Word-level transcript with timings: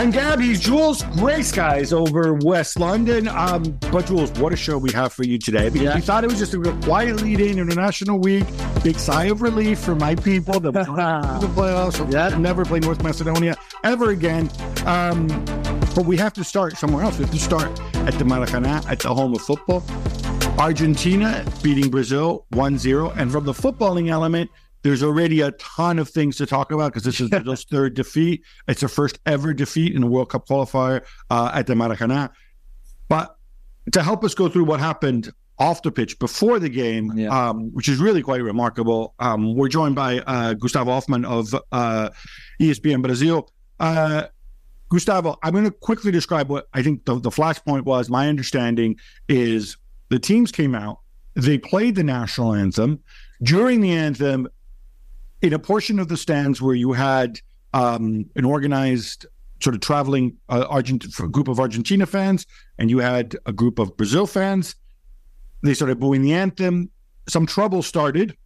I'm 0.00 0.10
Gabby 0.10 0.54
Jules, 0.54 1.02
gray 1.18 1.42
skies 1.42 1.92
over 1.92 2.32
West 2.32 2.80
London. 2.80 3.28
Um, 3.28 3.78
but 3.92 4.06
Jules, 4.06 4.30
what 4.40 4.50
a 4.50 4.56
show 4.56 4.78
we 4.78 4.90
have 4.92 5.12
for 5.12 5.24
you 5.24 5.36
today. 5.36 5.68
Because 5.68 5.82
yeah. 5.82 5.94
we 5.94 6.00
thought 6.00 6.24
it 6.24 6.30
was 6.30 6.38
just 6.38 6.54
a 6.54 6.72
quiet 6.82 7.16
lead 7.16 7.38
in 7.38 7.58
International 7.58 8.18
Week. 8.18 8.46
Big 8.82 8.98
sigh 8.98 9.24
of 9.24 9.42
relief 9.42 9.78
for 9.78 9.94
my 9.94 10.14
people 10.14 10.58
that 10.60 10.72
the 10.72 10.84
playoffs. 10.84 12.10
Yeah. 12.10 12.34
Never 12.38 12.64
play 12.64 12.80
North 12.80 13.02
Macedonia 13.02 13.58
ever 13.84 14.08
again. 14.08 14.50
Um, 14.86 15.26
but 15.94 16.06
we 16.06 16.16
have 16.16 16.32
to 16.32 16.44
start 16.44 16.78
somewhere 16.78 17.04
else. 17.04 17.18
We 17.18 17.26
have 17.26 17.34
to 17.34 17.38
start 17.38 17.68
at 17.96 18.14
the 18.14 18.24
Maracanã, 18.24 18.82
at 18.90 19.00
the 19.00 19.14
home 19.14 19.34
of 19.34 19.42
football. 19.42 19.84
Argentina 20.58 21.44
beating 21.62 21.90
Brazil 21.90 22.46
1 22.52 22.78
0. 22.78 23.10
And 23.18 23.30
from 23.30 23.44
the 23.44 23.52
footballing 23.52 24.08
element, 24.08 24.50
there's 24.82 25.02
already 25.02 25.40
a 25.40 25.50
ton 25.52 25.98
of 25.98 26.08
things 26.08 26.36
to 26.36 26.46
talk 26.46 26.72
about 26.72 26.92
because 26.92 27.04
this 27.04 27.20
is 27.20 27.28
Brazil's 27.28 27.64
third 27.64 27.94
defeat. 27.94 28.42
It's 28.68 28.80
their 28.80 28.88
first 28.88 29.18
ever 29.26 29.52
defeat 29.52 29.94
in 29.94 30.02
a 30.02 30.06
World 30.06 30.30
Cup 30.30 30.46
qualifier 30.48 31.04
uh, 31.28 31.50
at 31.54 31.66
the 31.66 31.74
Maracanã. 31.74 32.30
But 33.08 33.36
to 33.92 34.02
help 34.02 34.24
us 34.24 34.34
go 34.34 34.48
through 34.48 34.64
what 34.64 34.80
happened 34.80 35.32
off 35.58 35.82
the 35.82 35.92
pitch 35.92 36.18
before 36.18 36.58
the 36.58 36.70
game, 36.70 37.12
yeah. 37.16 37.28
um, 37.28 37.70
which 37.74 37.88
is 37.88 37.98
really 37.98 38.22
quite 38.22 38.42
remarkable, 38.42 39.14
um, 39.18 39.54
we're 39.54 39.68
joined 39.68 39.94
by 39.94 40.20
uh, 40.20 40.54
Gustavo 40.54 40.90
Hofman 40.92 41.26
of 41.26 41.54
uh, 41.72 42.08
ESPN 42.60 43.02
Brasil. 43.02 43.50
Uh, 43.78 44.24
Gustavo, 44.88 45.38
I'm 45.42 45.52
going 45.52 45.64
to 45.64 45.70
quickly 45.70 46.10
describe 46.10 46.48
what 46.48 46.68
I 46.72 46.82
think 46.82 47.04
the, 47.04 47.20
the 47.20 47.30
flashpoint 47.30 47.84
was. 47.84 48.08
My 48.08 48.28
understanding 48.28 48.96
is 49.28 49.76
the 50.08 50.18
teams 50.18 50.50
came 50.50 50.74
out, 50.74 50.98
they 51.34 51.58
played 51.58 51.94
the 51.94 52.04
national 52.04 52.54
anthem. 52.54 53.00
During 53.42 53.80
the 53.80 53.92
anthem, 53.92 54.48
in 55.42 55.52
a 55.52 55.58
portion 55.58 55.98
of 55.98 56.08
the 56.08 56.16
stands 56.16 56.60
where 56.60 56.74
you 56.74 56.92
had 56.92 57.40
um, 57.72 58.26
an 58.36 58.44
organized 58.44 59.26
sort 59.62 59.74
of 59.74 59.80
traveling 59.80 60.36
uh, 60.48 60.66
Argent- 60.68 61.10
group 61.32 61.48
of 61.48 61.60
Argentina 61.60 62.06
fans 62.06 62.46
and 62.78 62.90
you 62.90 62.98
had 62.98 63.36
a 63.46 63.52
group 63.52 63.78
of 63.78 63.96
Brazil 63.96 64.26
fans, 64.26 64.74
they 65.62 65.74
started 65.74 66.00
booing 66.00 66.22
the 66.22 66.32
anthem. 66.32 66.90
Some 67.28 67.46
trouble 67.46 67.82
started. 67.82 68.36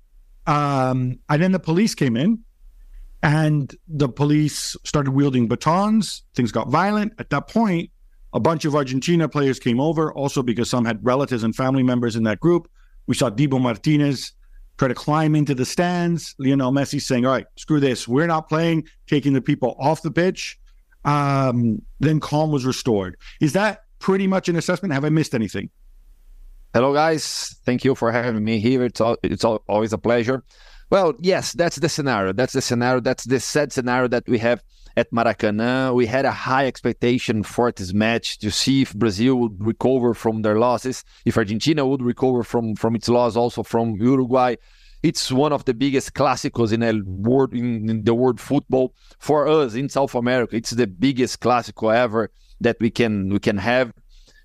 Um, 0.46 1.18
and 1.28 1.42
then 1.42 1.52
the 1.52 1.60
police 1.60 1.94
came 1.94 2.16
in 2.16 2.40
and 3.22 3.74
the 3.88 4.08
police 4.08 4.76
started 4.84 5.12
wielding 5.12 5.48
batons. 5.48 6.22
Things 6.34 6.52
got 6.52 6.68
violent. 6.68 7.12
At 7.18 7.30
that 7.30 7.48
point, 7.48 7.90
a 8.32 8.40
bunch 8.40 8.64
of 8.64 8.74
Argentina 8.74 9.28
players 9.28 9.60
came 9.60 9.80
over, 9.80 10.12
also 10.12 10.42
because 10.42 10.68
some 10.68 10.84
had 10.84 10.98
relatives 11.04 11.44
and 11.44 11.54
family 11.54 11.84
members 11.84 12.16
in 12.16 12.24
that 12.24 12.40
group. 12.40 12.68
We 13.06 13.14
saw 13.14 13.30
Dibu 13.30 13.60
Martinez 13.60 14.32
try 14.78 14.88
to 14.88 14.94
climb 14.94 15.34
into 15.34 15.54
the 15.54 15.64
stands. 15.64 16.34
Lionel 16.38 16.72
Messi 16.72 17.00
saying, 17.00 17.26
"All 17.26 17.32
right, 17.32 17.46
screw 17.56 17.80
this. 17.80 18.08
We're 18.08 18.26
not 18.26 18.48
playing." 18.48 18.88
Taking 19.06 19.32
the 19.32 19.40
people 19.40 19.76
off 19.78 20.02
the 20.02 20.10
pitch. 20.10 20.58
Um, 21.04 21.82
then 22.00 22.20
calm 22.20 22.50
was 22.50 22.64
restored. 22.64 23.16
Is 23.40 23.52
that 23.52 23.82
pretty 23.98 24.26
much 24.26 24.48
an 24.48 24.56
assessment? 24.56 24.94
Have 24.94 25.04
I 25.04 25.10
missed 25.10 25.34
anything? 25.34 25.70
Hello, 26.72 26.92
guys. 26.92 27.56
Thank 27.64 27.84
you 27.84 27.94
for 27.94 28.10
having 28.10 28.42
me 28.42 28.58
here. 28.58 28.84
It's 28.84 29.00
all, 29.00 29.16
it's 29.22 29.44
all, 29.44 29.62
always 29.68 29.92
a 29.92 29.98
pleasure. 29.98 30.42
Well, 30.90 31.14
yes, 31.20 31.52
that's 31.52 31.76
the 31.76 31.88
scenario. 31.88 32.32
That's 32.32 32.52
the 32.52 32.62
scenario. 32.62 33.00
That's 33.00 33.24
the 33.24 33.38
sad 33.40 33.72
scenario 33.72 34.08
that 34.08 34.26
we 34.26 34.38
have 34.38 34.62
at 34.96 35.10
Maracanã. 35.10 35.94
We 35.94 36.06
had 36.06 36.24
a 36.24 36.30
high 36.30 36.66
expectation 36.66 37.42
for 37.42 37.72
this 37.72 37.92
match 37.92 38.38
to 38.38 38.50
see 38.50 38.82
if 38.82 38.94
Brazil 38.94 39.36
would 39.36 39.64
recover 39.64 40.14
from 40.14 40.42
their 40.42 40.58
losses, 40.58 41.04
if 41.24 41.36
Argentina 41.36 41.86
would 41.86 42.02
recover 42.02 42.42
from 42.42 42.74
from 42.74 42.94
its 42.94 43.08
loss, 43.08 43.36
also 43.36 43.62
from 43.62 43.96
Uruguay. 43.96 44.56
It's 45.02 45.30
one 45.30 45.52
of 45.52 45.66
the 45.66 45.74
biggest 45.74 46.14
clásicos 46.14 46.72
in 46.72 46.80
the 46.80 47.02
world 47.04 47.52
in, 47.52 48.04
the 48.04 48.14
world 48.14 48.40
football 48.40 48.94
for 49.18 49.46
us 49.46 49.74
in 49.74 49.88
South 49.88 50.14
America. 50.14 50.56
It's 50.56 50.70
the 50.70 50.86
biggest 50.86 51.40
clásico 51.40 51.94
ever 51.94 52.30
that 52.60 52.76
we 52.80 52.90
can 52.90 53.28
we 53.28 53.38
can 53.38 53.58
have. 53.58 53.92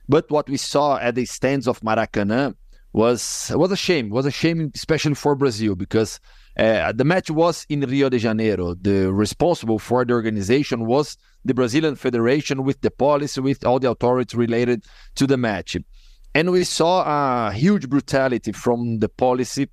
But 0.09 0.29
what 0.31 0.49
we 0.49 0.57
saw 0.57 0.97
at 0.97 1.15
the 1.15 1.25
stands 1.25 1.67
of 1.67 1.79
Maracanã 1.81 2.55
was 2.91 3.51
was 3.55 3.71
a 3.71 3.77
shame. 3.77 4.09
Was 4.09 4.25
a 4.25 4.31
shame, 4.31 4.71
especially 4.75 5.15
for 5.15 5.35
Brazil, 5.35 5.75
because 5.75 6.19
uh, 6.59 6.91
the 6.91 7.05
match 7.05 7.31
was 7.31 7.65
in 7.69 7.79
Rio 7.79 8.09
de 8.09 8.19
Janeiro. 8.19 8.73
The 8.73 9.13
responsible 9.13 9.79
for 9.79 10.03
the 10.03 10.13
organization 10.13 10.85
was 10.85 11.15
the 11.45 11.53
Brazilian 11.53 11.95
Federation 11.95 12.65
with 12.65 12.81
the 12.81 12.91
police, 12.91 13.37
with 13.37 13.65
all 13.65 13.79
the 13.79 13.89
authorities 13.89 14.35
related 14.35 14.83
to 15.15 15.25
the 15.25 15.37
match. 15.37 15.77
And 16.35 16.51
we 16.51 16.65
saw 16.65 17.47
a 17.47 17.53
huge 17.53 17.87
brutality 17.87 18.51
from 18.51 18.99
the 18.99 19.07
policy 19.07 19.69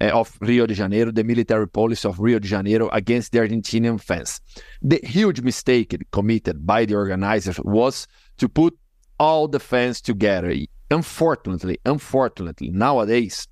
uh, 0.00 0.04
of 0.06 0.38
Rio 0.40 0.64
de 0.66 0.74
Janeiro, 0.74 1.10
the 1.10 1.24
military 1.24 1.66
policy 1.66 2.08
of 2.08 2.20
Rio 2.20 2.38
de 2.38 2.46
Janeiro 2.46 2.88
against 2.90 3.32
the 3.32 3.40
Argentinian 3.40 4.00
fans. 4.00 4.40
The 4.80 5.00
huge 5.02 5.40
mistake 5.40 5.96
committed 6.12 6.64
by 6.64 6.84
the 6.84 6.94
organizers 6.94 7.58
was 7.58 8.06
to 8.36 8.48
put 8.48 8.78
all 9.18 9.48
the 9.48 9.58
fans 9.58 10.00
together. 10.00 10.54
Unfortunately, 10.88 11.80
unfortunately, 11.84 12.70
nowadays, 12.70 13.48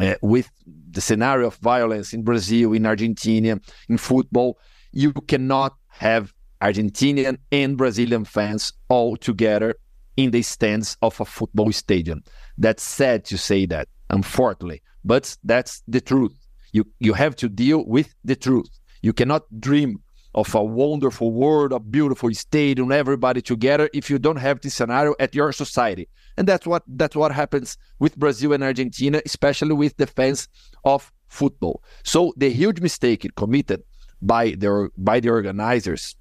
uh, 0.00 0.14
with 0.22 0.50
the 0.90 1.00
scenario 1.00 1.48
of 1.48 1.56
violence 1.56 2.12
in 2.12 2.22
Brazil, 2.22 2.72
in 2.72 2.86
Argentina, 2.86 3.60
in 3.88 3.98
football, 3.98 4.58
you 4.92 5.12
cannot 5.12 5.74
have 5.88 6.32
Argentinian 6.60 7.38
and 7.52 7.76
Brazilian 7.76 8.24
fans 8.24 8.72
all 8.88 9.16
together 9.16 9.76
in 10.16 10.30
the 10.30 10.42
stands 10.42 10.96
of 11.02 11.20
a 11.20 11.24
football 11.24 11.72
stadium. 11.72 12.22
That's 12.56 12.82
sad 12.82 13.24
to 13.26 13.38
say 13.38 13.66
that, 13.66 13.88
unfortunately, 14.10 14.82
but 15.04 15.36
that's 15.44 15.82
the 15.88 16.00
truth. 16.00 16.32
You 16.72 16.86
you 16.98 17.12
have 17.12 17.36
to 17.36 17.48
deal 17.48 17.84
with 17.86 18.14
the 18.24 18.36
truth. 18.36 18.70
You 19.02 19.12
cannot 19.12 19.42
dream 19.60 20.00
of 20.34 20.54
a 20.54 20.64
wonderful 20.64 21.30
world, 21.30 21.72
a 21.72 21.78
beautiful 21.78 22.32
stadium, 22.34 22.90
everybody 22.90 23.40
together 23.40 23.88
if 23.94 24.10
you 24.10 24.18
don't 24.18 24.36
have 24.36 24.60
this 24.60 24.74
scenario 24.74 25.14
at 25.20 25.34
your 25.34 25.52
society. 25.52 26.08
And 26.36 26.48
that's 26.48 26.66
what 26.66 26.82
that's 26.86 27.16
what 27.16 27.32
happens 27.32 27.78
with 27.98 28.16
Brazil 28.16 28.52
and 28.52 28.62
Argentina, 28.62 29.20
especially 29.24 29.74
with 29.74 29.96
the 29.96 30.06
fans 30.06 30.48
of 30.84 31.12
football. 31.28 31.82
So 32.02 32.34
the 32.36 32.50
huge 32.50 32.80
mistake 32.80 33.26
committed 33.36 33.82
by 34.20 34.50
the 34.50 34.90
by 34.96 35.20
the 35.20 35.30
organizers 35.30 36.16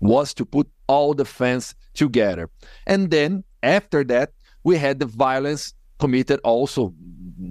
was 0.00 0.34
to 0.34 0.44
put 0.44 0.68
all 0.88 1.14
the 1.14 1.24
fans 1.24 1.74
together. 1.94 2.50
And 2.86 3.10
then 3.10 3.44
after 3.62 4.02
that, 4.04 4.32
we 4.64 4.76
had 4.76 4.98
the 4.98 5.06
violence 5.06 5.74
committed 6.00 6.40
also 6.42 6.92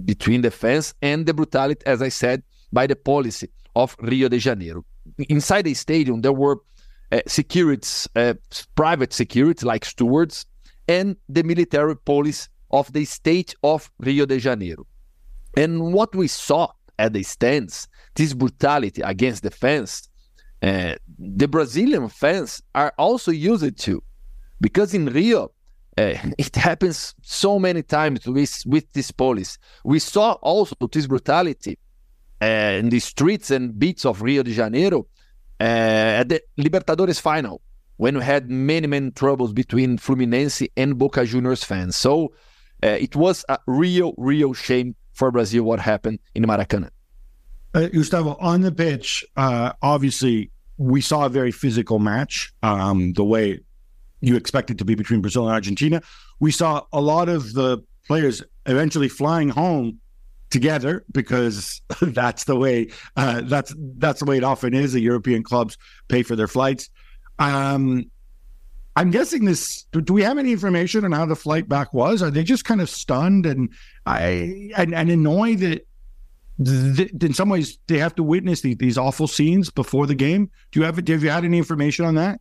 between 0.04 0.42
the 0.42 0.50
fans 0.50 0.94
and 1.00 1.24
the 1.24 1.32
brutality, 1.32 1.82
as 1.86 2.02
I 2.02 2.10
said, 2.10 2.42
by 2.72 2.86
the 2.86 2.96
policy 2.96 3.48
of 3.74 3.96
Rio 4.00 4.28
de 4.28 4.38
Janeiro 4.38 4.84
inside 5.28 5.62
the 5.62 5.74
stadium 5.74 6.20
there 6.20 6.32
were 6.32 6.58
uh, 7.10 7.20
securities, 7.26 8.08
uh, 8.16 8.34
private 8.74 9.12
security 9.12 9.66
like 9.66 9.84
stewards, 9.84 10.46
and 10.88 11.16
the 11.28 11.42
military 11.42 11.96
police 11.96 12.48
of 12.70 12.92
the 12.92 13.04
state 13.04 13.54
of 13.62 13.90
Rio 13.98 14.26
de 14.26 14.38
Janeiro. 14.38 14.86
And 15.56 15.92
what 15.92 16.14
we 16.14 16.28
saw 16.28 16.72
at 16.98 17.12
the 17.12 17.22
stands, 17.22 17.88
this 18.14 18.32
brutality 18.32 19.02
against 19.02 19.42
the 19.42 19.50
fans, 19.50 20.08
uh, 20.62 20.94
the 21.18 21.48
Brazilian 21.48 22.08
fans 22.08 22.62
are 22.74 22.92
also 22.98 23.30
used 23.30 23.76
to, 23.78 24.02
because 24.60 24.94
in 24.94 25.06
Rio, 25.06 25.52
uh, 25.98 26.14
it 26.38 26.56
happens 26.56 27.14
so 27.22 27.58
many 27.58 27.82
times 27.82 28.26
with, 28.26 28.62
with 28.66 28.90
this 28.92 29.10
police. 29.10 29.58
We 29.84 29.98
saw 29.98 30.32
also 30.34 30.74
this 30.90 31.06
brutality 31.06 31.78
uh, 32.40 32.44
in 32.80 32.88
the 32.88 33.00
streets 33.00 33.50
and 33.50 33.78
beats 33.78 34.04
of 34.04 34.22
Rio 34.22 34.42
de 34.42 34.52
Janeiro 34.52 35.06
at 35.60 36.28
the 36.28 36.42
Libertadores 36.58 37.20
final 37.20 37.60
when 37.96 38.18
we 38.18 38.24
had 38.24 38.50
many, 38.50 38.86
many 38.86 39.10
troubles 39.10 39.52
between 39.52 39.98
Fluminense 39.98 40.66
and 40.76 40.98
Boca 40.98 41.24
Juniors 41.24 41.64
fans. 41.64 41.96
So 41.96 42.32
uh, 42.82 42.88
it 42.88 43.14
was 43.14 43.44
a 43.48 43.58
real, 43.66 44.14
real 44.16 44.54
shame 44.54 44.96
for 45.12 45.30
Brazil 45.30 45.64
what 45.64 45.80
happened 45.80 46.18
in 46.34 46.44
Maracanã. 46.44 46.90
Uh, 47.74 47.88
Gustavo, 47.88 48.36
on 48.40 48.60
the 48.60 48.72
pitch, 48.72 49.24
uh, 49.36 49.72
obviously, 49.80 50.50
we 50.76 51.00
saw 51.00 51.26
a 51.26 51.28
very 51.28 51.52
physical 51.52 51.98
match, 51.98 52.52
um, 52.62 53.12
the 53.14 53.24
way 53.24 53.60
you 54.20 54.36
expect 54.36 54.70
it 54.70 54.78
to 54.78 54.84
be 54.84 54.94
between 54.94 55.20
Brazil 55.20 55.46
and 55.46 55.52
Argentina. 55.52 56.02
We 56.40 56.50
saw 56.50 56.82
a 56.92 57.00
lot 57.00 57.28
of 57.28 57.54
the 57.54 57.82
players 58.06 58.42
eventually 58.66 59.08
flying 59.08 59.48
home 59.48 60.00
together 60.50 61.04
because 61.10 61.80
that's 62.00 62.44
the 62.44 62.56
way 62.56 62.88
uh, 63.16 63.42
that's 63.44 63.74
that's 63.96 64.20
the 64.20 64.26
way 64.26 64.36
it 64.36 64.44
often 64.44 64.74
is. 64.74 64.92
The 64.92 65.00
European 65.00 65.42
clubs 65.42 65.76
pay 66.08 66.22
for 66.22 66.36
their 66.36 66.48
flights. 66.48 66.90
Um, 67.42 68.10
I'm 68.94 69.10
guessing 69.10 69.44
this. 69.44 69.84
Do, 69.92 70.00
do, 70.00 70.12
we 70.12 70.22
have 70.22 70.38
any 70.38 70.52
information 70.52 71.04
on 71.04 71.12
how 71.12 71.26
the 71.26 71.34
flight 71.34 71.68
back 71.68 71.92
was? 71.92 72.22
Are 72.22 72.30
they 72.30 72.44
just 72.44 72.64
kind 72.64 72.80
of 72.80 72.88
stunned 72.88 73.46
and 73.46 73.70
I 74.06 74.70
and, 74.76 74.94
and 74.94 75.10
annoyed 75.10 75.58
that 75.58 75.86
th- 76.64 77.10
in 77.20 77.32
some 77.32 77.48
ways 77.48 77.78
they 77.86 77.98
have 77.98 78.14
to 78.16 78.22
witness 78.22 78.60
the, 78.60 78.74
these 78.74 78.98
awful 78.98 79.26
scenes 79.26 79.70
before 79.70 80.06
the 80.06 80.14
game? 80.14 80.50
Do 80.70 80.80
you 80.80 80.86
have 80.86 80.96
have 80.96 81.22
you 81.22 81.30
had 81.30 81.44
any 81.44 81.58
information 81.58 82.04
on 82.04 82.14
that? 82.16 82.40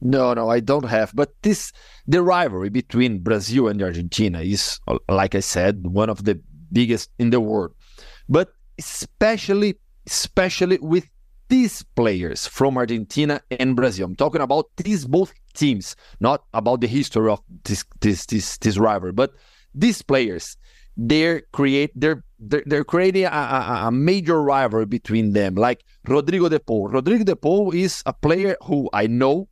No, 0.00 0.32
no, 0.32 0.48
I 0.48 0.60
don't 0.60 0.86
have. 0.86 1.12
But 1.14 1.34
this 1.42 1.72
the 2.06 2.22
rivalry 2.22 2.70
between 2.70 3.20
Brazil 3.20 3.68
and 3.68 3.80
Argentina 3.82 4.40
is, 4.40 4.80
like 5.08 5.34
I 5.34 5.40
said, 5.40 5.86
one 5.86 6.08
of 6.08 6.24
the 6.24 6.40
biggest 6.72 7.10
in 7.18 7.30
the 7.30 7.40
world. 7.40 7.74
But 8.28 8.52
especially, 8.78 9.78
especially 10.06 10.78
with 10.80 11.06
these 11.50 11.82
players 11.82 12.46
from 12.46 12.78
Argentina 12.78 13.42
and 13.50 13.76
Brazil. 13.76 14.06
I'm 14.06 14.16
talking 14.16 14.40
about 14.40 14.70
these 14.76 15.04
both 15.04 15.34
teams, 15.52 15.96
not 16.20 16.44
about 16.54 16.80
the 16.80 16.86
history 16.86 17.28
of 17.28 17.42
this 17.64 17.84
this 18.00 18.24
this 18.26 18.56
this 18.58 18.78
rivalry, 18.78 19.12
but 19.12 19.34
these 19.74 20.00
players. 20.00 20.56
They're 20.96 21.42
create 21.52 21.92
they're 21.94 22.24
they're, 22.38 22.64
they're 22.66 22.84
creating 22.84 23.24
a, 23.24 23.28
a, 23.28 23.82
a, 23.86 23.90
major 23.90 24.42
rivalry 24.42 24.86
between 24.86 25.32
them, 25.32 25.54
like 25.54 25.84
Rodrigo 26.06 26.48
de 26.48 26.58
Paul. 26.58 26.88
Rodrigo 26.88 27.24
de 27.24 27.36
Paul 27.36 27.72
is 27.72 28.02
a 28.04 28.12
player 28.12 28.56
who 28.64 28.90
I 28.92 29.06
know 29.06 29.48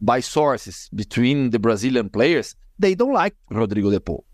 by 0.00 0.20
sources 0.20 0.90
between 0.94 1.50
the 1.50 1.58
Brazilian 1.58 2.10
players. 2.10 2.54
They 2.78 2.94
don't 2.94 3.12
like 3.12 3.34
Rodrigo 3.50 3.90
de 3.90 4.00
Paul. 4.00 4.24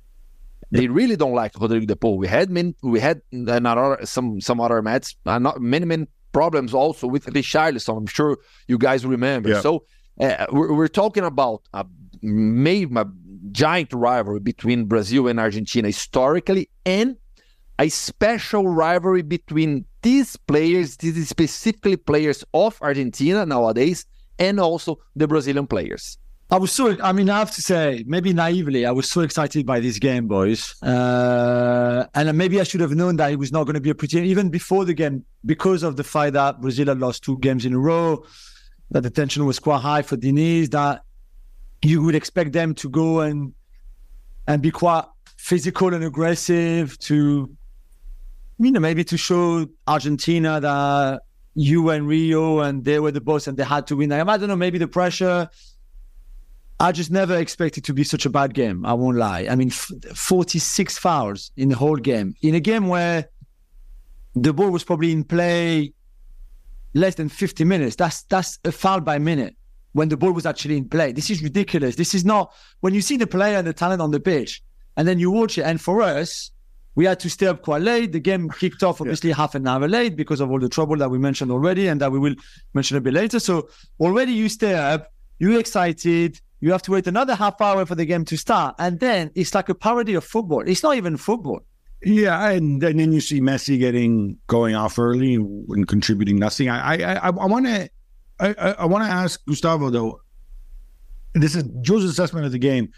They 0.70 0.88
really 0.88 1.16
don't 1.16 1.34
like 1.34 1.52
Rodrigo 1.60 1.86
de 1.86 1.96
Paul. 1.96 2.18
We 2.18 2.26
had 2.26 2.50
many, 2.50 2.74
we 2.82 2.98
had 2.98 3.20
another 3.30 3.98
some 4.04 4.40
some 4.40 4.60
other 4.60 4.82
matches, 4.82 5.16
uh, 5.26 5.38
not 5.38 5.60
many 5.60 5.84
many 5.84 6.06
problems 6.32 6.74
also 6.74 7.06
with 7.06 7.26
Richarlison. 7.26 7.96
I'm 7.96 8.06
sure 8.06 8.38
you 8.66 8.78
guys 8.78 9.04
remember. 9.04 9.50
Yeah. 9.50 9.60
So 9.60 9.84
uh, 10.20 10.46
we're, 10.50 10.72
we're, 10.74 10.88
talking 10.88 11.24
about 11.24 11.62
a, 11.72 11.86
maybe 12.22 12.94
a 12.96 13.06
giant 13.52 13.92
rivalry 13.92 14.40
between 14.40 14.86
Brazil 14.86 15.28
and 15.28 15.38
Argentina 15.38 15.88
historically, 15.88 16.68
and 16.84 17.16
a 17.78 17.88
special 17.88 18.66
rivalry 18.68 19.22
between 19.22 19.84
these 20.02 20.36
players, 20.36 20.96
these 20.96 21.28
specifically 21.28 21.96
players 21.96 22.44
of 22.54 22.78
Argentina 22.82 23.46
nowadays, 23.46 24.06
and 24.38 24.58
also 24.60 24.98
the 25.14 25.28
Brazilian 25.28 25.66
players. 25.66 26.18
I 26.50 26.56
was 26.56 26.72
so, 26.72 26.96
I 27.02 27.12
mean, 27.12 27.28
I 27.28 27.40
have 27.40 27.50
to 27.52 27.62
say, 27.62 28.04
maybe 28.06 28.32
naively, 28.32 28.86
I 28.86 28.90
was 28.90 29.06
so 29.06 29.20
excited 29.20 29.66
by 29.66 29.80
this 29.80 29.98
game, 29.98 30.26
boys. 30.28 30.82
Uh, 30.82 32.06
and 32.14 32.38
maybe 32.38 32.58
I 32.58 32.64
should 32.64 32.80
have 32.80 32.92
known 32.92 33.16
that 33.16 33.30
it 33.30 33.38
was 33.38 33.52
not 33.52 33.64
going 33.64 33.74
to 33.74 33.82
be 33.82 33.90
a 33.90 33.94
pretty, 33.94 34.20
even 34.20 34.48
before 34.48 34.86
the 34.86 34.94
game, 34.94 35.26
because 35.44 35.82
of 35.82 35.96
the 35.96 36.04
fact 36.04 36.32
that 36.32 36.62
Brazil 36.62 36.86
had 36.86 37.00
lost 37.00 37.22
two 37.22 37.38
games 37.38 37.66
in 37.66 37.74
a 37.74 37.78
row, 37.78 38.24
that 38.90 39.02
the 39.02 39.10
tension 39.10 39.44
was 39.44 39.58
quite 39.58 39.82
high 39.82 40.00
for 40.00 40.16
Diniz, 40.16 40.70
that 40.70 41.02
you 41.82 42.02
would 42.02 42.14
expect 42.14 42.52
them 42.52 42.74
to 42.76 42.88
go 42.88 43.20
and 43.20 43.52
and 44.46 44.62
be 44.62 44.70
quite 44.70 45.04
physical 45.36 45.92
and 45.92 46.02
aggressive 46.02 46.98
to, 47.00 47.54
you 48.58 48.70
know, 48.72 48.80
maybe 48.80 49.04
to 49.04 49.18
show 49.18 49.66
Argentina 49.86 50.58
that 50.60 51.20
you 51.54 51.90
and 51.90 52.08
Rio 52.08 52.60
and 52.60 52.82
they 52.86 52.98
were 52.98 53.10
the 53.10 53.20
boss 53.20 53.46
and 53.46 53.58
they 53.58 53.64
had 53.64 53.86
to 53.88 53.96
win. 53.96 54.10
I 54.10 54.24
don't 54.38 54.48
know, 54.48 54.56
maybe 54.56 54.78
the 54.78 54.88
pressure 54.88 55.50
I 56.80 56.92
just 56.92 57.10
never 57.10 57.36
expected 57.36 57.84
to 57.84 57.92
be 57.92 58.04
such 58.04 58.24
a 58.24 58.30
bad 58.30 58.54
game. 58.54 58.86
I 58.86 58.94
won't 58.94 59.16
lie. 59.16 59.48
I 59.50 59.56
mean, 59.56 59.68
f- 59.68 59.90
46 60.14 60.96
fouls 60.98 61.50
in 61.56 61.70
the 61.70 61.76
whole 61.76 61.96
game. 61.96 62.34
In 62.42 62.54
a 62.54 62.60
game 62.60 62.86
where 62.86 63.28
the 64.34 64.52
ball 64.52 64.70
was 64.70 64.84
probably 64.84 65.12
in 65.12 65.24
play 65.24 65.92
less 66.94 67.16
than 67.16 67.28
50 67.28 67.64
minutes. 67.64 67.96
That's 67.96 68.22
that's 68.24 68.58
a 68.64 68.72
foul 68.72 69.00
by 69.00 69.18
minute 69.18 69.56
when 69.92 70.08
the 70.08 70.16
ball 70.16 70.32
was 70.32 70.46
actually 70.46 70.76
in 70.76 70.88
play. 70.88 71.12
This 71.12 71.30
is 71.30 71.42
ridiculous. 71.42 71.96
This 71.96 72.14
is 72.14 72.24
not 72.24 72.52
when 72.80 72.94
you 72.94 73.00
see 73.00 73.16
the 73.16 73.26
player 73.26 73.58
and 73.58 73.66
the 73.66 73.72
talent 73.72 74.00
on 74.00 74.10
the 74.10 74.20
pitch, 74.20 74.62
and 74.96 75.06
then 75.06 75.18
you 75.18 75.30
watch 75.30 75.58
it. 75.58 75.62
And 75.62 75.80
for 75.80 76.02
us, 76.02 76.50
we 76.94 77.04
had 77.04 77.20
to 77.20 77.30
stay 77.30 77.46
up 77.46 77.62
quite 77.62 77.82
late. 77.82 78.12
The 78.12 78.20
game 78.20 78.48
kicked 78.50 78.82
off 78.82 79.00
obviously 79.00 79.30
yeah. 79.30 79.36
half 79.36 79.54
an 79.54 79.66
hour 79.66 79.88
late 79.88 80.16
because 80.16 80.40
of 80.40 80.50
all 80.50 80.58
the 80.58 80.68
trouble 80.68 80.96
that 80.96 81.10
we 81.10 81.18
mentioned 81.18 81.50
already, 81.50 81.88
and 81.88 82.00
that 82.00 82.12
we 82.12 82.18
will 82.18 82.34
mention 82.74 82.96
a 82.96 83.00
bit 83.00 83.14
later. 83.14 83.40
So 83.40 83.68
already 84.00 84.32
you 84.32 84.48
stay 84.48 84.74
up, 84.74 85.12
you're 85.38 85.58
excited 85.58 86.40
you 86.60 86.72
have 86.72 86.82
to 86.82 86.92
wait 86.92 87.06
another 87.06 87.34
half 87.34 87.60
hour 87.60 87.86
for 87.86 87.94
the 87.94 88.04
game 88.04 88.24
to 88.26 88.36
start. 88.36 88.74
And 88.78 88.98
then 89.00 89.30
it's 89.34 89.54
like 89.54 89.68
a 89.68 89.74
parody 89.74 90.14
of 90.14 90.24
football. 90.24 90.62
It's 90.66 90.82
not 90.82 90.96
even 90.96 91.16
football. 91.16 91.60
Yeah, 92.02 92.50
and, 92.50 92.82
and 92.82 93.00
then 93.00 93.12
you 93.12 93.20
see 93.20 93.40
Messi 93.40 93.78
getting 93.78 94.38
going 94.46 94.74
off 94.74 94.98
early 94.98 95.34
and 95.34 95.88
contributing 95.88 96.38
nothing. 96.38 96.68
I 96.68 97.02
I 97.02 97.14
I, 97.14 97.26
I 97.26 97.30
want 97.30 97.66
to 97.66 97.90
I, 98.40 98.54
I 98.78 98.84
want 98.86 99.04
to 99.04 99.10
ask 99.10 99.44
Gustavo 99.46 99.90
though. 99.90 100.20
This 101.34 101.54
is 101.54 101.64
Joe's 101.82 102.04
assessment 102.04 102.46
of 102.46 102.52
the 102.52 102.58
game. 102.58 102.90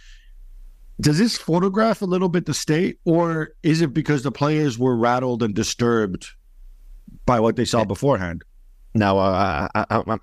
Does 1.00 1.18
this 1.18 1.38
photograph 1.38 2.02
a 2.02 2.04
little 2.04 2.28
bit 2.28 2.44
the 2.44 2.52
state, 2.52 2.98
or 3.06 3.54
is 3.62 3.80
it 3.80 3.94
because 3.94 4.22
the 4.22 4.30
players 4.30 4.78
were 4.78 4.96
rattled 4.96 5.42
and 5.42 5.54
disturbed 5.54 6.28
by 7.24 7.40
what 7.40 7.56
they 7.56 7.64
saw 7.64 7.84
beforehand? 7.84 8.42
Now, 8.94 9.18
uh, 9.18 9.68
I, 9.74 9.84
I, 9.90 10.18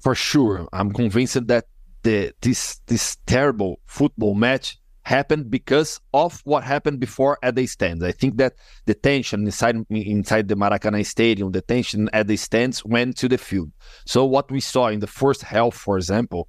for 0.00 0.16
sure, 0.16 0.68
I'm 0.72 0.92
convinced 0.92 1.46
that 1.46 1.66
the 2.06 2.32
this 2.40 2.80
this 2.86 3.16
terrible 3.26 3.80
football 3.86 4.34
match 4.34 4.78
happened 5.02 5.50
because 5.50 6.00
of 6.14 6.40
what 6.44 6.62
happened 6.62 7.00
before 7.00 7.36
at 7.42 7.56
the 7.56 7.66
stands. 7.66 8.02
I 8.02 8.12
think 8.12 8.36
that 8.36 8.54
the 8.86 8.94
tension 8.94 9.44
inside 9.44 9.76
inside 9.90 10.46
the 10.46 10.54
Maracanã 10.54 11.04
Stadium, 11.04 11.50
the 11.50 11.62
tension 11.62 12.08
at 12.12 12.28
the 12.28 12.36
stands 12.36 12.84
went 12.84 13.16
to 13.16 13.28
the 13.28 13.38
field. 13.38 13.72
So 14.04 14.24
what 14.24 14.50
we 14.52 14.60
saw 14.60 14.86
in 14.86 15.00
the 15.00 15.08
first 15.08 15.42
half, 15.42 15.74
for 15.74 15.96
example, 15.96 16.48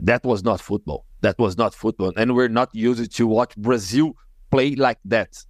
that 0.00 0.22
was 0.24 0.44
not 0.44 0.60
football. 0.60 1.04
That 1.20 1.36
was 1.38 1.58
not 1.58 1.74
football, 1.74 2.12
and 2.16 2.36
we're 2.36 2.54
not 2.60 2.70
used 2.72 3.12
to 3.16 3.26
watch 3.26 3.56
Brazil 3.56 4.12
play 4.52 4.76
like 4.76 5.00
that. 5.06 5.44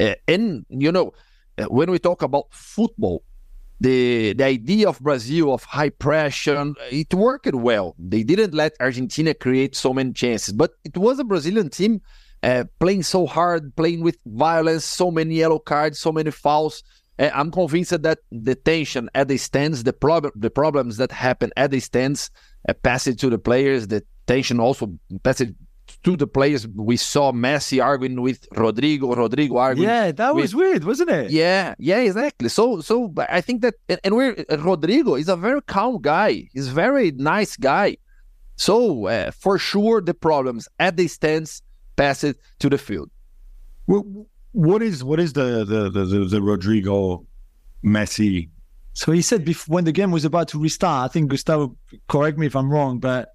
Uh, 0.00 0.14
and 0.26 0.64
you 0.70 0.90
know, 0.90 1.12
uh, 1.58 1.64
when 1.64 1.90
we 1.90 1.98
talk 1.98 2.22
about 2.22 2.46
football, 2.50 3.24
the 3.80 4.34
the 4.34 4.44
idea 4.44 4.88
of 4.88 5.00
Brazil 5.00 5.54
of 5.54 5.64
high 5.64 5.88
pressure 5.88 6.72
it 6.90 7.12
worked 7.14 7.54
well. 7.54 7.94
They 7.98 8.22
didn't 8.22 8.54
let 8.54 8.74
Argentina 8.78 9.34
create 9.34 9.74
so 9.74 9.94
many 9.94 10.12
chances, 10.12 10.52
but 10.52 10.72
it 10.84 10.96
was 10.96 11.18
a 11.18 11.24
Brazilian 11.24 11.70
team 11.70 12.02
uh, 12.42 12.64
playing 12.78 13.02
so 13.02 13.26
hard, 13.26 13.74
playing 13.76 14.02
with 14.02 14.18
violence, 14.26 14.84
so 14.84 15.10
many 15.10 15.36
yellow 15.36 15.58
cards, 15.58 15.98
so 15.98 16.12
many 16.12 16.30
fouls. 16.30 16.82
Uh, 17.18 17.30
I'm 17.34 17.50
convinced 17.50 18.02
that 18.02 18.18
the 18.30 18.54
tension 18.54 19.10
at 19.14 19.28
the 19.28 19.36
stands, 19.36 19.82
the 19.84 19.92
problem, 19.92 20.32
the 20.36 20.50
problems 20.50 20.96
that 20.98 21.12
happen 21.12 21.50
at 21.56 21.70
the 21.70 21.80
stands, 21.80 22.30
uh, 22.68 22.74
pass 22.74 23.06
it 23.06 23.18
to 23.20 23.30
the 23.30 23.38
players. 23.38 23.88
The 23.88 24.04
tension 24.26 24.60
also 24.60 24.92
pass 25.22 25.40
it 25.40 25.54
to 26.04 26.16
the 26.16 26.26
players. 26.26 26.66
We 26.68 26.96
saw 26.96 27.32
Messi 27.32 27.82
arguing 27.82 28.20
with 28.22 28.46
Rodrigo, 28.56 29.14
Rodrigo 29.14 29.56
arguing. 29.58 29.88
Yeah, 29.88 30.12
that 30.12 30.34
was 30.34 30.54
with, 30.54 30.66
weird, 30.66 30.84
wasn't 30.84 31.10
it? 31.10 31.30
Yeah, 31.30 31.74
yeah, 31.78 31.98
exactly. 31.98 32.48
So, 32.48 32.80
so 32.80 33.12
I 33.28 33.40
think 33.40 33.62
that, 33.62 33.74
and 34.04 34.14
we're 34.14 34.44
Rodrigo 34.50 35.14
is 35.14 35.28
a 35.28 35.36
very 35.36 35.62
calm 35.62 36.00
guy. 36.00 36.48
He's 36.52 36.68
a 36.68 36.72
very 36.72 37.10
nice 37.12 37.56
guy. 37.56 37.96
So 38.56 39.06
uh, 39.06 39.30
for 39.30 39.58
sure, 39.58 40.00
the 40.00 40.14
problems 40.14 40.68
at 40.78 40.96
the 40.96 41.08
stands 41.08 41.62
pass 41.96 42.24
it 42.24 42.38
to 42.60 42.68
the 42.68 42.78
field. 42.78 43.10
Well, 43.86 44.26
what 44.52 44.82
is 44.82 45.04
what 45.04 45.20
is 45.20 45.32
the 45.32 45.64
the 45.64 45.90
the, 45.90 46.04
the, 46.04 46.24
the 46.24 46.42
Rodrigo 46.42 47.26
Messi? 47.84 48.50
So 48.92 49.12
he 49.12 49.22
said 49.22 49.44
before, 49.44 49.74
when 49.74 49.84
the 49.84 49.92
game 49.92 50.10
was 50.10 50.24
about 50.24 50.48
to 50.48 50.58
restart, 50.58 51.10
I 51.10 51.12
think 51.12 51.30
Gustavo, 51.30 51.76
correct 52.08 52.38
me 52.38 52.46
if 52.46 52.56
I'm 52.56 52.70
wrong, 52.70 52.98
but 52.98 53.30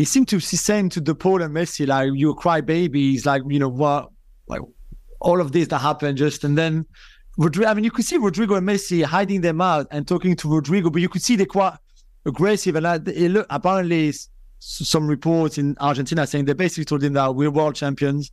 he 0.00 0.04
seemed 0.06 0.28
to 0.28 0.40
saying 0.40 0.88
to 0.90 1.00
De 1.00 1.14
Paul 1.14 1.42
and 1.42 1.54
Messi, 1.54 1.86
like, 1.86 2.10
you 2.14 2.34
cry 2.34 2.60
babies, 2.60 3.26
like, 3.26 3.42
you 3.48 3.58
know, 3.58 3.68
what, 3.68 4.10
like, 4.48 4.62
all 5.20 5.40
of 5.40 5.52
this 5.52 5.68
that 5.68 5.78
happened 5.78 6.16
just, 6.18 6.42
and 6.44 6.56
then 6.56 6.86
I 7.38 7.74
mean, 7.74 7.84
you 7.84 7.90
could 7.90 8.04
see 8.04 8.16
Rodrigo 8.16 8.54
and 8.56 8.68
Messi 8.68 9.02
hiding 9.02 9.40
them 9.40 9.60
out 9.60 9.86
and 9.90 10.06
talking 10.06 10.36
to 10.36 10.48
Rodrigo, 10.48 10.90
but 10.90 11.00
you 11.00 11.08
could 11.08 11.22
see 11.22 11.36
they're 11.36 11.46
quite 11.46 11.74
aggressive. 12.26 12.76
And 12.76 13.32
look, 13.32 13.46
apparently, 13.48 14.12
some 14.58 15.06
reports 15.06 15.56
in 15.56 15.76
Argentina 15.80 16.26
saying 16.26 16.44
they 16.44 16.52
basically 16.52 16.84
told 16.84 17.02
him 17.02 17.14
that 17.14 17.34
we're 17.34 17.50
world 17.50 17.76
champions. 17.76 18.30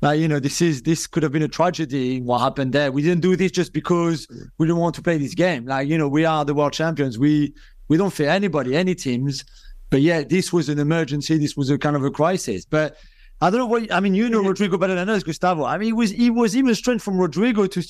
Like, 0.00 0.20
you 0.20 0.28
know, 0.28 0.40
this 0.40 0.62
is 0.62 0.82
this 0.82 1.06
could 1.06 1.22
have 1.24 1.32
been 1.32 1.42
a 1.42 1.48
tragedy. 1.48 2.22
What 2.22 2.38
happened 2.38 2.72
there? 2.72 2.92
We 2.92 3.02
didn't 3.02 3.20
do 3.20 3.36
this 3.36 3.50
just 3.50 3.72
because 3.72 4.26
we 4.56 4.66
didn't 4.66 4.80
want 4.80 4.94
to 4.94 5.02
play 5.02 5.18
this 5.18 5.34
game. 5.34 5.66
Like, 5.66 5.88
you 5.88 5.98
know, 5.98 6.08
we 6.08 6.24
are 6.24 6.44
the 6.44 6.54
world 6.54 6.72
champions. 6.72 7.18
We 7.18 7.52
we 7.88 7.96
don't 7.96 8.12
fear 8.12 8.30
anybody, 8.30 8.76
any 8.76 8.94
teams. 8.94 9.44
But 9.90 10.02
yeah, 10.02 10.22
this 10.22 10.52
was 10.52 10.68
an 10.68 10.78
emergency. 10.78 11.38
This 11.38 11.56
was 11.56 11.70
a 11.70 11.78
kind 11.78 11.96
of 11.96 12.04
a 12.04 12.10
crisis. 12.10 12.64
But 12.64 12.96
I 13.40 13.50
don't 13.50 13.60
know 13.60 13.66
what 13.66 13.92
I 13.92 14.00
mean. 14.00 14.14
You 14.14 14.28
know 14.28 14.42
Rodrigo 14.42 14.78
better 14.78 14.94
than 14.94 15.08
us, 15.08 15.22
Gustavo. 15.22 15.64
I 15.64 15.78
mean, 15.78 15.90
it 15.90 15.96
was 15.96 16.12
it 16.12 16.30
was 16.30 16.56
even 16.56 16.74
strange 16.74 17.00
from 17.02 17.18
Rodrigo 17.18 17.66
to 17.66 17.82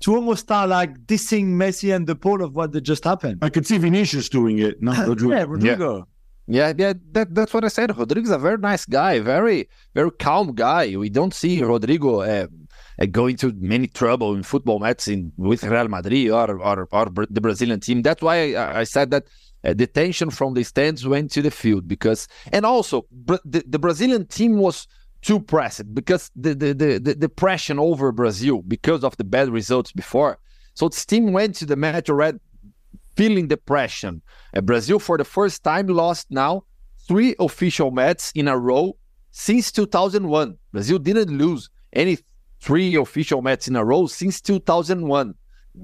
to 0.00 0.14
almost 0.14 0.42
start 0.42 0.68
like 0.68 1.06
dissing 1.06 1.48
Messi 1.56 1.94
and 1.94 2.06
De 2.06 2.14
Paul 2.14 2.42
of 2.42 2.54
what 2.54 2.80
just 2.82 3.04
happened. 3.04 3.38
I 3.42 3.50
could 3.50 3.66
see 3.66 3.78
Vinicius 3.78 4.28
doing 4.28 4.58
it, 4.58 4.82
not 4.82 5.06
Rodrigo. 5.08 5.34
yeah, 5.34 5.44
Rodrigo. 5.44 6.08
Yeah. 6.46 6.68
yeah, 6.68 6.74
yeah, 6.78 6.92
that, 7.12 7.34
that's 7.34 7.52
what 7.52 7.64
I 7.64 7.68
said. 7.68 7.96
Rodrigo's 7.96 8.30
a 8.30 8.38
very 8.38 8.58
nice 8.58 8.86
guy, 8.86 9.18
very, 9.18 9.68
very 9.94 10.10
calm 10.12 10.54
guy. 10.54 10.96
We 10.96 11.10
don't 11.10 11.34
see 11.34 11.62
Rodrigo 11.62 12.20
uh, 12.20 12.46
uh, 13.00 13.06
going 13.06 13.36
to 13.38 13.52
many 13.58 13.88
trouble 13.88 14.34
in 14.34 14.42
football 14.44 14.78
matches 14.78 15.08
in, 15.08 15.32
with 15.36 15.64
Real 15.64 15.88
Madrid 15.88 16.30
or, 16.30 16.60
or, 16.60 16.88
or 16.90 17.26
the 17.28 17.40
Brazilian 17.40 17.80
team. 17.80 18.02
That's 18.02 18.22
why 18.22 18.54
I, 18.54 18.80
I 18.80 18.84
said 18.84 19.10
that 19.10 19.24
uh, 19.64 19.74
the 19.74 19.86
tension 19.86 20.30
from 20.30 20.54
the 20.54 20.62
stands 20.62 21.06
went 21.06 21.30
to 21.32 21.42
the 21.42 21.50
field 21.50 21.88
because, 21.88 22.28
and 22.52 22.64
also 22.64 23.06
the, 23.10 23.64
the 23.66 23.78
Brazilian 23.78 24.26
team 24.26 24.58
was 24.58 24.86
too 25.20 25.40
pressed 25.40 25.94
because 25.94 26.30
the, 26.36 26.54
the, 26.54 26.72
the, 26.72 27.14
the, 27.14 27.28
pressure 27.28 27.78
over 27.78 28.12
Brazil 28.12 28.62
because 28.62 29.02
of 29.02 29.16
the 29.16 29.24
bad 29.24 29.48
results 29.48 29.90
before. 29.90 30.38
So 30.74 30.88
the 30.88 31.04
team 31.06 31.32
went 31.32 31.56
to 31.56 31.66
the 31.66 31.74
match 31.74 32.08
already 32.08 32.38
feeling 33.16 33.48
depression. 33.48 34.22
Uh, 34.54 34.60
Brazil, 34.60 35.00
for 35.00 35.18
the 35.18 35.24
first 35.24 35.64
time, 35.64 35.88
lost 35.88 36.28
now 36.30 36.62
three 37.08 37.34
official 37.40 37.90
matches 37.90 38.30
in 38.36 38.46
a 38.46 38.56
row 38.56 38.96
since 39.32 39.72
2001. 39.72 40.56
Brazil 40.72 40.98
didn't 41.00 41.36
lose 41.36 41.68
any 41.92 42.18
three 42.60 42.94
official 42.94 43.42
matches 43.42 43.68
in 43.68 43.76
a 43.76 43.84
row 43.84 44.06
since 44.06 44.40
2001 44.40 45.34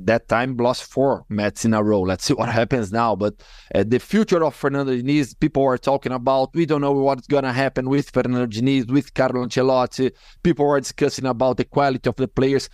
that 0.04 0.28
time 0.28 0.56
lost 0.56 0.84
four 0.84 1.24
matches 1.28 1.64
in 1.64 1.74
a 1.74 1.82
row. 1.82 2.00
Let's 2.00 2.24
see 2.24 2.34
what 2.34 2.48
happens 2.60 2.92
now. 2.92 3.14
But 3.16 3.42
uh, 3.74 3.84
the 3.86 3.98
future 3.98 4.44
of 4.44 4.54
Fernando 4.54 4.92
Diniz, 4.92 5.38
people 5.38 5.64
are 5.64 5.78
talking 5.78 6.12
about. 6.12 6.54
We 6.54 6.66
don't 6.66 6.80
know 6.80 6.92
what's 6.92 7.26
gonna 7.26 7.52
happen 7.52 7.88
with 7.88 8.10
Fernando 8.10 8.46
Diniz, 8.46 8.90
with 8.90 9.14
Carlo 9.14 9.44
Ancelotti. 9.44 10.12
People 10.42 10.68
are 10.68 10.80
discussing 10.80 11.26
about 11.26 11.56
the 11.56 11.64
quality 11.64 12.08
of 12.08 12.16
the 12.16 12.28
players. 12.28 12.68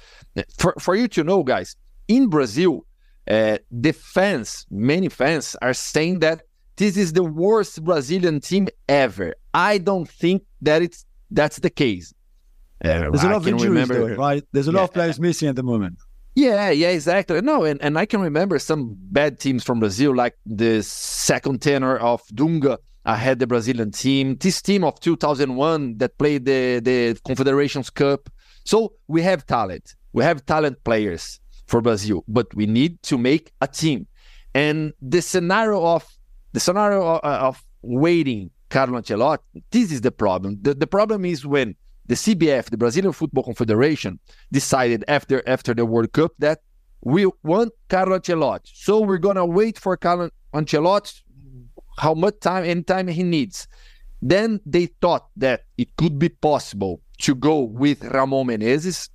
For 0.58 0.74
for 0.78 0.94
you 0.94 1.08
to 1.08 1.24
know, 1.24 1.42
guys, 1.42 1.76
in 2.08 2.28
Brazil, 2.28 2.86
uh, 3.28 3.58
the 3.70 3.92
fans, 3.92 4.66
many 4.70 5.08
fans, 5.08 5.56
are 5.62 5.74
saying 5.74 6.20
that 6.20 6.42
this 6.76 6.96
is 6.96 7.12
the 7.12 7.24
worst 7.24 7.84
Brazilian 7.84 8.40
team 8.40 8.68
ever. 8.88 9.34
I 9.52 9.78
don't 9.78 10.08
think 10.08 10.42
that 10.62 10.82
it's 10.82 11.04
that's 11.30 11.58
the 11.58 11.70
case. 11.70 12.12
Uh, 12.82 13.10
There's 13.10 13.22
a 13.22 13.26
lot 13.28 13.36
of 13.36 13.46
injuries, 13.46 13.68
remember, 13.68 14.08
though, 14.08 14.14
right? 14.16 14.42
There's 14.52 14.68
a 14.68 14.72
lot 14.72 14.84
of 14.84 14.92
players 14.94 15.20
missing 15.20 15.48
at 15.48 15.56
the 15.56 15.62
moment. 15.62 15.98
Yeah, 16.34 16.70
yeah, 16.70 16.90
exactly. 16.90 17.40
No, 17.40 17.64
and, 17.64 17.82
and 17.82 17.98
I 17.98 18.06
can 18.06 18.20
remember 18.20 18.58
some 18.58 18.96
bad 18.96 19.40
teams 19.40 19.64
from 19.64 19.80
Brazil, 19.80 20.14
like 20.14 20.36
the 20.46 20.82
second 20.82 21.60
tenor 21.60 21.96
of 21.96 22.22
Dunga 22.28 22.78
ahead 23.04 23.38
the 23.38 23.46
Brazilian 23.46 23.90
team. 23.90 24.36
This 24.36 24.62
team 24.62 24.84
of 24.84 25.00
2001 25.00 25.98
that 25.98 26.16
played 26.18 26.44
the, 26.44 26.80
the 26.82 27.18
Confederations 27.24 27.90
Cup. 27.90 28.30
So 28.64 28.94
we 29.08 29.22
have 29.22 29.46
talent. 29.46 29.96
We 30.12 30.22
have 30.24 30.44
talent 30.46 30.82
players 30.84 31.40
for 31.66 31.80
Brazil, 31.80 32.24
but 32.28 32.52
we 32.54 32.66
need 32.66 33.02
to 33.04 33.18
make 33.18 33.52
a 33.60 33.66
team. 33.66 34.06
And 34.54 34.92
the 35.00 35.22
scenario 35.22 35.84
of 35.84 36.06
the 36.52 36.60
scenario 36.60 37.16
of, 37.16 37.20
of 37.22 37.64
waiting 37.82 38.50
Carlo 38.68 39.00
Ancelotti, 39.00 39.38
this 39.70 39.92
is 39.92 40.00
the 40.00 40.10
problem. 40.10 40.58
The, 40.62 40.74
the 40.74 40.86
problem 40.86 41.24
is 41.24 41.46
when 41.46 41.76
the 42.10 42.16
CBF, 42.16 42.70
the 42.70 42.76
Brazilian 42.76 43.12
Football 43.12 43.44
Confederation, 43.44 44.18
decided 44.50 45.04
after 45.06 45.48
after 45.48 45.72
the 45.74 45.86
World 45.86 46.12
Cup 46.12 46.32
that 46.40 46.58
we 47.02 47.30
want 47.44 47.70
Carlo 47.88 48.18
Ancelotti. 48.18 48.68
So 48.74 48.98
we're 49.00 49.24
gonna 49.28 49.46
wait 49.46 49.78
for 49.78 49.96
Carlo 49.96 50.28
Ancelotti 50.52 51.22
how 51.98 52.14
much 52.14 52.40
time 52.40 52.64
and 52.64 52.84
time 52.84 53.06
he 53.06 53.22
needs. 53.22 53.68
Then 54.20 54.60
they 54.66 54.86
thought 55.00 55.28
that 55.36 55.66
it 55.78 55.94
could 55.96 56.18
be 56.18 56.30
possible 56.30 57.00
to 57.18 57.36
go 57.36 57.60
with 57.60 58.02
Ramon 58.02 58.48
Menezes, 58.48 59.08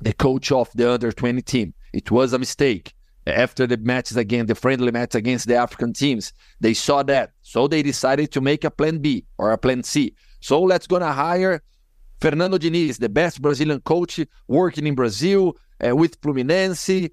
the 0.00 0.14
coach 0.14 0.50
of 0.50 0.70
the 0.74 0.90
under 0.90 1.12
20 1.12 1.42
team. 1.42 1.74
It 1.92 2.10
was 2.10 2.32
a 2.32 2.38
mistake. 2.38 2.94
After 3.26 3.66
the 3.66 3.76
matches 3.76 4.16
again, 4.16 4.46
the 4.46 4.54
friendly 4.54 4.90
match 4.90 5.14
against 5.14 5.48
the 5.48 5.56
African 5.56 5.92
teams, 5.92 6.32
they 6.60 6.72
saw 6.72 7.02
that. 7.02 7.32
So 7.42 7.68
they 7.68 7.82
decided 7.82 8.32
to 8.32 8.40
make 8.40 8.64
a 8.64 8.70
plan 8.70 9.00
B 9.00 9.26
or 9.36 9.52
a 9.52 9.58
plan 9.58 9.82
C. 9.82 10.14
So 10.40 10.62
let's 10.62 10.86
gonna 10.86 11.12
hire 11.12 11.62
Fernando 12.20 12.58
Diniz, 12.58 12.98
the 12.98 13.08
best 13.08 13.40
Brazilian 13.40 13.80
coach 13.80 14.20
working 14.46 14.86
in 14.86 14.94
Brazil 14.94 15.56
uh, 15.86 15.94
with 15.94 16.20
Fluminense. 16.20 17.10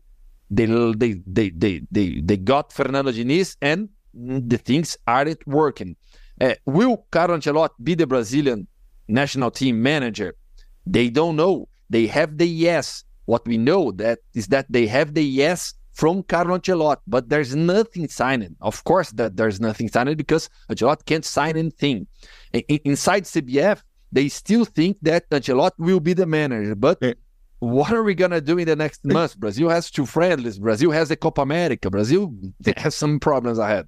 They, 0.50 0.66
they, 0.66 1.22
they, 1.26 1.50
they, 1.50 1.82
they, 1.92 2.22
they 2.22 2.38
got 2.38 2.72
Fernando 2.72 3.12
Diniz 3.12 3.56
and 3.62 3.90
the 4.14 4.58
things 4.58 4.98
aren't 5.08 5.46
working. 5.48 5.96
Uh, 6.40 6.56
will 6.66 7.06
Carlo 7.12 7.38
Ancelotti 7.38 7.76
be 7.84 7.96
the 7.96 8.08
Brazilian 8.08 8.68
national 9.08 9.52
team 9.52 9.82
manager? 9.82 10.36
They 10.86 11.10
don't 11.10 11.36
know. 11.36 11.68
They 11.90 12.08
have 12.08 12.38
the 12.38 12.48
yes. 12.48 13.04
What 13.26 13.48
we 13.48 13.58
know 13.58 13.92
that 13.94 14.20
is 14.36 14.48
that 14.48 14.68
they 14.70 14.86
have 14.86 15.16
the 15.16 15.24
yes 15.24 15.74
from 15.94 16.24
Carlo 16.24 16.60
Ancelotti, 16.60 17.02
but 17.08 17.30
there's 17.30 17.56
nothing 17.56 18.08
signed. 18.08 18.56
Of 18.62 18.84
course, 18.84 19.12
that 19.12 19.38
there's 19.38 19.60
nothing 19.60 19.88
signed 19.88 20.16
because 20.18 20.50
Ancelotti 20.70 21.06
can't 21.06 21.26
sign 21.26 21.58
anything. 21.58 22.08
Inside 22.54 23.24
CBF, 23.24 23.82
they 24.16 24.30
still 24.30 24.64
think 24.64 24.98
that 25.02 25.30
Ancelotti 25.30 25.78
will 25.78 26.00
be 26.00 26.14
the 26.14 26.26
manager. 26.26 26.74
But 26.74 26.98
yeah. 27.02 27.14
what 27.60 27.92
are 27.92 28.02
we 28.02 28.16
gonna 28.16 28.42
do 28.42 28.58
in 28.58 28.66
the 28.66 28.76
next 28.76 29.04
months? 29.04 29.36
Brazil 29.36 29.70
has 29.70 29.92
two 29.92 30.06
friendlies. 30.06 30.58
Brazil 30.58 30.92
has 30.92 31.10
the 31.10 31.18
Copa 31.18 31.42
America. 31.42 31.90
Brazil 31.90 32.34
has 32.78 32.96
some 32.96 33.20
problems 33.20 33.60
ahead. 33.60 33.88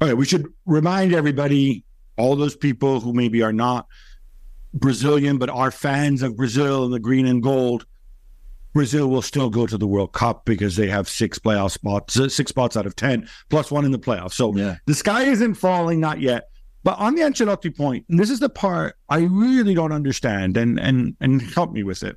All 0.00 0.08
right, 0.08 0.16
we 0.16 0.24
should 0.24 0.46
remind 0.66 1.14
everybody, 1.14 1.84
all 2.16 2.36
those 2.36 2.56
people 2.56 3.00
who 3.00 3.12
maybe 3.12 3.42
are 3.42 3.52
not 3.52 3.86
Brazilian 4.72 5.38
but 5.38 5.50
are 5.50 5.70
fans 5.70 6.22
of 6.22 6.36
Brazil 6.36 6.84
and 6.84 6.94
the 6.94 7.00
green 7.00 7.26
and 7.26 7.42
gold. 7.42 7.86
Brazil 8.72 9.08
will 9.08 9.22
still 9.22 9.48
go 9.48 9.66
to 9.66 9.78
the 9.78 9.86
World 9.86 10.12
Cup 10.12 10.44
because 10.44 10.76
they 10.76 10.86
have 10.86 11.08
six 11.08 11.38
playoff 11.38 11.72
spots, 11.72 12.14
six 12.32 12.50
spots 12.50 12.76
out 12.76 12.86
of 12.86 12.94
ten, 12.94 13.26
plus 13.48 13.70
one 13.70 13.86
in 13.86 13.90
the 13.90 13.98
playoffs. 13.98 14.34
So 14.34 14.54
yeah. 14.54 14.76
the 14.84 14.94
sky 14.94 15.22
isn't 15.22 15.54
falling, 15.54 15.98
not 15.98 16.20
yet. 16.20 16.50
But 16.86 17.00
on 17.00 17.16
the 17.16 17.22
Ancelotti 17.22 17.76
point, 17.76 18.06
and 18.08 18.16
this 18.16 18.30
is 18.30 18.38
the 18.38 18.48
part 18.48 18.96
I 19.08 19.22
really 19.22 19.74
don't 19.74 19.90
understand, 19.90 20.56
and 20.56 20.78
and 20.78 21.16
and 21.20 21.42
help 21.42 21.72
me 21.72 21.82
with 21.82 22.04
it. 22.04 22.16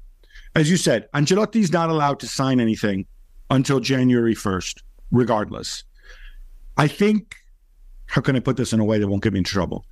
As 0.53 0.69
you 0.69 0.77
said, 0.77 1.11
Ancelotti's 1.15 1.71
not 1.71 1.89
allowed 1.89 2.19
to 2.19 2.27
sign 2.27 2.59
anything 2.59 3.07
until 3.49 3.79
January 3.79 4.35
first, 4.35 4.83
regardless. 5.11 5.83
I 6.77 6.87
think. 6.87 7.35
How 8.05 8.21
can 8.21 8.35
I 8.35 8.41
put 8.41 8.57
this 8.57 8.71
in 8.71 8.79
a 8.79 8.85
way 8.85 8.99
that 8.99 9.07
won't 9.07 9.23
get 9.23 9.33
me 9.33 9.39
in 9.39 9.43
trouble? 9.43 9.85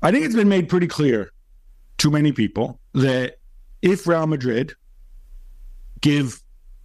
I 0.00 0.12
think 0.12 0.24
it's 0.24 0.36
been 0.36 0.48
made 0.48 0.68
pretty 0.68 0.86
clear 0.86 1.32
to 1.98 2.08
many 2.08 2.30
people 2.30 2.78
that 2.94 3.38
if 3.82 4.06
Real 4.06 4.28
Madrid 4.28 4.74
give 6.02 6.40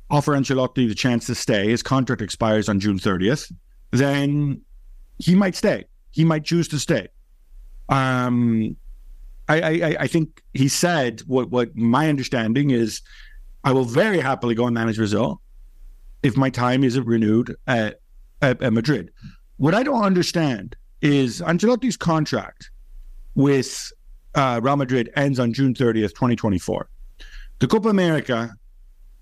offer 0.10 0.34
Ancelotti 0.34 0.88
the 0.88 0.96
chance 0.96 1.28
to 1.28 1.36
stay, 1.36 1.70
his 1.70 1.84
contract 1.84 2.24
expires 2.24 2.70
on 2.70 2.80
June 2.80 2.98
30th, 2.98 3.52
then 3.92 4.62
he 5.20 5.36
might 5.36 5.54
stay. 5.54 5.86
He 6.10 6.26
might 6.26 6.44
choose 6.44 6.68
to 6.70 6.80
stay. 6.80 7.10
Um, 7.90 8.76
I, 9.48 9.62
I, 9.62 9.96
I 10.02 10.08
think 10.08 10.42
he 10.54 10.68
said 10.68 11.22
what 11.28 11.50
what 11.50 11.76
my 11.76 12.10
understanding 12.10 12.72
is. 12.72 13.02
I 13.64 13.72
will 13.72 13.86
very 13.86 14.20
happily 14.20 14.54
go 14.54 14.68
and 14.68 14.76
manage 14.76 14.98
Brazil 14.98 15.42
if 16.22 16.38
my 16.38 16.50
time 16.50 16.84
isn't 16.84 17.06
renewed 17.06 17.56
at, 17.68 18.00
at, 18.42 18.62
at 18.62 18.74
Madrid. 18.74 19.12
What 19.58 19.74
I 19.74 19.84
don't 19.84 20.04
understand 20.04 20.76
is 21.02 21.42
Ancelotti's 21.42 21.98
contract 21.98 22.70
with 23.36 23.92
uh, 24.36 24.60
Real 24.64 24.76
Madrid 24.76 25.12
ends 25.16 25.40
on 25.40 25.54
June 25.54 25.74
30th, 25.74 26.10
2024. 26.10 26.90
The 27.60 27.68
Copa 27.68 27.90
America 27.90 28.56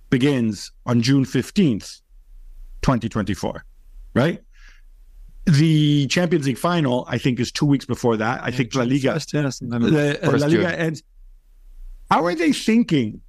begins 0.10 0.72
on 0.86 1.02
June 1.02 1.26
15th, 1.26 2.02
2024, 2.82 3.66
right? 4.14 4.42
The 5.46 6.08
Champions 6.08 6.48
League 6.48 6.58
final, 6.58 7.06
I 7.10 7.18
think, 7.18 7.40
is 7.40 7.52
two 7.52 7.66
weeks 7.66 7.86
before 7.86 8.16
that. 8.18 8.42
I 8.42 8.48
yeah, 8.48 8.58
think 8.58 8.76
La 8.76 8.84
Liga, 8.84 9.14
yes, 9.14 9.26
the, 9.26 10.20
uh, 10.24 10.38
La 10.38 10.48
Liga 10.48 10.80
ends. 10.80 11.04
How 12.10 12.26
are 12.26 12.36
they 12.36 12.54
thinking 12.54 13.22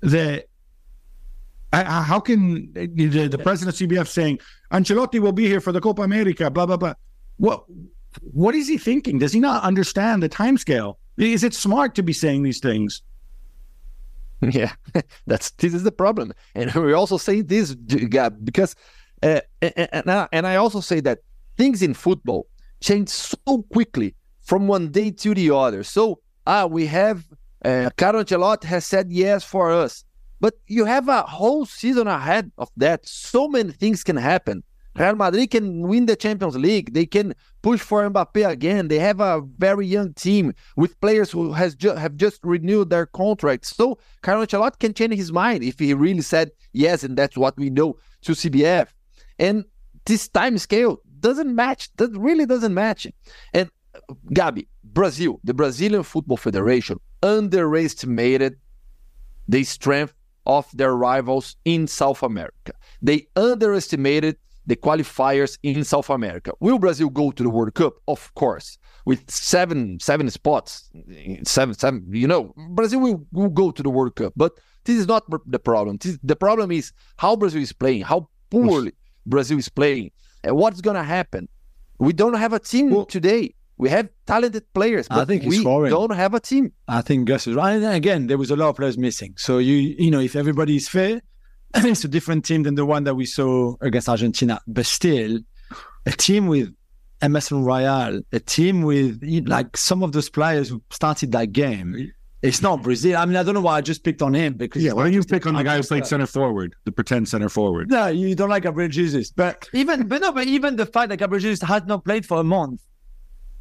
that? 0.00 0.46
Uh, 1.72 2.02
how 2.02 2.20
can 2.20 2.70
the, 2.74 2.86
the 3.28 3.38
president 3.38 3.80
of 3.80 3.88
CBF 3.88 4.06
saying 4.06 4.38
Ancelotti 4.72 5.18
will 5.18 5.32
be 5.32 5.46
here 5.46 5.60
for 5.60 5.72
the 5.72 5.80
Copa 5.80 6.02
America? 6.02 6.50
Blah 6.50 6.66
blah 6.66 6.76
blah. 6.76 6.94
What 7.38 7.64
what 8.20 8.54
is 8.54 8.68
he 8.68 8.78
thinking? 8.78 9.18
Does 9.18 9.32
he 9.32 9.40
not 9.40 9.64
understand 9.64 10.22
the 10.22 10.28
time 10.28 10.58
scale? 10.58 10.98
Is 11.16 11.42
it 11.42 11.54
smart 11.54 11.94
to 11.96 12.02
be 12.02 12.12
saying 12.12 12.42
these 12.42 12.60
things? 12.60 13.02
Yeah, 14.50 14.72
that's 15.26 15.52
this 15.52 15.72
is 15.72 15.84
the 15.84 15.92
problem, 15.92 16.32
and 16.56 16.74
we 16.74 16.92
also 16.92 17.16
say 17.16 17.42
this 17.42 17.76
because, 17.76 18.74
uh, 19.22 19.40
and, 19.60 20.28
and 20.32 20.46
I 20.48 20.56
also 20.56 20.80
say 20.80 20.98
that 20.98 21.20
things 21.56 21.82
in 21.82 21.94
football 21.94 22.46
change 22.80 23.08
so 23.08 23.62
quickly 23.72 24.14
from 24.42 24.66
one 24.66 24.88
day 24.88 25.10
to 25.10 25.34
the 25.34 25.50
other. 25.54 25.82
So, 25.84 26.20
ah, 26.46 26.66
we 26.66 26.86
have 26.86 27.24
uh, 27.64 27.90
Carlo 27.96 28.24
Ancelotti 28.24 28.64
has 28.64 28.84
said 28.84 29.10
yes 29.10 29.44
for 29.44 29.70
us, 29.72 30.04
but 30.40 30.54
you 30.66 30.84
have 30.84 31.08
a 31.08 31.22
whole 31.22 31.64
season 31.64 32.08
ahead 32.08 32.50
of 32.58 32.68
that. 32.76 33.06
So 33.06 33.48
many 33.48 33.72
things 33.72 34.02
can 34.02 34.16
happen. 34.16 34.64
Real 34.94 35.14
Madrid 35.14 35.50
can 35.50 35.88
win 35.88 36.04
the 36.04 36.16
Champions 36.16 36.56
League. 36.56 36.92
They 36.92 37.06
can 37.06 37.34
push 37.62 37.80
for 37.80 38.08
Mbappe 38.10 38.46
again. 38.46 38.88
They 38.88 38.98
have 38.98 39.20
a 39.20 39.40
very 39.56 39.86
young 39.86 40.12
team 40.12 40.52
with 40.76 41.00
players 41.00 41.30
who 41.30 41.52
has 41.52 41.74
ju- 41.74 41.94
have 41.94 42.16
just 42.16 42.40
renewed 42.42 42.90
their 42.90 43.06
contracts. 43.06 43.74
So 43.74 43.98
Carlo 44.20 44.44
Ancelotti 44.44 44.78
can 44.78 44.92
change 44.92 45.14
his 45.14 45.32
mind 45.32 45.62
if 45.64 45.78
he 45.78 45.94
really 45.94 46.20
said 46.20 46.50
yes, 46.72 47.04
and 47.04 47.16
that's 47.16 47.38
what 47.38 47.56
we 47.56 47.70
know 47.70 47.96
to 48.22 48.32
CBF. 48.32 48.88
And 49.38 49.64
this 50.04 50.28
time 50.28 50.58
scale 50.58 51.00
doesn't 51.22 51.54
match. 51.54 51.88
That 51.96 52.10
really 52.28 52.46
doesn't 52.46 52.74
match. 52.74 53.06
And 53.54 53.70
Gabi, 54.38 54.66
Brazil, 54.84 55.40
the 55.44 55.54
Brazilian 55.54 56.02
Football 56.02 56.36
Federation 56.36 56.98
underestimated 57.22 58.58
the 59.48 59.64
strength 59.64 60.14
of 60.46 60.66
their 60.74 60.94
rivals 60.94 61.56
in 61.64 61.86
South 61.86 62.22
America. 62.22 62.72
They 63.00 63.26
underestimated 63.36 64.36
the 64.66 64.76
qualifiers 64.76 65.58
in 65.62 65.84
South 65.84 66.10
America. 66.10 66.52
Will 66.60 66.78
Brazil 66.78 67.08
go 67.08 67.30
to 67.32 67.42
the 67.42 67.50
World 67.50 67.74
Cup? 67.74 67.94
Of 68.06 68.32
course. 68.34 68.78
With 69.04 69.28
seven 69.28 69.98
seven 70.00 70.30
spots, 70.30 70.90
seven 71.44 71.74
seven, 71.74 72.06
you 72.12 72.28
know, 72.28 72.54
Brazil 72.70 73.00
will, 73.00 73.26
will 73.32 73.48
go 73.48 73.72
to 73.72 73.82
the 73.82 73.90
World 73.90 74.14
Cup. 74.14 74.32
But 74.36 74.52
this 74.84 74.96
is 74.96 75.08
not 75.08 75.24
the 75.46 75.58
problem. 75.58 75.98
This, 75.98 76.18
the 76.22 76.36
problem 76.36 76.70
is 76.70 76.92
how 77.16 77.34
Brazil 77.34 77.62
is 77.62 77.72
playing, 77.72 78.02
how 78.02 78.28
poorly 78.50 78.92
Brazil 79.26 79.58
is 79.58 79.68
playing, 79.68 80.12
what's 80.44 80.80
gonna 80.80 81.04
happen. 81.04 81.48
We 81.98 82.12
don't 82.12 82.34
have 82.34 82.52
a 82.52 82.58
team 82.58 82.90
well, 82.90 83.06
today. 83.06 83.54
We 83.78 83.88
have 83.90 84.08
talented 84.26 84.72
players, 84.74 85.08
but 85.08 85.18
I 85.18 85.24
think 85.24 85.44
we 85.44 85.58
scoring. 85.58 85.90
don't 85.90 86.14
have 86.14 86.34
a 86.34 86.40
team. 86.40 86.72
I 86.88 87.00
think 87.00 87.26
Gus 87.26 87.46
is 87.46 87.54
right. 87.54 87.72
And 87.74 87.84
again, 87.84 88.26
there 88.26 88.38
was 88.38 88.50
a 88.50 88.56
lot 88.56 88.68
of 88.68 88.76
players 88.76 88.98
missing. 88.98 89.34
So 89.36 89.58
you 89.58 89.74
you 89.74 90.10
know, 90.10 90.20
if 90.20 90.36
everybody 90.36 90.76
is 90.76 90.88
fair, 90.88 91.20
it's 91.74 92.04
a 92.04 92.08
different 92.08 92.44
team 92.44 92.64
than 92.64 92.74
the 92.74 92.86
one 92.86 93.04
that 93.04 93.14
we 93.14 93.26
saw 93.26 93.74
against 93.80 94.08
Argentina, 94.08 94.60
but 94.66 94.86
still, 94.86 95.38
a 96.06 96.10
team 96.10 96.46
with 96.46 96.74
Emerson 97.22 97.64
Royal, 97.64 98.20
a 98.32 98.40
team 98.40 98.82
with 98.82 99.22
like 99.46 99.76
some 99.76 100.02
of 100.02 100.12
those 100.12 100.28
players 100.28 100.68
who 100.68 100.82
started 100.90 101.32
that 101.32 101.52
game. 101.52 102.12
It's 102.42 102.60
not 102.60 102.82
Brazil. 102.82 103.16
I 103.16 103.24
mean, 103.24 103.36
I 103.36 103.44
don't 103.44 103.54
know 103.54 103.60
why 103.60 103.76
I 103.76 103.80
just 103.80 104.02
picked 104.02 104.20
on 104.20 104.34
him 104.34 104.54
because 104.54 104.82
yeah. 104.82 104.92
Why 104.92 105.04
don't 105.04 105.12
you 105.12 105.22
pick 105.22 105.46
on 105.46 105.54
the 105.54 105.62
guy 105.62 105.76
who 105.76 105.82
played 105.84 106.06
center 106.06 106.26
forward, 106.26 106.74
the 106.84 106.90
pretend 106.90 107.28
center 107.28 107.48
forward? 107.48 107.88
No, 107.88 108.08
you 108.08 108.34
don't 108.34 108.50
like 108.50 108.64
Gabriel 108.64 108.90
Jesus, 108.90 109.30
but 109.30 109.68
even 109.72 110.08
but 110.08 110.20
no, 110.20 110.32
but 110.32 110.48
even 110.48 110.74
the 110.74 110.86
fact 110.86 111.10
that 111.10 111.18
Gabriel 111.18 111.40
Jesus 111.40 111.62
had 111.62 111.86
not 111.86 112.04
played 112.04 112.26
for 112.26 112.40
a 112.40 112.44
month 112.44 112.82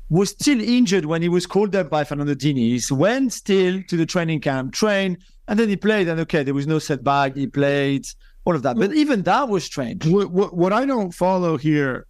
was 0.09 0.31
still 0.31 0.59
injured 0.59 1.05
when 1.05 1.21
he 1.21 1.29
was 1.29 1.45
called 1.45 1.75
up 1.75 1.91
by 1.91 2.03
Fernando 2.03 2.33
Diniz, 2.33 2.91
went 2.91 3.31
still 3.31 3.83
to 3.83 3.95
the 3.95 4.05
training 4.05 4.41
camp, 4.41 4.73
trained, 4.73 5.19
and 5.47 5.59
then 5.59 5.69
he 5.69 5.77
played. 5.77 6.07
And 6.07 6.19
okay, 6.21 6.41
there 6.41 6.55
was 6.55 6.65
no 6.65 6.79
setback. 6.79 7.35
He 7.35 7.45
played 7.45 8.07
all 8.45 8.55
of 8.55 8.63
that, 8.63 8.77
but 8.77 8.93
even 8.93 9.21
that 9.23 9.47
was 9.47 9.63
strange. 9.63 10.07
What, 10.07 10.31
what, 10.31 10.57
what 10.57 10.73
I 10.73 10.88
don't 10.88 11.11
follow 11.11 11.55
here, 11.55 12.07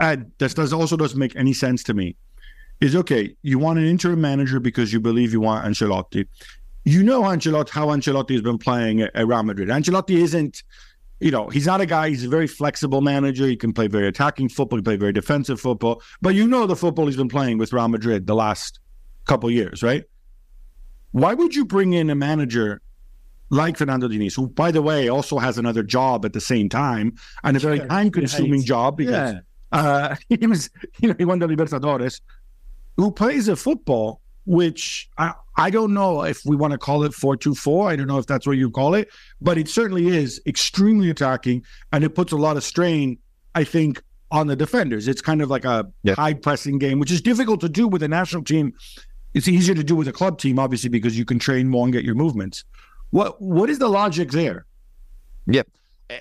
and 0.00 0.32
this 0.38 0.54
does 0.54 0.72
also 0.72 0.96
doesn't 0.96 1.18
make 1.18 1.36
any 1.36 1.52
sense 1.52 1.84
to 1.84 1.94
me 1.94 2.16
is 2.82 2.96
okay, 2.96 3.34
you 3.42 3.58
want 3.58 3.78
an 3.78 3.86
interim 3.86 4.20
manager 4.20 4.58
because 4.58 4.92
you 4.92 5.00
believe 5.00 5.32
you 5.32 5.40
want 5.40 5.64
Ancelotti. 5.64 6.26
You 6.84 7.02
know 7.04 7.22
Ancelotti, 7.22 7.70
how 7.70 7.86
Ancelotti 7.86 8.32
has 8.32 8.42
been 8.42 8.58
playing 8.58 9.02
at, 9.02 9.14
Real 9.14 9.42
Madrid. 9.44 9.68
Ancelotti 9.68 10.16
isn't, 10.16 10.64
you 11.20 11.30
know, 11.30 11.48
he's 11.48 11.66
not 11.66 11.80
a 11.80 11.86
guy, 11.86 12.08
he's 12.08 12.24
a 12.24 12.28
very 12.28 12.48
flexible 12.48 13.00
manager. 13.00 13.46
He 13.46 13.56
can 13.56 13.72
play 13.72 13.86
very 13.86 14.08
attacking 14.08 14.48
football, 14.48 14.78
he 14.78 14.82
can 14.82 14.84
play 14.84 14.96
very 14.96 15.12
defensive 15.12 15.60
football. 15.60 16.02
But 16.20 16.34
you 16.34 16.48
know 16.48 16.66
the 16.66 16.74
football 16.74 17.06
he's 17.06 17.16
been 17.16 17.28
playing 17.28 17.58
with 17.58 17.72
Real 17.72 17.86
Madrid 17.86 18.26
the 18.26 18.34
last 18.34 18.80
couple 19.26 19.48
years, 19.48 19.84
right? 19.84 20.04
Why 21.12 21.34
would 21.34 21.54
you 21.54 21.64
bring 21.64 21.92
in 21.92 22.10
a 22.10 22.16
manager 22.16 22.82
like 23.50 23.76
Fernando 23.76 24.08
Diniz, 24.08 24.34
who, 24.34 24.48
by 24.48 24.72
the 24.72 24.82
way, 24.82 25.08
also 25.08 25.38
has 25.38 25.58
another 25.58 25.84
job 25.84 26.24
at 26.24 26.32
the 26.32 26.40
same 26.40 26.68
time 26.68 27.14
and 27.44 27.56
a 27.56 27.60
very 27.60 27.78
time 27.80 28.10
consuming 28.10 28.64
job 28.64 28.96
because 28.96 29.34
yeah. 29.34 29.78
uh, 29.78 30.16
he 30.28 30.46
was, 30.46 30.70
you 30.98 31.08
know, 31.10 31.14
he 31.16 31.24
won 31.24 31.38
the 31.38 31.46
Libertadores 31.46 32.20
who 32.96 33.10
plays 33.10 33.48
a 33.48 33.56
football, 33.56 34.20
which 34.44 35.08
I, 35.18 35.34
I 35.56 35.70
don't 35.70 35.94
know 35.94 36.22
if 36.24 36.44
we 36.44 36.56
want 36.56 36.72
to 36.72 36.78
call 36.78 37.04
it 37.04 37.12
4-2-4. 37.12 37.90
I 37.90 37.96
don't 37.96 38.06
know 38.06 38.18
if 38.18 38.26
that's 38.26 38.46
what 38.46 38.56
you 38.56 38.70
call 38.70 38.94
it, 38.94 39.08
but 39.40 39.58
it 39.58 39.68
certainly 39.68 40.08
is 40.08 40.40
extremely 40.46 41.10
attacking 41.10 41.64
and 41.92 42.04
it 42.04 42.14
puts 42.14 42.32
a 42.32 42.36
lot 42.36 42.56
of 42.56 42.64
strain, 42.64 43.18
I 43.54 43.64
think, 43.64 44.02
on 44.30 44.46
the 44.46 44.56
defenders. 44.56 45.08
It's 45.08 45.20
kind 45.20 45.42
of 45.42 45.50
like 45.50 45.64
a 45.64 45.90
yeah. 46.02 46.14
high 46.14 46.34
pressing 46.34 46.78
game, 46.78 46.98
which 46.98 47.10
is 47.10 47.20
difficult 47.20 47.60
to 47.60 47.68
do 47.68 47.86
with 47.86 48.02
a 48.02 48.08
national 48.08 48.44
team. 48.44 48.72
It's 49.34 49.48
easier 49.48 49.74
to 49.74 49.84
do 49.84 49.94
with 49.94 50.08
a 50.08 50.12
club 50.12 50.38
team, 50.38 50.58
obviously, 50.58 50.88
because 50.88 51.18
you 51.18 51.24
can 51.24 51.38
train 51.38 51.68
more 51.68 51.84
and 51.84 51.92
get 51.92 52.04
your 52.04 52.14
movements. 52.14 52.64
What 53.10 53.40
what 53.42 53.68
is 53.68 53.78
the 53.78 53.88
logic 53.88 54.30
there? 54.30 54.64
Yeah 55.46 55.62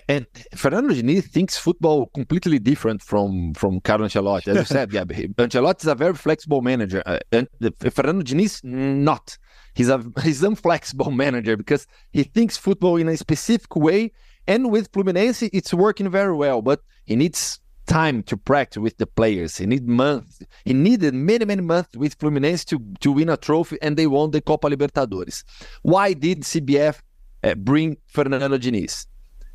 and 0.07 0.25
Fernando 0.55 0.93
Diniz 0.93 1.25
thinks 1.25 1.57
football 1.57 2.07
completely 2.07 2.59
different 2.59 3.01
from 3.01 3.53
from 3.53 3.79
Carlo 3.81 4.05
Ancelotti. 4.05 4.49
As 4.49 4.57
you 4.57 4.65
said, 4.65 4.93
yeah, 4.93 5.03
Ancelotti 5.03 5.81
is 5.81 5.87
a 5.87 5.95
very 5.95 6.13
flexible 6.13 6.61
manager, 6.61 7.03
uh, 7.05 7.19
and 7.31 7.47
Fernando 7.91 8.23
Diniz 8.23 8.63
not. 8.63 9.37
He's 9.73 9.89
a 9.89 10.03
he's 10.23 10.43
inflexible 10.43 11.11
manager 11.11 11.57
because 11.57 11.87
he 12.11 12.23
thinks 12.23 12.57
football 12.57 12.97
in 12.97 13.07
a 13.07 13.17
specific 13.17 13.75
way. 13.75 14.11
And 14.47 14.71
with 14.71 14.91
Fluminense, 14.91 15.47
it's 15.53 15.73
working 15.73 16.09
very 16.09 16.35
well, 16.35 16.63
but 16.63 16.81
he 17.05 17.15
needs 17.15 17.59
time 17.85 18.23
to 18.23 18.35
practice 18.35 18.81
with 18.81 18.97
the 18.97 19.05
players. 19.05 19.57
He 19.57 19.65
need 19.65 19.87
months. 19.87 20.41
He 20.65 20.73
needed 20.73 21.13
many 21.13 21.45
many 21.45 21.61
months 21.61 21.95
with 21.95 22.17
Fluminense 22.17 22.65
to 22.65 22.79
to 23.01 23.11
win 23.11 23.29
a 23.29 23.37
trophy, 23.37 23.77
and 23.81 23.97
they 23.97 24.07
won 24.07 24.31
the 24.31 24.41
Copa 24.41 24.67
Libertadores. 24.67 25.43
Why 25.83 26.13
did 26.13 26.41
CBF 26.41 26.99
uh, 27.43 27.55
bring 27.55 27.97
Fernando 28.07 28.57
Diniz? 28.57 29.05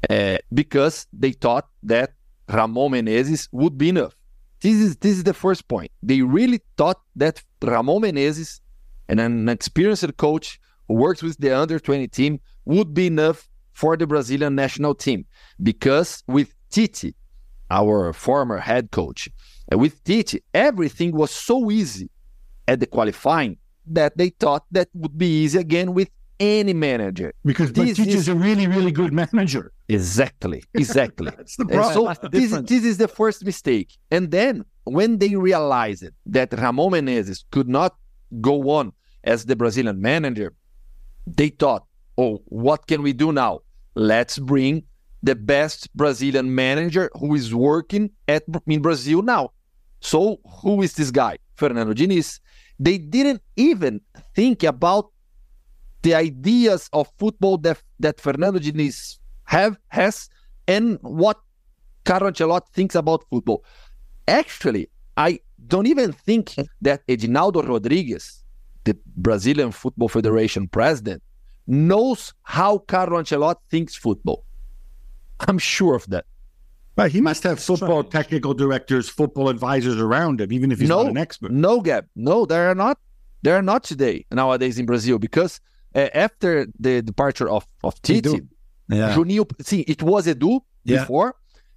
Uh, 0.09 0.39
because 0.53 1.07
they 1.13 1.33
thought 1.33 1.69
that 1.83 2.13
Ramon 2.49 2.93
Menezes 2.93 3.49
would 3.53 3.77
be 3.77 3.89
enough. 3.89 4.15
This 4.61 4.77
is 4.77 4.97
this 4.97 5.17
is 5.19 5.25
the 5.25 5.35
first 5.35 5.69
point. 5.69 5.91
They 6.03 6.23
really 6.23 6.61
thought 6.77 7.01
that 7.17 7.43
Ramon 7.63 8.03
Menezes, 8.03 8.61
and 9.09 9.21
an 9.21 9.49
experienced 9.49 10.17
coach 10.17 10.59
who 10.89 10.95
works 10.95 11.23
with 11.23 11.37
the 11.39 11.57
under 11.57 11.79
20 11.79 12.09
team, 12.09 12.41
would 12.65 12.95
be 12.95 13.07
enough 13.09 13.49
for 13.73 13.97
the 13.97 14.07
Brazilian 14.07 14.55
national 14.55 14.95
team. 14.95 15.27
Because 15.63 16.23
with 16.27 16.55
Tite, 16.71 17.15
our 17.71 18.13
former 18.13 18.59
head 18.59 18.91
coach, 18.91 19.29
with 19.71 20.03
Tite, 20.05 20.43
everything 20.55 21.13
was 21.13 21.31
so 21.31 21.71
easy 21.71 22.09
at 22.67 22.81
the 22.81 22.87
qualifying 22.87 23.59
that 23.87 24.17
they 24.17 24.31
thought 24.31 24.65
that 24.71 24.89
would 24.95 25.17
be 25.17 25.45
easy 25.45 25.59
again 25.59 25.95
with 25.95 26.09
any 26.41 26.73
manager. 26.73 27.33
Because 27.45 27.73
this 27.73 27.99
is 27.99 28.29
a 28.29 28.35
really, 28.35 28.67
really 28.67 28.93
good 28.93 29.13
manager. 29.13 29.73
Exactly, 29.89 30.63
exactly. 30.75 31.31
That's 31.37 31.57
the 31.57 31.67
problem. 31.67 32.15
so 32.17 32.29
this, 32.29 32.51
this 32.63 32.85
is 32.85 32.99
the 32.99 33.09
first 33.09 33.45
mistake. 33.45 33.97
And 34.11 34.31
then 34.31 34.65
when 34.85 35.19
they 35.19 35.35
realized 35.37 36.05
that 36.27 36.53
Ramon 36.53 36.93
Menezes 36.93 37.45
could 37.51 37.69
not 37.69 37.97
go 38.41 38.71
on 38.71 38.93
as 39.25 39.45
the 39.45 39.57
Brazilian 39.57 40.01
manager, 40.01 40.55
they 41.27 41.49
thought, 41.49 41.87
oh, 42.19 42.43
what 42.47 42.87
can 42.87 43.03
we 43.03 43.13
do 43.13 43.33
now? 43.33 43.61
Let's 43.95 44.39
bring 44.39 44.85
the 45.23 45.35
best 45.35 45.95
Brazilian 45.97 46.55
manager 46.55 47.11
who 47.19 47.35
is 47.35 47.55
working 47.55 48.11
at 48.29 48.45
in 48.67 48.83
Brazil 48.83 49.23
now. 49.23 49.53
So 50.01 50.39
who 50.63 50.83
is 50.83 50.93
this 50.95 51.11
guy? 51.11 51.39
Fernando 51.57 51.95
Diniz. 51.95 52.41
They 52.79 52.99
didn't 52.99 53.43
even 53.57 54.03
think 54.35 54.63
about 54.63 55.11
the 56.07 56.15
ideas 56.15 56.89
of 56.93 57.11
football 57.19 57.59
that, 57.59 57.83
that 57.99 58.21
Fernando 58.21 58.61
Diniz 58.61 59.19
have 59.43 59.77
has 59.89 60.29
and 60.69 61.01
what 61.03 61.37
Carlo 62.05 62.31
Ancelotti 62.31 62.69
thinks 62.73 62.95
about 62.95 63.25
football. 63.29 63.65
Actually, 64.29 64.89
I 65.17 65.41
don't 65.67 65.89
even 65.89 66.13
think 66.13 66.55
that 66.81 67.03
Edinaldo 67.11 67.61
Rodrigues, 67.65 68.45
the 68.85 68.97
Brazilian 69.17 69.73
Football 69.73 70.09
Federation 70.09 70.69
president, 70.69 71.25
knows 71.67 72.33
how 72.45 72.79
Carlo 72.79 73.21
Ancelotti 73.21 73.63
thinks 73.69 73.97
football. 73.97 74.45
I'm 75.41 75.59
sure 75.59 75.97
of 75.97 76.07
that. 76.11 76.25
But 76.95 77.11
he 77.11 77.21
must 77.21 77.43
have 77.43 77.59
football 77.59 78.05
technical 78.05 78.55
directors, 78.55 79.09
football 79.09 79.49
advisors 79.49 80.01
around 80.01 80.41
him, 80.41 80.53
even 80.53 80.71
if 80.71 80.79
he's 80.79 80.89
no, 80.89 81.03
not 81.03 81.11
an 81.11 81.19
expert. 81.19 81.51
No, 81.51 81.81
Gab. 81.81 82.07
No, 82.15 82.47
there 82.47 82.71
are 82.71 82.77
not. 82.77 82.97
There 83.43 83.57
are 83.57 83.63
not 83.63 83.83
today 83.83 84.25
nowadays 84.31 84.79
in 84.79 84.87
Brazil 84.87 85.19
because 85.19 85.61
uh, 85.97 86.11
after 86.15 86.67
the 86.79 87.03
departure 87.03 87.49
of 87.49 87.67
of 87.83 88.01
Tite, 88.03 88.27
yeah. 88.89 89.15
Juninho, 89.15 89.51
sim, 89.63 89.85
it 89.89 90.03
was 90.03 90.27
Edu 90.27 90.61
yeah. 90.85 91.01
before, 91.01 91.35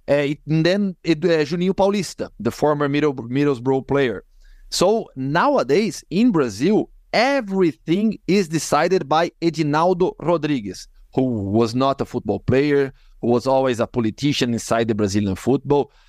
uh, 0.08 0.14
it, 0.14 0.38
and 0.46 0.64
then 0.64 0.96
it, 1.02 1.24
uh, 1.24 1.44
Juninho 1.48 1.72
Paulista, 1.72 2.30
the 2.38 2.50
former 2.50 2.88
Middle, 2.88 3.14
Middlesbrough 3.14 3.88
player. 3.88 4.24
So 4.68 5.08
nowadays 5.16 6.04
in 6.10 6.30
Brazil, 6.30 6.90
everything 7.12 8.18
is 8.28 8.48
decided 8.48 9.08
by 9.08 9.32
Edinaldo 9.42 10.14
Rodrigues, 10.20 10.86
who 11.14 11.22
was 11.22 11.74
not 11.74 12.00
a 12.00 12.04
football 12.04 12.40
player, 12.40 12.92
who 13.20 13.28
was 13.28 13.46
always 13.46 13.80
a 13.80 13.86
politician 13.86 14.52
inside 14.52 14.88
the 14.88 14.94
Brazilian 14.94 15.34
football. 15.34 15.90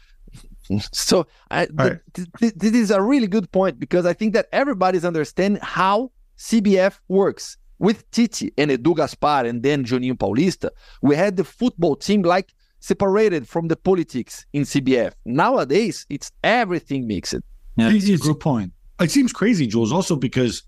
So 0.94 1.28
I, 1.50 1.68
right. 1.74 2.00
th- 2.14 2.30
th- 2.40 2.54
this 2.56 2.74
is 2.74 2.92
a 2.92 3.02
really 3.02 3.28
good 3.28 3.52
point 3.52 3.78
because 3.78 4.06
I 4.06 4.14
think 4.14 4.34
that 4.36 4.48
everybody's 4.54 5.04
understanding 5.04 5.60
how 5.62 6.12
CBF 6.38 6.98
works 7.10 7.58
with 7.82 8.10
Tite 8.12 8.54
and 8.58 8.70
Edu 8.70 8.96
Gaspar 8.96 9.46
and 9.46 9.64
then 9.64 9.84
Juninho 9.84 10.14
Paulista, 10.14 10.70
we 11.02 11.16
had 11.16 11.36
the 11.36 11.44
football 11.44 11.96
team 11.96 12.22
like 12.22 12.54
separated 12.80 13.48
from 13.48 13.68
the 13.68 13.76
politics 13.76 14.46
in 14.54 14.64
CBF. 14.64 15.14
Nowadays, 15.26 16.06
it's 16.10 16.32
everything 16.44 17.08
mixed. 17.08 17.34
Yeah, 17.78 17.90
it's 17.92 18.08
a 18.08 18.18
good 18.18 18.40
point. 18.40 18.72
It 19.00 19.10
seems 19.10 19.34
crazy, 19.34 19.66
Jules, 19.66 19.92
also 19.92 20.16
because 20.16 20.62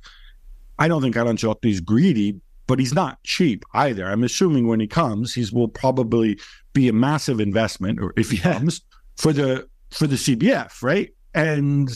I 0.80 0.88
don't 0.88 1.04
think 1.04 1.16
Alan 1.16 1.38
Ancelotti 1.38 1.70
is 1.70 1.82
greedy, 1.82 2.42
but 2.66 2.80
he's 2.80 2.96
not 2.96 3.24
cheap 3.24 3.64
either. 3.76 4.08
I'm 4.08 4.24
assuming 4.24 4.68
when 4.68 4.80
he 4.80 4.88
comes, 4.88 5.36
he 5.36 5.46
will 5.54 5.68
probably 5.68 6.40
be 6.74 6.88
a 6.88 6.94
massive 6.94 7.40
investment, 7.40 8.00
or 8.02 8.14
if 8.18 8.32
he 8.32 8.38
yeah. 8.38 8.54
comes 8.54 8.82
for 9.18 9.32
the 9.32 9.68
for 9.92 10.08
the 10.08 10.16
CBF, 10.16 10.82
right? 10.82 11.12
And 11.36 11.92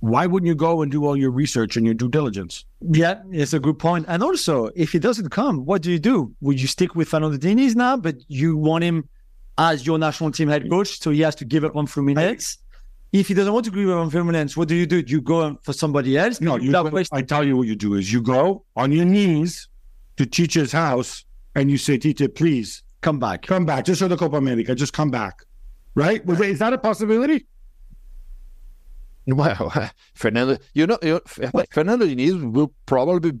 why 0.00 0.26
wouldn't 0.26 0.48
you 0.48 0.54
go 0.54 0.82
and 0.82 0.90
do 0.90 1.04
all 1.04 1.16
your 1.16 1.30
research 1.30 1.76
and 1.76 1.84
your 1.84 1.94
due 1.94 2.08
diligence? 2.08 2.64
Yeah, 2.80 3.22
it's 3.30 3.52
a 3.52 3.60
good 3.60 3.78
point. 3.78 4.06
And 4.08 4.22
also, 4.22 4.70
if 4.74 4.92
he 4.92 4.98
doesn't 4.98 5.28
come, 5.28 5.64
what 5.66 5.82
do 5.82 5.90
you 5.90 5.98
do? 5.98 6.34
Would 6.40 6.60
you 6.60 6.66
stick 6.66 6.94
with 6.94 7.08
Fernando 7.08 7.36
Diniz 7.36 7.74
now, 7.76 7.96
but 7.96 8.16
you 8.28 8.56
want 8.56 8.82
him 8.82 9.08
as 9.58 9.86
your 9.86 9.98
national 9.98 10.32
team 10.32 10.48
head 10.48 10.68
coach, 10.70 11.00
so 11.00 11.10
he 11.10 11.20
has 11.20 11.34
to 11.36 11.44
give 11.44 11.64
up 11.64 11.76
on 11.76 11.86
Fluminense? 11.86 12.58
If 13.12 13.28
he 13.28 13.34
doesn't 13.34 13.52
want 13.52 13.66
to 13.66 13.70
give 13.70 13.90
up 13.90 13.98
on 13.98 14.10
Fluminense, 14.10 14.56
what 14.56 14.68
do 14.68 14.74
you 14.74 14.86
do? 14.86 15.02
Do 15.02 15.12
you 15.12 15.20
go 15.20 15.58
for 15.62 15.74
somebody 15.74 16.16
else? 16.16 16.40
No, 16.40 16.56
you 16.56 16.72
go, 16.72 16.90
I 17.12 17.22
tell 17.22 17.44
you 17.44 17.56
what 17.56 17.66
you 17.66 17.76
do 17.76 17.94
is 17.94 18.10
you 18.12 18.22
go 18.22 18.64
on 18.76 18.92
your 18.92 19.04
knees 19.04 19.68
to 20.16 20.24
Tite's 20.24 20.72
house 20.72 21.24
and 21.54 21.70
you 21.70 21.76
say, 21.76 21.98
Tite, 21.98 22.34
please 22.34 22.82
come 23.02 23.18
back. 23.18 23.42
Come 23.42 23.66
back. 23.66 23.84
Just 23.84 24.00
for 24.00 24.08
the 24.08 24.16
Copa 24.16 24.36
America. 24.36 24.74
Just 24.74 24.92
come 24.92 25.10
back. 25.10 25.42
Right? 25.94 26.22
Is 26.26 26.60
that 26.60 26.72
a 26.72 26.78
possibility? 26.78 27.46
Well, 29.26 29.90
Fernando, 30.14 30.56
you 30.74 30.86
know, 30.86 30.98
you 31.02 31.20
Fernando 31.70 32.06
Diniz 32.06 32.52
will 32.52 32.72
probably 32.86 33.32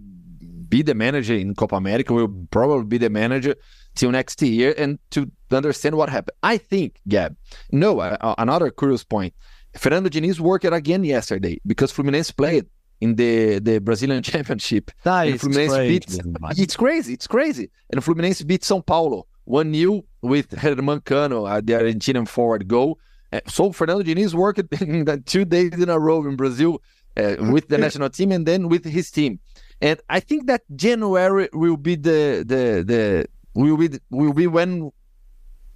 be 0.68 0.82
the 0.82 0.94
manager 0.94 1.34
in 1.34 1.54
Copa 1.54 1.76
America. 1.76 2.12
Will 2.12 2.46
probably 2.50 2.84
be 2.84 2.98
the 2.98 3.10
manager 3.10 3.56
till 3.94 4.10
next 4.10 4.40
year 4.42 4.74
and 4.78 4.98
to 5.10 5.30
understand 5.50 5.96
what 5.96 6.08
happened. 6.08 6.36
I 6.42 6.58
think, 6.58 7.00
Gab, 7.08 7.36
no, 7.72 8.00
uh, 8.00 8.34
another 8.38 8.70
curious 8.70 9.04
point. 9.04 9.34
Fernando 9.76 10.08
Diniz 10.08 10.40
worked 10.40 10.64
again 10.64 11.04
yesterday 11.04 11.60
because 11.66 11.92
Fluminense 11.92 12.34
played 12.36 12.66
in 13.00 13.14
the, 13.16 13.58
the 13.58 13.78
Brazilian 13.78 14.22
Championship. 14.30 14.90
That 15.04 15.28
is 15.28 15.42
crazy. 15.42 15.88
Beat, 15.88 16.06
it's 16.58 16.76
crazy. 16.76 17.12
It's 17.14 17.26
crazy. 17.26 17.70
And 17.90 18.02
Fluminense 18.02 18.46
beat 18.46 18.62
São 18.62 18.84
Paulo 18.84 19.26
1 19.44 19.74
0 19.74 20.02
with 20.22 20.50
Germán 20.50 21.04
Cano, 21.04 21.44
uh, 21.44 21.60
the 21.60 21.72
Argentinian 21.74 22.26
forward 22.26 22.68
goal. 22.68 22.98
So 23.46 23.72
Fernando 23.72 24.02
Diniz 24.02 24.34
worked 24.34 24.62
two 25.26 25.44
days 25.44 25.72
in 25.74 25.88
a 25.88 25.98
row 25.98 26.26
in 26.26 26.36
Brazil 26.36 26.82
uh, 27.16 27.36
with 27.50 27.68
the 27.68 27.78
national 27.86 28.10
team 28.10 28.32
and 28.32 28.46
then 28.46 28.68
with 28.68 28.84
his 28.84 29.10
team. 29.10 29.38
And 29.80 30.00
I 30.08 30.20
think 30.20 30.46
that 30.46 30.62
January 30.76 31.48
will 31.52 31.76
be 31.76 31.94
the 31.94 32.44
the 32.46 32.84
the 32.84 33.26
will 33.54 33.76
be 33.76 33.98
will 34.10 34.32
be 34.32 34.46
when 34.46 34.90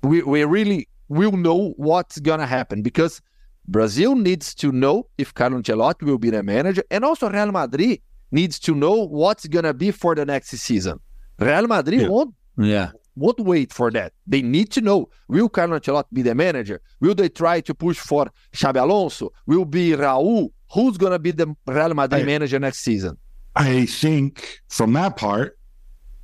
we 0.02 0.22
we 0.22 0.44
really 0.44 0.88
will 1.08 1.32
know 1.32 1.74
what's 1.76 2.18
gonna 2.18 2.46
happen 2.46 2.82
because 2.82 3.22
Brazil 3.66 4.14
needs 4.14 4.54
to 4.56 4.72
know 4.72 5.06
if 5.16 5.32
Carlo 5.32 5.58
Ancelotti 5.58 6.02
will 6.02 6.18
be 6.18 6.30
the 6.30 6.42
manager, 6.42 6.82
and 6.90 7.04
also 7.04 7.30
Real 7.30 7.50
Madrid 7.50 8.00
needs 8.30 8.58
to 8.58 8.74
know 8.74 9.06
what's 9.06 9.46
gonna 9.46 9.72
be 9.72 9.90
for 9.90 10.14
the 10.14 10.26
next 10.26 10.50
season. 10.50 11.00
Real 11.38 11.66
Madrid 11.66 12.02
yeah. 12.02 12.08
won't 12.08 12.34
yeah 12.56 12.90
won't 13.16 13.40
wait 13.40 13.72
for 13.72 13.90
that. 13.90 14.12
They 14.26 14.42
need 14.42 14.70
to 14.72 14.80
know 14.80 15.08
will 15.28 15.48
Carlo 15.48 15.78
Ancelotti 15.78 16.12
be 16.12 16.22
the 16.22 16.34
manager? 16.34 16.80
Will 17.00 17.14
they 17.14 17.28
try 17.28 17.60
to 17.60 17.74
push 17.74 17.98
for 17.98 18.30
Xabi 18.52 18.80
Alonso? 18.80 19.32
Will 19.46 19.64
be 19.64 19.92
Raul? 19.92 20.50
Who's 20.72 20.98
gonna 20.98 21.18
be 21.18 21.30
the 21.30 21.54
Real 21.66 21.94
Madrid 21.94 22.22
I, 22.22 22.24
manager 22.24 22.58
next 22.58 22.78
season? 22.80 23.16
I 23.54 23.86
think 23.86 24.60
from 24.68 24.92
that 24.94 25.16
part, 25.16 25.58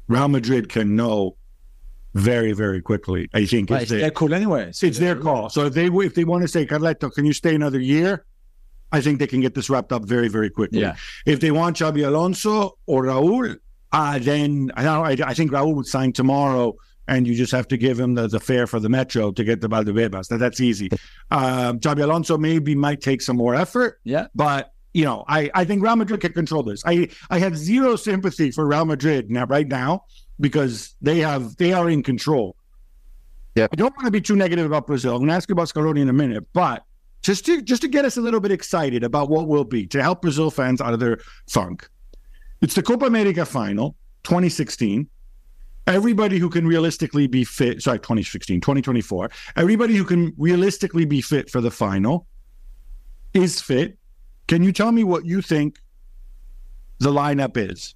Real 0.09 0.29
Madrid 0.29 0.69
can 0.69 0.97
know 0.97 1.37
very, 2.15 2.53
very 2.53 2.83
quickly. 2.83 3.29
I 3.33 3.47
think 3.47 3.71
right, 3.71 3.83
it's, 3.83 3.91
their 3.91 4.11
call 4.11 4.35
anyway. 4.35 4.69
It's, 4.69 4.83
it's 4.83 4.99
their 4.99 5.15
call. 5.15 5.49
So 5.49 5.67
if 5.67 5.75
they 5.75 5.87
if 5.87 6.15
they 6.15 6.25
want 6.25 6.43
to 6.43 6.49
say 6.49 6.67
Carletto, 6.67 7.13
can 7.13 7.25
you 7.25 7.33
stay 7.33 7.55
another 7.55 7.79
year? 7.79 8.25
I 8.93 9.01
think 9.01 9.21
they 9.21 9.29
can 9.29 9.41
get 9.41 9.55
this 9.55 9.71
wrapped 9.71 9.93
up 9.93 10.05
very, 10.05 10.27
very 10.27 10.51
quickly. 10.51 10.81
Yeah. 10.81 10.97
If 11.25 11.39
they 11.39 11.53
want 11.53 11.77
Xabi 11.77 12.05
Alonso 12.05 12.77
or 12.87 13.05
Raul, 13.05 13.57
uh, 13.93 14.19
then 14.19 14.71
I, 14.77 14.87
I, 14.87 15.11
I 15.11 15.35
think 15.35 15.51
Raul 15.51 15.75
would 15.75 15.87
sign 15.87 16.13
tomorrow, 16.13 16.75
and 17.09 17.27
you 17.27 17.35
just 17.35 17.53
have 17.53 17.69
to 17.69 17.77
give 17.77 17.99
him 17.99 18.15
the, 18.15 18.29
the 18.29 18.41
fare 18.41 18.67
for 18.67 18.79
the 18.81 18.89
metro 18.89 19.33
to 19.33 19.45
get 19.45 19.61
the 19.61 19.69
Valdebebas. 19.69 20.29
That, 20.29 20.39
that's 20.39 20.61
easy. 20.61 20.91
Um, 21.31 21.81
Xabi 21.81 22.03
Alonso 22.03 22.39
maybe 22.39 22.75
might 22.75 23.01
take 23.01 23.23
some 23.23 23.37
more 23.37 23.55
effort. 23.55 24.01
Yeah. 24.05 24.27
But 24.35 24.73
you 24.93 25.05
know, 25.05 25.25
I, 25.29 25.51
I 25.55 25.65
think 25.65 25.83
Real 25.83 25.97
Madrid 25.97 26.21
can 26.21 26.33
control 26.33 26.63
this. 26.63 26.83
I, 26.85 27.09
I 27.31 27.39
have 27.39 27.57
zero 27.57 27.97
sympathy 27.97 28.51
for 28.51 28.67
Real 28.67 28.85
Madrid 28.85 29.31
now 29.31 29.47
right 29.47 29.69
now 29.69 30.05
because 30.41 30.97
they 31.01 31.19
have 31.19 31.57
they 31.57 31.73
are 31.73 31.89
in 31.89 32.03
control. 32.03 32.57
Yeah. 33.55 33.67
I 33.73 33.77
don't 33.77 33.95
want 33.97 34.07
to 34.07 34.11
be 34.11 34.21
too 34.21 34.37
negative 34.37 34.67
about 34.67 34.87
Brazil. 34.87 35.13
I'm 35.13 35.19
going 35.19 35.29
to 35.29 35.35
ask 35.35 35.49
you 35.49 35.53
about 35.53 35.69
Scaloni 35.69 36.01
in 36.01 36.09
a 36.09 36.13
minute, 36.13 36.47
but 36.53 36.85
just 37.23 37.45
to 37.47 37.63
just 37.63 37.83
to 37.83 37.89
get 37.89 38.05
us 38.05 38.17
a 38.17 38.21
little 38.21 38.41
bit 38.41 38.53
excited 38.53 39.05
about 39.05 39.29
what 39.29 39.49
will 39.49 39.65
be 39.65 39.87
to 39.89 40.03
help 40.03 40.23
Brazil 40.23 40.51
fans 40.51 40.81
out 40.81 40.93
of 40.93 41.01
their 41.01 41.19
funk. 41.49 41.89
It's 42.61 42.75
the 42.75 42.83
Copa 42.83 43.07
America 43.07 43.45
final 43.45 43.97
2016. 44.25 45.09
Everybody 45.87 46.39
who 46.39 46.51
can 46.51 46.67
realistically 46.67 47.27
be 47.27 47.43
fit, 47.43 47.83
sorry, 47.83 47.99
2016, 47.99 48.61
2024. 48.61 49.31
Everybody 49.57 49.97
who 49.97 50.05
can 50.05 50.33
realistically 50.37 51.05
be 51.05 51.21
fit 51.21 51.51
for 51.51 51.61
the 51.61 51.71
final 51.71 52.27
is 53.35 53.61
fit. 53.61 53.99
Can 54.47 54.63
you 54.63 54.73
tell 54.73 54.93
me 54.93 55.05
what 55.05 55.25
you 55.25 55.41
think 55.43 55.79
the 56.99 57.11
lineup 57.11 57.57
is? 57.57 57.95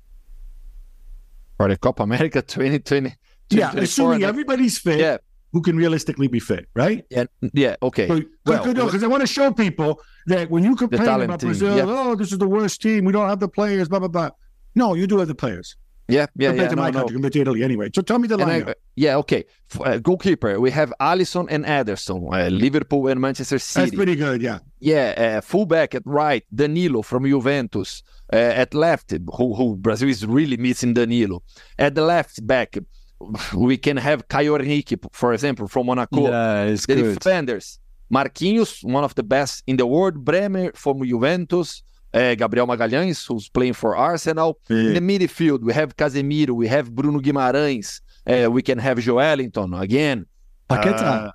for 1.57 1.69
the 1.69 1.77
Copa 1.77 2.03
America 2.03 2.43
2020. 2.47 3.15
Yeah, 3.51 3.73
assuming 3.77 4.25
everybody's 4.25 4.79
fit. 4.79 4.99
Yeah. 4.99 5.19
Who 5.53 5.63
can 5.63 5.77
realistically 5.77 6.27
be 6.27 6.41
fit, 6.41 6.67
right? 6.75 7.05
Yeah, 7.11 7.27
yeah, 7.53 7.77
okay. 7.81 8.09
So, 8.09 8.21
well, 8.45 8.75
because 8.75 9.05
I 9.05 9.07
want 9.07 9.21
to 9.21 9.27
show 9.29 9.53
people 9.53 10.01
that 10.27 10.51
when 10.51 10.65
you 10.65 10.75
complain 10.75 11.09
about 11.21 11.39
Brazil, 11.39 11.77
yeah. 11.77 11.85
oh, 11.87 12.17
this 12.17 12.33
is 12.33 12.39
the 12.39 12.49
worst 12.49 12.83
team, 12.83 13.05
we 13.05 13.13
don't 13.13 13.29
have 13.29 13.39
the 13.39 13.47
players, 13.47 13.89
blah 13.89 14.01
blah 14.01 14.09
blah. 14.09 14.31
No, 14.75 14.95
you 14.95 15.07
do 15.07 15.19
have 15.19 15.29
the 15.29 15.35
players. 15.35 15.77
Yeah, 16.07 16.27
yeah, 16.37 16.51
compared 16.51 16.65
yeah. 16.65 16.69
to 16.69 16.77
no, 16.77 16.83
my 16.83 16.91
no. 16.91 16.99
country, 16.99 17.15
compared 17.15 17.33
to 17.33 17.41
Italy, 17.41 17.63
anyway. 17.63 17.91
So 17.95 18.03
tell 18.03 18.19
me 18.19 18.29
the 18.29 18.37
lineup. 18.37 18.71
I, 18.71 18.75
yeah, 18.95 19.17
okay. 19.17 19.45
Uh, 19.81 19.97
goalkeeper, 19.99 20.61
we 20.61 20.71
have 20.71 20.93
Alisson 21.01 21.47
and 21.49 21.65
Ederson, 21.65 22.29
uh, 22.31 22.49
Liverpool 22.49 23.09
and 23.09 23.21
Manchester 23.21 23.59
City. 23.59 23.87
That's 23.87 23.97
pretty 23.97 24.17
good, 24.17 24.43
yeah. 24.43 24.59
Yeah, 24.81 25.39
uh, 25.39 25.41
fullback 25.41 25.95
at 25.95 26.03
right, 26.05 26.45
Danilo 26.55 27.01
from 27.01 27.25
Juventus. 27.25 28.03
Uh, 28.33 28.37
at 28.37 28.75
left, 28.75 29.13
who, 29.13 29.55
who 29.55 29.77
Brazil 29.77 30.09
is 30.09 30.27
really 30.27 30.59
missing 30.59 30.93
Danilo. 30.93 31.43
At 31.79 31.95
the 31.95 32.03
left 32.03 32.47
back, 32.47 32.77
we 33.55 33.79
can 33.79 33.97
have 33.97 34.29
Caio 34.29 34.57
Henrique, 34.57 34.99
for 35.13 35.33
example, 35.33 35.69
from 35.69 35.87
Monaco. 35.87 36.29
Yeah, 36.29 36.65
it's 36.65 36.85
the 36.85 36.97
good. 36.97 37.19
defenders, 37.19 37.79
Marquinhos, 38.13 38.85
one 38.85 39.05
of 39.05 39.15
the 39.15 39.23
best 39.23 39.63
in 39.67 39.79
the 39.79 39.87
world. 39.87 40.23
Bremer 40.23 40.73
from 40.75 41.03
Juventus. 41.03 41.83
Uh, 42.15 42.35
Gabriel 42.37 42.67
Magalhães, 42.67 43.27
who's 43.27 43.49
playing 43.49 43.73
for 43.73 43.97
Arsenal. 43.97 44.57
In 44.71 44.95
the 44.95 45.01
midfield, 45.01 45.63
we 45.63 45.73
have 45.73 45.97
Casemiro, 45.97 46.51
we 46.51 46.69
have 46.69 46.95
Bruno 46.95 47.19
Guimarães, 47.19 48.01
uh, 48.27 48.49
we 48.51 48.63
can 48.63 48.79
have 48.79 48.99
Joelinton 48.99 49.71
again. 49.81 50.27
Paqueta. 50.71 51.27
Uh, 51.27 51.33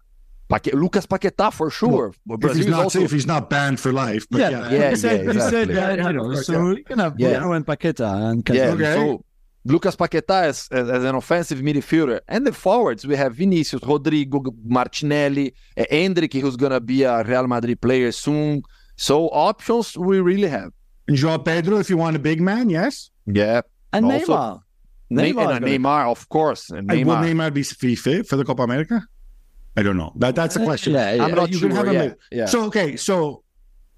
Paque- 0.50 0.74
Lucas 0.74 1.06
Paquetá 1.06 1.54
for 1.54 1.70
sure. 1.70 2.14
Well, 2.26 2.40
if, 2.42 2.56
he's 2.56 2.66
not, 2.66 2.84
also... 2.86 3.02
if 3.02 3.12
he's 3.12 3.28
not 3.28 3.50
banned 3.52 3.80
for 3.80 3.92
life. 3.92 4.26
But 4.32 4.40
yeah, 4.40 4.50
yeah, 4.50 4.72
yeah, 4.72 4.90
he 4.90 4.96
said, 4.96 5.26
yeah, 5.26 5.32
exactly. 5.32 5.76
said 5.76 6.00
you 6.00 6.14
know, 6.14 6.34
so 6.36 6.70
you 6.72 6.84
can 6.84 7.00
have 7.00 7.14
yeah. 7.20 7.40
Bruno 7.40 7.52
and 7.54 7.66
Paqueta 7.66 8.32
and 8.32 8.50
yeah, 8.50 8.72
Okay. 8.72 8.96
so 8.96 9.24
Lucas 9.66 9.96
Paquetá 9.96 10.44
as, 10.46 10.68
as, 10.72 10.90
as 10.90 11.04
an 11.04 11.14
offensive 11.16 11.60
midfielder. 11.60 12.22
And 12.28 12.48
the 12.48 12.54
forwards, 12.54 13.06
we 13.06 13.16
have 13.16 13.36
Vinicius, 13.36 13.84
Rodrigo, 13.84 14.42
Martinelli, 14.66 15.54
uh, 15.78 15.84
Endrick, 15.92 16.34
who's 16.42 16.56
going 16.56 16.72
to 16.72 16.80
be 16.80 17.04
a 17.04 17.22
Real 17.24 17.46
Madrid 17.46 17.80
player 17.80 18.12
soon. 18.12 18.64
So 19.00 19.30
options 19.30 19.98
we 19.98 20.20
really 20.20 20.50
have. 20.50 20.72
And 21.08 21.16
João 21.18 21.44
Pedro, 21.44 21.78
if 21.80 21.90
you 21.90 21.98
want 21.98 22.16
a 22.18 22.20
big 22.20 22.42
man, 22.42 22.70
yes. 22.70 23.10
Yeah. 23.26 23.62
and 23.94 24.06
Also- 24.06 24.34
Neymar. 24.36 24.62
Neymar, 25.12 25.22
Neymar's 25.22 25.28
and 25.56 25.66
gonna- 25.66 25.68
Neymar, 25.80 26.12
of 26.12 26.30
course. 26.30 26.70
And 26.70 26.92
And 26.92 27.06
Will 27.08 27.16
Neymar. 27.16 27.50
Neymar 27.50 27.54
be 27.54 27.64
be 27.88 27.96
fit 27.96 28.28
for 28.28 28.36
the 28.36 28.44
Copa 28.46 28.62
America? 28.64 29.02
I 29.78 29.82
don't 29.84 29.98
know. 29.98 30.12
That 30.18 30.36
that's 30.36 30.56
a 30.58 30.64
question. 30.70 30.94
Yeah, 30.94 31.14
yeah. 31.14 31.24
I'm 31.24 31.34
not 31.36 31.50
you 31.52 31.58
sure. 31.60 31.70
can 31.70 31.78
have 31.78 31.94
yeah, 31.94 32.02
mid- 32.02 32.16
yeah. 32.40 32.46
So 32.46 32.66
okay, 32.66 32.96
so 32.98 33.44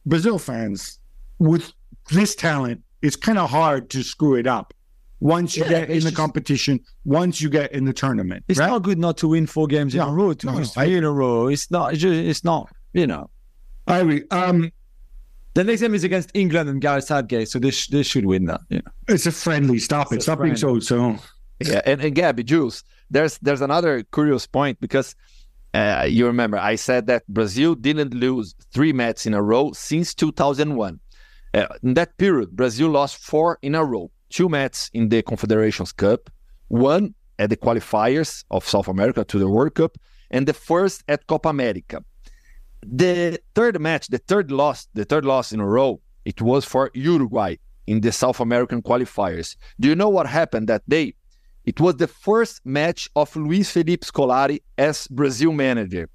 Brazil 0.06 0.38
fans 0.40 1.00
with 1.40 1.66
this 2.12 2.36
talent, 2.36 2.82
it's 3.02 3.16
kind 3.28 3.38
of 3.40 3.50
hard 3.50 3.90
to 3.94 4.04
screw 4.04 4.36
it 4.36 4.48
up. 4.48 4.74
Once 5.20 5.58
you 5.58 5.64
Yeah, 5.64 5.70
get 5.76 5.90
in 5.90 5.96
the 6.00 6.12
just- 6.12 6.16
competition, 6.16 6.80
once 7.06 7.42
you 7.42 7.50
get 7.50 7.72
in 7.74 7.84
the 7.86 7.94
tournament, 8.04 8.44
It's 8.48 8.60
right? 8.60 8.70
not 8.74 8.84
good 8.84 9.00
not 9.00 9.18
to 9.18 9.28
win 9.34 9.48
four 9.48 9.68
games 9.68 9.94
in 9.96 10.00
No, 10.00 10.10
a 10.10 10.14
row, 10.14 10.34
two 10.34 10.48
no, 10.48 10.58
no, 10.60 10.64
three 10.64 10.96
in 10.96 11.04
a 11.04 11.12
row. 11.12 11.48
It's 11.48 11.70
not. 11.72 11.94
It's, 11.94 12.02
just, 12.02 12.14
it's 12.32 12.44
not. 12.44 12.70
You 12.94 13.08
know. 13.08 13.30
I 13.88 13.98
agree. 14.00 14.24
Um, 14.32 14.72
The 15.54 15.64
next 15.64 15.82
game 15.82 15.94
is 15.94 16.04
against 16.04 16.32
England 16.34 16.70
and 16.70 16.80
Gareth 16.82 17.06
Southgate, 17.06 17.50
so 17.50 17.60
they, 17.60 17.72
sh- 17.72 17.88
they 17.88 18.04
should 18.04 18.26
win 18.26 18.46
that. 18.46 18.62
You 18.70 18.78
know. 18.78 18.92
it's 19.10 19.26
a 19.26 19.32
friendly. 19.32 19.80
Stop 19.80 20.12
it. 20.12 20.16
It's 20.16 20.24
a 20.24 20.32
Stop 20.32 20.42
being 20.42 20.56
so 20.56 20.80
so. 20.80 21.18
Yeah, 21.60 21.82
and, 21.86 22.02
and 22.02 22.16
Gabby, 22.16 22.44
Jules, 22.44 22.84
there's 23.10 23.38
there's 23.40 23.62
another 23.62 24.04
curious 24.04 24.48
point 24.48 24.80
because 24.80 25.16
uh, 25.74 26.08
you 26.10 26.26
remember 26.26 26.58
I 26.58 26.76
said 26.76 27.08
that 27.08 27.28
Brazil 27.28 27.76
didn't 27.76 28.14
lose 28.14 28.56
three 28.74 28.94
matches 28.94 29.26
in 29.26 29.34
a 29.34 29.42
row 29.42 29.72
since 29.74 30.14
2001. 30.14 31.00
Uh, 31.54 31.68
in 31.84 31.94
that 31.96 32.18
period, 32.18 32.56
Brazil 32.56 32.90
lost 32.90 33.18
four 33.18 33.60
in 33.62 33.76
a 33.76 33.84
row: 33.84 34.10
two 34.30 34.48
matches 34.48 34.90
in 34.94 35.10
the 35.10 35.22
Confederations 35.22 35.92
Cup, 35.92 36.30
one 36.70 37.14
at 37.38 37.50
the 37.50 37.58
qualifiers 37.58 38.46
of 38.52 38.68
South 38.68 38.88
America 38.88 39.26
to 39.26 39.38
the 39.38 39.50
World 39.50 39.76
Cup, 39.76 39.98
and 40.30 40.48
the 40.48 40.54
first 40.54 41.04
at 41.08 41.28
Copa 41.28 41.50
America. 41.50 42.04
The 42.86 43.40
third 43.56 43.80
match, 43.80 44.08
the 44.08 44.18
third 44.18 44.52
loss, 44.52 44.88
the 44.94 45.06
third 45.06 45.26
loss 45.26 45.52
in 45.52 45.60
a 45.60 45.68
row, 45.68 46.00
it 46.26 46.42
was 46.42 46.66
for 46.66 46.90
Uruguay 46.94 47.56
in 47.88 48.02
the 48.02 48.12
South 48.12 48.40
American 48.40 48.82
qualifiers. 48.82 49.56
Do 49.80 49.88
you 49.88 49.96
know 49.96 50.10
what 50.10 50.28
happened 50.28 50.68
that 50.70 50.88
day? 50.90 51.14
It 51.66 51.80
was 51.80 51.98
the 51.98 52.08
first 52.08 52.66
match 52.66 53.10
of 53.16 53.36
Luis 53.36 53.70
Felipe 53.72 54.02
Scolari 54.02 54.62
as 54.78 55.08
Brazil 55.08 55.52
manager. 55.52 56.10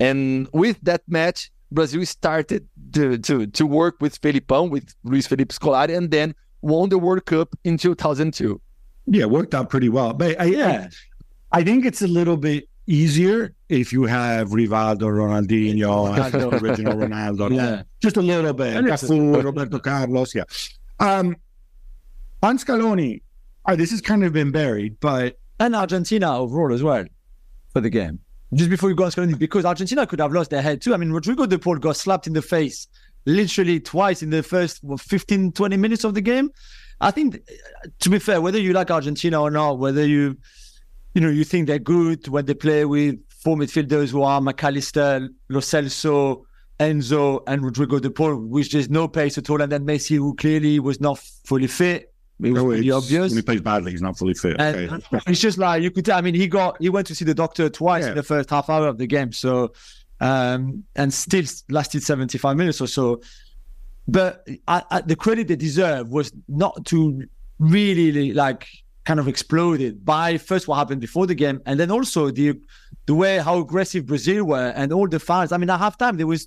And 0.00 0.48
with 0.52 0.78
that 0.82 1.02
match, 1.06 1.50
Brazil 1.70 2.04
started 2.06 2.66
to, 2.92 3.18
to, 3.18 3.46
to 3.46 3.66
work 3.66 3.96
with 4.00 4.20
Felipão, 4.20 4.70
with 4.70 4.94
Luis 5.04 5.26
Felipe 5.26 5.50
Scolari, 5.50 5.96
and 5.96 6.10
then 6.10 6.34
won 6.62 6.88
the 6.88 6.98
World 6.98 7.26
Cup 7.26 7.54
in 7.64 7.78
2002. 7.78 8.60
Yeah, 9.06 9.22
it 9.22 9.30
worked 9.30 9.54
out 9.54 9.70
pretty 9.70 9.88
well. 9.88 10.12
But 10.14 10.40
I, 10.40 10.44
Yeah. 10.46 10.88
I, 11.52 11.60
I 11.60 11.64
think 11.64 11.84
it's 11.84 12.02
a 12.02 12.08
little 12.08 12.36
bit 12.36 12.68
easier 12.86 13.54
if 13.68 13.92
you 13.92 14.04
have 14.04 14.48
Rivaldo, 14.50 15.02
Ronaldinho, 15.02 16.16
Ronaldo. 16.30 16.62
original 16.62 16.94
Ronaldo. 16.96 17.54
Yeah. 17.54 17.82
Just 18.02 18.16
a 18.16 18.22
little 18.22 18.52
bit. 18.52 18.84
Cafu, 18.84 19.42
Roberto 19.42 19.78
Carlos. 19.78 20.34
Yeah. 20.34 20.44
Um, 21.00 21.36
on 22.42 22.58
Scaloni, 22.58 23.22
uh, 23.66 23.76
this 23.76 23.90
has 23.90 24.00
kind 24.00 24.24
of 24.24 24.32
been 24.32 24.50
buried, 24.50 24.98
but 25.00 25.38
And 25.60 25.74
Argentina 25.74 26.36
overall 26.38 26.72
as 26.72 26.82
well 26.82 27.04
for 27.72 27.80
the 27.80 27.90
game. 27.90 28.20
Just 28.54 28.70
before 28.70 28.88
you 28.88 28.96
go 28.96 29.04
on 29.04 29.10
Scaloni, 29.10 29.38
because 29.38 29.64
Argentina 29.64 30.06
could 30.06 30.20
have 30.20 30.32
lost 30.32 30.50
their 30.50 30.62
head 30.62 30.80
too. 30.80 30.94
I 30.94 30.96
mean, 30.96 31.12
Rodrigo 31.12 31.44
De 31.46 31.58
Paul 31.58 31.76
got 31.76 31.96
slapped 31.96 32.26
in 32.26 32.32
the 32.32 32.42
face 32.42 32.86
literally 33.26 33.78
twice 33.78 34.22
in 34.22 34.30
the 34.30 34.42
first 34.42 34.82
what, 34.82 35.00
15, 35.00 35.52
20 35.52 35.76
minutes 35.76 36.04
of 36.04 36.14
the 36.14 36.20
game. 36.22 36.50
I 37.00 37.10
think, 37.10 37.38
to 38.00 38.10
be 38.10 38.18
fair, 38.18 38.40
whether 38.40 38.58
you 38.58 38.72
like 38.72 38.90
Argentina 38.90 39.40
or 39.40 39.50
not, 39.50 39.78
whether 39.78 40.06
you 40.06 40.36
you 41.14 41.20
know, 41.20 41.30
you 41.30 41.44
think 41.44 41.66
they're 41.66 41.78
good 41.78 42.28
when 42.28 42.44
they 42.46 42.54
play 42.54 42.84
with 42.84 43.16
four 43.42 43.56
midfielders 43.56 44.10
who 44.10 44.22
are 44.22 44.40
Mac 44.40 44.62
Allister, 44.64 45.28
Lo 45.48 45.60
Celso, 45.60 46.44
Enzo, 46.80 47.42
and 47.46 47.64
Rodrigo 47.64 47.98
De 47.98 48.10
Paul, 48.10 48.36
which 48.36 48.72
there's 48.72 48.88
no 48.90 49.08
pace 49.08 49.38
at 49.38 49.48
all. 49.50 49.60
And 49.60 49.70
then 49.72 49.84
Messi, 49.84 50.16
who 50.16 50.34
clearly 50.34 50.78
was 50.80 51.00
not 51.00 51.18
fully 51.18 51.66
fit. 51.66 52.12
It 52.40 52.52
was 52.52 52.62
No, 52.62 52.68
pretty 52.68 52.90
obvious. 52.92 53.30
When 53.32 53.38
he 53.38 53.42
plays 53.42 53.60
badly, 53.60 53.90
he's 53.90 54.02
not 54.02 54.16
fully 54.16 54.34
fit. 54.34 54.60
Okay. 54.60 54.88
it's 55.26 55.40
just 55.40 55.58
like 55.58 55.82
you 55.82 55.90
could 55.90 56.04
tell. 56.04 56.16
I 56.16 56.20
mean, 56.20 56.34
he 56.34 56.46
got 56.46 56.80
he 56.80 56.88
went 56.88 57.08
to 57.08 57.14
see 57.14 57.24
the 57.24 57.34
doctor 57.34 57.68
twice 57.68 58.04
Yeah. 58.04 58.10
in 58.10 58.16
the 58.16 58.22
first 58.22 58.48
half 58.50 58.70
hour 58.70 58.86
of 58.86 58.96
the 58.96 59.08
game. 59.08 59.32
So, 59.32 59.72
um, 60.20 60.84
and 60.94 61.12
still 61.12 61.44
lasted 61.68 62.04
seventy 62.04 62.38
five 62.38 62.56
minutes 62.56 62.80
or 62.80 62.86
so. 62.86 63.20
But 64.06 64.46
I, 64.68 64.84
I, 64.90 65.00
the 65.00 65.16
credit 65.16 65.48
they 65.48 65.56
deserve 65.56 66.10
was 66.10 66.32
not 66.46 66.84
to 66.86 67.24
really 67.58 68.32
like 68.32 68.68
kind 69.08 69.20
of 69.20 69.26
exploded 69.34 69.92
by 70.04 70.26
first 70.50 70.68
what 70.68 70.76
happened 70.82 71.00
before 71.00 71.26
the 71.26 71.34
game, 71.44 71.58
and 71.66 71.74
then 71.80 71.90
also 71.96 72.20
the 72.30 72.48
the 73.06 73.14
way 73.22 73.34
how 73.38 73.56
aggressive 73.58 74.02
Brazil 74.12 74.44
were 74.52 74.68
and 74.80 74.92
all 74.92 75.08
the 75.08 75.18
fouls. 75.28 75.50
I 75.52 75.56
mean, 75.60 75.70
at 75.70 75.80
halftime 75.80 76.16
there 76.18 76.26
was. 76.34 76.42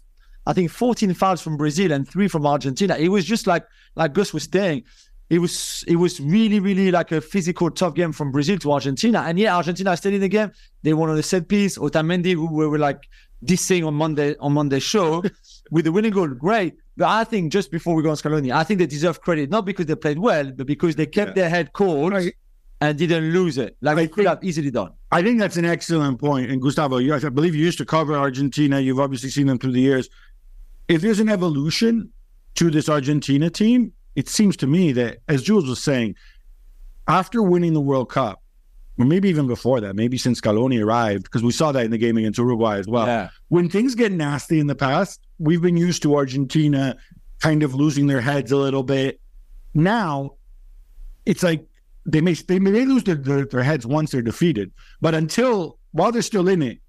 I 0.50 0.54
think 0.54 0.72
14 0.72 1.14
fouls 1.14 1.40
from 1.40 1.56
Brazil 1.56 1.92
and 1.92 2.04
three 2.14 2.28
from 2.28 2.48
Argentina. 2.48 2.96
It 3.06 3.10
was 3.10 3.26
just 3.34 3.46
like 3.46 3.64
like 3.96 4.12
Gus 4.18 4.34
was 4.34 4.46
saying, 4.52 4.84
it 5.30 5.40
was 5.40 5.56
it 5.88 5.98
was 5.98 6.14
really 6.20 6.60
really 6.60 6.90
like 7.00 7.12
a 7.12 7.22
physical 7.34 7.70
tough 7.70 7.94
game 7.94 8.12
from 8.12 8.32
Brazil 8.32 8.58
to 8.64 8.72
Argentina, 8.78 9.20
and 9.28 9.38
yeah, 9.38 9.56
Argentina 9.56 9.96
stayed 9.98 10.16
in 10.16 10.22
the 10.22 10.34
game. 10.38 10.52
They 10.84 10.94
won 10.94 11.10
on 11.12 11.16
the 11.16 11.24
set 11.34 11.48
piece. 11.48 11.78
Otamendi, 11.78 12.34
who 12.34 12.48
we 12.60 12.66
were 12.68 12.80
like 12.90 13.02
dissing 13.46 13.86
on 13.88 13.94
Monday 14.04 14.36
on 14.40 14.52
Monday 14.54 14.80
show 14.80 15.24
with 15.72 15.86
the 15.86 15.92
winning 15.92 16.12
goal, 16.18 16.28
great. 16.28 16.74
But 16.98 17.10
I 17.20 17.24
think 17.24 17.52
just 17.52 17.70
before 17.72 17.94
we 17.96 18.02
go 18.04 18.10
on 18.10 18.16
Scaloni, 18.22 18.52
I 18.62 18.64
think 18.64 18.80
they 18.80 18.88
deserve 18.98 19.22
credit 19.22 19.50
not 19.50 19.64
because 19.66 19.86
they 19.86 19.96
played 19.96 20.20
well, 20.20 20.46
but 20.58 20.66
because 20.68 20.96
they 20.96 21.06
kept 21.06 21.30
Yeah. 21.30 21.40
their 21.44 21.50
head 21.56 21.68
cold 21.74 22.14
Right. 22.14 22.34
And 22.82 22.98
didn't 22.98 23.32
lose 23.32 23.58
it. 23.58 23.78
Like 23.82 23.94
I 23.94 23.96
they 24.02 24.08
could 24.08 24.26
have 24.26 24.44
easily 24.44 24.72
done. 24.72 24.92
I 25.12 25.22
think 25.22 25.40
that's 25.40 25.56
an 25.56 25.66
excellent 25.66 26.20
point. 26.20 26.50
And 26.50 26.62
Gustavo, 26.62 26.98
you, 26.98 27.14
I 27.14 27.20
believe 27.20 27.54
you 27.56 27.64
used 27.64 27.78
to 27.78 27.86
cover 27.86 28.16
Argentina. 28.16 28.80
You've 28.80 29.00
obviously 29.00 29.30
seen 29.30 29.48
them 29.48 29.60
through 29.60 29.74
the 29.74 29.82
years. 29.82 30.10
If 30.88 31.02
there's 31.02 31.20
an 31.20 31.30
evolution 31.30 32.12
to 32.56 32.72
this 32.72 32.90
Argentina 32.90 33.50
team, 33.50 33.94
it 34.16 34.28
seems 34.28 34.58
to 34.58 34.68
me 34.68 34.92
that, 34.94 35.20
as 35.28 35.44
Jules 35.44 35.70
was 35.70 35.82
saying, 35.82 36.16
after 37.08 37.42
winning 37.42 37.74
the 37.74 37.82
World 37.82 38.10
Cup, 38.10 38.42
or 38.98 39.06
maybe 39.06 39.30
even 39.30 39.48
before 39.48 39.80
that, 39.80 39.96
maybe 39.96 40.18
since 40.18 40.42
Scaloni 40.42 40.84
arrived, 40.84 41.24
because 41.24 41.44
we 41.44 41.52
saw 41.52 41.72
that 41.72 41.86
in 41.86 41.92
the 41.92 41.98
game 41.98 42.18
against 42.18 42.40
Uruguay 42.40 42.78
as 42.78 42.88
well. 42.88 43.06
yeah. 43.06 43.30
When 43.48 43.70
things 43.70 43.96
get 43.96 44.12
nasty 44.12 44.60
in 44.60 44.68
the 44.68 44.76
past, 44.76 45.22
we've 45.40 45.62
been 45.62 45.78
used 45.78 46.02
to 46.04 46.16
Argentina 46.16 46.98
kind 47.40 47.64
of 47.64 47.74
losing 47.74 48.08
their 48.08 48.22
heads 48.22 48.52
a 48.52 48.58
little 48.58 48.84
bit. 48.84 49.20
Now, 49.74 50.32
it's 51.26 51.42
like 51.44 51.66
they 52.06 52.22
may 52.22 52.34
they 52.34 52.60
may 52.60 52.86
lose 52.86 53.04
their, 53.04 53.16
their, 53.16 53.46
their 53.46 53.64
heads 53.64 53.86
once 53.86 54.12
they're 54.12 54.22
defeated, 54.22 54.72
but 55.02 55.14
until 55.14 55.78
while 55.92 56.12
they're 56.12 56.22
still 56.22 56.48
in 56.48 56.62
it, 56.62 56.80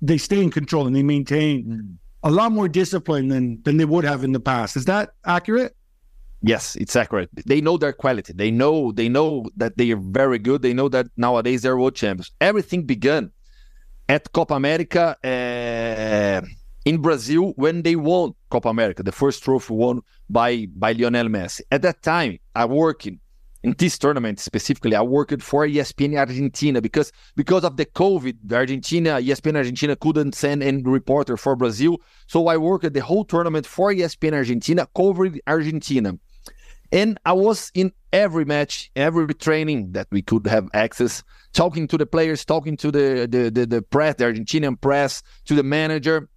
they 0.00 0.18
stay 0.18 0.42
in 0.42 0.50
control 0.50 0.86
and 0.86 0.94
they 0.94 1.02
maintain 1.02 1.98
a 2.22 2.30
lot 2.30 2.52
more 2.52 2.68
discipline 2.68 3.28
than 3.28 3.62
than 3.62 3.76
they 3.76 3.84
would 3.84 4.04
have 4.04 4.24
in 4.24 4.32
the 4.32 4.40
past. 4.40 4.76
Is 4.76 4.84
that 4.86 5.10
accurate? 5.24 5.74
Yes, 6.42 6.74
it's 6.76 6.96
accurate. 6.96 7.28
They 7.46 7.60
know 7.60 7.76
their 7.76 7.92
quality. 7.92 8.32
They 8.32 8.50
know 8.50 8.92
they 8.92 9.08
know 9.08 9.46
that 9.56 9.76
they 9.76 9.90
are 9.90 9.96
very 9.96 10.38
good. 10.38 10.62
They 10.62 10.72
know 10.72 10.88
that 10.88 11.06
nowadays 11.16 11.62
they're 11.62 11.76
world 11.76 11.96
champions. 11.96 12.30
Everything 12.40 12.84
began 12.84 13.30
at 14.08 14.32
Copa 14.32 14.54
America 14.54 15.16
uh, 15.22 16.46
in 16.84 17.02
Brazil 17.02 17.52
when 17.56 17.82
they 17.82 17.94
won 17.94 18.34
Copa 18.50 18.68
America, 18.68 19.02
the 19.02 19.12
first 19.12 19.42
trophy 19.42 19.74
won 19.74 20.00
by 20.30 20.66
by 20.74 20.92
Lionel 20.92 21.28
Messi. 21.28 21.60
At 21.70 21.82
that 21.82 22.02
time, 22.02 22.38
I 22.54 22.64
worked 22.64 23.08
in, 23.62 23.74
this 23.78 23.98
tournament 23.98 24.40
specifically. 24.40 24.94
I 24.94 25.02
worked 25.02 25.42
for 25.42 25.66
ESPN 25.66 26.16
Argentina 26.16 26.80
because 26.80 27.12
because 27.36 27.64
of 27.64 27.76
the 27.76 27.86
COVID, 27.86 28.52
Argentina 28.52 29.20
ESPN 29.20 29.56
Argentina 29.56 29.96
couldn't 29.96 30.34
send 30.34 30.62
any 30.62 30.82
reporter 30.82 31.36
for 31.36 31.56
Brazil, 31.56 31.98
so 32.26 32.46
I 32.48 32.56
worked 32.56 32.92
the 32.92 33.00
whole 33.00 33.24
tournament 33.24 33.66
for 33.66 33.92
ESPN 33.92 34.34
Argentina, 34.34 34.86
covering 34.96 35.40
Argentina. 35.46 36.18
And 36.92 37.20
I 37.24 37.32
was 37.34 37.70
in 37.74 37.92
every 38.12 38.44
match, 38.44 38.90
every 38.96 39.32
training 39.34 39.92
that 39.92 40.08
we 40.10 40.22
could 40.22 40.46
have 40.48 40.68
access, 40.74 41.22
talking 41.52 41.86
to 41.88 41.96
the 41.96 42.06
players, 42.06 42.44
talking 42.44 42.76
to 42.78 42.90
the 42.90 43.28
the 43.30 43.50
the, 43.50 43.66
the 43.66 43.82
press, 43.82 44.16
the 44.16 44.24
Argentinian 44.24 44.80
press, 44.80 45.22
to 45.46 45.54
the 45.54 45.62
manager. 45.62 46.28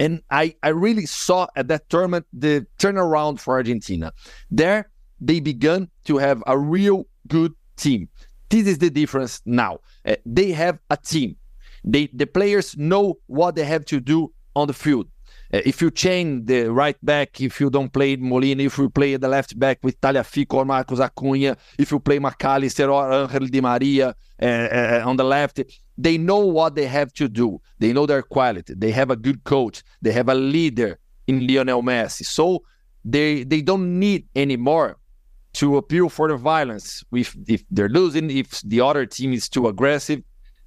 And 0.00 0.22
I, 0.28 0.56
I 0.64 0.70
really 0.70 1.06
saw 1.06 1.46
at 1.54 1.68
that 1.68 1.88
tournament 1.88 2.26
the 2.32 2.66
turnaround 2.80 3.38
for 3.38 3.54
Argentina. 3.54 4.12
There 4.50 4.90
they 5.20 5.40
began 5.40 5.88
to 6.04 6.18
have 6.18 6.42
a 6.46 6.58
real 6.58 7.06
good 7.28 7.52
team. 7.76 8.08
This 8.50 8.66
is 8.66 8.78
the 8.78 8.90
difference 8.90 9.40
now. 9.44 9.80
Uh, 10.04 10.16
they 10.24 10.52
have 10.52 10.78
a 10.90 10.96
team. 10.96 11.36
They 11.82 12.08
the 12.12 12.26
players 12.26 12.76
know 12.76 13.18
what 13.26 13.56
they 13.56 13.64
have 13.64 13.84
to 13.86 14.00
do 14.00 14.32
on 14.54 14.68
the 14.68 14.74
field. 14.74 15.08
Uh, 15.52 15.60
if 15.64 15.82
you 15.82 15.90
change 15.90 16.46
the 16.46 16.68
right 16.68 16.96
back, 17.04 17.40
if 17.40 17.60
you 17.60 17.70
don't 17.70 17.92
play 17.92 18.16
Molina, 18.16 18.62
if 18.62 18.78
you 18.78 18.88
play 18.88 19.16
the 19.16 19.28
left 19.28 19.58
back 19.58 19.78
with 19.82 20.00
Tagliafico 20.00 20.54
or 20.54 20.64
Marcos 20.64 21.00
Acuña, 21.00 21.56
if 21.78 21.90
you 21.90 22.00
play 22.00 22.18
Mac 22.18 22.42
Allister 22.44 22.90
or 22.90 23.12
Angel 23.12 23.46
Di 23.46 23.60
Maria 23.60 24.14
uh, 24.40 24.44
uh, 24.44 25.02
on 25.04 25.16
the 25.16 25.24
left, 25.24 25.60
they 25.98 26.18
know 26.18 26.38
what 26.38 26.74
they 26.74 26.86
have 26.86 27.12
to 27.14 27.28
do. 27.28 27.60
They 27.78 27.92
know 27.92 28.06
their 28.06 28.22
quality. 28.22 28.74
They 28.74 28.90
have 28.90 29.10
a 29.10 29.16
good 29.16 29.44
coach. 29.44 29.82
They 30.00 30.12
have 30.12 30.28
a 30.28 30.34
leader 30.34 30.98
in 31.26 31.46
Lionel 31.46 31.82
Messi. 31.82 32.24
So 32.24 32.64
they 33.04 33.44
they 33.44 33.62
don't 33.62 33.98
need 33.98 34.26
anymore 34.34 34.96
to 35.54 35.76
appeal 35.76 36.08
for 36.08 36.28
the 36.28 36.36
violence. 36.36 37.02
If 37.12 37.36
if 37.46 37.64
they're 37.70 37.88
losing, 37.88 38.30
if 38.30 38.60
the 38.62 38.80
other 38.80 39.06
team 39.06 39.32
is 39.32 39.48
too 39.48 39.68
aggressive, 39.68 40.22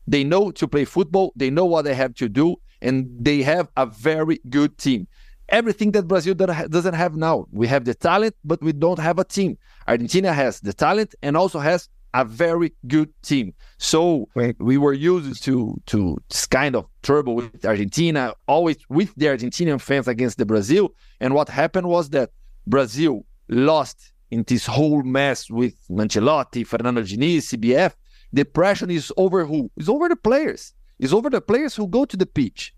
they 0.08 0.24
know 0.24 0.52
to 0.52 0.68
play 0.68 0.86
football. 0.86 1.34
They 1.36 1.50
know 1.50 1.66
what 1.66 1.84
they 1.84 1.94
have 1.94 2.16
to 2.16 2.30
do, 2.30 2.56
and 2.82 3.08
they 3.20 3.42
have 3.44 3.70
a 3.78 3.86
very 3.86 4.40
good 4.50 4.78
team. 4.78 5.08
Everything 5.50 5.92
that 5.92 6.08
Brazil 6.08 6.34
doesn't 6.34 6.94
have 6.94 7.16
now. 7.16 7.48
We 7.52 7.68
have 7.68 7.86
the 7.86 7.94
talent, 7.94 8.36
but 8.44 8.62
we 8.62 8.74
don't 8.74 9.00
have 9.00 9.18
a 9.18 9.24
team. 9.24 9.58
Argentina 9.88 10.34
has 10.34 10.60
the 10.60 10.74
talent 10.74 11.16
and 11.22 11.38
also 11.38 11.60
has 11.60 11.88
a 12.14 12.26
very 12.26 12.74
good 12.88 13.10
team. 13.22 13.54
So 13.78 14.28
we 14.60 14.78
were 14.78 14.94
used 14.94 15.44
to 15.44 15.80
to 15.86 16.18
this 16.30 16.48
kind 16.48 16.76
of 16.76 16.88
trouble 17.04 17.36
with 17.36 17.64
Argentina, 17.66 18.34
always 18.48 18.78
with 18.90 19.14
the 19.16 19.28
Argentinian 19.28 19.80
fans 19.80 20.08
against 20.08 20.38
the 20.38 20.46
Brazil. 20.46 20.94
And 21.20 21.34
what 21.34 21.48
happened 21.48 21.88
was 21.88 22.10
that 22.10 22.32
Brazil 22.66 23.26
lost 23.50 24.12
in 24.32 24.44
this 24.48 24.66
whole 24.66 25.04
mess 25.04 25.50
with 25.50 25.76
Ancelotti, 25.90 26.66
Fernando 26.66 27.02
Diniz, 27.02 27.54
CBF. 27.54 27.94
The 28.34 28.44
pressure 28.46 28.90
is 28.90 29.12
over 29.18 29.46
who? 29.46 29.72
It's 29.78 29.88
over 29.90 30.10
the 30.10 30.16
players. 30.16 30.74
It's 31.00 31.14
over 31.14 31.30
the 31.30 31.42
players 31.42 31.76
who 31.76 31.88
go 31.88 32.06
to 32.06 32.18
the 32.18 32.26
pitch, 32.26 32.74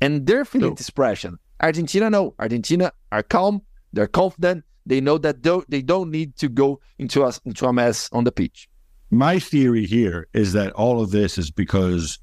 and 0.00 0.26
they're 0.26 0.44
feeling 0.44 0.70
No. 0.70 0.74
this 0.74 0.90
pressure. 0.90 1.32
Argentina, 1.62 2.10
no. 2.10 2.34
Argentina 2.38 2.92
are 3.12 3.22
calm. 3.22 3.62
They're 3.92 4.06
confident. 4.08 4.64
They 4.86 5.00
know 5.00 5.18
that 5.18 5.42
they 5.68 5.82
don't 5.82 6.10
need 6.10 6.36
to 6.36 6.48
go 6.48 6.80
into 6.98 7.22
a 7.22 7.32
into 7.44 7.66
a 7.66 7.72
mess 7.72 8.08
on 8.12 8.24
the 8.24 8.32
pitch. 8.32 8.68
My 9.10 9.38
theory 9.38 9.86
here 9.86 10.26
is 10.32 10.52
that 10.52 10.72
all 10.72 11.00
of 11.02 11.10
this 11.10 11.38
is 11.38 11.50
because 11.50 12.18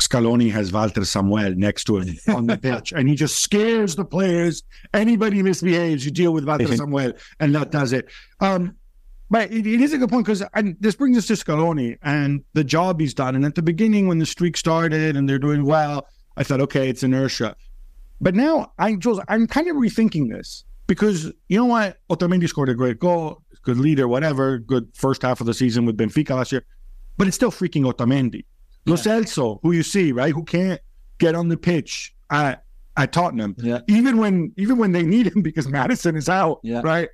Scaloni 0.00 0.50
has 0.50 0.72
Walter 0.72 1.04
Samuel 1.04 1.54
next 1.54 1.84
to 1.84 1.98
him 1.98 2.16
on 2.28 2.46
the 2.46 2.58
pitch, 2.58 2.92
and 2.92 3.08
he 3.08 3.14
just 3.14 3.40
scares 3.40 3.96
the 3.96 4.04
players. 4.04 4.62
Anybody 4.92 5.42
misbehaves, 5.42 6.04
you 6.04 6.10
deal 6.10 6.32
with 6.32 6.44
Walter 6.44 6.76
Samuel, 6.76 7.12
and 7.40 7.54
that 7.54 7.70
does 7.70 7.92
it. 7.92 8.08
Um, 8.40 8.76
but 9.30 9.50
it, 9.50 9.66
it 9.66 9.80
is 9.80 9.92
a 9.92 9.98
good 9.98 10.10
point 10.10 10.26
because 10.26 10.42
this 10.80 10.94
brings 10.96 11.16
us 11.16 11.26
to 11.26 11.32
Scaloni 11.34 11.98
and 12.02 12.44
the 12.52 12.64
job 12.64 13.00
he's 13.00 13.14
done. 13.14 13.34
And 13.34 13.44
at 13.44 13.54
the 13.54 13.62
beginning, 13.62 14.06
when 14.06 14.18
the 14.18 14.26
streak 14.26 14.56
started 14.56 15.16
and 15.16 15.28
they're 15.28 15.38
doing 15.38 15.64
well, 15.64 16.06
I 16.36 16.42
thought, 16.42 16.60
okay, 16.60 16.88
it's 16.88 17.02
inertia. 17.02 17.56
But 18.20 18.34
now, 18.34 18.72
I 18.78 18.94
Jules, 18.96 19.20
I'm 19.28 19.46
kind 19.46 19.68
of 19.68 19.76
rethinking 19.76 20.30
this 20.30 20.64
because 20.86 21.32
you 21.48 21.58
know 21.58 21.64
what? 21.64 21.98
Otamendi 22.10 22.48
scored 22.48 22.68
a 22.68 22.74
great 22.74 22.98
goal, 22.98 23.42
good 23.62 23.78
leader, 23.78 24.08
whatever, 24.08 24.58
good 24.58 24.88
first 24.94 25.22
half 25.22 25.40
of 25.40 25.46
the 25.46 25.54
season 25.54 25.84
with 25.84 25.96
Benfica 25.96 26.30
last 26.30 26.52
year, 26.52 26.64
but 27.16 27.26
it's 27.26 27.36
still 27.36 27.50
freaking 27.50 27.90
Otamendi. 27.90 28.44
Lo 28.86 28.96
Celso, 28.96 29.58
who 29.62 29.72
you 29.72 29.82
see, 29.82 30.12
right, 30.12 30.32
who 30.34 30.44
can't 30.44 30.80
get 31.18 31.34
on 31.34 31.48
the 31.48 31.56
pitch 31.56 32.14
at 32.30 32.64
at 32.96 33.12
Tottenham, 33.12 33.56
Yeah. 33.58 33.80
even 33.88 34.18
when 34.18 34.52
even 34.56 34.78
when 34.78 34.92
they 34.92 35.02
need 35.02 35.26
him 35.34 35.42
because 35.42 35.66
Maddison 35.68 36.16
is 36.16 36.28
out, 36.28 36.60
Yeah. 36.62 36.80
right? 36.84 37.08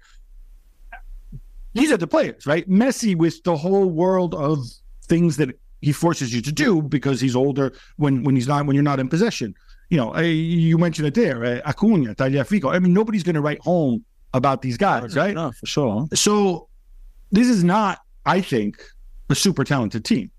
These 1.72 1.92
are 1.92 1.96
the 1.96 2.06
players, 2.06 2.46
right? 2.46 2.68
Messi 2.68 3.16
with 3.16 3.42
the 3.44 3.56
whole 3.56 3.86
world 3.90 4.34
of 4.34 4.58
things 5.04 5.36
that 5.36 5.50
he 5.80 5.92
forces 5.92 6.34
you 6.34 6.42
to 6.42 6.52
do 6.52 6.82
because 6.82 7.20
he's 7.20 7.36
older 7.36 7.72
when 7.96 8.24
when 8.24 8.34
he's 8.34 8.48
not 8.48 8.66
when 8.66 8.74
you're 8.74 8.82
not 8.82 8.98
in 9.00 9.08
possession. 9.08 9.54
You 9.88 9.96
know, 9.96 10.14
uh, 10.14 10.20
you 10.20 10.78
mentioned 10.78 11.08
it 11.08 11.14
there, 11.14 11.44
uh, 11.44 11.60
Acuña, 11.72 12.14
Tagliafico. 12.14 12.72
I 12.72 12.78
mean, 12.78 12.92
nobody's 12.92 13.22
going 13.24 13.34
to 13.34 13.40
write 13.40 13.60
home 13.60 14.04
about 14.34 14.62
these 14.62 14.76
guys, 14.76 15.16
right? 15.16 15.34
No, 15.34 15.50
for 15.52 15.66
sure. 15.66 16.06
So 16.14 16.68
this 17.32 17.48
is 17.48 17.64
not, 17.64 17.98
I 18.24 18.40
think, 18.40 18.80
a 19.30 19.34
super 19.34 19.64
talented 19.64 20.04
team. 20.04 20.30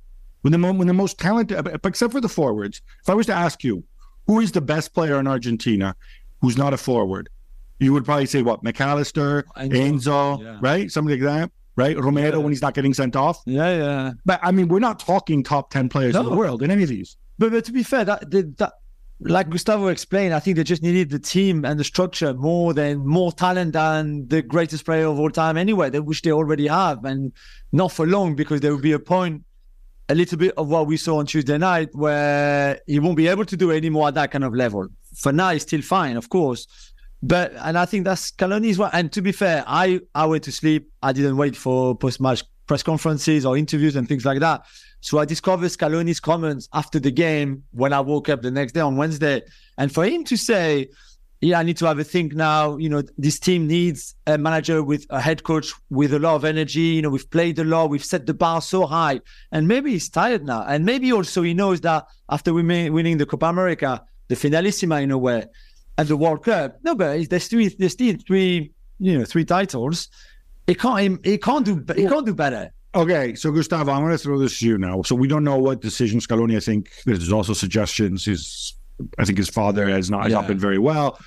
When 0.41 0.51
the 0.51 0.73
when 0.73 0.87
the 0.87 0.93
most 0.93 1.19
talented, 1.19 1.67
except 1.83 2.13
for 2.13 2.21
the 2.21 2.29
forwards, 2.29 2.81
if 3.01 3.09
I 3.09 3.13
was 3.13 3.27
to 3.27 3.33
ask 3.33 3.63
you, 3.63 3.83
who 4.27 4.39
is 4.39 4.51
the 4.51 4.61
best 4.61 4.93
player 4.93 5.19
in 5.19 5.27
Argentina, 5.27 5.95
who's 6.41 6.57
not 6.57 6.73
a 6.73 6.77
forward, 6.77 7.29
you 7.79 7.93
would 7.93 8.05
probably 8.05 8.25
say 8.25 8.41
what 8.41 8.63
Mac 8.63 8.79
Allister, 8.81 9.43
Enzo, 9.57 9.71
Enzo, 9.71 10.43
yeah. 10.43 10.57
right, 10.61 10.91
something 10.91 11.11
like 11.11 11.21
that. 11.21 11.51
right? 11.75 11.97
Romero 11.97 12.39
when 12.39 12.51
he's 12.51 12.61
not 12.61 12.73
getting 12.73 12.93
sent 12.93 13.15
off. 13.15 13.41
Yeah, 13.45 13.77
yeah. 13.77 14.11
But 14.25 14.39
I 14.43 14.51
mean, 14.51 14.67
we're 14.67 14.79
not 14.79 14.99
talking 14.99 15.43
top 15.43 15.69
ten 15.71 15.89
players 15.89 16.15
in 16.15 16.23
the 16.23 16.35
world 16.35 16.63
in 16.63 16.71
any 16.71 16.83
of 16.83 16.89
these. 16.89 17.17
But, 17.37 17.51
but 17.51 17.65
to 17.65 17.71
be 17.71 17.83
fair, 17.83 18.05
that, 18.05 18.29
that, 18.29 18.73
like 19.19 19.49
Gustavo 19.49 19.87
explained, 19.87 20.33
I 20.33 20.39
think 20.39 20.57
they 20.57 20.63
just 20.63 20.81
needed 20.83 21.09
the 21.09 21.19
team 21.19 21.65
and 21.65 21.79
the 21.79 21.83
structure 21.83 22.33
more 22.33 22.73
than 22.73 23.05
more 23.05 23.31
talent 23.31 23.73
than 23.73 24.27
the 24.27 24.41
greatest 24.41 24.85
player 24.85 25.05
of 25.07 25.19
all 25.19 25.29
time 25.29 25.57
anyway, 25.57 25.89
which 25.99 26.21
they 26.21 26.31
already 26.31 26.67
have, 26.67 27.05
and 27.05 27.31
not 27.71 27.91
for 27.91 28.05
long 28.05 28.35
because 28.35 28.61
there 28.61 28.71
will 28.71 28.81
be 28.81 28.91
a 28.91 28.99
point, 28.99 29.43
a 30.11 30.15
little 30.15 30.37
bit 30.37 30.53
of 30.57 30.67
what 30.67 30.87
we 30.87 30.97
saw 30.97 31.19
on 31.19 31.25
Tuesday 31.25 31.57
night 31.57 31.89
where 31.93 32.79
he 32.85 32.99
won't 32.99 33.15
be 33.15 33.27
able 33.29 33.45
to 33.45 33.55
do 33.55 33.71
any 33.71 33.89
more 33.89 34.09
at 34.09 34.13
that 34.15 34.29
kind 34.29 34.43
of 34.43 34.53
level. 34.53 34.87
For 35.15 35.31
now, 35.31 35.51
he's 35.51 35.61
still 35.61 35.81
fine, 35.81 36.17
of 36.17 36.27
course. 36.27 36.67
But 37.23 37.53
and 37.59 37.77
I 37.77 37.85
think 37.85 38.03
that's 38.03 38.31
Scaloni's 38.31 38.77
one. 38.77 38.89
And 38.91 39.11
to 39.13 39.21
be 39.21 39.31
fair, 39.31 39.63
I 39.65 40.01
I 40.13 40.25
went 40.25 40.43
to 40.45 40.51
sleep. 40.51 40.91
I 41.01 41.13
didn't 41.13 41.37
wait 41.37 41.55
for 41.55 41.95
post 41.95 42.19
match 42.19 42.43
press 42.67 42.83
conferences 42.83 43.45
or 43.45 43.57
interviews 43.57 43.95
and 43.95 44.07
things 44.07 44.25
like 44.25 44.39
that. 44.39 44.63
So 44.99 45.17
I 45.17 45.25
discovered 45.25 45.67
Scaloni's 45.67 46.19
comments 46.19 46.67
after 46.73 46.99
the 46.99 47.11
game 47.11 47.63
when 47.71 47.93
I 47.93 48.01
woke 48.01 48.27
up 48.27 48.41
the 48.41 48.51
next 48.51 48.73
day 48.73 48.81
on 48.81 48.97
Wednesday. 48.97 49.43
And 49.77 49.93
for 49.93 50.05
him 50.05 50.23
to 50.25 50.35
say, 50.35 50.89
yeah, 51.41 51.59
I 51.59 51.63
need 51.63 51.77
to 51.77 51.85
have 51.87 51.97
a 51.97 52.03
think 52.03 52.33
now. 52.33 52.77
You 52.77 52.87
know, 52.87 53.01
this 53.17 53.39
team 53.39 53.65
needs 53.65 54.15
a 54.27 54.37
manager 54.37 54.83
with 54.83 55.07
a 55.09 55.19
head 55.19 55.43
coach 55.43 55.73
with 55.89 56.13
a 56.13 56.19
lot 56.19 56.35
of 56.35 56.45
energy. 56.45 56.81
You 56.81 57.01
know, 57.01 57.09
we've 57.09 57.29
played 57.29 57.57
a 57.57 57.63
lot, 57.63 57.89
we've 57.89 58.05
set 58.05 58.27
the 58.27 58.33
bar 58.33 58.61
so 58.61 58.85
high, 58.85 59.21
and 59.51 59.67
maybe 59.67 59.91
he's 59.91 60.07
tired 60.07 60.45
now. 60.45 60.63
And 60.63 60.85
maybe 60.85 61.11
also 61.11 61.41
he 61.41 61.55
knows 61.55 61.81
that 61.81 62.05
after 62.29 62.53
we 62.53 62.61
may, 62.61 62.91
winning 62.91 63.17
the 63.17 63.25
Copa 63.25 63.47
America, 63.47 64.03
the 64.27 64.35
finalissima 64.35 65.01
in 65.01 65.09
a 65.09 65.17
way, 65.17 65.45
and 65.97 66.07
the 66.07 66.15
World 66.15 66.43
Cup, 66.43 66.77
no, 66.83 66.93
but 66.95 67.27
there's 67.29 67.47
three, 67.47 67.67
there's 67.69 67.93
still 67.93 68.15
three, 68.27 68.71
you 68.99 69.17
know, 69.17 69.25
three 69.25 69.43
titles. 69.43 70.09
He 70.67 70.75
can't, 70.75 71.25
he 71.25 71.39
can't 71.39 71.65
do, 71.65 71.83
he 71.95 72.07
can't 72.07 72.25
do 72.25 72.35
better. 72.35 72.71
Okay, 72.93 73.33
so 73.35 73.51
Gustavo, 73.51 73.91
I'm 73.91 74.01
going 74.01 74.11
to 74.11 74.17
throw 74.17 74.37
this 74.37 74.59
to 74.59 74.67
you 74.67 74.77
now. 74.77 75.01
So 75.01 75.15
we 75.15 75.27
don't 75.27 75.43
know 75.43 75.57
what 75.57 75.81
decision 75.81 76.19
Scaloni. 76.19 76.57
I 76.57 76.59
think 76.59 76.91
there's 77.05 77.31
also 77.31 77.53
suggestions. 77.53 78.25
His, 78.25 78.75
I 79.17 79.25
think 79.25 79.37
his 79.37 79.49
father 79.49 79.87
has 79.89 80.09
not 80.09 80.23
has 80.23 80.33
not 80.33 80.47
been 80.47 80.59
very 80.59 80.77
well. 80.79 81.19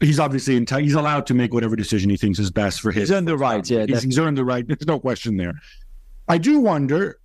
He's 0.00 0.20
obviously 0.20 0.60
enti- 0.60 0.82
he's 0.82 0.94
allowed 0.94 1.26
to 1.28 1.34
make 1.34 1.54
whatever 1.54 1.74
decision 1.74 2.10
he 2.10 2.16
thinks 2.16 2.38
is 2.38 2.50
best 2.50 2.80
for 2.80 2.92
his. 2.92 3.08
He's 3.08 3.16
earned 3.16 3.28
the 3.28 3.36
right, 3.36 3.68
yeah, 3.68 3.86
he's, 3.86 4.02
he's 4.02 4.18
earned 4.18 4.36
the 4.36 4.44
right. 4.44 4.66
There's 4.66 4.86
no 4.86 5.00
question 5.00 5.36
there. 5.38 5.54
I 6.28 6.38
do 6.38 6.60
wonder. 6.60 7.18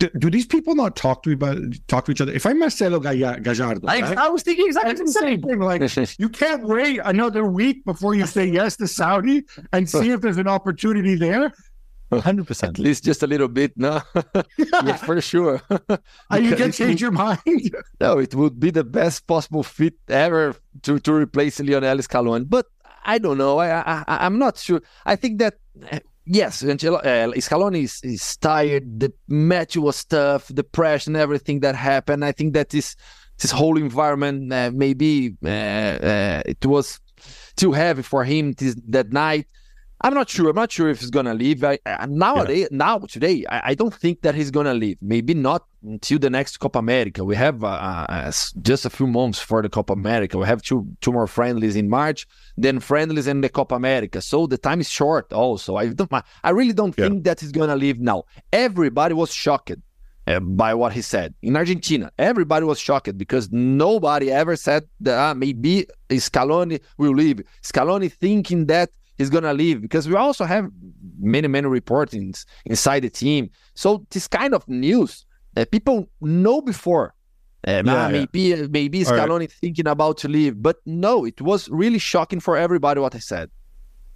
Do, 0.00 0.08
do 0.18 0.28
these 0.28 0.46
people 0.46 0.74
not 0.74 0.96
talk 0.96 1.22
to 1.22 1.32
about 1.32 1.56
talk 1.86 2.04
to 2.06 2.10
each 2.10 2.20
other? 2.20 2.32
If 2.32 2.44
I'm 2.46 2.58
Marcelo 2.58 2.98
Gallardo, 2.98 3.86
I, 3.86 4.00
right? 4.00 4.18
I 4.18 4.28
was 4.28 4.42
thinking 4.42 4.66
exactly 4.66 4.94
the 4.94 5.12
same 5.12 5.40
thing. 5.40 5.60
Like 5.60 5.80
you 6.18 6.28
can't 6.28 6.64
wait 6.64 7.00
another 7.04 7.44
week 7.44 7.84
before 7.84 8.16
you 8.16 8.26
say 8.26 8.44
yes 8.44 8.76
to 8.78 8.88
Saudi 8.88 9.44
and 9.72 9.88
see 9.88 10.10
if 10.10 10.20
there's 10.20 10.38
an 10.38 10.48
opportunity 10.48 11.14
there. 11.14 11.52
Hundred 12.10 12.50
At 12.62 12.78
least 12.78 13.04
just 13.04 13.22
a 13.22 13.26
little 13.26 13.48
bit, 13.48 13.72
no? 13.76 14.00
yeah, 14.56 14.96
for 14.96 15.20
sure. 15.20 15.60
And 16.30 16.44
you 16.44 16.56
can 16.56 16.72
change 16.72 17.00
your 17.00 17.10
mind. 17.10 17.40
No, 18.00 18.18
it 18.18 18.34
would 18.34 18.58
be 18.58 18.70
the 18.70 18.84
best 18.84 19.26
possible 19.26 19.62
fit 19.62 19.94
ever 20.08 20.54
to, 20.82 20.98
to 21.00 21.12
replace 21.12 21.60
Lionel 21.60 21.98
Scaloni. 21.98 22.48
But 22.48 22.66
I 23.04 23.18
don't 23.18 23.38
know. 23.38 23.58
I, 23.58 23.80
I 23.80 24.04
I'm 24.06 24.38
not 24.38 24.58
sure. 24.58 24.80
I 25.04 25.16
think 25.16 25.38
that 25.38 25.54
uh, 25.90 25.98
yes, 26.24 26.62
Angelo, 26.62 26.98
uh, 26.98 27.32
Scaloni 27.32 27.84
is, 27.84 28.00
is 28.02 28.36
tired. 28.36 29.00
The 29.00 29.12
match 29.28 29.76
was 29.76 30.04
tough. 30.04 30.48
The 30.48 30.64
pressure 30.64 31.10
and 31.10 31.16
everything 31.16 31.60
that 31.60 31.74
happened. 31.74 32.24
I 32.24 32.32
think 32.32 32.54
that 32.54 32.70
this 32.70 32.96
this 33.38 33.50
whole 33.50 33.78
environment 33.78 34.52
uh, 34.52 34.70
maybe 34.74 35.36
uh, 35.44 35.48
uh, 35.48 36.42
it 36.44 36.64
was 36.64 37.00
too 37.56 37.72
heavy 37.72 38.02
for 38.02 38.24
him 38.24 38.52
this, 38.52 38.76
that 38.88 39.12
night. 39.12 39.46
I'm 40.00 40.14
not 40.14 40.28
sure. 40.30 40.48
I'm 40.50 40.54
not 40.56 40.70
sure 40.70 40.88
if 40.88 41.00
he's 41.00 41.10
gonna 41.10 41.34
leave. 41.34 41.64
I, 41.64 41.78
I, 41.84 42.06
nowadays, 42.06 42.68
now 42.70 42.98
today, 42.98 43.44
I, 43.50 43.70
I 43.70 43.74
don't 43.74 43.92
think 43.92 44.22
that 44.22 44.34
he's 44.36 44.50
gonna 44.52 44.74
leave. 44.74 44.96
Maybe 45.02 45.34
not 45.34 45.64
until 45.82 46.20
the 46.20 46.30
next 46.30 46.58
Copa 46.58 46.78
America. 46.78 47.24
We 47.24 47.34
have 47.34 47.64
uh, 47.64 47.66
uh, 48.08 48.32
just 48.62 48.84
a 48.86 48.90
few 48.90 49.08
months 49.08 49.40
for 49.40 49.60
the 49.60 49.68
Copa 49.68 49.92
America. 49.94 50.38
We 50.38 50.46
have 50.46 50.62
two 50.62 50.86
two 51.00 51.10
more 51.12 51.26
friendlies 51.26 51.74
in 51.74 51.88
March, 51.90 52.28
then 52.56 52.78
friendlies 52.78 53.26
in 53.26 53.40
the 53.40 53.48
Copa 53.48 53.74
America. 53.74 54.20
So 54.20 54.46
the 54.46 54.56
time 54.58 54.80
is 54.80 54.88
short. 54.88 55.32
Also, 55.32 55.74
I 55.74 55.88
don't. 55.88 56.10
I 56.44 56.50
really 56.50 56.72
don't 56.74 56.96
Yeah. 56.96 57.06
think 57.08 57.24
that 57.24 57.40
he's 57.40 57.50
gonna 57.50 57.76
leave 57.76 57.98
now. 57.98 58.22
Everybody 58.52 59.14
was 59.14 59.32
shocked. 59.34 59.72
uh, 60.28 60.38
by 60.40 60.74
what 60.74 60.92
he 60.92 61.00
said 61.00 61.34
in 61.42 61.56
Argentina, 61.56 62.12
everybody 62.18 62.64
was 62.66 62.78
shocked 62.78 63.16
because 63.16 63.50
nobody 63.50 64.30
ever 64.30 64.54
said 64.56 64.82
that 65.00 65.16
ah, 65.18 65.32
maybe 65.34 65.86
Scaloni 66.10 66.80
will 66.98 67.14
leave. 67.14 67.38
Scaloni 67.62 68.12
thinking 68.12 68.66
that 68.66 68.90
he's 69.18 69.30
gonna 69.30 69.52
leave 69.52 69.80
because 69.82 70.08
we 70.08 70.14
also 70.14 70.44
have 70.44 70.70
many 71.20 71.48
many 71.48 71.66
reportings 71.68 72.44
inside 72.64 73.00
the 73.00 73.10
team. 73.10 73.50
So 73.74 74.06
this 74.10 74.26
kind 74.28 74.54
of 74.54 74.66
news 74.68 75.26
that 75.54 75.70
people 75.70 76.08
know 76.20 76.60
before. 76.62 77.14
Uh, 77.66 77.70
Yeah, 77.70 77.82
ah, 77.86 78.08
yeah. 78.08 78.08
maybe 78.18 78.68
maybe 78.68 79.04
All 79.04 79.12
right. 79.12 79.28
Scaloni 79.28 79.50
thinking 79.52 79.88
about 79.88 80.18
to 80.18 80.28
leave, 80.28 80.62
but 80.62 80.76
no, 80.86 81.24
it 81.24 81.40
was 81.40 81.68
really 81.68 81.98
shocking 81.98 82.40
for 82.40 82.56
everybody 82.56 83.00
what 83.00 83.14
I 83.14 83.18
said. 83.18 83.50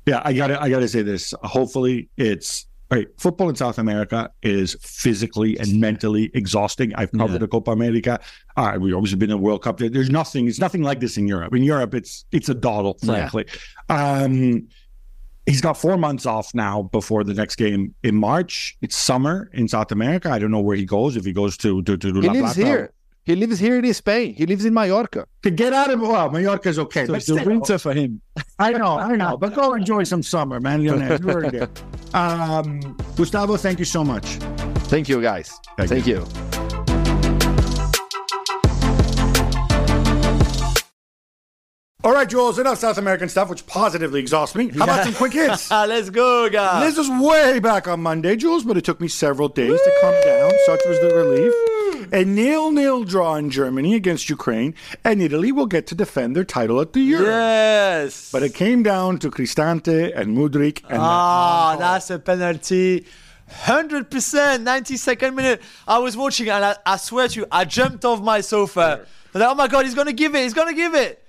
Yeah, 0.06 0.22
I 0.24 0.32
gotta 0.32 0.60
I 0.62 0.70
gotta 0.70 0.88
say 0.88 1.02
this. 1.02 1.34
Hopefully 1.42 2.08
it's 2.16 2.66
all 2.90 2.98
right. 2.98 3.08
Football 3.18 3.48
in 3.48 3.56
South 3.56 3.78
America 3.78 4.30
is 4.42 4.76
physically 4.80 5.58
and 5.58 5.80
mentally 5.80 6.30
exhausting. 6.34 6.94
I've 6.94 7.10
covered 7.12 7.32
Yeah. 7.34 7.38
the 7.38 7.48
Copa 7.48 7.70
America. 7.72 8.20
Uh, 8.56 8.76
we've 8.80 8.94
always 8.94 9.14
been 9.14 9.30
in 9.30 9.36
the 9.38 9.44
World 9.48 9.62
Cup. 9.62 9.78
There's 9.78 10.10
nothing, 10.10 10.46
it's 10.46 10.58
nothing 10.60 10.82
like 10.82 11.00
this 11.00 11.16
in 11.16 11.26
Europe. 11.26 11.54
In 11.54 11.62
Europe, 11.64 11.94
it's 11.94 12.24
it's 12.32 12.48
a 12.48 12.54
doddle, 12.54 12.96
Yeah. 13.00 13.06
frankly. 13.28 13.44
Um 13.88 14.68
he's 15.46 15.60
got 15.60 15.74
four 15.76 15.96
months 15.96 16.26
off 16.26 16.54
now 16.54 16.82
before 16.82 17.24
the 17.24 17.34
next 17.34 17.56
game 17.56 17.94
in 18.02 18.14
March. 18.16 18.76
It's 18.80 18.96
summer 18.96 19.50
in 19.52 19.68
South 19.68 19.92
America. 19.92 20.30
I 20.30 20.38
don't 20.38 20.50
know 20.50 20.60
where 20.60 20.76
he 20.76 20.84
goes, 20.84 21.16
if 21.16 21.24
he 21.24 21.32
goes 21.32 21.56
to 21.58 21.82
to, 21.82 21.96
to 21.96 22.06
He 22.08 22.12
La 22.28 22.32
lives 22.32 22.54
Plata. 22.54 22.64
here. 22.64 22.92
He 23.24 23.36
lives 23.36 23.60
here 23.60 23.78
in 23.78 23.94
Spain. 23.94 24.34
He 24.34 24.46
lives 24.46 24.64
in 24.64 24.74
Mallorca. 24.74 25.26
To 25.44 25.50
get 25.50 25.72
out 25.72 25.90
of 25.92 26.00
well, 26.00 26.28
Mallorca 26.28 26.68
is 26.68 26.78
okay. 26.80 27.06
So 27.06 27.12
but 27.12 27.18
it's 27.18 27.26
the 27.26 27.34
still- 27.34 27.46
winter 27.46 27.78
for 27.78 27.92
him. 27.94 28.20
I 28.58 28.72
know, 28.72 28.98
I 28.98 29.14
know, 29.14 29.36
but 29.36 29.54
go 29.54 29.74
enjoy 29.74 30.02
some 30.04 30.22
summer, 30.24 30.58
man. 30.58 30.84
Lionel, 30.84 31.20
you 31.20 31.30
earned 31.30 31.54
it. 31.54 31.82
Um, 32.14 32.94
Gustavo, 33.16 33.56
thank 33.56 33.78
you 33.78 33.86
so 33.86 34.04
much. 34.04 34.26
Thank 34.92 35.08
you, 35.08 35.22
guys. 35.22 35.58
Thank 35.78 35.88
Thank 35.88 36.06
you. 36.06 36.61
All 42.04 42.12
right, 42.12 42.28
Jules, 42.28 42.58
enough 42.58 42.78
South 42.78 42.98
American 42.98 43.28
stuff, 43.28 43.48
which 43.48 43.64
positively 43.64 44.18
exhausts 44.18 44.56
me. 44.56 44.70
How 44.70 44.84
about 44.84 45.04
some 45.04 45.14
quick 45.14 45.32
hits? 45.34 45.70
Let's 45.70 46.10
go, 46.10 46.50
guys. 46.50 46.82
This 46.84 46.98
was 47.08 47.22
way 47.24 47.60
back 47.60 47.86
on 47.86 48.02
Monday, 48.02 48.34
Jules, 48.34 48.64
but 48.64 48.76
it 48.76 48.84
took 48.84 49.00
me 49.00 49.06
several 49.06 49.48
days 49.48 49.80
to 49.80 49.92
calm 50.00 50.14
down. 50.24 50.50
Such 50.66 50.80
was 50.88 50.98
the 50.98 51.14
relief. 51.14 52.12
A 52.12 52.24
nil-nil 52.24 53.04
draw 53.04 53.36
in 53.36 53.50
Germany 53.50 53.94
against 53.94 54.28
Ukraine, 54.28 54.74
and 55.04 55.22
Italy 55.22 55.52
will 55.52 55.66
get 55.66 55.86
to 55.88 55.94
defend 55.94 56.34
their 56.34 56.44
title 56.44 56.80
at 56.80 56.92
the 56.92 57.00
Euro. 57.02 57.24
Yes. 57.24 58.32
But 58.32 58.42
it 58.42 58.52
came 58.52 58.82
down 58.82 59.20
to 59.20 59.30
Cristante 59.30 60.12
and 60.14 60.36
Mudryk, 60.36 60.82
and 60.88 60.98
Ah, 61.00 61.76
that's 61.78 62.10
a 62.10 62.18
penalty. 62.18 63.06
100%, 63.48 64.08
92nd 64.08 65.34
minute. 65.34 65.62
I 65.86 65.98
was 65.98 66.16
watching 66.16 66.48
and 66.48 66.64
I, 66.64 66.76
I 66.84 66.96
swear 66.96 67.28
to 67.28 67.40
you, 67.40 67.46
I 67.52 67.64
jumped 67.64 68.04
off 68.04 68.20
my 68.20 68.40
sofa. 68.40 68.80
I 68.80 68.96
was 69.32 69.40
like, 69.40 69.50
oh 69.50 69.54
my 69.54 69.68
God, 69.68 69.84
he's 69.84 69.94
going 69.94 70.06
to 70.08 70.12
give 70.12 70.34
it. 70.34 70.42
He's 70.42 70.54
going 70.54 70.68
to 70.68 70.74
give 70.74 70.94
it. 70.94 71.21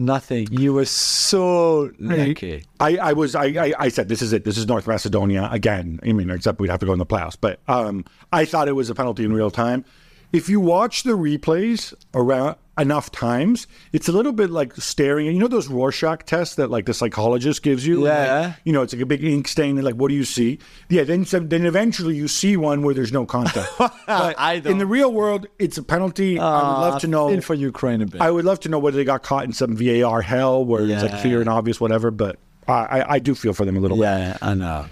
Nothing. 0.00 0.48
You 0.50 0.72
were 0.72 0.86
so 0.86 1.90
lucky. 1.98 2.64
I, 2.80 2.96
I 2.96 3.12
was 3.12 3.34
I, 3.34 3.44
I 3.44 3.72
I 3.78 3.88
said 3.90 4.08
this 4.08 4.22
is 4.22 4.32
it. 4.32 4.44
This 4.44 4.56
is 4.56 4.66
North 4.66 4.86
Macedonia 4.86 5.46
again. 5.52 6.00
I 6.02 6.12
mean, 6.12 6.30
except 6.30 6.58
we'd 6.58 6.70
have 6.70 6.80
to 6.80 6.86
go 6.86 6.94
in 6.94 6.98
the 6.98 7.04
playoffs. 7.04 7.36
But 7.38 7.60
um, 7.68 8.06
I 8.32 8.46
thought 8.46 8.66
it 8.66 8.72
was 8.72 8.88
a 8.88 8.94
penalty 8.94 9.24
in 9.24 9.32
real 9.34 9.50
time. 9.50 9.84
If 10.32 10.48
you 10.48 10.58
watch 10.58 11.02
the 11.02 11.12
replays 11.12 11.92
around 12.14 12.56
enough 12.80 13.10
times, 13.10 13.66
it's 13.92 14.08
a 14.08 14.12
little 14.12 14.32
bit 14.32 14.50
like 14.50 14.74
staring. 14.76 15.28
at 15.28 15.34
You 15.34 15.40
know 15.40 15.48
those 15.48 15.68
Rorschach 15.68 16.24
tests 16.24 16.56
that 16.56 16.70
like 16.70 16.86
the 16.86 16.94
psychologist 16.94 17.62
gives 17.62 17.86
you. 17.86 18.06
Yeah. 18.06 18.40
Like, 18.40 18.56
you 18.64 18.72
know, 18.72 18.82
it's 18.82 18.92
like 18.92 19.02
a 19.02 19.06
big 19.06 19.22
ink 19.24 19.48
stain. 19.48 19.76
And 19.76 19.84
like, 19.84 19.94
what 19.94 20.08
do 20.08 20.14
you 20.14 20.24
see? 20.24 20.58
Yeah. 20.88 21.04
Then 21.04 21.24
some- 21.24 21.48
then 21.48 21.66
eventually 21.66 22.16
you 22.16 22.28
see 22.28 22.56
one 22.56 22.82
where 22.82 22.94
there's 22.94 23.12
no 23.12 23.26
contact. 23.26 23.70
I 24.08 24.60
don't. 24.60 24.72
in 24.72 24.78
the 24.78 24.86
real 24.86 25.12
world, 25.12 25.46
it's 25.58 25.78
a 25.78 25.82
penalty. 25.82 26.38
I 26.38 26.42
would 26.42 26.80
love 26.80 26.94
ah, 26.94 26.98
to 26.98 27.06
know. 27.06 27.28
In 27.28 27.40
for 27.40 27.54
Ukraine 27.54 28.02
a 28.02 28.06
bit. 28.06 28.20
I 28.20 28.30
would 28.30 28.44
love 28.44 28.60
to 28.60 28.68
know 28.68 28.78
whether 28.78 28.96
they 28.96 29.04
got 29.04 29.22
caught 29.22 29.44
in 29.44 29.52
some 29.52 29.76
VAR 29.76 30.22
hell 30.22 30.64
where 30.64 30.82
it's 30.82 31.02
like 31.02 31.20
clear 31.20 31.40
and 31.40 31.48
obvious, 31.48 31.80
whatever. 31.80 32.10
But 32.10 32.38
I, 32.70 33.14
I, 33.14 33.18
do 33.18 33.34
feel 33.34 33.52
for 33.52 33.64
them 33.64 33.76
a 33.76 33.80
little 33.80 33.96
bit. 33.96 34.04
Yeah, 34.04 34.36
I 34.42 34.54
know. 34.54 34.86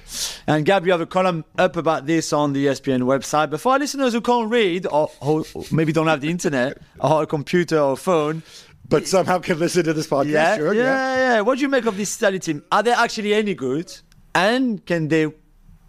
And 0.46 0.64
Gab, 0.64 0.84
you 0.86 0.92
have 0.92 1.00
a 1.00 1.06
column 1.06 1.44
up 1.58 1.76
about 1.76 2.06
this 2.06 2.32
on 2.32 2.52
the 2.52 2.66
ESPN 2.66 3.02
website. 3.02 3.50
But 3.50 3.60
for 3.60 3.72
our 3.72 3.78
listeners 3.78 4.12
who 4.12 4.20
can't 4.20 4.50
read 4.50 4.86
or 4.86 5.08
who 5.22 5.44
maybe 5.70 5.92
don't 5.92 6.06
have 6.06 6.20
the 6.20 6.30
internet 6.30 6.78
or 7.00 7.22
a 7.22 7.26
computer 7.26 7.78
or 7.78 7.96
phone, 7.96 8.42
But 8.88 9.06
somehow 9.06 9.38
can 9.38 9.58
listen 9.58 9.84
to 9.84 9.92
this 9.92 10.06
podcast. 10.06 10.30
yeah, 10.30 10.56
sure, 10.56 10.74
yeah, 10.74 10.82
yeah. 10.82 11.16
yeah, 11.34 11.40
What 11.42 11.56
do 11.56 11.62
you 11.62 11.68
make 11.68 11.84
of 11.86 11.96
this 11.96 12.20
Italy 12.22 12.38
team? 12.38 12.62
Are 12.72 12.82
they 12.82 12.92
actually 12.92 13.34
any 13.34 13.54
good? 13.54 13.92
And 14.34 14.84
can 14.86 15.08
they 15.08 15.32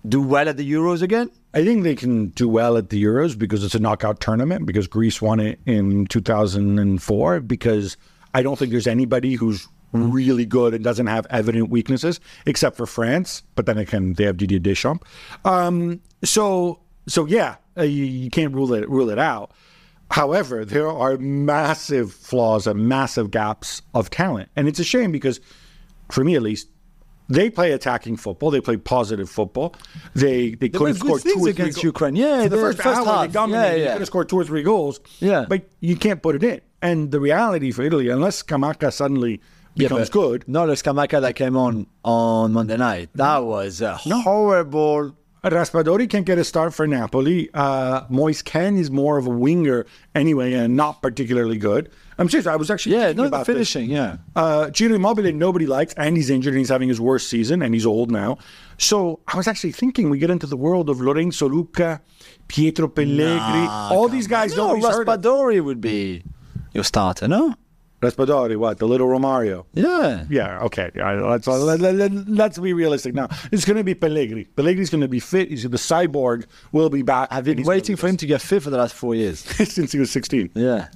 do 0.08 0.22
well 0.22 0.50
at 0.50 0.58
the 0.58 0.70
Euros 0.70 1.02
again? 1.02 1.30
I 1.54 1.64
think 1.64 1.84
they 1.84 1.96
can 1.96 2.28
do 2.30 2.48
well 2.48 2.78
at 2.78 2.90
the 2.90 3.04
Euros 3.04 3.38
because 3.38 3.64
it's 3.64 3.76
a 3.76 3.80
knockout 3.80 4.20
tournament. 4.20 4.66
Because 4.66 4.88
Greece 4.88 5.22
won 5.22 5.40
it 5.40 5.60
in 5.66 6.06
2004. 6.08 7.40
Because 7.42 7.98
I 8.34 8.42
don't 8.44 8.58
think 8.58 8.72
there's 8.72 8.88
anybody 8.88 9.34
who's 9.34 9.68
really 9.92 10.46
good 10.46 10.74
and 10.74 10.84
doesn't 10.84 11.08
have 11.08 11.26
evident 11.30 11.70
weaknesses, 11.70 12.20
except 12.46 12.78
for 12.78 12.86
France. 12.86 13.44
But 13.56 13.66
then 13.66 13.78
again, 13.78 14.14
they 14.14 14.24
have 14.26 14.38
Didier 14.38 14.60
Deschamps. 14.60 15.06
Um, 15.46 16.02
so 16.24 16.80
so 17.08 17.26
yeah, 17.26 17.56
uh, 17.78 17.84
you, 17.84 18.04
you 18.06 18.30
can't 18.30 18.54
rule 18.54 18.74
it 18.74 18.88
rule 18.90 19.10
it 19.10 19.20
out. 19.20 19.52
However, 20.12 20.66
there 20.66 20.90
are 20.90 21.18
massive 21.18 22.12
flaws 22.12 22.66
and 22.66 22.88
massive 22.88 23.30
gaps 23.32 23.82
of 23.94 24.10
talent, 24.10 24.50
and 24.56 24.68
it's 24.68 24.80
a 24.80 24.84
shame 24.84 25.12
because, 25.12 25.40
for 26.12 26.24
me 26.24 26.36
at 26.36 26.42
least, 26.42 26.68
they 27.28 27.52
play 27.52 27.74
attacking 27.74 28.18
football. 28.18 28.50
They 28.50 28.60
play 28.60 28.78
positive 28.78 29.30
football. 29.30 29.76
They 30.16 30.56
they 30.56 30.70
could 30.70 30.88
have 30.88 30.98
scored 30.98 31.22
two 31.22 31.30
or 31.30 31.42
three 31.42 31.52
against 31.52 31.76
goals. 31.78 31.84
Ukraine. 31.84 32.16
Yeah, 32.16 32.44
the 32.44 32.50
the 32.50 32.58
first, 32.58 32.82
first 32.82 33.00
hour 33.00 33.06
half. 33.06 33.28
they 33.28 33.34
dominated. 33.34 33.78
Yeah, 33.78 33.86
They 33.86 33.92
could 33.94 34.00
have 34.02 34.08
scored 34.08 34.30
two 34.30 34.40
or 34.40 34.44
three 34.46 34.64
goals. 34.64 35.00
Yeah. 35.20 35.46
but 35.48 35.70
you 35.80 35.96
can't 35.96 36.24
put 36.24 36.36
it 36.36 36.44
in. 36.44 36.62
And 36.82 37.12
the 37.12 37.20
reality 37.20 37.72
for 37.72 37.84
Italy, 37.84 38.10
unless 38.10 38.42
Scamacca 38.42 38.92
suddenly 38.92 39.42
becomes 39.80 40.10
but 40.10 40.14
good, 40.14 40.48
No, 40.48 40.68
the 40.68 40.74
Scamacca 40.74 41.22
that 41.22 41.36
came 41.36 41.56
on 41.58 41.88
on 42.04 42.54
Monday 42.54 42.78
night. 42.78 43.10
That 43.16 43.40
was 43.40 43.82
a 43.82 43.96
horrible. 43.98 45.16
Raspadori 45.42 46.10
can't 46.10 46.26
get 46.26 46.38
a 46.38 46.44
start 46.44 46.74
for 46.74 46.86
Napoli. 46.86 47.50
Uh, 47.54 48.02
Moise 48.10 48.42
Kean 48.42 48.76
is 48.76 48.92
more 48.92 49.18
of 49.18 49.26
a 49.26 49.30
winger 49.30 49.86
anyway, 50.14 50.52
and 50.52 50.76
not 50.76 51.02
particularly 51.02 51.58
good. 51.58 51.90
I'm 52.18 52.28
serious. 52.28 52.46
I 52.46 52.58
was 52.58 52.70
actually 52.70 52.98
Yeah, 52.98 53.14
no, 53.14 53.22
the 53.24 53.28
about 53.30 53.46
this. 53.46 53.54
finishing. 53.56 53.90
Yeah. 53.90 54.18
Uh, 54.36 54.70
Ciro 54.74 54.96
Immobile, 54.96 55.32
nobody 55.32 55.66
likes, 55.66 55.94
and 55.94 56.18
he's 56.18 56.30
injured, 56.30 56.52
and 56.56 56.60
he's 56.60 56.68
having 56.68 56.90
his 56.90 57.00
worst 57.00 57.30
season, 57.30 57.62
and 57.62 57.74
he's 57.74 57.86
old 57.86 58.12
now. 58.12 58.38
So 58.78 59.22
I 59.30 59.38
was 59.38 59.48
actually 59.48 59.72
thinking 59.72 60.10
we 60.10 60.20
get 60.20 60.30
into 60.30 60.46
the 60.46 60.58
world 60.58 60.90
of 60.90 61.00
Lorenzo 61.00 61.48
Lucca, 61.48 62.02
Pietro 62.50 62.90
Pellegri, 62.90 63.66
all 63.92 64.10
these 64.10 64.28
guys 64.28 64.58
No. 64.58 64.76
Raspadori 64.76 65.64
would 65.64 65.80
be 65.80 66.22
your 66.74 66.84
starter, 66.84 67.30
no? 67.30 67.56
Raspadori, 68.02 68.56
what? 68.56 68.78
The 68.78 68.88
little 68.88 69.08
Romario. 69.08 69.66
Yeah. 69.74 70.26
Yeah, 70.30 70.60
okay. 70.62 70.90
Let's, 70.96 71.48
let, 71.48 71.80
let, 71.80 71.96
let, 71.96 72.12
let's 72.30 72.58
be 72.58 72.72
realistic 72.74 73.14
now. 73.14 73.28
It's 73.52 73.66
going 73.66 73.78
to 73.78 73.84
be 73.84 73.94
Pellegri. 73.94 74.48
Pellegri's 74.56 74.90
going 74.90 75.02
to 75.02 75.08
be 75.10 75.20
fit. 75.20 75.50
He's 75.50 75.64
the 75.64 75.70
cyborg. 75.78 76.46
Will 76.72 76.90
be 76.90 77.02
back. 77.02 77.28
I've 77.32 77.44
been 77.44 77.64
waiting 77.64 77.96
for 77.98 78.08
him 78.08 78.18
to 78.18 78.26
get 78.26 78.42
fit 78.42 78.64
for 78.64 78.70
the 78.70 78.78
last 78.78 78.94
four 78.96 79.16
years. 79.16 79.40
since 79.70 79.92
he 79.92 80.00
was 80.00 80.12
16. 80.12 80.52
Yeah. 80.56 80.88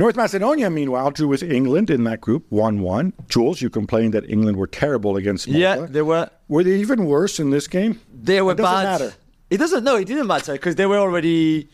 North 0.00 0.16
Macedonia, 0.16 0.70
meanwhile, 0.70 1.10
drew 1.10 1.28
with 1.28 1.42
England 1.42 1.90
in 1.90 2.04
that 2.04 2.20
group, 2.22 2.46
1 2.48 2.80
1. 2.80 3.12
Jules, 3.28 3.60
you 3.60 3.68
complained 3.68 4.14
that 4.14 4.28
England 4.30 4.56
were 4.56 4.66
terrible 4.66 5.16
against 5.16 5.46
Malta. 5.46 5.60
Yeah, 5.60 5.86
they 5.88 6.02
were. 6.02 6.30
Were 6.48 6.64
they 6.64 6.76
even 6.76 7.04
worse 7.04 7.38
in 7.38 7.50
this 7.50 7.68
game? 7.68 8.00
They 8.12 8.40
were 8.40 8.52
It 8.52 8.56
doesn't 8.56 8.72
bad. 8.84 9.00
matter. 9.00 9.14
It 9.50 9.58
doesn't. 9.58 9.84
No, 9.84 9.96
it 9.96 10.06
didn't 10.06 10.26
matter 10.26 10.52
because 10.52 10.76
they 10.76 10.86
were 10.86 10.96
already 10.98 11.68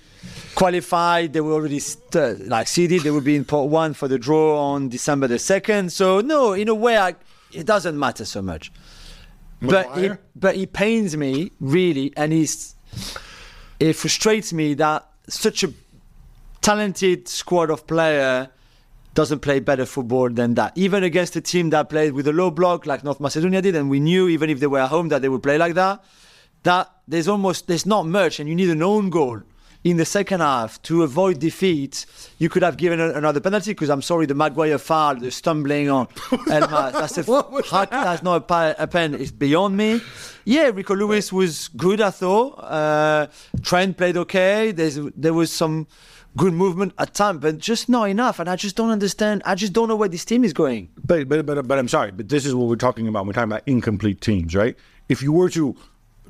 qualified. 0.55 1.33
They 1.33 1.41
were 1.41 1.53
already 1.53 1.79
st- 1.79 2.49
like 2.49 2.67
seeded. 2.67 3.03
They 3.03 3.11
would 3.11 3.25
be 3.25 3.37
in 3.37 3.45
pot 3.45 3.69
one 3.69 3.95
for 3.95 4.09
the 4.09 4.19
draw 4.19 4.59
on 4.59 4.89
December 4.89 5.29
the 5.29 5.39
second. 5.39 5.93
So 5.93 6.21
no, 6.21 6.53
in 6.53 6.69
a 6.69 6.75
way, 6.75 6.99
I, 6.99 7.15
it 7.53 7.67
doesn't 7.67 7.99
matter 7.99 8.25
so 8.25 8.43
much. 8.43 8.73
But 9.61 9.97
it, 9.97 10.21
but 10.35 10.57
it 10.57 10.73
pains 10.73 11.17
me 11.17 11.53
really, 11.61 12.13
and 12.17 12.33
it's 12.33 12.75
it 13.81 13.95
frustrates 13.95 14.53
me 14.53 14.75
that 14.75 15.09
such 15.29 15.65
a 15.65 15.73
talented 16.61 17.29
squad 17.29 17.71
of 17.71 17.87
player 17.87 18.51
doesn't 19.15 19.41
play 19.41 19.61
better 19.61 19.87
football 19.87 20.29
than 20.29 20.55
that. 20.55 20.77
Even 20.77 21.03
against 21.03 21.37
a 21.37 21.41
team 21.41 21.71
that 21.71 21.89
played 21.89 22.13
with 22.13 22.29
a 22.29 22.33
low 22.33 22.51
block 22.51 22.85
like 22.85 23.03
North 23.03 23.19
Macedonia 23.19 23.63
did, 23.63 23.75
and 23.75 23.89
we 23.89 23.99
knew 23.99 24.29
even 24.29 24.51
if 24.51 24.61
they 24.61 24.67
were 24.67 24.81
at 24.81 24.91
home 24.91 25.09
that 25.09 25.23
they 25.23 25.29
would 25.29 25.43
play 25.43 25.57
like 25.57 25.75
that. 25.75 26.05
That 26.63 26.91
there's 27.09 27.29
almost 27.29 27.67
there's 27.67 27.87
not 27.87 28.07
much, 28.07 28.41
and 28.41 28.49
you 28.49 28.55
need 28.55 28.71
an 28.71 28.83
own 28.83 29.09
goal 29.09 29.41
in 29.87 29.99
the 29.99 30.05
second 30.05 30.41
half 30.41 30.83
to 30.83 31.05
avoid 31.05 31.39
defeat. 31.39 32.07
You 32.39 32.49
could 32.49 32.65
have 32.65 32.77
given 32.77 32.99
a, 32.99 33.11
another 33.11 33.39
penalty 33.39 33.71
because 33.71 33.89
I'm 33.89 34.03
sorry, 34.03 34.27
the 34.27 34.35
Maguire 34.35 34.79
foul, 34.79 35.15
the 35.15 35.31
stumbling 35.31 35.89
on 35.89 36.07
Elmas, 36.49 36.93
that's 36.93 37.19
a 37.19 37.23
What 37.31 37.53
was 37.53 37.71
that's 37.71 38.21
not 38.25 38.37
a, 38.37 38.41
pa- 38.41 38.75
a 38.79 38.89
pen. 38.89 39.15
It's 39.15 39.31
beyond 39.31 39.77
me. 39.77 40.01
Yeah, 40.45 40.71
Rico 40.75 40.97
Lewis 40.97 41.33
was 41.33 41.69
good. 41.69 42.01
I 42.01 42.11
thought 42.11 42.59
uh, 42.65 43.29
Trent 43.63 43.97
played 43.97 44.17
okay. 44.17 44.73
There's 44.73 44.99
there 45.17 45.35
was 45.35 45.53
some 45.53 45.87
good 46.37 46.53
movement 46.53 46.93
at 46.99 47.15
times, 47.15 47.39
but 47.41 47.59
just 47.59 47.89
not 47.89 48.11
enough. 48.11 48.41
And 48.41 48.51
I 48.51 48.57
just 48.57 48.75
don't 48.75 48.91
understand. 48.91 49.41
I 49.45 49.55
just 49.55 49.73
don't 49.73 49.87
know 49.89 49.97
where 49.97 50.09
this 50.09 50.25
team 50.25 50.43
is 50.43 50.53
going. 50.53 50.89
But, 51.05 51.29
but, 51.29 51.47
but, 51.47 51.67
but 51.69 51.79
I'm 51.79 51.89
sorry, 51.89 52.11
but 52.11 52.29
this 52.29 52.45
is 52.45 52.57
what 52.57 52.67
we're 52.69 52.75
talking 52.75 53.07
about. 53.07 53.25
We're 53.25 53.35
talking 53.35 53.53
about 53.53 53.63
incomplete 53.67 54.21
teams, 54.21 54.53
right? 54.57 54.77
If 55.09 55.23
you 55.23 55.31
were 55.31 55.49
to 55.51 55.77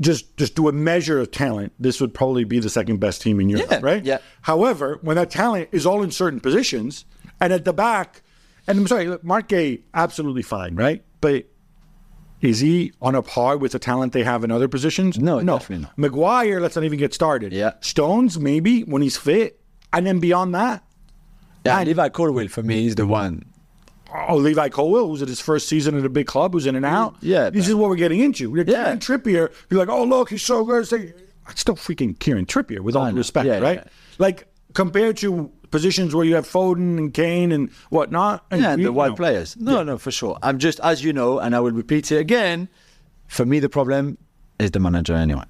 just 0.01 0.37
just 0.37 0.55
do 0.55 0.69
a 0.69 0.73
measure 0.73 1.19
of 1.19 1.31
talent, 1.31 1.73
this 1.79 2.01
would 2.01 2.13
probably 2.15 2.45
be 2.45 2.59
the 2.59 2.71
second 2.71 2.99
best 3.01 3.23
team 3.23 3.41
in 3.41 3.49
Europe, 3.49 3.69
Yeah, 3.71 3.81
right? 3.83 4.05
yeah. 4.05 4.19
However, 4.43 4.99
when 5.03 5.17
that 5.17 5.31
talent 5.31 5.69
is 5.73 5.87
all 5.87 6.03
in 6.03 6.11
certain 6.11 6.41
positions, 6.41 7.05
and 7.41 7.53
at 7.53 7.65
the 7.65 7.73
back, 7.73 8.23
and 8.67 8.79
I'm 8.79 8.87
sorry, 8.87 9.07
look, 9.09 9.25
Marc 9.25 9.49
Guéhi, 9.49 9.83
absolutely 9.95 10.43
fine, 10.43 10.75
right? 10.77 11.03
But 11.21 11.47
is 12.43 12.61
he 12.61 12.93
on 13.01 13.15
a 13.15 13.23
par 13.23 13.57
with 13.57 13.73
the 13.73 13.79
talent 13.79 14.13
they 14.13 14.23
have 14.25 14.45
in 14.45 14.51
other 14.51 14.69
positions? 14.69 15.19
No, 15.19 15.41
no. 15.41 15.59
definitely 15.59 15.85
not. 15.85 15.97
Maguire, 15.99 16.61
let's 16.61 16.77
not 16.77 16.85
even 16.85 16.99
get 16.99 17.15
started. 17.15 17.53
Yeah. 17.53 17.73
Stones, 17.81 18.39
maybe 18.39 18.83
when 18.83 19.01
he's 19.03 19.17
fit, 19.17 19.61
and 19.93 20.07
then 20.07 20.21
beyond 20.21 20.55
that, 20.55 20.85
Yeah, 21.65 21.79
and 21.79 21.89
Levi 21.89 22.09
Colwill 22.11 22.49
for 22.49 22.63
me 22.63 22.87
is 22.87 22.95
the 22.97 23.07
one. 23.07 23.45
Oh, 24.29 24.37
Levi 24.37 24.69
Colwill, 24.71 25.09
who's 25.09 25.23
at 25.23 25.29
his 25.29 25.41
first 25.41 25.69
season 25.69 25.99
at 25.99 26.05
a 26.05 26.09
big 26.09 26.27
club, 26.27 26.53
who's 26.53 26.67
in 26.67 26.77
and 26.77 26.85
out. 26.87 27.17
Yeah, 27.21 27.51
this 27.51 27.69
is 27.69 27.75
what 27.75 27.89
we're 27.91 27.97
getting 27.97 28.21
into. 28.21 28.51
We're 28.51 28.64
Yeah. 28.64 28.85
Kieran 28.85 28.99
Trippier. 28.99 29.53
You're 29.71 29.79
like, 29.81 29.89
oh 29.89 30.05
look, 30.05 30.31
he's 30.31 30.43
so 30.43 30.64
good. 30.64 30.83
It's 30.93 31.61
still 31.61 31.77
freaking 31.77 32.19
Kieran 32.19 32.47
Trippier, 32.47 32.81
with 32.81 32.97
all 32.97 33.05
I 33.05 33.11
due 33.11 33.14
know. 33.17 33.19
respect, 33.19 33.47
Yeah, 33.47 33.59
right? 33.61 33.79
yeah. 33.85 33.91
Like 34.19 34.47
compared 34.75 35.17
to 35.19 35.51
positions 35.71 36.14
where 36.14 36.25
you 36.25 36.35
have 36.35 36.47
Foden 36.47 36.99
and 36.99 37.12
Kane 37.14 37.53
and 37.53 37.71
whatnot. 37.91 38.45
And 38.51 38.61
Yeah, 38.62 38.77
you 38.77 38.85
the 38.85 38.93
wide 38.93 39.17
players. 39.17 39.57
No, 39.57 39.83
no, 39.83 39.99
for 39.99 40.11
sure. 40.11 40.39
I'm 40.43 40.59
just, 40.59 40.81
as 40.81 41.03
you 41.05 41.12
know, 41.12 41.39
and 41.39 41.55
I 41.57 41.61
will 41.61 41.73
repeat 41.73 42.11
it 42.12 42.19
again. 42.19 42.69
For 43.29 43.45
me, 43.45 43.59
the 43.61 43.69
problem 43.69 44.19
is 44.59 44.71
the 44.71 44.81
manager 44.81 45.14
anyway. 45.14 45.45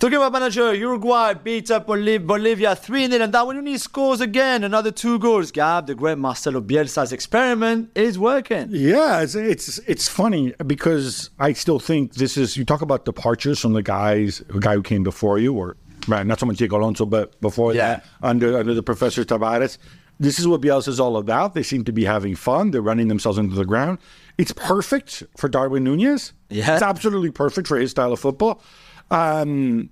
Talking 0.00 0.16
about 0.16 0.32
manager, 0.32 0.72
Uruguay 0.74 1.34
beat 1.34 1.70
up 1.70 1.86
Bolivia 1.86 2.74
3 2.74 3.10
0, 3.10 3.22
and 3.22 3.30
Darwin 3.30 3.78
scores 3.78 4.22
again, 4.22 4.64
another 4.64 4.90
two 4.90 5.18
goals. 5.18 5.50
Gab, 5.50 5.86
the 5.88 5.94
great 5.94 6.16
Marcelo 6.16 6.62
Bielsa's 6.62 7.12
experiment 7.12 7.90
is 7.94 8.18
working. 8.18 8.68
Yeah, 8.70 9.20
it's, 9.20 9.34
it's 9.34 9.76
it's 9.80 10.08
funny 10.08 10.54
because 10.66 11.28
I 11.38 11.52
still 11.52 11.78
think 11.78 12.14
this 12.14 12.38
is 12.38 12.56
you 12.56 12.64
talk 12.64 12.80
about 12.80 13.04
departures 13.04 13.60
from 13.60 13.74
the 13.74 13.82
guys, 13.82 14.42
the 14.48 14.58
guy 14.58 14.72
who 14.72 14.82
came 14.82 15.02
before 15.02 15.38
you, 15.38 15.52
or 15.52 15.76
right, 16.08 16.26
not 16.26 16.40
so 16.40 16.46
much 16.46 16.56
Diego 16.56 16.78
Alonso, 16.78 17.04
but 17.04 17.38
before 17.42 17.74
Yeah. 17.74 17.96
that, 17.96 18.06
under 18.22 18.56
under 18.56 18.72
the 18.72 18.82
Professor 18.82 19.22
Tabárez. 19.22 19.76
This 20.18 20.38
is 20.38 20.46
what 20.46 20.60
Bielsa 20.62 20.88
is 20.88 21.00
all 21.00 21.16
about. 21.18 21.52
They 21.54 21.62
seem 21.62 21.84
to 21.84 21.92
be 21.92 22.04
having 22.04 22.36
fun. 22.36 22.70
They're 22.70 22.82
running 22.82 23.08
themselves 23.08 23.38
into 23.38 23.54
the 23.54 23.64
ground. 23.66 23.98
It's 24.38 24.52
perfect 24.52 25.22
for 25.36 25.48
Darwin 25.48 25.84
Nunez. 25.84 26.32
Yeah. 26.50 26.74
it's 26.74 26.82
absolutely 26.82 27.30
perfect 27.30 27.66
for 27.68 27.78
his 27.78 27.90
style 27.90 28.12
of 28.12 28.20
football. 28.20 28.62
Um, 29.10 29.90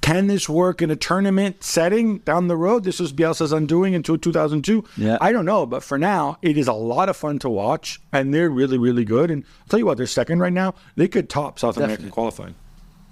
can 0.00 0.26
this 0.26 0.48
work 0.50 0.82
in 0.82 0.90
a 0.90 0.96
tournament 0.96 1.64
setting 1.64 2.18
down 2.18 2.48
the 2.48 2.56
road? 2.56 2.84
This 2.84 3.00
was 3.00 3.10
Bielsa's 3.12 3.52
undoing 3.52 3.94
until 3.94 4.18
2002. 4.18 4.84
Yeah. 4.98 5.16
I 5.20 5.32
don't 5.32 5.46
know, 5.46 5.64
but 5.64 5.82
for 5.82 5.96
now, 5.98 6.36
it 6.42 6.58
is 6.58 6.68
a 6.68 6.74
lot 6.74 7.08
of 7.08 7.16
fun 7.16 7.38
to 7.38 7.48
watch, 7.48 8.00
and 8.12 8.34
they're 8.34 8.50
really, 8.50 8.76
really 8.76 9.06
good. 9.06 9.30
And 9.30 9.44
I'll 9.62 9.68
tell 9.68 9.78
you 9.78 9.86
what, 9.86 9.96
they're 9.96 10.06
second 10.06 10.40
right 10.40 10.52
now. 10.52 10.74
They 10.96 11.08
could 11.08 11.30
top 11.30 11.58
South 11.58 11.78
American 11.78 12.10
qualifying. 12.10 12.54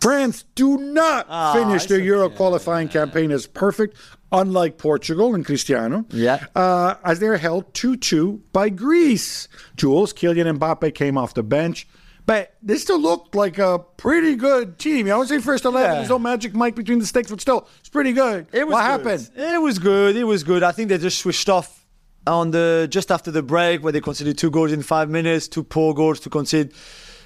France 0.03 0.45
do 0.55 0.77
not 0.79 1.27
Ah, 1.31 1.55
finish 1.55 1.83
it's 1.83 1.87
their 1.87 2.01
Euro 2.01 2.25
okay. 2.27 2.37
qualifying 2.37 2.89
campaign 2.89 3.31
as 3.31 3.47
perfect, 3.47 3.97
unlike 4.33 4.77
Portugal 4.77 5.35
and 5.35 5.47
Cristiano. 5.47 6.05
Yeah. 6.11 6.45
Uh, 6.55 6.97
as 7.05 7.21
they're 7.21 7.37
held 7.39 7.73
2 7.73 7.97
2 7.97 8.43
by 8.53 8.69
Greece. 8.69 9.47
Jules, 9.77 10.13
Kylian 10.13 10.59
Mbappe 10.59 10.95
came 10.95 11.17
off 11.17 11.33
the 11.35 11.43
bench. 11.45 11.87
But 12.25 12.55
they 12.63 12.77
still 12.77 13.01
looked 13.01 13.35
like 13.35 13.59
a 13.59 13.81
pretty 13.97 14.37
good 14.37 14.79
team. 14.79 15.11
I 15.11 15.17
would 15.17 15.29
say 15.29 15.41
first 15.41 15.65
11. 15.65 15.89
Yeah. 15.91 15.95
There's 15.97 16.09
no 16.09 16.19
Magic 16.19 16.55
Mike 16.55 16.77
between 16.77 17.01
the 17.01 17.07
sticks, 17.07 17.31
but 17.31 17.41
still, 17.41 17.69
it's 17.81 17.89
pretty 17.89 18.13
good. 18.13 18.47
It 18.53 18.67
was 18.67 18.75
what 18.75 18.81
good. 19.03 19.07
happened? 19.07 19.31
It 19.35 19.61
was 19.61 19.79
good. 19.79 20.17
It 20.17 20.25
was 20.25 20.45
good. 20.45 20.63
I 20.63 20.71
think 20.73 20.89
they 20.89 20.99
just 20.99 21.19
switched 21.19 21.49
off 21.49 21.85
on 22.27 22.53
the 22.53 22.87
just 22.89 23.11
after 23.11 23.33
the 23.33 23.43
break 23.43 23.83
where 23.83 23.93
they 23.93 24.01
conceded 24.01 24.39
two 24.39 24.51
goals 24.51 24.71
in 24.71 24.83
five 24.83 25.11
minutes, 25.11 25.49
two 25.49 25.65
poor 25.65 25.95
goals 25.95 26.21
to 26.21 26.31
concede. 26.31 26.73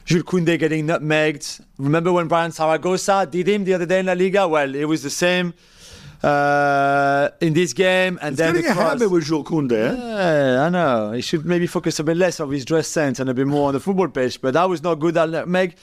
Jules 0.07 0.23
Koundé 0.23 0.57
getting 0.57 0.87
nutmegged. 0.87 1.61
Remember 1.79 2.13
when 2.13 2.29
Bryan 2.29 2.53
Zaragoza 2.53 3.27
did 3.29 3.49
him 3.49 3.65
the 3.65 3.75
other 3.75 3.87
day 3.87 3.99
in 3.99 4.07
La 4.07 4.13
Liga? 4.13 4.47
Well, 4.47 4.73
it 4.75 4.85
was 4.85 5.03
the 5.03 5.11
same 5.11 5.53
uh, 6.23 7.29
in 7.41 7.53
this 7.55 7.73
game. 7.73 8.19
And 8.23 8.37
then 8.37 8.55
Getting 8.55 8.67
the 8.67 8.73
a 8.73 8.75
cross. 8.75 8.93
habit 8.93 9.11
with 9.11 9.25
Jules 9.25 9.47
Koundé. 9.47 9.73
eh? 9.73 9.97
Yeah, 10.57 10.65
I 10.65 10.69
know. 10.69 11.13
He 11.13 11.21
should 11.23 11.45
maybe 11.45 11.67
focus 11.67 11.99
a 11.99 12.05
bit 12.05 12.17
less 12.17 12.41
on 12.41 12.51
his 12.51 12.65
dress 12.65 12.89
sense 12.89 13.21
and 13.21 13.29
a 13.31 13.35
bit 13.35 13.47
more 13.47 13.69
on 13.69 13.75
the 13.75 13.81
football 13.81 14.09
pitch. 14.09 14.41
But 14.41 14.55
that 14.55 14.65
was 14.69 14.83
not 14.83 14.97
good 14.97 15.17
at 15.17 15.31
nutmeg. 15.31 15.77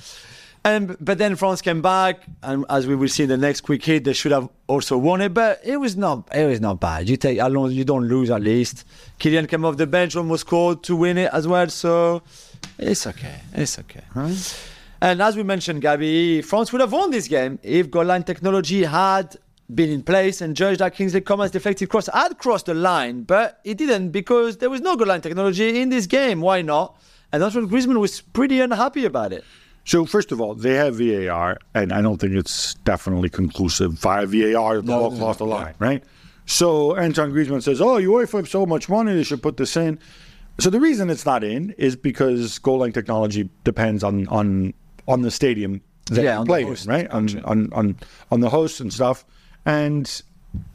And 0.66 0.96
but 1.02 1.18
then 1.18 1.36
France 1.36 1.62
came 1.62 1.82
back, 1.82 2.22
and 2.42 2.64
as 2.70 2.88
we 2.88 2.96
will 2.96 3.10
see 3.10 3.24
in 3.24 3.30
the 3.30 3.36
next 3.36 3.62
quick 3.62 3.84
hit, 3.84 4.06
they 4.06 4.14
should 4.14 4.32
have 4.32 4.48
also 4.68 4.98
won 4.98 5.20
it. 5.20 5.34
But 5.34 5.60
it 5.62 5.76
was 5.76 5.98
not. 5.98 6.30
It 6.34 6.46
was 6.48 6.62
not 6.62 6.80
bad. 6.80 7.10
You 7.10 7.18
take 7.18 7.38
Alonso, 7.40 7.74
you 7.76 7.84
don't 7.84 8.08
lose 8.08 8.30
at 8.32 8.42
least. 8.42 8.86
Kylian 9.20 9.50
came 9.50 9.66
off 9.66 9.76
the 9.76 9.88
bench, 9.88 10.16
almost 10.16 10.48
scored 10.48 10.82
to 10.84 10.96
win 10.96 11.18
it 11.18 11.30
as 11.34 11.50
well. 11.50 11.68
So 11.68 12.22
it's 12.80 13.06
okay. 13.08 13.42
It's 13.54 13.78
okay. 13.78 14.04
And 15.02 15.22
as 15.22 15.36
we 15.36 15.44
mentioned, 15.44 15.82
Gabby, 15.82 16.42
France 16.42 16.72
would 16.72 16.80
have 16.80 16.94
won 16.94 17.12
this 17.12 17.28
game 17.28 17.60
if 17.62 17.92
goal 17.92 18.06
line 18.06 18.24
technology 18.24 18.84
had 18.86 19.36
been 19.76 19.90
in 19.90 20.04
place 20.04 20.42
and 20.42 20.56
judged 20.56 20.80
that 20.80 20.96
Kingsley 20.96 21.22
Coman's 21.22 21.52
deflected 21.52 21.90
cross 21.90 22.08
had 22.08 22.38
crossed 22.38 22.68
the 22.68 22.74
line, 22.74 23.24
but 23.24 23.60
it 23.64 23.78
didn't 23.78 24.12
because 24.12 24.58
there 24.58 24.70
was 24.70 24.82
no 24.82 24.96
goal 24.96 25.08
line 25.08 25.22
technology 25.22 25.82
in 25.82 25.90
this 25.90 26.06
game. 26.08 26.42
Why 26.42 26.62
not? 26.62 27.00
And 27.32 27.44
Antoine 27.44 27.68
Griezmann 27.68 28.00
was 28.00 28.22
pretty 28.22 28.60
unhappy 28.60 29.06
about 29.06 29.34
it. 29.34 29.44
So 29.86 30.06
first 30.06 30.32
of 30.32 30.40
all, 30.40 30.56
they 30.56 30.76
have 30.76 30.96
VAR, 30.96 31.58
and 31.74 31.92
I 31.92 32.02
don't 32.02 32.18
think 32.18 32.34
it's 32.34 32.76
definitely 32.86 33.30
conclusive 33.30 33.94
via 33.94 34.26
VAR. 34.26 34.78
The 34.78 34.84
ball 34.84 35.18
crossed 35.18 35.40
the 35.40 35.46
line, 35.46 35.74
right? 35.80 36.04
So 36.46 36.96
Anton 36.96 37.32
Griezmann 37.32 37.62
says, 37.64 37.82
"Oh, 37.82 37.98
you 37.98 38.12
UEFA 38.12 38.38
have 38.38 38.50
so 38.50 38.66
much 38.66 38.88
money; 38.88 39.14
they 39.14 39.24
should 39.24 39.42
put 39.42 39.58
this 39.58 39.76
in." 39.76 40.00
So 40.60 40.70
the 40.70 40.80
reason 40.80 41.10
it's 41.10 41.26
not 41.26 41.44
in 41.44 41.72
is 41.78 41.96
because 41.96 42.60
goal 42.60 42.80
line 42.80 42.92
technology 42.92 43.50
depends 43.64 44.04
on 44.04 44.28
on 44.28 44.74
on 45.08 45.22
the 45.22 45.32
stadium 45.32 45.82
that 46.12 46.24
Yeah, 46.24 46.40
you 46.40 46.46
play 46.46 46.64
in, 46.64 46.78
right? 46.86 47.10
On, 47.10 47.44
on 47.44 47.74
on 47.74 47.96
on 48.32 48.40
the 48.40 48.50
hosts 48.50 48.80
and 48.80 48.94
stuff. 48.94 49.26
And 49.66 50.22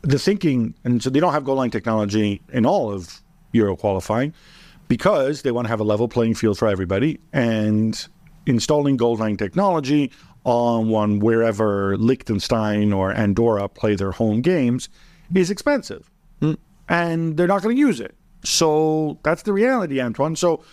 the 0.02 0.18
thinking, 0.18 0.74
and 0.84 1.02
so 1.02 1.10
they 1.10 1.20
don't 1.20 1.32
have 1.32 1.44
goal 1.44 1.56
line 1.56 1.70
technology 1.70 2.40
in 2.52 2.66
all 2.66 2.92
of 2.92 3.22
Euro 3.52 3.76
qualifying 3.76 4.34
because 4.88 5.42
they 5.42 5.52
want 5.52 5.66
to 5.66 5.68
have 5.68 5.80
a 5.80 5.84
level 5.84 6.08
playing 6.08 6.34
field 6.34 6.58
for 6.58 6.68
everybody. 6.68 7.20
And 7.32 8.08
installing 8.46 8.96
goal 8.96 9.16
line 9.16 9.36
technology 9.36 10.10
on 10.44 10.88
one 10.88 11.18
wherever 11.18 11.96
Liechtenstein 11.98 12.92
or 12.92 13.12
Andorra 13.12 13.68
play 13.68 13.94
their 13.94 14.12
home 14.12 14.40
games 14.40 14.88
is 15.34 15.50
expensive, 15.50 16.10
hmm. 16.40 16.54
and 16.88 17.36
they're 17.36 17.46
not 17.46 17.62
going 17.62 17.76
to 17.76 17.80
use 17.80 18.00
it. 18.00 18.14
So 18.44 19.18
that's 19.22 19.42
the 19.42 19.52
reality, 19.52 20.00
Antoine. 20.00 20.36
So 20.36 20.64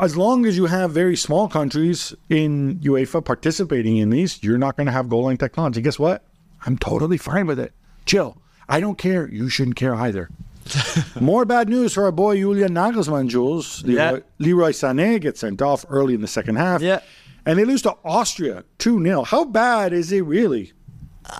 as 0.00 0.16
long 0.16 0.46
as 0.46 0.56
you 0.56 0.66
have 0.66 0.92
very 0.92 1.16
small 1.16 1.48
countries 1.48 2.14
in 2.30 2.78
UEFA 2.78 3.24
participating 3.24 3.98
in 3.98 4.10
these, 4.10 4.42
you're 4.42 4.58
not 4.58 4.76
going 4.76 4.86
to 4.86 4.92
have 4.92 5.08
goal 5.08 5.24
line 5.24 5.36
technology. 5.36 5.82
Guess 5.82 5.98
what? 5.98 6.24
I'm 6.66 6.76
totally 6.78 7.16
fine 7.18 7.46
with 7.46 7.58
it. 7.58 7.72
Chill. 8.06 8.36
I 8.68 8.80
don't 8.80 8.98
care. 8.98 9.28
You 9.28 9.48
shouldn't 9.48 9.76
care 9.76 9.94
either. 9.94 10.28
More 11.20 11.44
bad 11.46 11.68
news 11.68 11.94
for 11.94 12.04
our 12.04 12.12
boy 12.12 12.36
Julian 12.38 12.74
Nagelsmann, 12.74 13.28
Jules. 13.28 13.82
Leroy, 13.84 13.96
Yeah. 14.16 14.18
Leroy 14.38 14.70
Sané 14.72 15.20
gets 15.20 15.40
sent 15.40 15.62
off 15.62 15.84
early 15.88 16.14
in 16.14 16.20
the 16.20 16.26
second 16.26 16.56
half. 16.56 16.82
Yeah. 16.82 17.00
And 17.46 17.58
they 17.58 17.64
lose 17.64 17.80
to 17.82 17.96
Austria 18.04 18.64
2 18.78 19.02
0. 19.02 19.22
How 19.22 19.44
bad 19.44 19.92
is 19.94 20.12
it 20.12 20.22
really? 20.24 20.72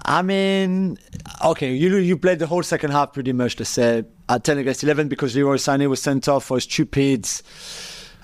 I 0.04 0.22
mean, 0.22 0.98
okay, 1.44 1.74
you 1.74 1.96
you 1.96 2.16
played 2.16 2.38
the 2.38 2.46
whole 2.46 2.62
second 2.62 2.90
half 2.90 3.12
pretty 3.12 3.32
much 3.32 3.56
the 3.56 3.64
same 3.64 4.06
at 4.28 4.44
10 4.44 4.58
against 4.58 4.82
11 4.82 5.08
because 5.08 5.34
Leroy 5.34 5.56
Sané 5.56 5.88
was 5.88 6.00
sent 6.02 6.28
off 6.28 6.44
for 6.44 6.58
a 6.58 6.60
stupid 6.60 7.26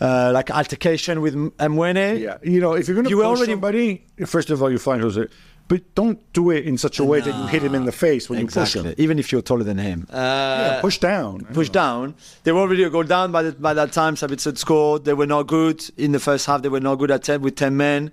uh, 0.00 0.30
like 0.34 0.50
altercation 0.50 1.20
with 1.20 1.34
Mwene. 1.34 2.20
Yeah. 2.20 2.38
You 2.42 2.60
know, 2.60 2.74
if 2.74 2.88
you're 2.88 2.94
going 2.94 3.04
to 3.04 3.10
You 3.10 3.16
push 3.16 3.26
already- 3.26 3.52
somebody, 3.52 4.04
first 4.26 4.50
of 4.50 4.62
all, 4.62 4.70
you 4.70 4.78
find 4.78 5.00
Jose, 5.02 5.26
but 5.68 5.94
don't 5.94 6.20
do 6.32 6.50
it 6.50 6.66
in 6.66 6.76
such 6.76 6.98
a 6.98 7.04
way 7.04 7.20
that 7.20 7.34
you 7.34 7.46
hit 7.46 7.62
him 7.62 7.74
in 7.74 7.84
the 7.84 7.92
face 7.92 8.28
when 8.28 8.38
you 8.40 8.46
push 8.46 8.76
him. 8.76 8.94
Even 8.98 9.18
if 9.18 9.32
you're 9.32 9.42
taller 9.42 9.64
than 9.64 9.78
him. 9.78 10.06
Uh, 10.10 10.14
Yeah, 10.16 10.80
push 10.80 10.98
down. 10.98 11.44
push 11.52 11.70
down. 11.70 12.14
They 12.42 12.52
were 12.52 12.60
already 12.60 12.82
a 12.84 12.90
goal 12.90 13.04
down 13.04 13.32
by, 13.32 13.42
the, 13.44 13.52
by 13.52 13.72
that 13.74 13.92
time. 13.92 14.14
Sabitzer 14.16 14.56
scored. 14.58 15.04
They 15.04 15.14
were 15.14 15.26
not 15.26 15.46
good 15.46 15.82
in 15.96 16.12
the 16.12 16.20
first 16.20 16.46
half. 16.46 16.62
They 16.62 16.68
were 16.68 16.80
not 16.80 16.96
good 16.96 17.10
at 17.10 17.22
10 17.24 17.40
with 17.40 17.56
10 17.56 17.76
men. 17.76 18.10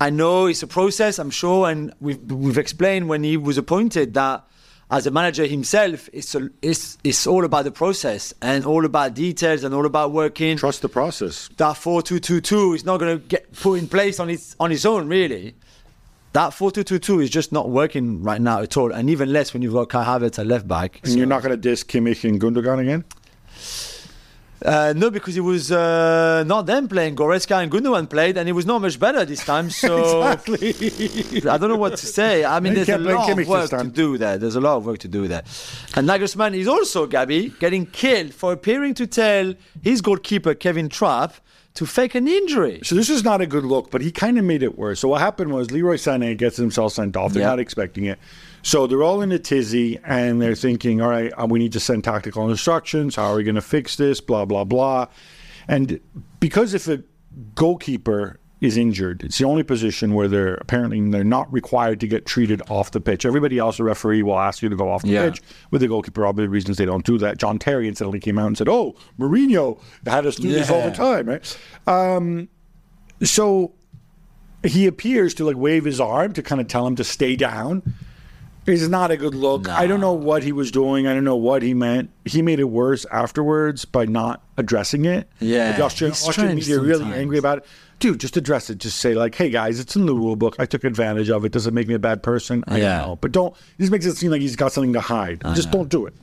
I 0.00 0.10
know 0.10 0.46
it's 0.46 0.62
a 0.62 0.66
process, 0.66 1.18
I'm 1.18 1.30
sure, 1.30 1.68
and 1.68 1.92
we've, 2.00 2.20
we've 2.30 2.58
explained 2.58 3.08
when 3.08 3.22
he 3.24 3.36
was 3.36 3.58
appointed 3.58 4.14
that 4.14 4.44
as 4.90 5.06
a 5.06 5.10
manager 5.10 5.46
himself, 5.46 6.08
it's, 6.12 6.34
a, 6.34 6.50
it's, 6.60 6.98
it's 7.02 7.26
all 7.26 7.44
about 7.44 7.64
the 7.64 7.70
process 7.70 8.34
and 8.42 8.64
all 8.66 8.84
about 8.84 9.14
details 9.14 9.64
and 9.64 9.74
all 9.74 9.86
about 9.86 10.12
working. 10.12 10.56
Trust 10.56 10.82
the 10.82 10.88
process. 10.88 11.48
That 11.56 11.76
4 11.78 12.02
2 12.02 12.20
2 12.20 12.40
2 12.40 12.74
is 12.74 12.84
not 12.84 13.00
going 13.00 13.18
to 13.18 13.26
get 13.26 13.52
put 13.52 13.74
in 13.78 13.88
place 13.88 14.20
on 14.20 14.28
its, 14.28 14.54
on 14.60 14.70
its 14.70 14.84
own, 14.84 15.08
really. 15.08 15.54
That 16.32 16.54
4 16.54 16.70
2 16.70 16.82
2 16.82 16.98
2 16.98 17.20
is 17.20 17.30
just 17.30 17.52
not 17.52 17.68
working 17.68 18.22
right 18.22 18.40
now 18.40 18.60
at 18.60 18.76
all, 18.76 18.90
and 18.90 19.10
even 19.10 19.32
less 19.32 19.52
when 19.52 19.60
you've 19.62 19.74
got 19.74 19.90
Kai 19.90 20.04
Havertz 20.04 20.38
at 20.38 20.46
left 20.46 20.66
back. 20.66 21.00
And 21.04 21.16
you're 21.16 21.26
not 21.26 21.42
going 21.42 21.50
to 21.50 21.58
diss 21.58 21.84
Kimmich 21.84 22.26
and 22.26 22.40
Gundogan 22.40 22.80
again? 22.80 23.04
Uh, 24.64 24.94
no, 24.96 25.10
because 25.10 25.36
it 25.36 25.40
was 25.40 25.72
uh, 25.72 26.44
not 26.46 26.66
them 26.66 26.88
playing. 26.88 27.16
Goretzka 27.16 27.62
and 27.62 27.70
Gundogan 27.70 28.08
played, 28.08 28.38
and 28.38 28.48
it 28.48 28.52
was 28.52 28.64
not 28.64 28.80
much 28.80 28.98
better 28.98 29.24
this 29.24 29.44
time. 29.44 29.70
So 29.82 30.22
exactly. 30.22 31.50
I 31.50 31.58
don't 31.58 31.68
know 31.68 31.76
what 31.76 31.96
to 31.96 32.06
say. 32.06 32.44
I 32.44 32.60
mean, 32.60 32.74
there's 32.74 32.88
a 32.88 32.98
lot 32.98 33.28
Kimmich 33.28 33.42
of 33.42 33.48
work 33.48 33.70
to 33.70 33.84
do 33.88 34.16
there. 34.16 34.38
There's 34.38 34.54
a 34.54 34.60
lot 34.60 34.76
of 34.76 34.86
work 34.86 34.98
to 34.98 35.08
do 35.08 35.26
there. 35.26 35.42
And 35.96 36.08
Nagelsmann 36.08 36.54
is 36.56 36.68
also, 36.68 37.06
Gabby, 37.06 37.52
getting 37.58 37.86
killed 37.86 38.32
for 38.32 38.52
appearing 38.52 38.94
to 38.94 39.06
tell 39.06 39.54
his 39.82 40.00
goalkeeper, 40.00 40.54
Kevin 40.54 40.88
Trapp, 40.88 41.34
to 41.74 41.86
fake 41.86 42.14
an 42.14 42.28
injury. 42.28 42.80
So 42.84 42.94
this 42.94 43.08
is 43.08 43.24
not 43.24 43.40
a 43.40 43.46
good 43.46 43.64
look, 43.64 43.90
but 43.90 44.02
he 44.02 44.12
kind 44.12 44.38
of 44.38 44.44
made 44.44 44.62
it 44.62 44.76
worse. 44.76 45.00
So 45.00 45.08
what 45.08 45.20
happened 45.22 45.52
was 45.52 45.70
Leroy 45.70 45.96
Sané 45.96 46.36
gets 46.36 46.56
himself 46.56 46.92
sent 46.92 47.16
off. 47.16 47.32
They're 47.32 47.42
Yeah. 47.42 47.48
not 47.48 47.60
expecting 47.60 48.04
it. 48.04 48.18
So 48.62 48.86
they're 48.86 49.02
all 49.02 49.22
in 49.22 49.32
a 49.32 49.38
tizzy 49.38 49.98
and 50.04 50.40
they're 50.40 50.54
thinking, 50.54 51.00
all 51.00 51.08
right, 51.08 51.32
uh, 51.36 51.46
we 51.48 51.58
need 51.58 51.72
to 51.72 51.80
send 51.80 52.04
tactical 52.04 52.48
instructions. 52.50 53.16
How 53.16 53.32
are 53.32 53.36
we 53.36 53.42
going 53.44 53.54
to 53.54 53.62
fix 53.62 53.96
this? 53.96 54.20
Blah, 54.20 54.44
blah, 54.44 54.64
blah. 54.64 55.06
And 55.66 55.98
because 56.40 56.74
if 56.74 56.86
a 56.88 57.02
goalkeeper 57.54 58.38
is 58.62 58.76
injured, 58.78 59.24
it's 59.24 59.36
the 59.38 59.44
only 59.44 59.62
position 59.64 60.14
where 60.14 60.28
they're 60.28 60.54
apparently 60.54 61.00
they're 61.10 61.24
not 61.24 61.52
required 61.52 61.98
to 62.00 62.06
get 62.06 62.24
treated 62.24 62.62
off 62.70 62.92
the 62.92 63.00
pitch. 63.00 63.26
Everybody 63.26 63.58
else, 63.58 63.76
the 63.76 63.84
referee 63.84 64.22
will 64.22 64.38
ask 64.38 64.62
you 64.62 64.68
to 64.68 64.76
go 64.76 64.88
off 64.88 65.02
the 65.02 65.08
Yeah. 65.08 65.28
pitch. 65.28 65.42
With 65.72 65.80
the 65.80 65.88
goalkeeper, 65.88 66.24
obvious 66.24 66.48
reasons 66.48 66.76
they 66.78 66.84
don't 66.86 67.04
do 67.04 67.18
that. 67.18 67.38
John 67.38 67.58
Terry 67.58 67.88
incidentally 67.88 68.20
came 68.20 68.38
out 68.38 68.46
and 68.46 68.56
said, 68.56 68.68
"Oh, 68.68 68.94
Mourinho 69.18 69.78
had 70.06 70.26
us 70.26 70.36
do 70.36 70.48
this 70.48 70.70
all 70.70 70.82
the 70.82 70.92
time." 70.94 71.26
Right? 71.28 71.58
Um, 71.88 72.48
so 73.22 73.72
he 74.64 74.86
appears 74.86 75.34
to 75.34 75.44
like 75.44 75.56
wave 75.56 75.84
his 75.84 76.00
arm 76.00 76.32
to 76.34 76.42
kind 76.42 76.60
of 76.60 76.68
tell 76.68 76.86
him 76.86 76.94
to 76.96 77.04
stay 77.04 77.34
down. 77.36 77.82
It's 78.64 78.86
not 78.86 79.10
a 79.10 79.16
good 79.16 79.34
look. 79.34 79.68
I 79.68 79.88
don't 79.88 79.98
know 80.00 80.12
what 80.12 80.44
he 80.44 80.52
was 80.52 80.70
doing. 80.70 81.08
I 81.08 81.14
don't 81.14 81.24
know 81.24 81.34
what 81.34 81.62
he 81.62 81.74
meant. 81.74 82.10
He 82.24 82.42
made 82.42 82.60
it 82.60 82.70
worse 82.70 83.04
afterwards 83.10 83.84
by 83.84 84.04
not 84.06 84.40
addressing 84.56 85.04
it. 85.04 85.28
Yeah, 85.40 85.76
the 85.76 85.82
Austrian, 85.82 86.12
Austrian 86.12 86.54
media 86.54 86.78
really 86.78 87.06
angry 87.12 87.38
about 87.38 87.58
it. 87.58 87.66
Dude, 88.02 88.18
just 88.18 88.36
address 88.36 88.68
it. 88.68 88.78
Just 88.78 88.98
say 88.98 89.14
like, 89.14 89.32
"Hey 89.36 89.48
guys, 89.48 89.78
it's 89.78 89.94
in 89.94 90.06
the 90.06 90.14
rule 90.14 90.34
book. 90.34 90.56
I 90.58 90.66
took 90.66 90.82
advantage 90.82 91.30
of 91.30 91.44
it. 91.44 91.52
Does 91.52 91.68
it 91.68 91.72
make 91.72 91.86
me 91.86 91.94
a 91.94 92.00
bad 92.00 92.20
person? 92.20 92.64
I 92.66 92.78
Yeah. 92.78 92.98
don't 92.98 93.08
know. 93.10 93.16
But 93.20 93.30
don't. 93.30 93.54
This 93.78 93.90
makes 93.90 94.04
it 94.06 94.16
seem 94.16 94.32
like 94.32 94.40
he's 94.40 94.56
got 94.56 94.72
something 94.72 94.92
to 94.94 95.00
hide. 95.00 95.40
just 95.54 95.70
don't 95.70 95.88
do 95.88 96.06
it." 96.06 96.14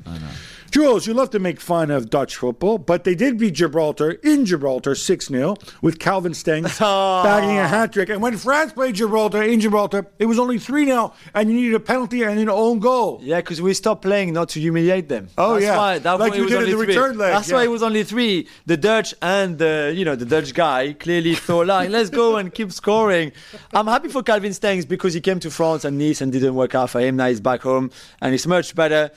Jules, 0.71 1.07
you 1.07 1.13
love 1.15 1.31
to 1.31 1.39
make 1.39 1.59
fun 1.59 1.89
of 1.89 2.09
Dutch 2.09 2.35
football, 2.35 2.77
but 2.77 3.03
they 3.03 3.15
did 3.15 3.37
beat 3.39 3.55
Gibraltar 3.55 4.11
in 4.11 4.45
Gibraltar 4.45 4.93
6 4.93 5.27
0 5.27 5.55
with 5.81 5.97
Calvin 5.99 6.33
Stengs 6.33 6.77
ah. 6.81 7.23
bagging 7.23 7.57
a 7.57 7.67
hat 7.67 7.93
trick. 7.93 8.09
And 8.09 8.21
when 8.21 8.37
France 8.37 8.73
played 8.73 8.95
Gibraltar 8.95 9.41
in 9.41 9.59
Gibraltar, 9.59 10.05
it 10.19 10.27
was 10.27 10.37
only 10.37 10.59
3 10.59 10.85
0, 10.85 11.13
and 11.33 11.49
you 11.49 11.55
needed 11.55 11.73
a 11.75 11.79
penalty 11.79 12.21
and 12.23 12.39
an 12.39 12.49
own 12.49 12.79
goal. 12.79 13.19
Yeah, 13.23 13.37
because 13.37 13.61
we 13.61 13.73
stopped 13.73 14.03
playing 14.03 14.33
not 14.33 14.49
to 14.49 14.59
humiliate 14.59 15.09
them. 15.09 15.29
Oh, 15.37 15.53
That's 15.53 15.65
yeah. 15.65 15.77
why, 15.77 15.99
that's 15.99 16.19
Like 16.19 16.31
why 16.31 16.37
you 16.37 16.43
it 16.43 16.45
was 16.45 16.53
did 16.53 16.67
the 16.67 16.71
three. 16.77 16.87
return 16.87 17.17
leg, 17.17 17.33
That's 17.33 17.51
why 17.51 17.63
it 17.63 17.71
was 17.71 17.81
only 17.83 18.03
three. 18.03 18.47
The 18.67 18.77
Dutch 18.77 19.13
and 19.21 19.57
the 19.57 19.91
you 19.95 20.05
know 20.05 20.15
the 20.15 20.25
Dutch 20.25 20.53
guy 20.53 20.93
clearly 20.93 21.35
thought 21.47 21.67
like 21.67 21.89
let's 21.89 22.09
go 22.11 22.37
and 22.37 22.53
keep 22.53 22.71
scoring. 22.71 23.31
I'm 23.73 23.87
happy 23.87 24.09
for 24.09 24.21
Calvin 24.23 24.51
Stengs 24.51 24.87
because 24.87 25.13
he 25.13 25.21
came 25.21 25.39
to 25.39 25.49
France 25.49 25.83
and 25.85 25.97
Nice 25.97 26.21
and 26.21 26.31
didn't 26.31 26.53
work 26.55 26.75
out 26.75 26.91
for 26.91 26.99
him. 27.01 27.15
Now 27.15 27.27
he's 27.27 27.39
back 27.41 27.61
home 27.61 27.89
and 28.21 28.35
it's 28.35 28.45
much 28.45 28.75
better. 28.75 29.09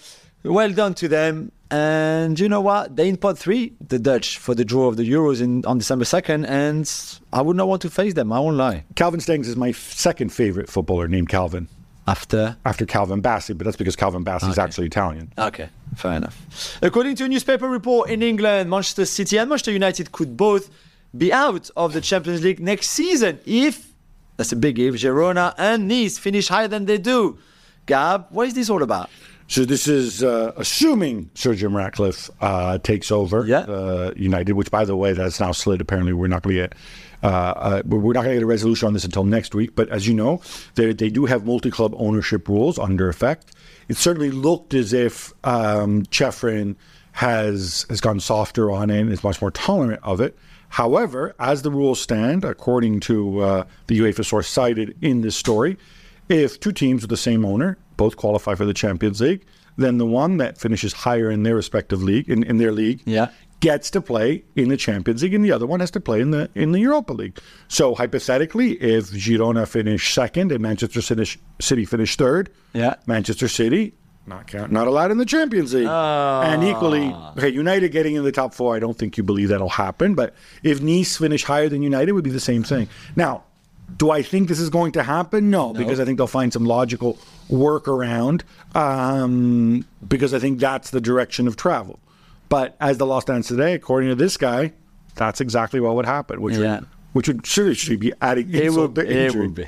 Well 0.45 0.73
done 0.73 0.95
to 0.95 1.09
them. 1.09 1.53
And 1.71 2.39
you 2.39 2.49
know 2.51 2.61
what? 2.61 2.97
They 2.97 3.09
in 3.09 3.17
pot 3.17 3.39
three, 3.39 3.73
the 3.89 3.99
Dutch, 3.99 4.37
for 4.39 4.55
the 4.55 4.65
draw 4.65 4.89
of 4.89 4.97
the 4.99 5.11
Euros 5.11 5.41
in 5.41 5.65
on 5.65 5.79
December 5.79 6.05
second, 6.05 6.45
and 6.45 6.91
I 7.33 7.41
would 7.41 7.57
not 7.57 7.67
want 7.67 7.81
to 7.83 7.91
face 7.91 8.13
them. 8.13 8.31
I 8.31 8.41
won't 8.41 8.57
lie. 8.59 8.85
Calvin 8.95 9.21
Stengs 9.21 9.47
is 9.47 9.57
my 9.57 9.71
f- 9.71 9.77
second 9.93 10.31
favorite 10.35 10.69
footballer 10.69 11.09
named 11.09 11.31
Calvin 11.31 11.69
After 12.07 12.57
after 12.67 12.85
Calvin 12.85 13.23
Bassey, 13.23 13.57
but 13.57 13.65
that's 13.65 13.79
because 13.79 13.97
Calvin 13.97 14.23
Bassey 14.23 14.51
is 14.51 14.59
actually 14.59 14.89
Italian. 14.89 15.33
Okay, 15.39 15.71
fair 15.97 16.13
enough. 16.13 16.77
According 16.83 17.15
to 17.17 17.25
a 17.25 17.29
newspaper 17.29 17.69
report 17.69 18.11
in 18.11 18.23
England, 18.23 18.69
Manchester 18.69 19.07
City 19.07 19.39
and 19.39 19.49
Manchester 19.49 19.73
United 19.73 20.13
could 20.13 20.37
both 20.37 20.69
be 21.17 21.33
out 21.33 21.71
of 21.75 21.95
the 21.95 22.03
Champions 22.03 22.43
League 22.43 22.61
next 22.61 22.91
season 22.91 23.39
if, 23.47 23.95
that's 24.37 24.53
a 24.53 24.57
big 24.57 24.79
if, 24.79 24.97
Girona 24.97 25.55
and 25.57 25.89
Nice 25.89 26.19
finish 26.19 26.49
higher 26.49 26.69
than 26.69 26.85
they 26.85 26.99
do. 26.99 27.39
Gab, 27.87 28.27
what 28.31 28.47
is 28.49 28.55
this 28.55 28.69
all 28.69 28.83
about? 28.83 29.09
So 29.53 29.67
this 29.67 29.87
is 29.87 30.25
uh, 30.25 30.55
assuming 30.57 31.29
Sir 31.35 31.55
Jim 31.55 31.77
Ratcliffe 31.77 32.31
uh, 32.41 32.79
takes 32.79 33.13
over 33.13 33.45
Yeah. 33.45 33.59
uh, 33.59 34.15
United, 34.17 34.55
which, 34.55 34.71
by 34.71 34.87
the 34.87 34.97
way, 34.97 35.13
that's 35.13 35.41
now 35.41 35.53
slid. 35.53 35.83
Apparently, 35.83 36.15
we're 36.15 36.27
not 36.27 36.43
going 36.43 36.57
to 36.57 36.63
get 36.63 36.75
uh, 37.23 37.27
uh, 37.27 37.83
we're 37.85 38.15
not 38.15 38.23
going 38.23 38.31
to 38.31 38.37
get 38.37 38.43
a 38.45 38.47
resolution 38.47 38.87
on 38.87 38.95
this 38.95 39.05
until 39.05 39.25
next 39.25 39.55
week. 39.55 39.75
But 39.77 39.91
as 39.91 40.09
you 40.09 40.15
know, 40.15 40.41
they 40.77 40.95
they 40.95 41.11
do 41.11 41.27
have 41.27 41.45
multi-club 41.45 41.93
ownership 41.99 42.49
rules 42.49 42.79
under 42.79 43.11
effect. 43.11 43.53
It 43.89 43.99
certainly 43.99 44.31
looked 44.31 44.73
as 44.73 44.95
if 44.95 45.35
um, 45.45 46.05
Ceferin 46.05 46.75
has 47.13 47.85
has 47.91 48.01
gone 48.01 48.21
softer 48.21 48.71
on 48.71 48.89
it 48.89 49.01
and 49.01 49.13
is 49.13 49.23
much 49.23 49.43
more 49.43 49.51
tolerant 49.51 50.01
of 50.03 50.23
it. 50.23 50.35
However, 50.71 51.35
as 51.39 51.61
the 51.61 51.71
rules 51.71 52.01
stand, 52.01 52.43
according 52.43 53.01
to 53.01 53.41
uh, 53.41 53.65
the 53.89 54.01
UEFA 54.01 54.25
source 54.25 54.49
cited 54.49 54.97
in 55.03 55.21
this 55.21 55.37
story, 55.37 55.77
if 56.31 56.59
two 56.59 56.73
teams 56.73 57.03
with 57.03 57.11
the 57.11 57.19
same 57.19 57.45
owner 57.45 57.77
both 58.03 58.17
qualify 58.17 58.55
for 58.55 58.65
the 58.71 58.75
Champions 58.85 59.21
League, 59.21 59.43
then 59.77 59.99
the 59.99 60.07
one 60.23 60.33
that 60.43 60.59
finishes 60.59 60.93
higher 60.93 61.31
in 61.31 61.43
their 61.45 61.55
respective 61.57 62.03
league, 62.03 62.29
in, 62.29 62.43
in 62.51 62.57
their 62.59 62.73
league, 62.73 63.01
Yeah. 63.07 63.29
gets 63.61 63.91
to 63.93 64.01
play 64.01 64.29
in 64.57 64.69
the 64.69 64.77
Champions 64.77 65.23
League, 65.23 65.35
and 65.35 65.45
the 65.45 65.53
other 65.53 65.67
one 65.67 65.81
has 65.81 65.91
to 65.93 66.01
play 66.01 66.21
in 66.21 66.31
the 66.33 66.49
in 66.55 66.73
the 66.73 66.81
Europa 66.81 67.13
League. 67.21 67.37
So 67.69 67.95
hypothetically, 67.95 68.73
if 68.97 69.05
Girona 69.25 69.65
finish 69.69 70.13
second 70.13 70.51
and 70.53 70.61
Manchester 70.61 71.01
City, 71.01 71.41
City 71.61 71.85
finish 71.85 72.17
third, 72.17 72.51
Yeah. 72.75 72.95
Manchester 73.07 73.49
City 73.49 73.95
not 74.27 74.47
count, 74.47 74.71
not 74.71 74.87
allowed 74.87 75.11
in 75.11 75.19
the 75.19 75.25
Champions 75.37 75.75
League. 75.75 75.89
Ah. 75.89 76.43
And 76.43 76.63
equally, 76.65 77.07
okay, 77.37 77.49
United 77.49 77.89
getting 77.91 78.15
in 78.19 78.23
the 78.25 78.31
top 78.33 78.55
four, 78.55 78.77
I 78.77 78.79
don't 78.85 78.97
think 78.99 79.17
you 79.17 79.25
believe 79.25 79.49
that'll 79.49 79.69
happen. 79.87 80.15
But 80.15 80.35
if 80.63 80.81
Nice 80.81 81.17
finish 81.17 81.43
higher 81.45 81.69
than 81.69 81.83
United, 81.83 82.09
it 82.11 82.13
would 82.13 82.23
be 82.31 82.31
the 82.41 82.47
same 82.53 82.63
thing. 82.63 82.87
Now, 83.17 83.43
do 83.97 84.11
I 84.11 84.23
think 84.23 84.49
this 84.49 84.59
is 84.59 84.71
going 84.71 84.93
to 84.93 85.03
happen? 85.03 85.51
No, 85.51 85.73
because 85.73 86.01
I 86.01 86.05
think 86.05 86.19
they'll 86.19 86.27
find 86.27 86.53
some 86.53 86.65
logical 86.65 87.19
workaround. 87.51 88.43
Um, 88.75 89.85
because 90.07 90.35
I 90.35 90.39
think 90.39 90.59
that's 90.61 90.91
the 90.91 91.01
direction 91.01 91.47
of 91.49 91.57
travel. 91.57 91.99
But 92.49 92.77
as 92.81 92.99
the 92.99 93.07
law 93.07 93.21
stands 93.21 93.49
today, 93.49 93.75
according 93.75 94.11
to 94.11 94.15
this 94.15 94.37
guy, 94.37 94.73
that's 95.15 95.41
exactly 95.41 95.81
what 95.81 95.95
would 95.95 96.07
happen. 96.07 96.41
Which 96.41 96.57
Yeah. 96.57 96.81
would, 96.81 96.87
which 97.13 97.29
would 97.29 97.47
seriously 97.47 97.97
be 97.97 98.13
adding 98.21 98.49
It 98.53 98.65
insult 98.65 98.95
will, 98.97 99.05
to 99.05 99.11
it 99.11 99.17
injury. 99.17 99.49
be. 99.49 99.67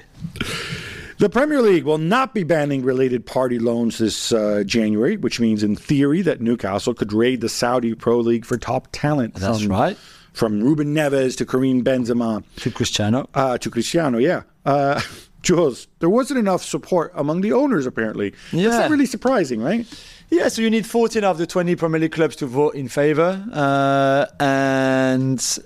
The 1.18 1.28
Premier 1.30 1.62
League 1.62 1.84
will 1.84 1.98
not 1.98 2.34
be 2.34 2.42
banning 2.42 2.82
related 2.82 3.24
party 3.24 3.58
loans 3.60 3.98
this 3.98 4.32
uh, 4.32 4.64
January, 4.66 5.16
which 5.16 5.38
means, 5.38 5.62
in 5.62 5.76
theory, 5.76 6.22
that 6.22 6.40
Newcastle 6.40 6.92
could 6.92 7.12
raid 7.12 7.40
the 7.40 7.48
Saudi 7.48 7.94
Pro 7.94 8.18
League 8.18 8.44
for 8.44 8.56
top 8.58 8.88
talent. 8.90 9.34
That's 9.34 9.60
from, 9.62 9.70
right. 9.70 9.96
From 10.34 10.60
Ruben 10.60 10.94
Neves 10.94 11.36
to 11.38 11.46
Karim 11.46 11.82
Benzema 11.82 12.42
To 12.56 12.70
Cristiano. 12.70 13.28
uh, 13.34 13.56
to 13.58 13.70
Cristiano, 13.70 14.18
yeah. 14.18 14.42
Uh, 14.66 15.00
Jules, 15.42 15.86
there 16.00 16.08
wasn't 16.10 16.38
enough 16.40 16.62
support 16.64 17.12
among 17.14 17.40
the 17.42 17.52
owners, 17.52 17.86
apparently. 17.86 18.30
That's 18.30 18.52
Yeah. 18.52 18.78
not 18.80 18.90
really 18.90 19.06
surprising, 19.06 19.60
right? 19.62 19.86
Yeah, 20.30 20.48
so 20.48 20.62
you 20.62 20.70
need 20.70 20.86
14 20.86 21.22
of 21.22 21.38
the 21.38 21.46
20 21.46 21.76
Premier 21.76 22.00
League 22.00 22.12
clubs 22.12 22.34
to 22.36 22.46
vote 22.46 22.74
in 22.74 22.88
favour, 22.88 23.44
uh, 23.52 24.26
and 24.42 25.58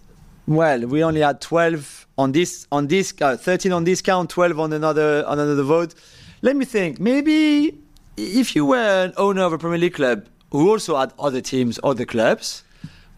well, 0.46 0.80
we 0.86 1.02
only 1.04 1.20
had 1.20 1.40
12 1.40 2.06
on 2.18 2.32
this 2.32 2.66
on 2.72 2.88
this 2.88 3.14
uh, 3.22 3.36
13 3.36 3.72
on 3.72 3.84
this 3.84 4.02
count, 4.02 4.30
12 4.30 4.58
on 4.58 4.72
another 4.72 5.24
on 5.26 5.38
another 5.38 5.62
vote. 5.62 5.94
Let 6.42 6.56
me 6.56 6.64
think. 6.64 6.98
Maybe 7.00 7.78
if 8.16 8.56
you 8.56 8.66
were 8.66 9.04
an 9.06 9.12
owner 9.16 9.42
of 9.42 9.52
a 9.52 9.58
Premier 9.58 9.78
League 9.78 9.94
club 9.94 10.26
who 10.50 10.68
also 10.70 10.96
had 10.98 11.12
other 11.18 11.40
teams, 11.40 11.78
other 11.84 12.04
clubs, 12.04 12.64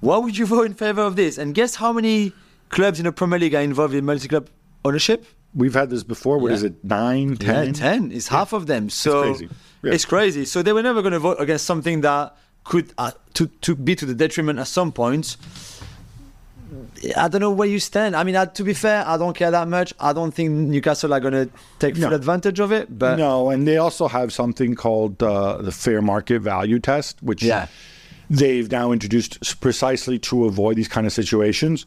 why 0.00 0.16
would 0.18 0.36
you 0.36 0.46
vote 0.46 0.66
in 0.66 0.74
favour 0.74 1.02
of 1.02 1.16
this? 1.16 1.38
And 1.38 1.54
guess 1.54 1.74
how 1.76 1.92
many 1.92 2.32
clubs 2.70 2.98
in 2.98 3.04
the 3.04 3.12
Premier 3.12 3.38
League 3.38 3.54
are 3.54 3.62
involved 3.62 3.94
in 3.94 4.04
multi-club 4.04 4.48
ownership? 4.84 5.24
We've 5.54 5.74
had 5.74 5.90
this 5.90 6.04
before. 6.04 6.38
What 6.38 6.48
Yeah. 6.50 6.54
is 6.56 6.62
it, 6.62 6.84
nine, 6.84 7.36
ten? 7.36 7.66
Yeah, 7.68 7.72
10 7.72 8.12
is 8.12 8.28
half 8.28 8.52
of 8.52 8.66
them. 8.66 8.88
So 8.88 9.22
crazy. 9.22 9.48
Yeah. 9.82 9.92
it's 9.94 10.04
crazy. 10.04 10.44
So 10.44 10.62
they 10.62 10.72
were 10.72 10.82
never 10.82 11.02
going 11.02 11.12
to 11.12 11.18
vote 11.18 11.38
against 11.40 11.64
something 11.66 12.02
that 12.02 12.36
could 12.64 12.92
uh, 12.98 13.10
to, 13.34 13.46
to 13.62 13.74
be 13.74 13.96
to 13.96 14.06
the 14.06 14.14
detriment 14.14 14.58
at 14.58 14.68
some 14.68 14.92
point. 14.92 15.36
I 17.16 17.28
don't 17.28 17.40
know 17.40 17.50
where 17.50 17.66
you 17.68 17.80
stand. 17.80 18.14
I 18.14 18.22
mean, 18.24 18.36
uh, 18.36 18.46
to 18.46 18.62
be 18.62 18.74
fair, 18.74 19.02
I 19.06 19.16
don't 19.16 19.34
care 19.36 19.50
that 19.50 19.66
much. 19.66 19.92
I 19.98 20.12
don't 20.12 20.32
think 20.32 20.50
Newcastle 20.50 21.12
are 21.14 21.18
going 21.20 21.32
to 21.32 21.48
take 21.78 21.96
full 21.96 22.10
No. 22.10 22.14
advantage 22.16 22.60
of 22.60 22.70
it. 22.72 22.96
But 22.96 23.16
no, 23.16 23.50
and 23.50 23.66
they 23.66 23.78
also 23.78 24.06
have 24.06 24.32
something 24.32 24.74
called 24.76 25.20
uh, 25.22 25.62
the 25.62 25.72
fair 25.72 26.00
market 26.02 26.40
value 26.40 26.78
test, 26.78 27.20
which 27.22 27.42
Yeah. 27.42 27.66
They've 28.30 28.70
now 28.70 28.92
introduced 28.92 29.60
precisely 29.60 30.18
to 30.20 30.44
avoid 30.44 30.76
these 30.76 30.88
kind 30.88 31.06
of 31.06 31.12
situations. 31.12 31.84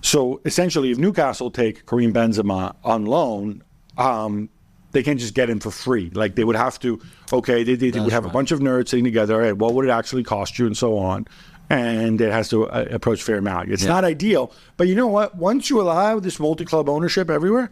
So 0.00 0.40
essentially, 0.46 0.90
if 0.90 0.98
Newcastle 0.98 1.50
take 1.50 1.86
Karim 1.86 2.12
Benzema 2.14 2.74
on 2.82 3.04
loan, 3.04 3.62
um, 3.98 4.48
they 4.92 5.02
can't 5.02 5.20
just 5.20 5.34
get 5.34 5.50
him 5.50 5.60
for 5.60 5.70
free. 5.70 6.10
Like 6.14 6.34
they 6.34 6.44
would 6.44 6.56
have 6.56 6.80
to, 6.80 7.00
okay, 7.32 7.62
they, 7.62 7.76
they, 7.76 7.90
they 7.90 8.00
would 8.00 8.12
have 8.12 8.24
a 8.24 8.30
bunch 8.30 8.52
of 8.52 8.60
nerds 8.60 8.88
sitting 8.88 9.04
together. 9.04 9.38
Right, 9.38 9.56
what 9.56 9.74
would 9.74 9.84
it 9.84 9.90
actually 9.90 10.24
cost 10.24 10.58
you, 10.58 10.66
and 10.66 10.76
so 10.76 10.96
on. 10.96 11.26
And 11.70 12.20
it 12.20 12.32
has 12.32 12.48
to 12.50 12.68
uh, 12.68 12.86
approach 12.90 13.22
fair 13.22 13.40
value. 13.40 13.72
It's 13.72 13.84
not 13.84 14.04
ideal, 14.04 14.52
but 14.76 14.88
you 14.88 14.94
know 14.94 15.06
what? 15.06 15.36
Once 15.36 15.70
you 15.70 15.80
allow 15.80 16.20
this 16.20 16.40
multi-club 16.40 16.88
ownership 16.88 17.30
everywhere, 17.30 17.70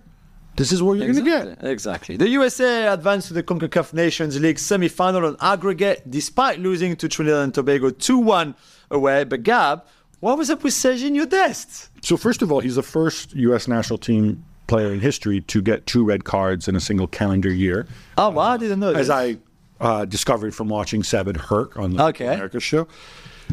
this 0.60 0.72
is 0.72 0.82
what 0.82 0.98
you're 0.98 1.06
going 1.12 1.24
to 1.24 1.30
get. 1.30 1.48
Exactly. 1.48 1.70
Exactly. 1.70 2.16
The 2.18 2.28
USA 2.28 2.88
advanced 2.88 3.28
to 3.28 3.34
the 3.34 3.42
CONCACAF 3.42 3.92
Nations 3.94 4.38
League 4.38 4.58
semi-final 4.58 5.24
on 5.26 5.36
aggregate, 5.40 6.02
despite 6.08 6.60
losing 6.60 6.94
to 6.96 7.08
Trinidad 7.08 7.44
and 7.44 7.54
Tobago 7.54 7.88
2-1 7.90 8.54
away. 8.90 9.24
But 9.24 9.42
Gab, 9.42 9.84
what 10.20 10.36
was 10.36 10.50
up 10.50 10.62
with 10.62 10.74
Sergiño 10.74 11.28
Dest? 11.28 11.88
So 12.02 12.16
first 12.16 12.42
of 12.42 12.52
all, 12.52 12.60
he's 12.60 12.76
the 12.76 12.82
first 12.82 13.34
U.S. 13.34 13.66
national 13.68 13.98
team 13.98 14.44
player 14.66 14.92
in 14.92 15.00
history 15.00 15.40
to 15.40 15.62
get 15.62 15.86
two 15.86 16.04
red 16.04 16.24
cards 16.24 16.68
in 16.68 16.76
a 16.76 16.80
single 16.80 17.06
calendar 17.08 17.50
year, 17.52 17.86
Oh, 18.18 18.28
wow, 18.28 18.42
I 18.52 18.56
didn't 18.58 18.80
know 18.80 18.92
as 18.92 19.08
this. 19.08 19.10
I 19.10 19.36
uh, 19.80 20.04
discovered 20.04 20.54
from 20.54 20.68
watching 20.68 21.02
Seven 21.02 21.34
Herc 21.36 21.76
on 21.78 21.96
the 21.96 22.04
Okay. 22.08 22.26
America 22.26 22.60
show. 22.60 22.86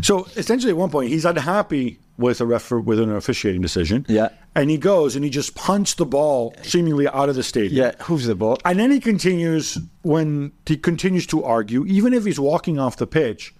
So 0.02 0.28
essentially, 0.36 0.72
at 0.72 0.78
one 0.78 0.89
point, 0.89 1.10
he's 1.10 1.26
unhappy 1.26 2.00
with 2.18 2.41
a 2.41 2.45
refer- 2.45 2.80
with 2.80 3.00
an 3.00 3.12
officiating 3.16 3.62
decision. 3.62 4.06
Yeah. 4.10 4.30
and 4.56 4.70
he 4.72 4.78
goes 4.78 5.16
and 5.16 5.24
he 5.24 5.30
just 5.30 5.54
punched 5.54 5.98
the 5.98 6.06
ball 6.06 6.56
seemingly 6.64 7.08
out 7.08 7.30
of 7.30 7.36
the 7.36 7.43
stadium. 7.43 7.76
Yeah, 7.86 7.91
who's 8.04 8.26
the 8.26 8.34
ball? 8.36 8.58
And 8.66 8.80
then 8.80 8.89
he 8.91 9.00
continues 9.00 9.78
when 10.02 10.52
he 10.66 10.78
continues 10.78 11.28
to 11.28 11.43
argue, 11.43 11.86
even 11.86 12.14
if 12.14 12.26
he's 12.26 12.39
walking 12.39 12.80
off 12.80 12.98
the 12.98 13.06
pitch, 13.08 13.54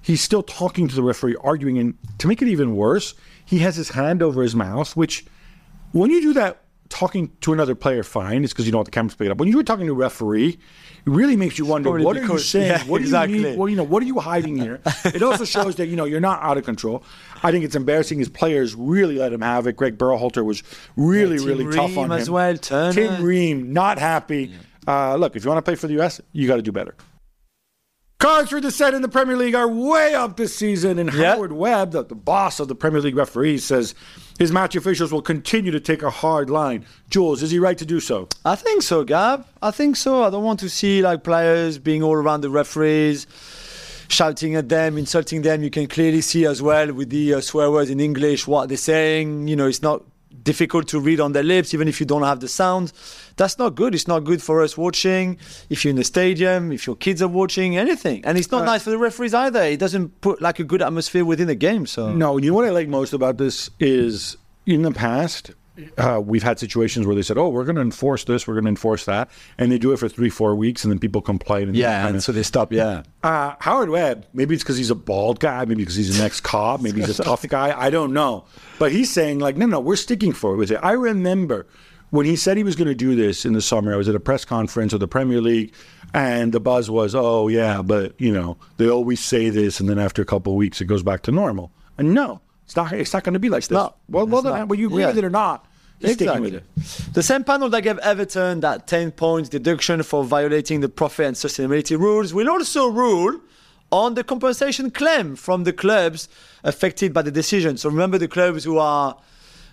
he's 0.00 0.20
still 0.20 0.42
talking 0.44 0.86
to 0.86 0.94
the 0.94 1.02
referee, 1.02 1.36
arguing. 1.42 1.78
And 1.78 1.94
to 2.18 2.28
make 2.28 2.40
it 2.40 2.46
even 2.48 2.76
worse, 2.76 3.14
he 3.44 3.58
has 3.60 3.74
his 3.76 3.90
hand 3.90 4.22
over 4.22 4.42
his 4.42 4.54
mouth, 4.54 4.96
which 4.96 5.24
when 5.92 6.10
you 6.10 6.20
do 6.20 6.32
that 6.34 6.62
talking 6.88 7.30
to 7.40 7.52
another 7.52 7.74
player, 7.74 8.02
fine, 8.02 8.44
it's 8.44 8.52
because 8.52 8.66
you 8.66 8.72
don't 8.72 8.80
want 8.80 8.86
the 8.86 8.92
cameras 8.92 9.14
pick 9.14 9.26
it 9.26 9.30
up. 9.30 9.38
When 9.38 9.48
you 9.48 9.56
were 9.56 9.62
talking 9.62 9.86
to 9.86 9.92
a 9.92 9.96
referee, 9.96 10.50
it 10.50 10.58
really 11.10 11.36
makes 11.36 11.58
you 11.58 11.66
wonder 11.66 11.90
what 11.90 12.16
are 12.16 12.22
you 12.22 12.38
saying? 12.38 12.66
yeah, 12.66 12.84
what 12.84 12.98
do 12.98 13.04
exactly. 13.04 13.38
you 13.38 13.44
need? 13.50 13.58
Well, 13.58 13.68
you 13.68 13.76
know, 13.76 13.84
what 13.84 14.02
are 14.02 14.06
you 14.06 14.20
hiding 14.20 14.56
here? 14.56 14.80
it 15.04 15.22
also 15.22 15.44
shows 15.44 15.76
that 15.76 15.86
you 15.86 15.96
know 15.96 16.04
you're 16.04 16.20
not 16.20 16.42
out 16.42 16.56
of 16.56 16.64
control. 16.64 17.02
I 17.42 17.50
think 17.50 17.64
it's 17.64 17.74
embarrassing. 17.74 18.18
His 18.18 18.28
players 18.28 18.74
really 18.74 19.18
let 19.18 19.32
him 19.32 19.40
have 19.40 19.66
it. 19.66 19.76
Greg 19.76 19.98
Berhalter 19.98 20.44
was 20.44 20.62
really, 20.96 21.38
Tim 21.38 21.46
really 21.46 21.64
tough 21.76 21.96
on 21.96 22.04
Ream 22.04 22.04
him 22.04 22.12
as 22.12 22.30
well, 22.30 22.56
Turner. 22.56 22.92
Tim 22.92 23.22
Ream, 23.22 23.72
not 23.72 23.98
happy. 23.98 24.54
Uh, 24.86 25.16
look, 25.16 25.36
if 25.36 25.44
you 25.44 25.50
want 25.50 25.58
to 25.58 25.68
play 25.68 25.76
for 25.76 25.86
the 25.86 25.94
U.S., 25.94 26.20
you 26.32 26.46
got 26.46 26.56
to 26.56 26.62
do 26.62 26.72
better. 26.72 26.94
Cards 28.18 28.48
for 28.50 28.60
the 28.60 28.70
set 28.70 28.94
in 28.94 29.02
the 29.02 29.08
Premier 29.08 29.36
League 29.36 29.54
are 29.54 29.68
way 29.68 30.14
up 30.14 30.36
this 30.36 30.56
season, 30.56 30.98
and 30.98 31.12
Yeah. 31.12 31.34
Howard 31.34 31.52
Webb, 31.52 31.90
the, 31.90 32.04
the 32.04 32.14
boss 32.14 32.58
of 32.58 32.68
the 32.68 32.74
Premier 32.74 33.00
League 33.00 33.16
referees, 33.16 33.64
says 33.64 33.94
his 34.38 34.50
match 34.50 34.74
officials 34.76 35.12
will 35.12 35.20
continue 35.20 35.70
to 35.72 35.80
take 35.80 36.02
a 36.02 36.08
hard 36.10 36.48
line. 36.48 36.86
Jules, 37.10 37.42
is 37.42 37.50
he 37.50 37.58
right 37.58 37.76
to 37.76 37.84
do 37.84 38.00
so? 38.00 38.28
I 38.44 38.54
think 38.56 38.82
so, 38.82 39.04
Gab. 39.04 39.46
I 39.60 39.70
think 39.72 39.96
so. 39.96 40.22
I 40.24 40.30
don't 40.30 40.44
want 40.44 40.60
to 40.60 40.70
see 40.70 41.02
like 41.02 41.22
players 41.22 41.78
being 41.78 42.02
all 42.02 42.14
around 42.14 42.40
the 42.40 42.50
referees, 42.50 43.26
shouting 44.08 44.54
at 44.54 44.68
them, 44.70 44.96
insulting 44.96 45.42
them. 45.42 45.62
You 45.62 45.70
can 45.70 45.86
clearly 45.86 46.20
see 46.22 46.46
as 46.46 46.62
well 46.62 46.92
with 46.92 47.10
the 47.10 47.34
uh, 47.34 47.40
swear 47.42 47.70
words 47.70 47.90
in 47.90 48.00
English 48.00 48.46
what 48.46 48.68
they're 48.68 48.78
saying. 48.78 49.48
You 49.48 49.56
know, 49.56 49.66
it's 49.66 49.82
not 49.82 50.02
difficult 50.44 50.88
to 50.88 51.00
read 51.00 51.20
on 51.20 51.32
their 51.32 51.42
lips, 51.42 51.74
even 51.74 51.88
if 51.88 51.98
you 52.00 52.06
don't 52.06 52.22
have 52.22 52.40
the 52.40 52.48
sound. 52.48 52.92
That's 53.36 53.58
not 53.58 53.74
good. 53.74 53.94
It's 53.94 54.06
not 54.06 54.20
good 54.20 54.42
for 54.42 54.62
us 54.62 54.76
watching. 54.76 55.38
If 55.70 55.84
you're 55.84 55.90
in 55.90 55.96
the 55.96 56.04
stadium, 56.04 56.70
if 56.70 56.86
your 56.86 56.96
kids 56.96 57.20
are 57.22 57.28
watching, 57.28 57.76
anything, 57.76 58.24
and 58.24 58.38
it's 58.38 58.50
not 58.50 58.62
uh, 58.62 58.66
nice 58.66 58.84
for 58.84 58.90
the 58.90 58.98
referees 58.98 59.34
either. 59.34 59.62
It 59.62 59.80
doesn't 59.80 60.20
put 60.20 60.40
like 60.40 60.58
a 60.60 60.64
good 60.64 60.82
atmosphere 60.82 61.24
within 61.24 61.48
the 61.48 61.54
game. 61.54 61.86
So 61.86 62.12
No, 62.12 62.38
you 62.38 62.50
know 62.50 62.56
what 62.56 62.66
I 62.66 62.70
like 62.70 62.88
most 62.88 63.12
about 63.12 63.38
this 63.38 63.70
is 63.80 64.36
in 64.66 64.82
the 64.82 64.92
past, 64.92 65.50
uh, 65.98 66.20
we've 66.24 66.42
had 66.42 66.58
situations 66.58 67.06
where 67.06 67.16
they 67.16 67.22
said, 67.22 67.36
"Oh, 67.38 67.48
we're 67.48 67.64
going 67.64 67.76
to 67.76 67.82
enforce 67.82 68.24
this, 68.24 68.46
we're 68.46 68.54
going 68.54 68.64
to 68.64 68.70
enforce 68.70 69.04
that," 69.06 69.30
and 69.58 69.72
they 69.72 69.78
do 69.78 69.92
it 69.92 69.98
for 69.98 70.08
three, 70.08 70.30
four 70.30 70.54
weeks, 70.54 70.84
and 70.84 70.92
then 70.92 70.98
people 70.98 71.20
complain. 71.20 71.68
And 71.68 71.76
yeah, 71.76 72.06
and 72.06 72.22
so 72.22 72.32
they 72.32 72.42
stop. 72.42 72.72
Yeah. 72.72 73.02
Uh, 73.22 73.54
Howard 73.60 73.90
Webb, 73.90 74.26
maybe 74.32 74.54
it's 74.54 74.62
because 74.62 74.76
he's 74.76 74.90
a 74.90 74.94
bald 74.94 75.40
guy, 75.40 75.64
maybe 75.64 75.82
because 75.82 75.96
he's 75.96 76.18
an 76.18 76.24
ex 76.24 76.40
cop, 76.40 76.80
maybe 76.80 77.00
he's 77.00 77.18
a 77.18 77.22
tough 77.24 77.46
guy. 77.48 77.78
I 77.78 77.90
don't 77.90 78.12
know. 78.12 78.44
But 78.78 78.92
he's 78.92 79.12
saying, 79.12 79.38
like, 79.38 79.56
no, 79.56 79.66
no, 79.66 79.80
we're 79.80 79.96
sticking 79.96 80.32
for 80.32 80.54
it 80.54 80.56
with 80.56 80.70
it. 80.70 80.80
I 80.82 80.92
remember 80.92 81.66
when 82.10 82.26
he 82.26 82.36
said 82.36 82.56
he 82.56 82.62
was 82.62 82.76
going 82.76 82.86
to 82.86 82.94
do 82.94 83.16
this 83.16 83.44
in 83.44 83.54
the 83.54 83.60
summer, 83.60 83.92
I 83.92 83.96
was 83.96 84.08
at 84.08 84.14
a 84.14 84.20
press 84.20 84.44
conference 84.44 84.92
of 84.92 85.00
the 85.00 85.08
Premier 85.08 85.40
League, 85.40 85.74
and 86.12 86.52
the 86.52 86.60
buzz 86.60 86.88
was, 86.88 87.12
oh, 87.12 87.48
yeah, 87.48 87.82
but, 87.82 88.14
you 88.20 88.32
know, 88.32 88.56
they 88.76 88.88
always 88.88 89.18
say 89.18 89.48
this, 89.50 89.80
and 89.80 89.88
then 89.88 89.98
after 89.98 90.22
a 90.22 90.24
couple 90.24 90.52
of 90.52 90.56
weeks, 90.56 90.80
it 90.80 90.84
goes 90.84 91.02
back 91.02 91.22
to 91.22 91.32
normal. 91.32 91.72
And 91.98 92.14
no, 92.14 92.40
it's 92.64 92.76
not, 92.76 92.92
it's 92.92 93.12
not 93.12 93.24
going 93.24 93.34
to 93.34 93.38
be 93.40 93.48
like 93.48 93.62
this. 93.62 93.70
not. 93.70 93.96
well, 94.08 94.24
It's 94.24 94.44
not. 94.44 94.68
whether 94.68 94.80
you 94.80 94.88
agree 94.88 95.02
Yeah. 95.02 95.08
with 95.08 95.18
it 95.18 95.24
or 95.24 95.30
not, 95.30 95.66
he's 96.00 96.14
sticking 96.14 96.40
with 96.42 96.54
it. 96.54 96.64
The 97.14 97.22
same 97.22 97.44
panel 97.44 97.68
that 97.70 97.82
gave 97.82 97.98
Everton 97.98 98.60
that 98.60 98.86
10 98.86 99.12
points 99.12 99.48
deduction 99.48 100.02
for 100.02 100.24
violating 100.24 100.80
the 100.80 100.88
profit 100.88 101.26
and 101.26 101.36
sustainability 101.36 101.98
rules 101.98 102.32
will 102.34 102.48
also 102.48 102.88
rule 102.88 103.40
on 103.92 104.14
the 104.14 104.24
compensation 104.24 104.90
claim 104.90 105.36
from 105.36 105.64
the 105.64 105.72
clubs 105.72 106.28
affected 106.64 107.12
by 107.12 107.22
the 107.22 107.30
decision. 107.30 107.76
So 107.76 107.88
remember 107.90 108.18
the 108.18 108.28
clubs 108.28 108.64
who 108.64 108.78
are 108.78 109.16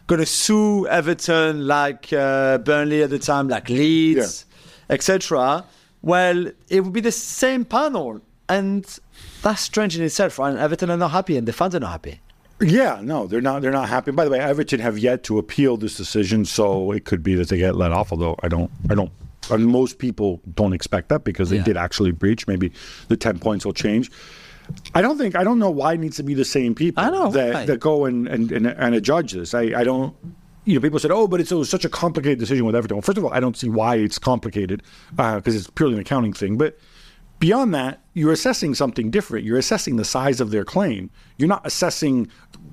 going 0.08 0.20
to 0.20 0.26
sue 0.26 0.86
Everton, 0.88 1.66
like 1.68 2.12
uh, 2.14 2.58
Burnley 2.60 3.02
at 3.04 3.10
the 3.10 3.20
time, 3.20 3.48
like 3.48 3.70
Leeds, 3.70 4.46
etc. 4.89 5.64
Well, 6.02 6.48
it 6.70 6.82
would 6.84 6.94
be 6.94 7.02
the 7.02 7.12
same 7.12 7.64
panel. 7.66 8.22
And 8.50 8.86
that's 9.42 9.62
strange 9.62 9.98
in 9.98 10.04
itself, 10.04 10.38
right? 10.39 10.50
And 10.50 10.60
Everton 10.60 10.92
are 10.92 10.98
not 10.98 11.12
happy 11.12 11.38
and 11.38 11.48
the 11.48 11.54
fans 11.54 11.74
are 11.76 11.80
not 11.80 11.92
happy. 11.92 12.20
Yeah, 12.62 12.99
no, 13.03 13.28
they're 13.28 13.41
not. 13.41 13.62
They're 13.62 13.72
not 13.72 13.89
happy. 13.89 14.12
By 14.12 14.26
the 14.26 14.32
way, 14.32 14.39
Everton 14.39 14.80
have 14.80 14.97
yet 14.97 15.24
to 15.24 15.38
appeal 15.39 15.78
this 15.78 15.97
decision, 15.97 16.45
so 16.45 16.91
it 16.91 17.05
could 17.05 17.24
be 17.24 17.36
that 17.36 17.49
they 17.49 17.57
get 17.57 17.76
let 17.76 17.91
off. 17.91 18.12
Although 18.12 18.36
I 18.43 18.47
don't, 18.47 18.70
I 18.89 18.95
don't. 18.95 19.12
And 19.49 19.66
most 19.68 19.97
people 19.97 20.39
don't 20.53 20.72
expect 20.74 21.09
that 21.09 21.24
because 21.24 21.49
they 21.49 21.57
Yeah. 21.57 21.64
did 21.64 21.78
actually 21.78 22.12
breach. 22.12 22.47
Maybe 22.47 22.72
the 23.07 23.18
ten 23.18 23.39
points 23.39 23.66
will 23.66 23.74
change. 23.74 24.12
I 24.93 25.01
don't 25.01 25.18
think. 25.18 25.36
I 25.36 25.43
don't 25.43 25.59
know 25.59 25.72
why 25.72 25.93
it 25.93 25.99
needs 25.99 26.18
to 26.18 26.24
be 26.24 26.34
the 26.36 26.45
same 26.45 26.76
people 26.76 27.03
I 27.03 27.09
know, 27.09 27.32
that 27.32 27.53
right. 27.53 27.68
that 27.68 27.80
go 27.80 28.05
and 28.05 28.28
and 28.28 28.51
and, 28.51 28.68
and 28.68 29.03
judge 29.03 29.34
this. 29.34 29.53
I, 29.53 29.74
I 29.76 29.84
don't. 29.84 30.16
You 30.64 30.76
know, 30.76 30.82
people 30.82 30.99
said, 30.99 31.09
"Oh, 31.12 31.28
but 31.28 31.41
it's, 31.41 31.51
it 31.51 31.55
was 31.55 31.70
such 31.70 31.84
a 31.86 31.89
complicated 31.89 32.38
decision 32.38 32.66
with 32.66 32.76
Everton." 32.76 32.97
Well, 32.97 33.01
first 33.01 33.18
of 33.18 33.26
all, 33.26 33.34
I 33.34 33.39
don't 33.39 33.57
see 33.57 33.68
why 33.70 33.95
it's 33.95 34.20
complicated 34.20 34.84
uh, 35.18 35.38
because 35.38 35.55
it's 35.55 35.70
purely 35.72 35.95
an 35.95 36.01
accounting 36.01 36.34
thing. 36.34 36.55
But 36.57 36.78
beyond 37.39 37.74
that, 37.74 38.01
you're 38.14 38.32
assessing 38.32 38.76
something 38.76 39.09
different. 39.09 39.43
You're 39.43 39.57
assessing 39.57 39.95
the 39.95 40.05
size 40.05 40.39
of 40.39 40.51
their 40.51 40.64
claim. 40.64 41.09
You're 41.39 41.49
not 41.49 41.66
assessing 41.66 42.28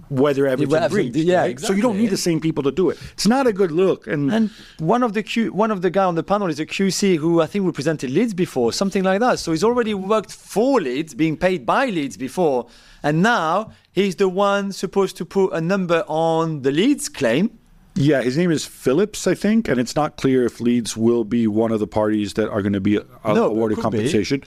whether 0.09 0.47
Everton 0.47 0.71
whether- 0.71 0.89
breached. 0.89 1.17
yeah, 1.17 1.41
right? 1.43 1.61
So 1.61 1.73
you 1.73 1.83
don't 1.83 1.99
need 1.99 2.11
the 2.11 2.17
same 2.17 2.41
people 2.41 2.63
to 2.65 2.71
do 2.73 2.91
it. 2.91 2.99
It's 3.13 3.27
not 3.27 3.47
a 3.47 3.53
good 3.53 3.71
look. 3.73 4.07
And, 4.07 4.33
And 4.33 4.51
one 4.79 5.03
of 5.03 5.13
the 5.13 5.23
Q, 5.23 5.53
one 5.53 5.71
of 5.71 5.83
the 5.83 5.91
guy 5.91 6.05
on 6.05 6.15
the 6.15 6.23
panel 6.23 6.49
is 6.49 6.59
a 6.61 6.67
QC 6.67 7.17
who 7.17 7.41
I 7.41 7.47
think 7.47 7.65
represented 7.67 8.11
Leeds 8.11 8.35
before, 8.35 8.73
something 8.73 9.03
like 9.03 9.21
that. 9.21 9.39
So 9.39 9.53
he's 9.53 9.65
already 9.65 9.95
worked 9.95 10.33
for 10.33 10.81
Leeds, 10.81 11.15
being 11.15 11.37
paid 11.37 11.67
by 11.67 11.87
Leeds 11.87 12.17
before, 12.17 12.67
and 13.03 13.23
now 13.23 13.73
he's 13.93 14.17
the 14.17 14.29
one 14.29 14.73
supposed 14.73 15.17
to 15.19 15.25
put 15.25 15.53
a 15.53 15.61
number 15.61 16.05
on 16.09 16.63
the 16.63 16.71
Leeds 16.73 17.09
claim. 17.09 17.51
yeah, 17.95 18.23
his 18.23 18.37
name 18.39 18.51
is 18.53 18.65
Phillips, 18.65 19.27
I 19.27 19.35
think, 19.35 19.69
and 19.69 19.79
it's 19.81 19.97
not 19.97 20.17
clear 20.17 20.45
if 20.47 20.61
Leeds 20.61 20.97
will 20.97 21.25
be 21.25 21.47
one 21.49 21.73
of 21.73 21.81
the 21.81 21.87
parties 21.87 22.35
that 22.35 22.49
are 22.49 22.63
going 22.63 22.73
to 22.75 22.81
be 22.81 22.97
uh, 22.99 23.03
No, 23.35 23.47
awarded 23.47 23.77
could 23.79 23.91
be. 23.91 23.99
compensation. 23.99 24.43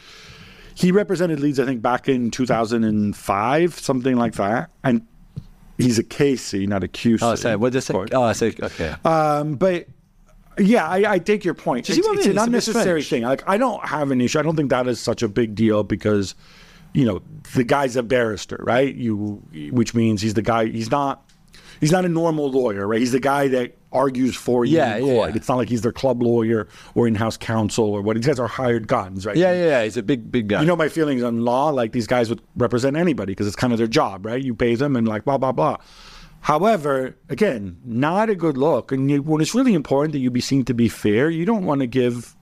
He 0.74 0.92
represented 0.94 1.42
Leeds, 1.42 1.60
I 1.60 1.66
think, 1.66 1.82
back 1.82 2.08
in 2.08 2.32
2005, 2.32 3.80
something 3.80 4.16
like 4.16 4.34
that. 4.36 4.70
And 4.84 5.06
he's 5.82 6.00
a 6.00 6.04
KC, 6.04 6.68
not 6.68 6.84
a 6.84 6.88
QC. 6.88 7.20
Oh, 7.22 7.36
sorry, 7.36 7.56
what 7.56 7.74
does 7.74 7.90
it? 7.90 7.94
say? 7.94 8.06
Oh, 8.14 8.24
I 8.24 8.34
say 8.34 8.54
okay. 8.62 8.96
Um, 9.04 9.56
but 9.56 9.88
yeah, 10.58 10.88
I, 10.88 11.14
I 11.14 11.20
take 11.20 11.44
your 11.46 11.54
point. 11.54 11.90
It's, 11.90 11.98
I 11.98 12.00
it's 12.00 12.08
an 12.08 12.14
It's 12.18 12.26
a 12.26 12.30
bit 12.30 12.38
unnecessary 12.38 13.04
thing. 13.04 13.24
Like 13.24 13.48
I 13.48 13.58
don't 13.58 13.86
have 13.86 14.12
an 14.12 14.22
issue. 14.22 14.40
I 14.40 14.42
don't 14.42 14.56
think 14.56 14.70
that 14.70 14.88
is 14.88 15.00
such 15.00 15.24
a 15.24 15.28
big 15.28 15.56
deal 15.56 15.84
because, 15.84 16.36
you 16.94 17.06
know, 17.06 17.22
the 17.56 17.64
guy's 17.64 17.96
a 17.96 18.04
barrister, 18.04 18.60
right? 18.64 18.94
You, 18.94 19.42
which 19.72 19.94
means 19.94 20.22
he's 20.22 20.34
the 20.34 20.42
guy. 20.42 20.68
He's 20.68 20.92
not. 20.92 21.24
He's 21.82 21.92
not 21.92 22.06
a 22.06 22.10
normal 22.10 22.50
lawyer, 22.50 22.88
right? 22.88 23.00
He's 23.00 23.12
the 23.12 23.20
guy 23.20 23.50
that 23.50 23.76
argues 23.92 24.36
for 24.38 24.64
you 24.64 24.78
Yeah, 24.78 25.00
court. 25.00 25.32
yeah. 25.32 25.36
It's 25.36 25.50
not 25.50 25.58
like 25.58 25.68
he's 25.68 25.82
their 25.82 25.92
club 25.92 26.22
lawyer 26.24 26.70
or 26.96 27.08
in-house 27.08 27.36
counsel 27.36 27.86
or 27.86 28.02
what. 28.02 28.16
These 28.16 28.28
guys 28.28 28.40
are 28.40 28.48
hired 28.48 28.88
guns, 28.88 29.26
right? 29.26 29.36
Yeah, 29.36 29.52
yeah, 29.52 29.66
yeah. 29.66 29.84
He's 29.84 29.98
a 29.98 30.04
big, 30.04 30.32
big 30.32 30.48
guy. 30.48 30.62
You 30.62 30.68
know 30.68 30.76
my 30.78 30.88
feelings 30.88 31.24
on 31.24 31.44
law. 31.44 31.70
Like 31.70 31.92
these 31.92 32.08
guys 32.08 32.30
would 32.30 32.42
represent 32.56 32.96
anybody 32.96 33.32
because 33.34 33.48
it's 33.48 33.56
kind 33.58 33.74
of 33.74 33.80
their 33.80 33.88
job, 33.88 34.26
right? 34.26 34.42
You 34.42 34.56
pay 34.56 34.76
them 34.76 34.96
and 34.96 35.08
like 35.08 35.26
blah 35.26 35.38
blah 35.38 35.52
blah. 35.52 35.78
However, 36.42 37.16
again, 37.30 37.78
not 37.86 38.30
a 38.30 38.36
good 38.36 38.58
look. 38.58 38.92
And 38.92 39.12
you, 39.12 39.22
when 39.22 39.42
it's 39.42 39.54
really 39.54 39.74
important 39.74 40.14
that 40.14 40.20
you 40.20 40.32
be 40.32 40.42
seen 40.42 40.66
to 40.66 40.74
be 40.74 40.88
fair, 40.90 41.30
you 41.30 41.46
don't 41.46 41.66
want 41.66 41.82
to 41.82 41.88
give 41.88 42.36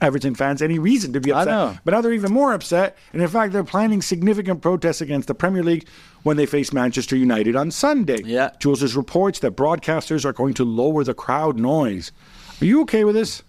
Everton 0.00 0.34
fans 0.34 0.62
any 0.62 0.78
reason 0.78 1.12
to 1.12 1.20
be 1.20 1.32
upset. 1.32 1.80
But 1.84 1.92
now 1.92 2.00
they're 2.00 2.12
even 2.12 2.32
more 2.32 2.52
upset. 2.52 2.96
And 3.12 3.20
in 3.20 3.28
fact, 3.28 3.52
they're 3.52 3.64
planning 3.64 4.02
significant 4.02 4.62
protests 4.62 5.00
against 5.00 5.28
the 5.28 5.34
Premier 5.34 5.62
League 5.62 5.86
when 6.22 6.36
they 6.36 6.46
face 6.46 6.72
Manchester 6.72 7.16
United 7.16 7.56
on 7.56 7.70
Sunday. 7.70 8.22
Yeah. 8.24 8.50
Jules 8.58 8.94
reports 8.94 9.40
that 9.40 9.56
broadcasters 9.56 10.24
are 10.24 10.32
going 10.32 10.54
to 10.54 10.64
lower 10.64 11.04
the 11.04 11.14
crowd 11.14 11.58
noise. 11.58 12.12
Are 12.60 12.64
you 12.64 12.82
okay 12.82 13.04
with 13.04 13.14
this? 13.14 13.42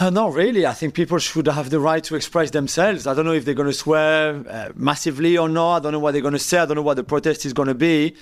No, 0.00 0.08
not 0.08 0.32
really. 0.32 0.66
I 0.66 0.72
think 0.72 0.94
people 0.94 1.18
should 1.18 1.46
have 1.46 1.68
the 1.68 1.78
right 1.78 2.02
to 2.04 2.14
express 2.14 2.50
themselves. 2.50 3.06
I 3.06 3.14
don't 3.14 3.26
know 3.26 3.32
if 3.32 3.44
they're 3.44 3.54
going 3.54 3.68
to 3.68 3.74
swear 3.74 4.42
uh, 4.48 4.70
massively 4.74 5.36
or 5.36 5.48
not. 5.48 5.76
I 5.76 5.80
don't 5.80 5.92
know 5.92 5.98
what 5.98 6.12
they're 6.12 6.22
going 6.22 6.32
to 6.32 6.38
say. 6.38 6.58
I 6.58 6.66
don't 6.66 6.76
know 6.76 6.82
what 6.82 6.94
the 6.94 7.04
protest 7.04 7.44
is 7.44 7.52
going 7.52 7.68
to 7.68 7.74
be. 7.74 8.16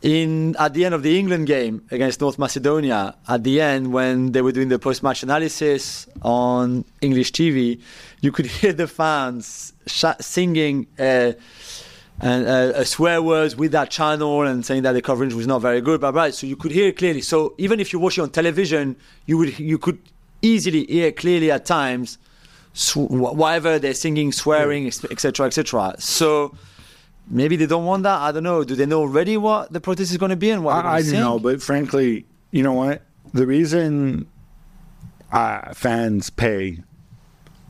In 0.00 0.54
at 0.60 0.74
the 0.74 0.84
end 0.84 0.94
of 0.94 1.02
the 1.02 1.18
England 1.18 1.48
game 1.48 1.82
against 1.90 2.20
North 2.20 2.38
Macedonia, 2.38 3.16
at 3.26 3.42
the 3.42 3.60
end 3.60 3.92
when 3.92 4.30
they 4.30 4.42
were 4.42 4.52
doing 4.52 4.68
the 4.68 4.78
post-match 4.78 5.24
analysis 5.24 6.06
on 6.22 6.84
English 7.00 7.32
TV, 7.32 7.80
you 8.20 8.30
could 8.30 8.46
hear 8.58 8.72
the 8.72 8.86
fans 8.86 9.72
sh- 9.86 10.04
singing. 10.20 10.86
Uh, 10.98 11.32
and 12.20 12.46
uh, 12.48 12.84
swear 12.84 13.22
words 13.22 13.54
with 13.54 13.70
that 13.72 13.90
channel 13.90 14.42
and 14.42 14.66
saying 14.66 14.82
that 14.82 14.92
the 14.92 15.02
coverage 15.02 15.34
was 15.34 15.46
not 15.46 15.60
very 15.60 15.80
good, 15.80 16.00
blah, 16.00 16.10
blah. 16.10 16.30
So 16.30 16.48
you 16.48 16.56
could 16.56 16.72
hear 16.72 16.88
it 16.88 16.96
clearly. 16.96 17.20
So 17.20 17.54
even 17.58 17.78
if 17.78 17.92
you 17.92 18.00
watch 18.00 18.18
it 18.18 18.22
on 18.22 18.30
television, 18.30 18.96
you 19.26 19.38
would 19.38 19.58
you 19.58 19.78
could 19.78 20.00
easily 20.42 20.84
hear 20.86 21.12
clearly 21.12 21.50
at 21.52 21.64
times 21.64 22.18
sw- 22.72 22.96
whatever 22.96 23.78
they're 23.78 23.94
singing, 23.94 24.32
swearing, 24.32 24.86
etc., 24.86 25.46
etc. 25.46 25.94
So 25.98 26.54
maybe 27.30 27.56
they 27.56 27.66
don't 27.66 27.84
want 27.84 28.02
that. 28.04 28.20
I 28.20 28.32
don't 28.32 28.42
know. 28.42 28.64
Do 28.64 28.74
they 28.74 28.86
know 28.86 29.00
already 29.00 29.36
what 29.36 29.72
the 29.72 29.80
protest 29.80 30.10
is 30.10 30.16
going 30.16 30.30
to 30.30 30.36
be 30.36 30.50
and 30.50 30.64
what 30.64 30.84
I, 30.84 30.96
I 30.96 31.02
don't 31.02 31.12
know, 31.12 31.38
but 31.38 31.62
frankly, 31.62 32.26
you 32.50 32.62
know 32.62 32.72
what? 32.72 33.02
The 33.34 33.46
reason 33.46 34.26
uh, 35.32 35.72
fans 35.74 36.30
pay 36.30 36.78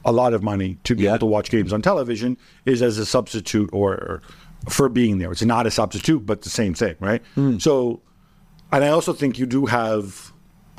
a 0.04 0.12
lot 0.12 0.32
of 0.32 0.42
money 0.42 0.78
to 0.84 0.94
be 0.94 1.02
Yeah. 1.04 1.10
able 1.10 1.18
to 1.20 1.26
watch 1.26 1.50
games 1.50 1.72
on 1.72 1.82
television 1.82 2.36
is 2.64 2.80
as 2.82 2.98
a 2.98 3.04
substitute 3.06 3.68
or, 3.72 3.92
or 3.94 4.22
for 4.68 4.88
being 4.88 5.18
there. 5.18 5.30
It's 5.32 5.42
not 5.42 5.66
a 5.66 5.70
substitute, 5.70 6.24
but 6.24 6.42
the 6.42 6.50
same 6.50 6.74
thing, 6.74 6.94
right? 7.00 7.22
Hmm. 7.34 7.58
So, 7.58 8.00
and 8.72 8.84
I 8.84 8.88
also 8.88 9.12
think 9.12 9.38
you 9.38 9.46
do 9.46 9.66
have. 9.66 10.27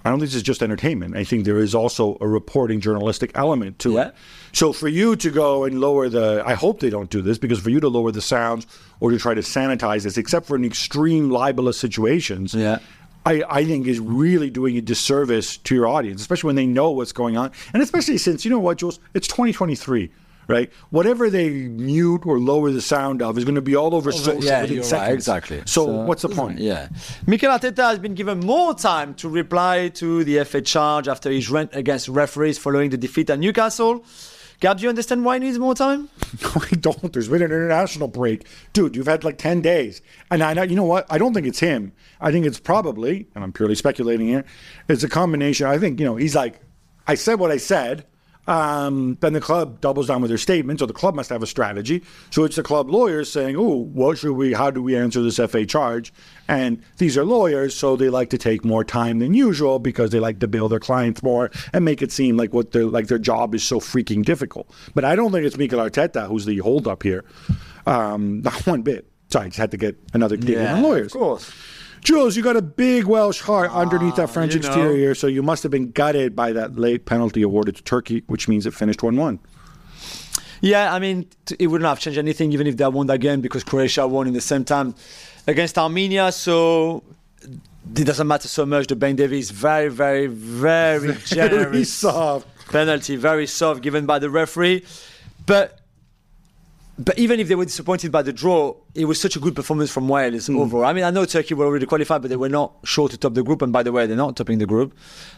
I 0.06 0.10
don't 0.10 0.20
think 0.20 0.30
this 0.30 0.36
is 0.36 0.44
just 0.44 0.64
entertainment. 0.64 1.16
I 1.18 1.24
think 1.24 1.46
there 1.46 1.60
is 1.60 1.76
also 1.76 2.18
a 2.22 2.28
reporting 2.28 2.80
journalistic 2.80 3.32
element 3.36 3.80
to 3.80 3.94
Yeah. 3.94 4.08
it. 4.08 4.16
So 4.54 4.72
for 4.74 4.88
you 4.88 5.16
to 5.18 5.30
go 5.30 5.66
and 5.66 5.80
lower 5.82 6.10
the, 6.10 6.42
I 6.46 6.54
hope 6.54 6.80
they 6.80 6.90
don't 6.90 7.10
do 7.10 7.22
this 7.22 7.38
because 7.38 7.60
for 7.60 7.70
you 7.70 7.80
to 7.82 7.90
lower 7.90 8.12
the 8.12 8.22
sounds 8.22 8.66
or 9.00 9.12
to 9.12 9.20
try 9.20 9.34
to 9.34 9.42
sanitize 9.42 10.04
this, 10.04 10.18
except 10.18 10.46
for 10.48 10.56
in 10.56 10.64
extreme 10.66 11.30
libelous 11.30 11.78
situations, 11.78 12.54
Yeah. 12.54 12.80
I, 13.26 13.44
I 13.50 13.66
think 13.66 13.86
is 13.86 14.00
really 14.00 14.50
doing 14.50 14.78
a 14.78 14.82
disservice 14.82 15.58
to 15.58 15.76
your 15.76 15.88
audience, 15.88 16.22
especially 16.22 16.48
when 16.48 16.56
they 16.56 16.66
know 16.66 16.92
what's 16.92 17.12
going 17.12 17.36
on, 17.38 17.52
and 17.74 17.84
especially 17.84 18.18
since 18.18 18.46
you 18.46 18.50
know 18.52 18.60
what, 18.60 18.78
Jules, 18.78 19.00
it's 19.14 19.28
2023. 19.28 20.10
Right, 20.50 20.72
whatever 20.90 21.30
they 21.30 21.52
mute 21.52 22.26
or 22.26 22.40
lower 22.40 22.72
the 22.72 22.82
sound 22.82 23.22
of 23.22 23.38
is 23.38 23.46
going 23.46 23.54
to 23.54 23.62
be 23.62 23.76
all 23.76 23.94
over 23.94 24.12
social 24.12 24.44
yeah, 24.44 24.62
within 24.64 24.78
you're 24.78 24.86
right, 24.90 25.14
exactly. 25.14 25.60
So, 25.68 25.86
So- 25.86 26.06
what's 26.06 26.24
the 26.24 26.30
point? 26.30 26.58
Yeah. 26.58 26.90
Mikel 27.28 27.52
Arteta 27.52 27.84
has 27.88 28.00
been 28.00 28.16
given 28.16 28.40
more 28.40 28.74
time 28.74 29.14
to 29.16 29.30
reply 29.30 29.90
to 29.90 30.24
the 30.24 30.44
FA 30.46 30.62
charge 30.62 31.08
after 31.08 31.30
his 31.30 31.52
rant 31.52 31.70
against 31.76 32.08
referees 32.08 32.58
following 32.58 32.90
the 32.90 32.98
defeat 32.98 33.30
at 33.30 33.38
Newcastle. 33.38 34.04
Gab, 34.60 34.78
do 34.78 34.84
you 34.84 34.90
understand 34.90 35.24
why 35.24 35.36
he 35.36 35.40
needs 35.40 35.60
more 35.60 35.76
time? 35.76 36.10
No, 36.42 36.50
I 36.62 36.76
don't. 36.76 37.14
There's 37.14 37.28
been 37.30 37.42
an 37.44 37.52
international 37.52 38.08
break, 38.08 38.46
dude. 38.74 38.96
You've 38.96 39.08
had 39.08 39.24
like 39.24 39.38
ten 39.38 39.62
days, 39.62 40.02
and 40.32 40.42
I 40.44 40.54
know 40.54 40.64
you 40.64 40.76
know 40.76 40.84
what? 40.84 41.06
I 41.10 41.18
don't 41.18 41.34
think 41.34 41.48
it's 41.48 41.60
him. 41.60 41.92
I 42.22 42.32
think 42.32 42.46
it's 42.46 42.60
probably, 42.60 43.28
and 43.36 43.44
I'm 43.44 43.52
purely 43.54 43.76
speculating 43.76 44.28
here. 44.28 44.46
It's 44.88 45.04
a 45.04 45.10
combination. 45.10 45.66
I 45.68 45.78
think 45.78 46.00
you 46.00 46.06
know 46.06 46.18
he's 46.18 46.36
like, 46.36 46.60
I 47.08 47.16
said 47.16 47.40
what 47.40 47.52
I 47.52 47.58
said. 47.58 48.06
Um, 48.50 49.16
then 49.22 49.34
the 49.34 49.42
club 49.42 49.80
doubles 49.80 50.08
down 50.08 50.24
with 50.24 50.30
their 50.30 50.40
statement, 50.40 50.80
so 50.80 50.88
the 50.88 50.94
club 50.94 51.14
must 51.14 51.30
have 51.30 51.44
a 51.44 51.48
strategy. 51.48 52.04
So 52.32 52.46
it's 52.46 52.56
the 52.56 52.64
club 52.64 52.90
lawyers 52.90 53.32
saying, 53.32 53.56
"Oh, 53.56 53.84
what 53.94 54.18
should 54.18 54.34
we? 54.34 54.54
How 54.54 54.72
do 54.72 54.82
we 54.82 54.96
answer 54.96 55.22
this 55.22 55.38
FA 55.38 55.68
charge?" 55.68 56.12
And 56.48 56.82
these 56.98 57.16
are 57.16 57.24
lawyers, 57.24 57.76
so 57.76 57.96
they 57.96 58.10
like 58.10 58.32
to 58.32 58.40
take 58.40 58.66
more 58.66 58.84
time 58.84 59.20
than 59.20 59.36
usual 59.36 59.78
because 59.78 60.10
they 60.10 60.20
like 60.20 60.40
to 60.40 60.48
bill 60.48 60.68
their 60.68 60.80
clients 60.80 61.22
more 61.22 61.52
and 61.74 61.86
make 61.86 62.02
it 62.02 62.12
seem 62.12 62.38
like 62.38 62.52
what 62.52 62.72
their 62.72 62.86
like 62.86 63.06
their 63.06 63.20
job 63.20 63.54
is 63.54 63.64
so 63.64 63.80
freaking 63.80 64.26
difficult. 64.26 64.68
But 64.96 65.06
I 65.06 65.16
don't 65.16 65.32
think 65.32 65.46
it's 65.46 65.58
Mikel 65.58 65.80
Arteta 65.80 66.28
who's 66.28 66.46
the 66.46 66.58
holdup 66.58 67.04
here. 67.04 67.26
Um, 67.86 68.42
not 68.44 68.66
one 68.66 68.82
bit. 68.82 69.06
Sorry, 69.30 69.46
I 69.46 69.50
just 69.50 69.60
had 69.60 69.70
to 69.72 69.78
get 69.78 69.96
another 70.16 70.38
dig 70.38 70.58
in 70.58 70.66
on 70.66 70.82
lawyers. 70.82 71.14
Of 71.14 71.22
course. 71.22 71.54
Jules, 72.02 72.36
you 72.38 72.44
got 72.44 72.56
a 72.56 72.62
big 72.62 73.06
Welsh 73.06 73.42
heart 73.42 73.72
underneath 73.72 74.16
that 74.16 74.30
French 74.30 74.54
Ah, 74.54 74.56
you 74.56 74.62
know. 74.62 74.68
exterior, 74.68 75.16
so 75.16 75.28
you 75.28 75.44
must 75.44 75.64
have 75.64 75.72
been 75.72 75.92
gutted 75.92 76.36
by 76.36 76.52
that 76.54 76.78
late 76.78 77.06
penalty 77.06 77.42
awarded 77.42 77.76
to 77.76 77.84
Turkey, 77.84 78.24
which 78.28 78.48
means 78.48 78.66
it 78.66 78.74
finished 78.74 79.04
1 79.04 79.16
1. 79.16 79.40
Yeah, 80.62 80.94
I 80.94 81.00
mean, 81.00 81.28
it 81.58 81.68
wouldn't 81.68 81.88
have 81.88 82.00
changed 82.00 82.20
anything 82.20 82.52
even 82.52 82.68
if 82.68 82.76
they 82.78 82.88
won 82.88 83.08
that 83.08 83.20
game 83.20 83.40
because 83.42 83.64
Croatia 83.64 84.08
won 84.08 84.28
in 84.28 84.34
the 84.34 84.42
same 84.42 84.66
time 84.66 84.94
against 85.48 85.78
Armenia. 85.78 86.32
So 86.34 87.04
it 87.96 88.04
doesn't 88.06 88.28
matter 88.28 88.48
so 88.50 88.66
much. 88.66 88.88
The 88.88 88.96
Ben 88.98 89.16
Davies 89.16 89.52
very, 89.52 89.88
very, 89.90 90.28
very 90.28 91.00
Very 91.14 91.18
generous 91.26 91.94
soft. 91.94 92.48
penalty, 92.70 93.16
very 93.16 93.48
soft 93.48 93.82
given 93.82 94.06
by 94.06 94.20
the 94.20 94.30
referee. 94.30 94.84
But 95.46 95.79
but 97.00 97.18
even 97.18 97.40
if 97.40 97.48
they 97.48 97.56
were 97.56 97.64
disappointed 97.66 98.12
by 98.12 98.22
the 98.22 98.34
draw, 98.34 98.76
it 98.94 99.06
was 99.06 99.20
such 99.22 99.36
a 99.38 99.40
good 99.40 99.56
performance 99.56 99.90
from 99.90 100.08
Wales 100.10 100.48
Hmm. 100.48 100.58
overall. 100.60 100.84
I 100.86 100.94
mean, 100.94 101.06
I 101.06 101.12
know 101.12 101.24
Turkey 101.26 101.54
were 101.54 101.66
already 101.66 101.86
qualified, 101.86 102.22
but 102.22 102.30
they 102.30 102.36
were 102.36 102.50
not 102.50 102.74
sure 102.84 103.08
to 103.08 103.18
top 103.18 103.34
the 103.34 103.44
group. 103.44 103.62
And 103.62 103.72
by 103.72 103.84
the 103.84 103.92
way, 103.94 104.06
they're 104.06 104.18
not 104.18 104.36
topping 104.36 104.60
the 104.60 104.66
group. 104.66 104.94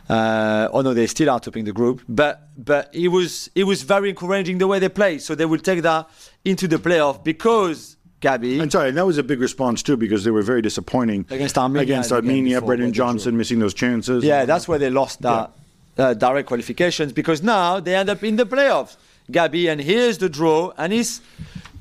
Uh, 0.09 0.68
oh 0.74 0.82
no, 0.82 0.93
they 0.93 1.07
still 1.07 1.30
are 1.30 1.39
topping 1.39 1.66
the 1.66 1.72
group. 1.74 2.01
But 2.09 2.49
but 2.57 2.89
it 2.93 3.09
was 3.09 3.49
it 3.55 3.66
was 3.66 3.84
very 3.84 4.09
encouraging 4.09 4.57
the 4.57 4.68
way 4.68 4.80
they 4.80 4.89
played. 4.89 5.22
So 5.22 5.36
they 5.36 5.45
will 5.45 5.59
take 5.59 5.82
that 5.84 6.09
into 6.43 6.68
the 6.68 6.78
playoff 6.78 7.24
because 7.24 7.97
Gabby. 8.22 8.59
And 8.59 8.72
sorry, 8.72 8.89
and 8.89 8.97
that 8.97 9.05
was 9.05 9.18
a 9.18 9.24
big 9.24 9.39
response 9.39 9.82
too 9.84 9.97
because 9.97 10.24
they 10.24 10.32
were 10.32 10.43
very 10.43 10.62
disappointing 10.62 11.26
Against 11.30 11.57
Armenia 11.57 11.82
Against 11.84 12.12
Armenia, 12.12 12.57
before, 12.57 12.68
Brennan 12.68 12.86
where 12.86 12.91
they 12.91 12.91
drew. 12.93 13.05
Johnson 13.05 13.38
missing 13.38 13.59
those 13.59 13.74
chances. 13.74 14.24
Yeah, 14.24 14.45
that's 14.45 14.68
where 14.68 14.80
they 14.80 14.89
lost 14.89 15.22
that 15.22 15.51
uh, 15.97 16.14
direct 16.14 16.47
qualifications 16.47 17.14
because 17.14 17.41
now 17.43 17.80
they 17.80 17.95
end 17.95 18.09
up 18.09 18.24
in 18.24 18.36
the 18.36 18.45
playoffs. 18.45 18.95
Gabby, 19.32 19.67
and 19.67 19.82
here's 19.82 20.17
the 20.17 20.29
draw, 20.29 20.71
and 20.77 20.91
it's 20.93 21.21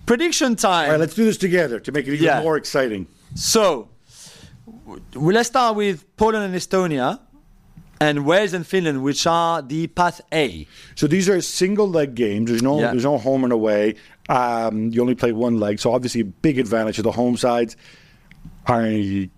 prediction 0.07 0.57
time. 0.57 0.87
All 0.87 0.91
right, 0.93 1.01
let's 1.01 1.15
do 1.15 1.25
this 1.25 1.37
together 1.37 1.81
to 1.81 1.93
make 1.93 2.07
it 2.07 2.15
even 2.15 2.25
Yeah. 2.27 2.43
more 2.43 2.57
exciting. 2.57 3.07
So, 3.35 3.89
w- 4.87 5.03
let's 5.15 5.49
start 5.49 5.77
with 5.77 6.05
Poland 6.17 6.45
and 6.45 6.55
Estonia, 6.55 7.21
and 8.01 8.25
Wales 8.25 8.55
and 8.55 8.67
Finland, 8.67 9.03
which 9.03 9.27
are 9.27 9.61
the 9.63 9.87
path 9.89 10.21
A. 10.33 10.67
So 10.95 11.07
these 11.07 11.29
are 11.29 11.41
single 11.43 11.89
leg 11.89 12.15
games. 12.15 12.49
There's 12.51 12.63
no 12.63 12.81
Yeah. 12.81 12.91
there's 12.93 13.05
no 13.05 13.19
home 13.19 13.45
and 13.45 13.53
away. 13.53 13.95
Um, 14.31 14.89
you 14.91 15.01
only 15.03 15.15
play 15.15 15.33
one 15.33 15.59
leg, 15.61 15.79
so 15.81 15.93
obviously 15.93 16.23
a 16.23 16.25
big 16.25 16.59
advantage 16.59 16.99
of 16.99 17.05
the 17.05 17.13
home 17.13 17.37
sides. 17.37 17.77
I 18.67 19.29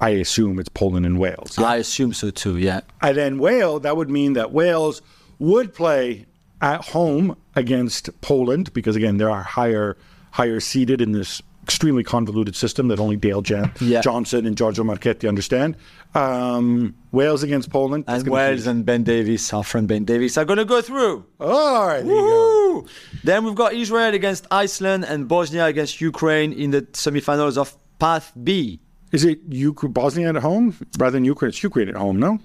I 0.00 0.10
assume 0.10 0.58
it's 0.58 0.68
Poland 0.70 1.06
and 1.06 1.18
Wales. 1.18 1.58
I 1.58 1.76
assume 1.76 2.12
so 2.12 2.30
too. 2.30 2.56
Yeah. 2.58 2.80
And 3.02 3.16
then 3.16 3.38
Wales, 3.38 3.82
that 3.82 3.96
would 3.96 4.10
mean 4.10 4.32
that 4.32 4.50
Wales 4.52 5.00
would 5.38 5.72
play 5.74 6.26
at 6.60 6.84
home 6.86 7.36
against 7.54 8.08
Poland 8.20 8.72
because 8.72 8.96
again 8.96 9.16
they 9.18 9.24
are 9.24 9.42
higher 9.42 9.96
higher 10.32 10.60
seated 10.60 11.00
in 11.00 11.12
this 11.12 11.42
extremely 11.62 12.04
convoluted 12.04 12.54
system 12.54 12.86
that 12.88 13.00
only 13.00 13.16
Dale 13.16 13.42
Jan- 13.42 13.72
Yeah. 13.80 14.00
Johnson 14.00 14.46
and 14.46 14.56
Giorgio 14.56 14.84
Marchetti 14.84 15.26
understand. 15.26 15.76
Um, 16.14 16.94
Wales 17.10 17.42
against 17.42 17.70
Poland. 17.70 18.04
And 18.06 18.18
gonna 18.22 18.24
be- 18.24 18.30
Wales 18.30 18.66
and 18.68 18.86
Ben 18.86 19.02
Davies, 19.02 19.52
our 19.52 19.64
friend 19.64 19.88
Ben 19.88 20.04
Davies, 20.04 20.38
are 20.38 20.44
going 20.44 20.58
to 20.58 20.64
go 20.64 20.80
through. 20.80 21.24
All 21.40 21.86
right. 21.88 22.04
there 22.04 22.14
you 22.14 22.20
go. 22.20 22.86
Then 23.24 23.44
we've 23.44 23.56
got 23.56 23.74
Israel 23.74 24.14
against 24.14 24.46
Iceland 24.52 25.06
and 25.06 25.26
Bosnia 25.26 25.66
against 25.66 26.00
Ukraine 26.00 26.52
in 26.52 26.70
the 26.70 26.82
semifinals 26.82 27.56
of 27.58 27.76
Path 27.98 28.32
B. 28.44 28.78
Is 29.10 29.24
it 29.24 29.40
Ukraine, 29.50 29.92
Bosnia 29.92 30.28
at 30.28 30.36
home 30.36 30.76
rather 30.98 31.12
than 31.16 31.24
Ukraine? 31.24 31.48
It's 31.48 31.62
Ukraine 31.64 31.88
at 31.88 31.96
home, 31.96 32.18
no? 32.20 32.38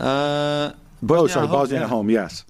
Uh, 0.00 0.72
Oh, 1.08 1.26
sorry, 1.28 1.44
at 1.44 1.50
home, 1.50 1.58
Bosnia 1.60 1.78
yeah. 1.78 1.84
at 1.84 1.90
home. 1.90 2.10
Yes. 2.10 2.44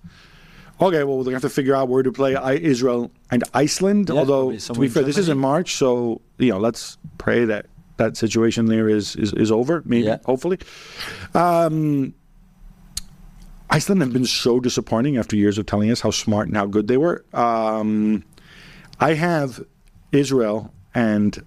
Okay, 0.80 1.02
well, 1.02 1.16
we're 1.16 1.24
going 1.24 1.26
to 1.26 1.32
have 1.32 1.42
to 1.42 1.48
figure 1.48 1.74
out 1.74 1.88
where 1.88 2.02
to 2.04 2.12
play 2.12 2.36
I, 2.36 2.52
Israel 2.52 3.10
and 3.32 3.42
Iceland. 3.52 4.08
Yeah, 4.08 4.16
although, 4.20 4.56
to 4.56 4.72
be 4.74 4.88
fair, 4.88 5.02
this 5.02 5.18
is 5.18 5.28
in 5.28 5.36
March, 5.38 5.74
so 5.74 6.20
you 6.38 6.52
know, 6.52 6.58
let's 6.58 6.98
pray 7.18 7.44
that 7.46 7.66
that 7.96 8.16
situation 8.16 8.66
there 8.66 8.88
is 8.88 9.16
is, 9.16 9.32
is 9.32 9.50
over. 9.50 9.82
Maybe, 9.84 10.06
Yeah. 10.06 10.18
hopefully. 10.24 10.58
Um, 11.34 12.14
Iceland 13.70 14.00
have 14.02 14.12
been 14.12 14.24
so 14.24 14.60
disappointing 14.60 15.16
after 15.18 15.36
years 15.36 15.58
of 15.58 15.66
telling 15.66 15.90
us 15.90 16.00
how 16.00 16.10
smart 16.10 16.46
and 16.48 16.56
how 16.56 16.66
good 16.66 16.88
they 16.88 16.96
were. 16.96 17.24
Um, 17.34 18.24
I 19.00 19.14
have 19.14 19.60
Israel 20.12 20.72
and 20.94 21.44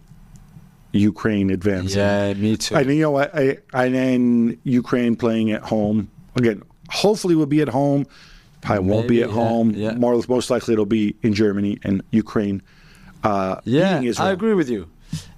Ukraine 0.92 1.50
advancing. 1.50 2.00
Yeah, 2.00 2.34
me 2.34 2.58
too. 2.58 2.76
And 2.76 2.90
you 2.90 3.02
know 3.02 3.12
what? 3.12 3.34
I, 3.34 3.58
and 3.74 3.96
then 3.96 4.60
Ukraine 4.64 5.16
playing 5.16 5.52
at 5.52 5.62
home 5.64 6.12
again. 6.36 6.62
Hopefully, 6.90 7.34
we'll 7.36 7.46
be 7.46 7.62
at 7.62 7.70
home. 7.70 8.06
Probably 8.62 8.90
won't 8.90 9.08
be 9.08 9.24
at 9.24 9.30
yeah, 9.30 9.36
home. 9.36 9.72
yeah. 9.72 9.94
More, 9.94 10.22
most 10.30 10.50
likely, 10.50 10.74
it'll 10.74 10.86
be 10.86 11.16
in 11.22 11.34
Germany 11.34 11.80
and 11.84 12.04
Ukraine. 12.12 12.62
Uh, 13.24 13.60
yeah. 13.64 14.02
I 14.20 14.32
agree 14.32 14.54
with 14.54 14.70
you. 14.70 14.90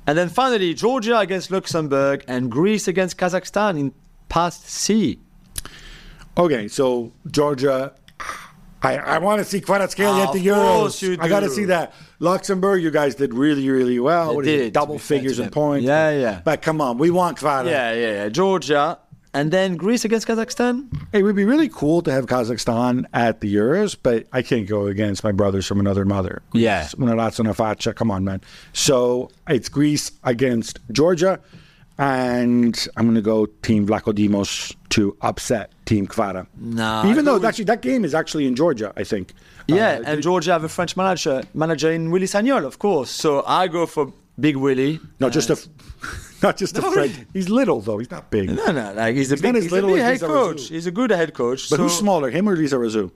And 0.05 0.17
then 0.17 0.30
finally, 0.30 0.74
Georgia 0.74 1.19
against 1.19 1.49
Luxembourg 1.49 2.26
and 2.28 2.51
Greece 2.51 2.88
against 2.88 3.17
Kazakhstan 3.17 3.80
in 3.80 3.93
past 4.28 4.67
C. 4.67 5.19
Okay, 6.38 6.67
so 6.67 7.13
Georgia. 7.30 7.93
I, 8.82 8.97
I 8.97 9.17
want 9.19 9.39
to 9.39 9.45
see 9.45 9.61
Kvaratskhelia 9.61 10.28
at 10.28 10.34
the 10.34 10.45
Euros. 10.45 11.17
I 11.21 11.30
got 11.30 11.39
to 11.39 11.49
see 11.49 11.65
that. 11.65 11.93
Luxembourg, 12.19 12.84
you 12.84 12.91
guys 12.91 13.15
did 13.15 13.34
really, 13.34 13.69
really 13.69 13.97
well. 13.97 14.30
They 14.30 14.36
What 14.36 14.47
it, 14.47 14.57
did, 14.57 14.63
to 14.65 14.71
double 14.71 14.99
figures 14.99 15.39
in 15.39 15.49
points. 15.49 15.86
Yeah, 15.86 16.09
yeah. 16.09 16.41
But 16.43 16.61
come 16.61 16.82
on, 16.82 16.97
we 16.97 17.09
want 17.09 17.38
Kvara. 17.38 17.65
Yeah, 17.65 17.93
yeah, 17.93 18.11
yeah. 18.11 18.30
Georgia. 18.30 18.99
And 19.36 19.51
then 19.51 19.75
Greece 19.77 20.05
against 20.05 20.27
Kazakhstan? 20.27 20.88
It 21.11 21.23
would 21.23 21.36
be 21.36 21.43
really 21.45 21.67
cool 21.67 22.03
to 22.03 22.11
have 22.11 22.27
Kazakhstan 22.27 23.05
at 23.13 23.41
the 23.41 23.53
Euros, 23.55 23.97
but 24.01 24.27
I 24.31 24.43
can't 24.43 24.67
go 24.67 24.86
against 24.86 25.23
my 25.23 25.31
brothers 25.31 25.65
from 25.65 25.79
another 25.79 26.05
mother. 26.05 26.43
Yeah. 26.53 26.88
Una 26.99 27.13
razza, 27.15 27.39
una 27.39 27.53
faccia. 27.55 27.95
Come 27.95 28.11
on, 28.11 28.23
man. 28.23 28.41
So 28.73 29.31
it's 29.49 29.69
Greece 29.69 30.11
against 30.23 30.79
Georgia, 30.91 31.39
and 31.97 32.88
I'm 32.95 33.05
going 33.05 33.15
to 33.15 33.21
go 33.21 33.45
Team 33.63 33.88
Vlachodimos 33.88 34.75
to 34.89 35.15
upset 35.21 35.71
Team 35.86 36.07
Kvara. 36.07 36.45
No, 36.57 37.03
Even 37.05 37.25
though 37.25 37.43
actually 37.43 37.65
that 37.65 37.81
game 37.81 38.05
is 38.05 38.13
actually 38.13 38.45
in 38.45 38.55
Georgia, 38.55 38.93
I 38.95 39.03
think. 39.03 39.34
Yeah, 39.67 39.99
Uh, 39.99 40.03
and 40.11 40.21
Georgia 40.21 40.51
have 40.51 40.63
a 40.63 40.69
French 40.69 40.95
manager, 40.97 41.43
manager 41.53 41.91
in 41.91 42.11
Willy 42.11 42.27
Sagnol, 42.27 42.65
of 42.65 42.79
course. 42.79 43.09
So 43.09 43.43
I 43.47 43.67
go 43.67 43.86
for 43.86 44.11
Big 44.39 44.55
Willy. 44.55 44.99
no, 45.19 45.29
just 45.29 45.49
a, 45.51 45.57
not 46.43 46.57
just 46.57 46.77
a 46.77 46.81
No, 46.81 46.91
French. 46.91 47.11
really. 47.13 47.27
He's 47.34 47.49
little 47.49 47.81
though. 47.81 47.99
He's 47.99 48.09
not 48.11 48.31
big. 48.31 48.49
No, 48.49 48.71
no, 48.71 48.93
like 48.93 49.15
he's 49.15 49.31
a 49.31 49.36
He's 49.36 49.41
big, 49.41 49.55
he's 49.55 49.71
little 49.71 49.91
a 49.91 49.93
big 49.93 50.01
head 50.01 50.11
Lisa 50.13 50.25
coach. 50.27 50.67
He's 50.69 50.88
a 50.88 50.91
good 50.91 51.11
head 51.11 51.34
coach. 51.34 51.69
But 51.69 51.77
so, 51.77 51.84
who's 51.84 51.97
smaller, 51.97 52.29
him 52.29 52.49
or 52.49 52.55
Lisa 52.55 52.77
Razou? 52.77 53.11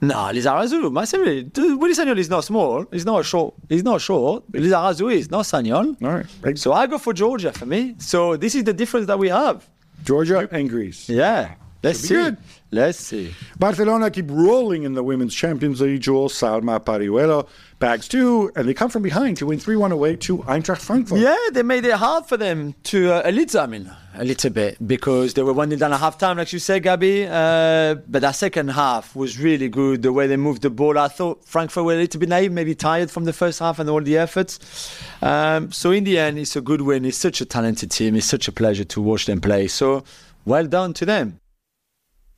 No, 0.00 0.30
Lisa 0.32 0.48
Razou, 0.48 0.90
massively. 0.92 1.48
Willy 1.54 1.92
Sagnol 1.94 2.18
is 2.18 2.28
not 2.30 2.42
small. 2.44 2.86
He's 2.90 3.04
not 3.04 3.24
short. 3.24 3.54
He's 3.68 3.84
not 3.84 4.00
short. 4.00 4.44
Lisa 4.52 4.74
Razou 4.76 5.12
is 5.14 5.30
not 5.30 5.44
Sagnol. 5.44 5.96
All 6.02 6.08
right, 6.10 6.26
right. 6.42 6.58
So 6.58 6.72
I 6.72 6.86
go 6.86 6.98
for 6.98 7.12
Georgia 7.12 7.52
for 7.52 7.66
me. 7.66 7.94
So 7.98 8.36
this 8.36 8.54
is 8.54 8.64
the 8.64 8.72
difference 8.72 9.06
that 9.06 9.18
we 9.18 9.28
have. 9.28 9.68
Georgia 10.04 10.48
and 10.50 10.68
Greece. 10.68 11.08
Yeah. 11.08 11.54
Let's 11.84 12.00
see. 12.00 12.14
good. 12.14 12.36
Let's 12.74 12.98
see. 12.98 13.34
Barcelona 13.58 14.10
keep 14.10 14.30
rolling 14.30 14.84
in 14.84 14.94
the 14.94 15.02
Women's 15.02 15.34
Champions 15.34 15.82
League. 15.82 16.00
Jules 16.00 16.32
Salma 16.32 16.80
Paralluelo 16.80 17.46
bags 17.78 18.08
two, 18.08 18.50
and 18.56 18.66
they 18.66 18.72
come 18.72 18.88
from 18.88 19.02
behind 19.02 19.36
to 19.36 19.46
win 19.46 19.58
3 19.58 19.76
1 19.76 19.92
away 19.92 20.16
to 20.16 20.38
Eintracht 20.38 20.80
Frankfurt. 20.80 21.18
Yeah, 21.18 21.36
they 21.52 21.62
made 21.62 21.84
it 21.84 21.92
hard 21.92 22.24
for 22.24 22.38
them 22.38 22.74
to 22.84 23.12
uh, 23.12 23.22
a 23.26 23.30
little. 23.30 23.60
I 23.60 23.66
mean, 23.66 23.90
a 24.14 24.24
little 24.24 24.48
bit 24.48 24.78
because 24.86 25.34
they 25.34 25.42
were 25.42 25.52
one 25.52 25.68
nil 25.68 25.78
down 25.78 25.92
at 25.92 26.00
half 26.00 26.16
time, 26.16 26.38
like 26.38 26.50
you 26.54 26.58
said, 26.58 26.82
Gabby. 26.82 27.26
Uh, 27.26 27.96
but 28.08 28.22
that 28.22 28.36
second 28.36 28.68
half 28.68 29.14
was 29.14 29.38
really 29.38 29.68
good. 29.68 30.00
The 30.00 30.10
way 30.10 30.26
they 30.26 30.38
moved 30.38 30.62
the 30.62 30.70
ball, 30.70 30.96
I 30.96 31.08
thought 31.08 31.44
Frankfurt 31.44 31.84
were 31.84 31.92
a 31.92 31.96
little 31.96 32.20
bit 32.20 32.30
naive, 32.30 32.52
maybe 32.52 32.74
tired 32.74 33.10
from 33.10 33.26
the 33.26 33.34
first 33.34 33.58
half 33.58 33.80
and 33.80 33.90
all 33.90 34.00
the 34.00 34.16
efforts. 34.16 34.98
Um, 35.20 35.72
so 35.72 35.90
in 35.90 36.04
the 36.04 36.18
end, 36.18 36.38
it's 36.38 36.56
a 36.56 36.62
good 36.62 36.80
win. 36.80 37.04
It's 37.04 37.18
such 37.18 37.42
a 37.42 37.44
talented 37.44 37.90
team. 37.90 38.16
It's 38.16 38.24
such 38.24 38.48
a 38.48 38.52
pleasure 38.52 38.84
to 38.84 39.02
watch 39.02 39.26
them 39.26 39.42
play. 39.42 39.68
So 39.68 40.04
well 40.46 40.66
done 40.66 40.94
to 40.94 41.04
them. 41.04 41.41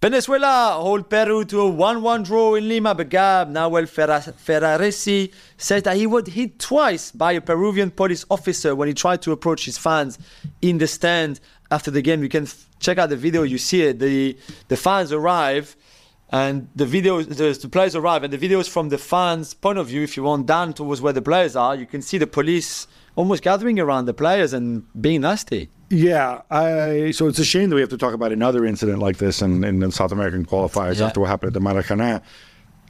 Venezuela 0.04 0.76
hold 0.82 1.08
Peru 1.08 1.46
to 1.46 1.62
a 1.62 1.72
1-1 1.72 2.26
draw 2.26 2.54
in 2.56 2.68
Lima, 2.68 2.94
but 2.94 3.08
Gab 3.08 3.50
Nahuel 3.50 3.86
Ferraresi 3.86 5.32
says 5.56 5.82
that 5.84 5.96
he 5.96 6.06
was 6.06 6.28
hit 6.28 6.58
twice 6.58 7.10
by 7.10 7.32
a 7.32 7.40
Peruvian 7.40 7.90
police 7.90 8.26
officer 8.30 8.76
when 8.76 8.86
he 8.86 8.92
tried 8.92 9.22
to 9.22 9.32
approach 9.32 9.64
his 9.64 9.78
fans 9.78 10.18
in 10.60 10.76
the 10.76 10.86
stand 10.86 11.40
after 11.70 11.90
the 11.90 12.02
game. 12.02 12.22
You 12.22 12.28
can 12.28 12.42
f- 12.42 12.68
check 12.80 12.98
out 12.98 13.08
the 13.08 13.16
video, 13.16 13.44
you 13.44 13.56
see 13.56 13.80
it. 13.80 13.98
The, 13.98 14.36
the 14.68 14.76
fans 14.76 15.10
arrive 15.10 15.74
and 16.28 16.68
the 16.76 16.84
video, 16.84 17.22
the, 17.22 17.58
the 17.58 17.68
players 17.70 17.96
arrive, 17.96 18.24
and 18.24 18.30
the 18.30 18.36
video 18.36 18.60
is 18.60 18.68
from 18.68 18.90
the 18.90 18.98
fans' 18.98 19.54
point 19.54 19.78
of 19.78 19.86
view. 19.86 20.02
If 20.02 20.18
you 20.18 20.24
want 20.24 20.44
down 20.44 20.74
towards 20.74 21.00
where 21.00 21.14
the 21.14 21.22
players 21.22 21.56
are, 21.56 21.74
you 21.74 21.86
can 21.86 22.02
see 22.02 22.18
the 22.18 22.26
police 22.26 22.86
almost 23.16 23.42
gathering 23.42 23.78
around 23.80 24.06
the 24.06 24.14
players 24.14 24.52
and 24.52 24.84
being 25.00 25.20
nasty. 25.22 25.70
Yeah, 25.90 26.42
I, 26.50 27.10
so 27.12 27.28
it's 27.28 27.38
a 27.38 27.44
shame 27.44 27.68
that 27.68 27.74
we 27.76 27.80
have 27.80 27.90
to 27.90 27.98
talk 27.98 28.14
about 28.14 28.32
another 28.32 28.64
incident 28.64 28.98
like 28.98 29.18
this 29.18 29.42
in, 29.42 29.62
in 29.64 29.80
the 29.80 29.92
South 29.92 30.12
American 30.12 30.44
qualifiers 30.44 30.98
Yeah. 30.98 31.06
after 31.06 31.20
what 31.20 31.28
happened 31.28 31.54
at 31.56 31.62
the 31.62 31.66
Maracanã. 31.68 32.22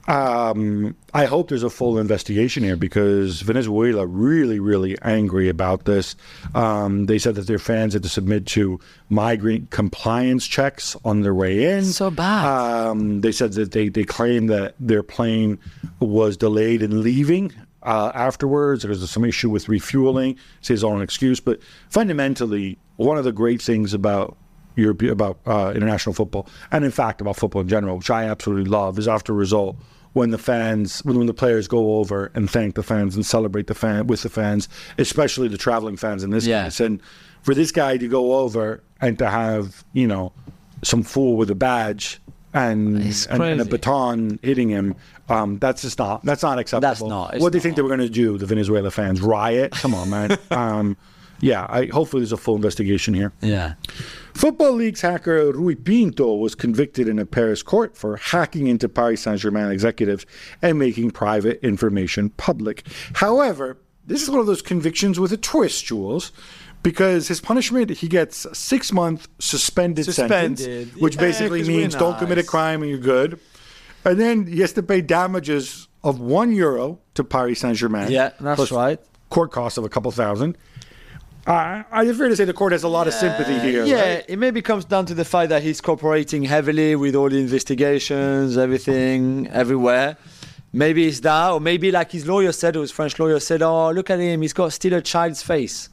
Um, 0.07 0.95
I 1.15 1.25
hope 1.25 1.49
there's 1.49 1.63
a 1.63 1.71
full 1.71 1.99
investigation 1.99 2.63
here 2.63 2.77
because 2.77 3.41
Venezuela 3.41 4.07
really, 4.07 4.61
really 4.61 4.99
angry 5.01 5.49
about 5.49 5.87
this. 5.87 6.15
Um, 6.55 7.07
they 7.07 7.19
said 7.19 7.37
that 7.37 7.47
their 7.47 7.59
fans 7.59 7.95
had 7.95 8.03
to 8.03 8.09
submit 8.11 8.45
to 8.49 8.79
migrant 9.09 9.71
compliance 9.71 10.47
checks 10.47 10.95
on 11.07 11.23
their 11.23 11.35
way 11.35 11.73
in. 11.73 11.85
So 11.85 12.11
bad. 12.11 12.45
Um, 12.47 13.23
they 13.23 13.33
said 13.33 13.55
that 13.55 13.73
they, 13.73 13.89
they 13.89 14.05
claimed 14.05 14.51
that 14.51 14.75
their 14.79 15.03
plane 15.03 15.59
was 16.01 16.37
delayed 16.37 16.83
in 16.83 17.03
leaving 17.03 17.51
uh, 17.85 18.11
afterwards. 18.15 18.83
There 18.83 18.89
was 18.91 19.09
some 19.11 19.25
issue 19.25 19.51
with 19.51 19.69
refueling. 19.69 20.37
It's 20.59 20.69
his 20.69 20.85
own 20.85 21.03
excuse, 21.03 21.41
but 21.41 21.61
fundamentally, 21.91 22.79
one 22.97 23.17
of 23.19 23.25
the 23.25 23.33
great 23.33 23.63
things 23.63 23.95
about 23.95 24.37
Europe, 24.77 25.03
about 25.03 25.39
uh, 25.47 25.73
international 25.75 26.15
football, 26.15 26.49
and 26.73 26.85
in 26.85 26.91
fact 26.91 27.21
about 27.21 27.37
football 27.37 27.63
in 27.63 27.69
general, 27.69 27.97
which 27.99 28.11
I 28.11 28.25
absolutely 28.25 28.69
love, 28.71 28.99
is 28.99 29.07
after 29.09 29.33
a 29.33 29.37
result 29.37 29.77
when 30.13 30.31
the 30.31 30.39
fans, 30.39 31.01
when, 31.05 31.17
when 31.17 31.27
the 31.27 31.35
players 31.35 31.67
go 31.69 31.97
over 31.97 32.31
and 32.35 32.49
thank 32.51 32.75
the 32.75 32.83
fans 32.83 33.15
and 33.17 33.25
celebrate 33.25 33.67
the 33.69 33.75
fan 33.75 34.07
with 34.07 34.23
the 34.23 34.29
fans, 34.29 34.69
especially 34.99 35.49
the 35.49 35.59
traveling 35.59 35.97
fans 35.97 36.23
in 36.25 36.31
this 36.31 36.47
Yeah. 36.47 36.65
case, 36.65 36.81
and 36.81 37.01
for 37.43 37.55
this 37.55 37.71
guy 37.73 37.97
to 37.97 38.09
go 38.09 38.35
over 38.35 38.83
and 39.01 39.19
to 39.19 39.29
have 39.31 39.85
you 39.93 40.07
know 40.07 40.33
some 40.83 41.03
fool 41.03 41.37
with 41.37 41.51
a 41.51 41.55
badge 41.55 42.21
and 42.55 42.97
and, 43.31 43.43
and 43.43 43.61
a 43.61 43.65
baton 43.65 44.39
hitting 44.43 44.69
him. 44.71 44.95
Um, 45.29 45.59
that's 45.59 45.83
just 45.83 45.99
not 45.99 46.25
that's 46.25 46.43
not 46.43 46.59
acceptable. 46.59 46.89
That's 46.89 47.03
not- 47.35 47.41
What 47.41 47.53
do 47.53 47.59
you 47.59 47.63
think 47.63 47.77
they 47.77 47.83
were 47.83 47.89
going 47.89 48.01
to 48.01 48.09
do? 48.09 48.39
The 48.39 48.47
Venezuela 48.47 48.91
fans 48.91 49.21
riot? 49.21 49.73
Come 49.73 49.95
on, 49.95 50.09
man. 50.11 50.39
um, 50.51 50.97
yeah, 51.41 51.67
I, 51.69 51.87
hopefully 51.87 52.21
there's 52.23 52.33
a 52.33 52.37
full 52.37 52.55
investigation 52.57 53.13
here. 53.13 53.33
Yeah. 53.43 53.75
Football 54.35 54.73
Leaks 54.73 55.01
hacker 55.01 55.53
Rui 55.53 55.75
Pinto 55.75 56.37
was 56.37 56.55
convicted 56.55 57.09
in 57.09 57.19
a 57.19 57.27
Paris 57.27 57.63
court 57.63 57.97
for 57.97 58.17
hacking 58.17 58.67
into 58.69 58.89
Paris 58.89 59.23
Saint 59.23 59.41
Germain 59.41 59.71
executives 59.71 60.25
and 60.63 60.79
making 60.79 61.11
private 61.11 61.59
information 61.63 62.31
public. 62.31 62.87
However, 63.15 63.79
this 64.07 64.23
is 64.23 64.31
one 64.31 64.39
of 64.41 64.47
those 64.47 64.63
convictions 64.63 65.19
with 65.19 65.33
a 65.33 65.37
twist, 65.37 65.85
Jules, 65.87 66.31
because 66.85 67.27
his 67.27 67.41
punishment, 67.41 67.91
he 67.91 68.07
gets 68.07 68.45
a 68.45 68.55
six 68.55 68.93
month 68.93 69.27
suspended, 69.41 70.05
Suspended. 70.05 70.59
sentence, 70.61 70.97
which 71.01 71.17
Yeah, 71.17 71.21
basically 71.23 71.65
means 71.65 71.97
don't 71.97 72.17
commit 72.19 72.39
a 72.39 72.45
crime 72.45 72.83
and 72.83 72.91
you're 72.91 73.01
good. 73.01 73.41
And 74.05 74.21
then 74.21 74.47
he 74.47 74.61
has 74.61 74.73
to 74.75 74.83
pay 74.83 75.01
damages 75.01 75.89
of 76.05 76.21
one 76.21 76.53
euro 76.53 77.01
to 77.15 77.25
Paris 77.25 77.61
Saint 77.61 77.77
Germain. 77.77 78.11
Yeah, 78.11 78.31
that's 78.39 78.71
right. 78.71 79.01
Court 79.31 79.51
costs 79.51 79.79
of 79.79 79.85
a 79.85 79.89
couple 79.89 80.11
thousand. 80.13 80.57
I 81.47 81.85
I 81.91 82.13
fair 82.13 82.29
to 82.29 82.37
say 82.37 82.45
the 82.45 82.53
court 82.53 82.73
has 82.73 82.85
a 82.85 82.89
lot 82.89 83.07
of 83.07 83.15
sympathy 83.15 83.59
here. 83.59 83.85
Yeah, 83.85 83.97
right? 84.17 84.25
it 84.29 84.39
maybe 84.39 84.63
comes 84.63 84.85
down 84.85 85.07
to 85.07 85.15
the 85.15 85.25
fact 85.25 85.49
that 85.49 85.63
he's 85.63 85.81
cooperating 85.81 86.43
heavily 86.45 86.97
with 86.97 87.15
all 87.15 87.29
the 87.31 87.39
investigations, 87.39 88.57
everything, 88.57 89.49
everywhere. 89.49 90.17
Maybe 90.73 91.07
it's 91.07 91.21
that, 91.21 91.51
or 91.51 91.61
maybe 91.61 91.91
like 91.93 92.13
his 92.13 92.27
lawyer 92.27 92.53
said, 92.53 92.77
or 92.77 92.81
his 92.81 92.91
French 92.91 93.19
lawyer 93.19 93.41
said, 93.41 93.63
"Oh, 93.63 93.91
look 93.91 94.11
at 94.11 94.19
him, 94.19 94.43
he's 94.43 94.53
got 94.53 94.73
still 94.73 94.95
a 94.95 95.01
child's 95.03 95.43
face." 95.43 95.89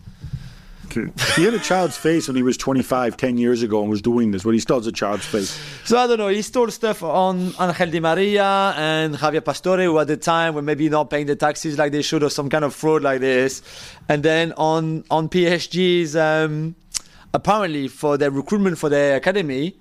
He 1.36 1.44
had 1.44 1.54
a 1.54 1.60
child's 1.60 1.98
face 1.98 2.28
when 2.28 2.36
he 2.36 2.44
was 2.44 2.58
25, 2.58 3.18
10 3.18 3.38
years 3.38 3.62
ago 3.64 3.82
and 3.82 3.90
was 3.90 4.02
doing 4.02 4.32
this, 4.32 4.44
but 4.44 4.52
he 4.52 4.60
still 4.60 4.78
has 4.78 4.88
a 4.88 4.92
child's 4.92 5.26
face. 5.26 5.50
So 5.86 5.98
I 5.98 6.08
don't 6.08 6.18
know. 6.18 6.28
He 6.28 6.42
stole 6.42 6.70
stuff 6.70 7.04
on 7.04 7.54
Angel 7.60 7.92
Di 7.92 8.00
Maria 8.00 8.74
and 8.78 9.16
Javier 9.16 9.44
Pastore, 9.44 9.84
who 9.84 9.98
at 10.00 10.08
the 10.08 10.18
time 10.18 10.56
were 10.56 10.62
maybe 10.62 10.90
not 10.90 11.10
paying 11.10 11.26
the 11.26 11.36
taxes 11.36 11.78
like 11.78 11.92
they 11.92 12.02
should, 12.02 12.24
or 12.24 12.30
some 12.30 12.50
kind 12.50 12.64
of 12.64 12.74
fraud 12.74 13.02
like 13.04 13.22
this. 13.22 13.62
And 14.10 14.24
then 14.24 14.54
on 14.58 15.04
on 15.10 15.30
PSG's 15.30 16.16
um, 16.16 16.76
apparently 17.34 17.88
for 17.88 18.18
their 18.18 18.32
recruitment 18.32 18.78
for 18.78 18.90
their 18.90 19.16
academy, 19.16 19.76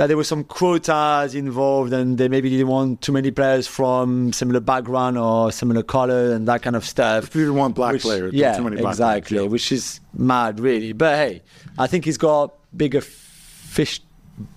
that 0.00 0.06
there 0.06 0.16
were 0.16 0.24
some 0.24 0.42
quotas 0.44 1.34
involved 1.34 1.92
and 1.92 2.16
they 2.16 2.26
maybe 2.26 2.48
didn't 2.48 2.68
want 2.68 3.02
too 3.02 3.12
many 3.12 3.30
players 3.30 3.66
from 3.66 4.32
similar 4.32 4.58
background 4.58 5.18
or 5.18 5.52
similar 5.52 5.82
color 5.82 6.32
and 6.32 6.48
that 6.48 6.62
kind 6.62 6.74
of 6.74 6.86
stuff. 6.86 7.24
If 7.24 7.34
you 7.34 7.42
didn't 7.42 7.56
want 7.56 7.74
black 7.74 7.92
Which- 7.92 8.02
players, 8.02 8.32
yeah, 8.32 8.56
too 8.56 8.64
many 8.64 8.76
black 8.76 8.92
exactly, 8.92 9.36
players, 9.36 9.44
yeah. 9.44 9.50
which 9.50 9.72
is 9.72 10.00
mad, 10.14 10.58
really. 10.58 10.94
But 10.94 11.16
hey, 11.16 11.42
I 11.78 11.86
think 11.86 12.06
he's 12.06 12.16
got 12.16 12.54
bigger 12.74 13.02
fish. 13.02 14.00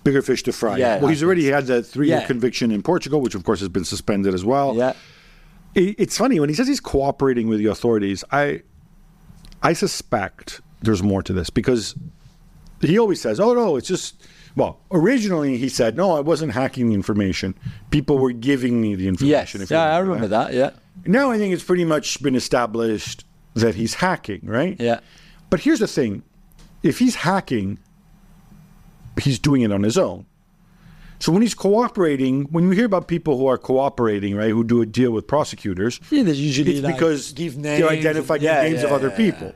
Bigger 0.02 0.22
fish 0.22 0.42
to 0.44 0.52
fry. 0.54 0.78
Yeah, 0.78 0.98
well, 0.98 1.08
he's 1.08 1.22
already 1.22 1.44
had 1.48 1.66
that 1.66 1.82
three-year 1.82 2.20
Yeah. 2.20 2.26
conviction 2.26 2.70
in 2.70 2.80
Portugal, 2.82 3.20
which 3.20 3.34
of 3.34 3.44
course 3.44 3.60
has 3.60 3.68
been 3.68 3.84
suspended 3.84 4.32
as 4.32 4.46
well. 4.46 4.74
Yeah, 4.74 4.94
it's 5.74 6.16
funny 6.16 6.40
when 6.40 6.48
he 6.48 6.54
says 6.54 6.66
he's 6.68 6.80
cooperating 6.80 7.48
with 7.48 7.58
the 7.58 7.66
authorities. 7.66 8.24
I, 8.32 8.62
I 9.62 9.74
suspect 9.74 10.62
there's 10.80 11.02
more 11.02 11.22
to 11.22 11.34
this 11.34 11.50
because 11.50 11.94
he 12.80 12.98
always 12.98 13.20
says, 13.20 13.38
"Oh 13.40 13.52
no, 13.52 13.76
it's 13.76 13.88
just." 13.88 14.26
Well, 14.56 14.78
originally 14.92 15.56
he 15.56 15.68
said, 15.68 15.96
"No, 15.96 16.16
I 16.16 16.20
wasn't 16.20 16.52
hacking 16.52 16.88
the 16.88 16.94
information. 16.94 17.54
People 17.90 18.18
were 18.18 18.32
giving 18.32 18.80
me 18.80 18.94
the 18.94 19.02
yes, 19.04 19.08
information." 19.08 19.62
if 19.62 19.70
you 19.70 19.76
yeah, 19.76 19.94
I 19.96 19.98
remember 19.98 20.28
that. 20.28 20.54
Yeah, 20.54 20.70
Now 21.06 21.30
I 21.30 21.38
think 21.38 21.52
it's 21.52 21.64
pretty 21.64 21.84
much 21.84 22.22
been 22.22 22.36
established 22.36 23.24
that 23.54 23.74
he's 23.74 23.94
hacking, 23.94 24.40
right? 24.44 24.76
yeah, 24.80 25.00
But 25.50 25.60
here's 25.60 25.80
the 25.80 25.88
thing: 25.88 26.22
if 26.82 26.98
he's 27.00 27.16
hacking, 27.16 27.78
he's 29.20 29.38
doing 29.38 29.62
it 29.62 29.72
on 29.72 29.82
his 29.82 29.98
own. 29.98 30.26
So 31.18 31.32
when 31.32 31.42
he's 31.42 31.54
cooperating, 31.54 32.44
when 32.50 32.64
you 32.64 32.70
hear 32.70 32.84
about 32.86 33.08
people 33.08 33.38
who 33.38 33.46
are 33.46 33.56
cooperating, 33.56 34.36
right, 34.36 34.50
who 34.50 34.62
do 34.62 34.82
a 34.82 34.86
deal 34.86 35.10
with 35.10 35.26
prosecutors, 35.26 35.98
yeah. 36.10 36.22
There's 36.22 36.40
usually 36.40 36.76
it's 36.76 36.84
like, 36.84 36.94
because 36.94 37.32
give 37.32 37.56
names, 37.56 37.84
identify 37.86 38.36
yeah, 38.36 38.62
names 38.62 38.82
of 38.82 38.92
other 38.92 39.08
yeah, 39.08 39.16
people. 39.16 39.54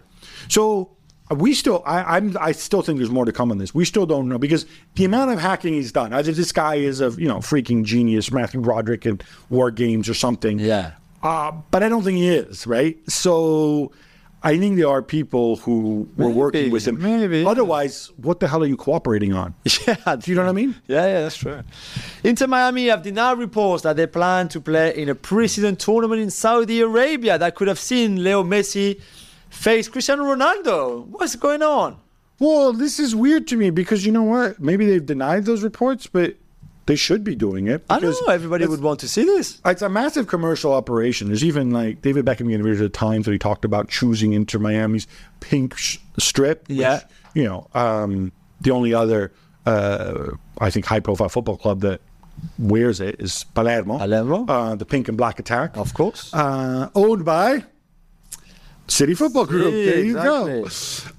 So 0.48 0.96
we 1.30 1.54
still, 1.54 1.82
I, 1.84 2.16
I'm, 2.16 2.36
I 2.40 2.52
still 2.52 2.82
think 2.82 2.98
there's 2.98 3.10
more 3.10 3.24
to 3.24 3.32
come 3.32 3.50
on 3.50 3.58
this. 3.58 3.74
We 3.74 3.84
still 3.84 4.06
don't 4.06 4.28
know 4.28 4.38
because 4.38 4.64
the 4.94 5.04
amount 5.04 5.30
of 5.30 5.38
hacking 5.38 5.74
he's 5.74 5.92
done. 5.92 6.12
Either 6.12 6.32
this 6.32 6.52
guy 6.52 6.76
is 6.76 7.00
a 7.00 7.10
you 7.12 7.28
know 7.28 7.38
freaking 7.38 7.84
genius, 7.84 8.32
Matthew 8.32 8.60
Broderick 8.60 9.04
and 9.04 9.22
War 9.50 9.70
Games 9.70 10.08
or 10.08 10.14
something. 10.14 10.58
Yeah. 10.58 10.92
Uh, 11.22 11.52
but 11.70 11.82
I 11.82 11.88
don't 11.88 12.02
think 12.04 12.18
he 12.18 12.28
is, 12.28 12.66
right? 12.66 12.96
So 13.10 13.90
I 14.42 14.56
think 14.56 14.76
there 14.76 14.88
are 14.88 15.02
people 15.02 15.56
who 15.56 16.08
were 16.16 16.28
working 16.28 16.70
with 16.70 16.86
him. 16.86 17.02
maybe. 17.02 17.44
Otherwise, 17.44 18.12
what 18.18 18.38
the 18.38 18.46
hell 18.46 18.62
are 18.62 18.66
you 18.66 18.76
cooperating 18.76 19.34
on? 19.34 19.54
Yeah, 19.86 20.14
Do 20.16 20.30
you 20.30 20.36
know 20.36 20.44
what 20.44 20.50
I 20.50 20.52
mean? 20.52 20.76
Yeah, 20.86 21.06
yeah, 21.06 21.20
that's 21.22 21.36
true. 21.36 21.60
Inter 22.22 22.46
Miami 22.46 22.86
have 22.86 23.02
denied 23.02 23.38
reports 23.38 23.82
that 23.82 23.96
they 23.96 24.06
plan 24.06 24.48
to 24.50 24.60
play 24.60 24.96
in 24.96 25.08
a 25.08 25.14
pre-season 25.16 25.74
tournament 25.74 26.20
in 26.22 26.30
Saudi 26.30 26.80
Arabia 26.80 27.36
that 27.36 27.56
could 27.56 27.66
have 27.66 27.80
seen 27.80 28.22
Leo 28.22 28.44
Messi 28.44 29.00
face 29.50 29.88
Cristiano 29.88 30.24
Ronaldo. 30.24 31.06
What's 31.06 31.36
going 31.36 31.62
on? 31.62 31.98
Well, 32.38 32.72
this 32.72 32.98
is 33.00 33.14
weird 33.16 33.48
to 33.48 33.56
me 33.56 33.70
because 33.70 34.06
you 34.06 34.12
know 34.12 34.22
what? 34.22 34.60
Maybe 34.60 34.86
they've 34.86 35.04
denied 35.04 35.44
those 35.44 35.62
reports, 35.62 36.06
but 36.06 36.36
they 36.86 36.94
should 36.96 37.24
be 37.24 37.34
doing 37.34 37.66
it. 37.66 37.84
I 37.90 37.98
don't 38.00 38.12
know 38.26 38.32
everybody 38.32 38.66
would 38.66 38.80
want 38.80 39.00
to 39.00 39.08
see 39.08 39.24
this. 39.24 39.60
It's 39.66 39.82
a 39.82 39.88
massive 39.88 40.26
commercial 40.28 40.72
operation. 40.72 41.26
There's 41.28 41.44
even 41.44 41.70
like 41.70 42.00
David 42.00 42.24
Beckham 42.24 42.46
gave 42.48 42.52
interviews 42.60 42.80
at 42.80 42.92
times 42.92 43.26
where 43.26 43.32
he 43.32 43.38
talked 43.38 43.64
about 43.64 43.88
choosing 43.88 44.32
Inter 44.32 44.58
Miami's 44.58 45.06
pink 45.40 45.76
sh- 45.76 45.98
strip. 46.18 46.68
which, 46.68 46.78
Yeah. 46.78 47.00
you 47.34 47.44
know, 47.44 47.66
um, 47.74 48.32
the 48.60 48.70
only 48.70 48.94
other, 48.94 49.32
uh, 49.66 50.30
I 50.60 50.70
think, 50.70 50.86
high 50.86 51.00
profile 51.00 51.28
football 51.28 51.56
club 51.56 51.80
that 51.80 52.00
wears 52.58 53.00
it 53.00 53.16
is 53.18 53.44
Palermo. 53.54 53.98
Palermo. 53.98 54.46
Uh, 54.46 54.74
the 54.76 54.86
pink 54.86 55.08
and 55.08 55.18
black 55.18 55.38
attack. 55.40 55.76
Of 55.76 55.92
course. 55.92 56.32
Uh, 56.32 56.88
owned 56.94 57.24
by 57.24 57.64
City 58.88 59.14
Football 59.14 59.46
Group. 59.46 59.72
Yeah, 59.72 59.92
there 59.92 60.04
you 60.04 60.14
go. 60.14 60.64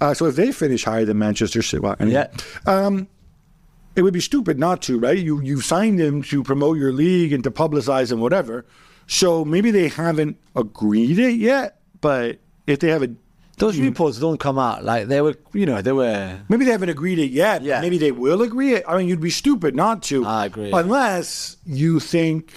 Uh, 0.01 0.13
so 0.13 0.26
if 0.26 0.36
they 0.36 0.51
finish 0.51 0.84
higher 0.84 1.05
than 1.05 1.17
Manchester 1.20 1.61
City, 1.61 1.80
well, 1.82 1.95
anyway. 1.99 2.28
Yeah. 2.34 2.41
Um, 2.65 3.07
it 3.95 4.01
would 4.01 4.13
be 4.13 4.22
stupid 4.22 4.59
not 4.59 4.82
to, 4.84 4.99
right? 4.99 5.17
You 5.17 5.41
you 5.41 5.61
signed 5.61 5.99
him 5.99 6.24
to 6.24 6.43
promote 6.43 6.78
your 6.78 6.91
league 6.93 7.34
and 7.34 7.43
to 7.43 7.51
publicize 7.51 8.11
and 8.11 8.22
whatever. 8.22 8.65
So 9.07 9.43
maybe 9.43 9.72
they 9.72 9.88
haven't 9.88 10.38
agreed 10.55 11.17
it 11.20 11.36
yet, 11.36 11.80
but 11.99 12.39
if 12.67 12.80
they 12.80 12.89
have 12.89 13.03
a 13.03 13.09
Those 13.57 13.78
reports 13.78 14.20
don't 14.20 14.39
come 14.39 14.57
out 14.59 14.86
like 14.86 15.07
they 15.07 15.22
were. 15.22 15.36
You 15.53 15.65
know, 15.65 15.82
they 15.82 15.91
were. 15.91 16.39
maybe 16.47 16.65
they 16.65 16.72
haven't 16.72 16.89
agreed 16.89 17.20
it 17.20 17.32
yet. 17.32 17.61
Yeah. 17.61 17.82
Maybe 17.82 17.97
they 17.97 18.11
will 18.11 18.41
agree 18.41 18.74
it. 18.76 18.84
I 18.88 18.97
mean, 18.97 19.07
you'd 19.07 19.20
be 19.20 19.32
stupid 19.32 19.76
not 19.76 20.03
to. 20.03 20.26
I 20.26 20.45
agree. 20.45 20.72
Unless 20.72 21.57
you 21.65 21.99
think 21.99 22.53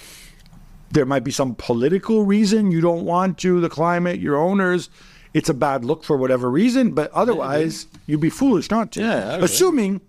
there 0.93 1.05
might 1.05 1.23
be 1.23 1.31
some 1.31 1.55
political 1.55 2.23
reason 2.23 2.71
you 2.71 2.79
don't 2.79 3.03
want 3.03 3.39
to, 3.39 3.59
the 3.59 3.69
climate, 3.69 4.19
your 4.19 4.37
owners. 4.37 4.89
It's 5.33 5.49
a 5.49 5.53
bad 5.53 5.83
look 5.83 6.03
for 6.03 6.15
whatever 6.15 6.49
reason, 6.49 6.91
but 6.91 7.11
otherwise, 7.11 7.87
you'd 8.05 8.21
be 8.21 8.29
foolish 8.29 8.69
not 8.69 8.91
to. 8.93 9.01
Yeah. 9.01 9.37
Assuming, 9.37 10.01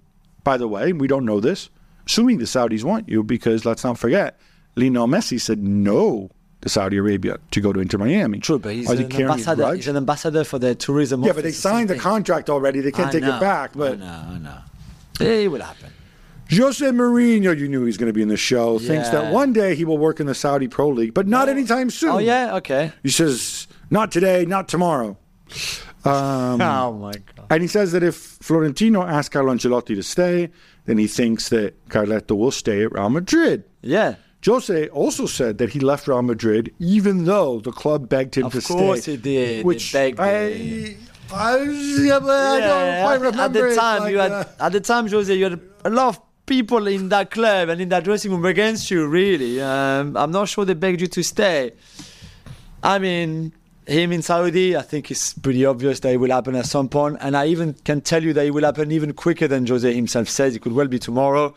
by 0.44 0.58
the 0.58 0.68
way, 0.68 0.92
we 0.92 1.08
don't 1.08 1.24
know 1.24 1.40
this, 1.40 1.70
assuming 2.06 2.36
the 2.38 2.44
Saudis 2.44 2.84
want 2.84 3.08
you, 3.08 3.22
because 3.22 3.64
let's 3.64 3.82
not 3.82 3.98
forget, 3.98 4.38
Lionel 4.76 5.08
Messi 5.08 5.40
said 5.40 5.62
no 5.62 6.30
to 6.60 6.68
Saudi 6.68 6.98
Arabia 6.98 7.38
to 7.52 7.60
go 7.62 7.72
to 7.72 7.80
Inter 7.80 7.96
Miami. 7.96 8.40
True, 8.40 8.58
but 8.58 8.74
he's 8.74 8.90
Are 8.90 8.96
an 8.96 9.10
ambassador. 9.10 9.74
He's 9.74 9.88
an 9.88 9.96
ambassador 9.96 10.44
for 10.44 10.58
the 10.58 10.74
tourism. 10.74 11.22
Yeah, 11.22 11.32
but 11.32 11.44
they 11.44 11.52
signed 11.52 11.88
the 11.88 11.96
contract 11.96 12.50
already. 12.50 12.80
They 12.80 12.92
can't 12.92 13.08
I 13.08 13.12
take 13.12 13.22
know, 13.22 13.36
it 13.36 13.40
back. 13.40 13.70
I 13.76 13.78
But 13.78 13.98
know, 14.00 14.06
I 14.06 14.38
know. 14.38 14.58
It 15.20 15.50
will 15.50 15.62
happen. 15.62 15.90
Jose 16.50 16.84
Mourinho, 16.84 17.56
you 17.58 17.68
knew 17.68 17.80
he 17.80 17.86
was 17.86 17.96
going 17.96 18.08
to 18.08 18.12
be 18.12 18.22
in 18.22 18.28
the 18.28 18.36
show, 18.36 18.78
thinks 18.78 19.08
that 19.10 19.32
one 19.32 19.52
day 19.52 19.74
he 19.74 19.84
will 19.84 19.98
work 19.98 20.20
in 20.20 20.26
the 20.26 20.34
Saudi 20.34 20.68
Pro 20.68 20.88
League, 20.88 21.14
but 21.14 21.26
not 21.26 21.48
anytime 21.48 21.90
soon. 21.90 22.10
Oh 22.10 22.18
yeah, 22.18 22.56
okay. 22.56 22.92
He 23.02 23.10
says, 23.10 23.66
not 23.90 24.12
today, 24.12 24.44
not 24.44 24.68
tomorrow. 24.68 25.16
Um, 26.04 26.60
oh 26.60 26.92
my 26.92 27.12
god. 27.12 27.46
and 27.50 27.62
he 27.62 27.68
says 27.68 27.92
that 27.92 28.02
if 28.02 28.14
Florentino 28.16 29.02
asks 29.02 29.32
Carlo 29.32 29.54
Ancelotti 29.54 29.94
to 29.94 30.02
stay, 30.02 30.50
then 30.84 30.98
he 30.98 31.06
thinks 31.06 31.48
that 31.48 31.88
Carletto 31.88 32.36
will 32.36 32.50
stay 32.50 32.84
at 32.84 32.92
Real 32.92 33.08
Madrid. 33.10 33.64
Yeah. 33.80 34.16
Jose 34.44 34.88
also 34.88 35.24
said 35.24 35.56
that 35.56 35.70
he 35.70 35.80
left 35.80 36.06
Real 36.06 36.20
Madrid 36.20 36.70
even 36.78 37.24
though 37.24 37.60
the 37.60 37.72
club 37.72 38.10
begged 38.10 38.34
him 38.36 38.46
Of 38.46 38.52
to 38.52 38.60
stay. 38.60 38.74
Of 38.74 38.80
course 38.80 39.04
he 39.06 39.16
did. 39.16 39.24
They 39.24 39.62
Which 39.62 39.90
begged 39.92 40.20
I, 40.20 40.50
him. 40.50 40.98
I, 41.32 41.56
yeah, 41.56 42.16
I 42.18 42.60
don't 42.60 43.02
quite 43.02 43.20
remember. 43.20 43.42
at 43.42 43.52
the 43.54 43.74
time, 43.74 44.00
like, 44.02 44.12
you 44.12 44.18
had 44.18 44.32
uh, 44.32 44.44
at 44.60 44.72
the 44.72 44.80
time, 44.80 45.08
Jose, 45.08 45.34
you 45.34 45.44
had 45.44 45.60
a 45.86 45.90
lot 45.90 46.08
of 46.08 46.20
people 46.46 46.86
in 46.86 47.08
that 47.08 47.30
club 47.30 47.68
and 47.68 47.80
in 47.80 47.88
that 47.88 48.04
dressing 48.04 48.30
room 48.30 48.44
against 48.44 48.90
you. 48.90 49.06
Really, 49.06 49.60
um, 49.60 50.16
I'm 50.16 50.30
not 50.30 50.48
sure 50.48 50.64
they 50.64 50.74
begged 50.74 51.00
you 51.00 51.06
to 51.08 51.22
stay. 51.22 51.72
I 52.82 52.98
mean, 52.98 53.52
him 53.86 54.12
in 54.12 54.22
Saudi, 54.22 54.76
I 54.76 54.82
think 54.82 55.10
it's 55.10 55.34
pretty 55.34 55.64
obvious 55.64 56.00
that 56.00 56.12
it 56.12 56.16
will 56.18 56.30
happen 56.30 56.54
at 56.54 56.66
some 56.66 56.88
point, 56.88 57.18
and 57.20 57.36
I 57.36 57.46
even 57.46 57.74
can 57.74 58.00
tell 58.00 58.22
you 58.22 58.32
that 58.34 58.46
it 58.46 58.50
will 58.50 58.64
happen 58.64 58.92
even 58.92 59.12
quicker 59.12 59.48
than 59.48 59.66
Jose 59.66 59.92
himself 59.92 60.28
says. 60.28 60.54
It 60.56 60.60
could 60.60 60.72
well 60.72 60.88
be 60.88 60.98
tomorrow. 60.98 61.54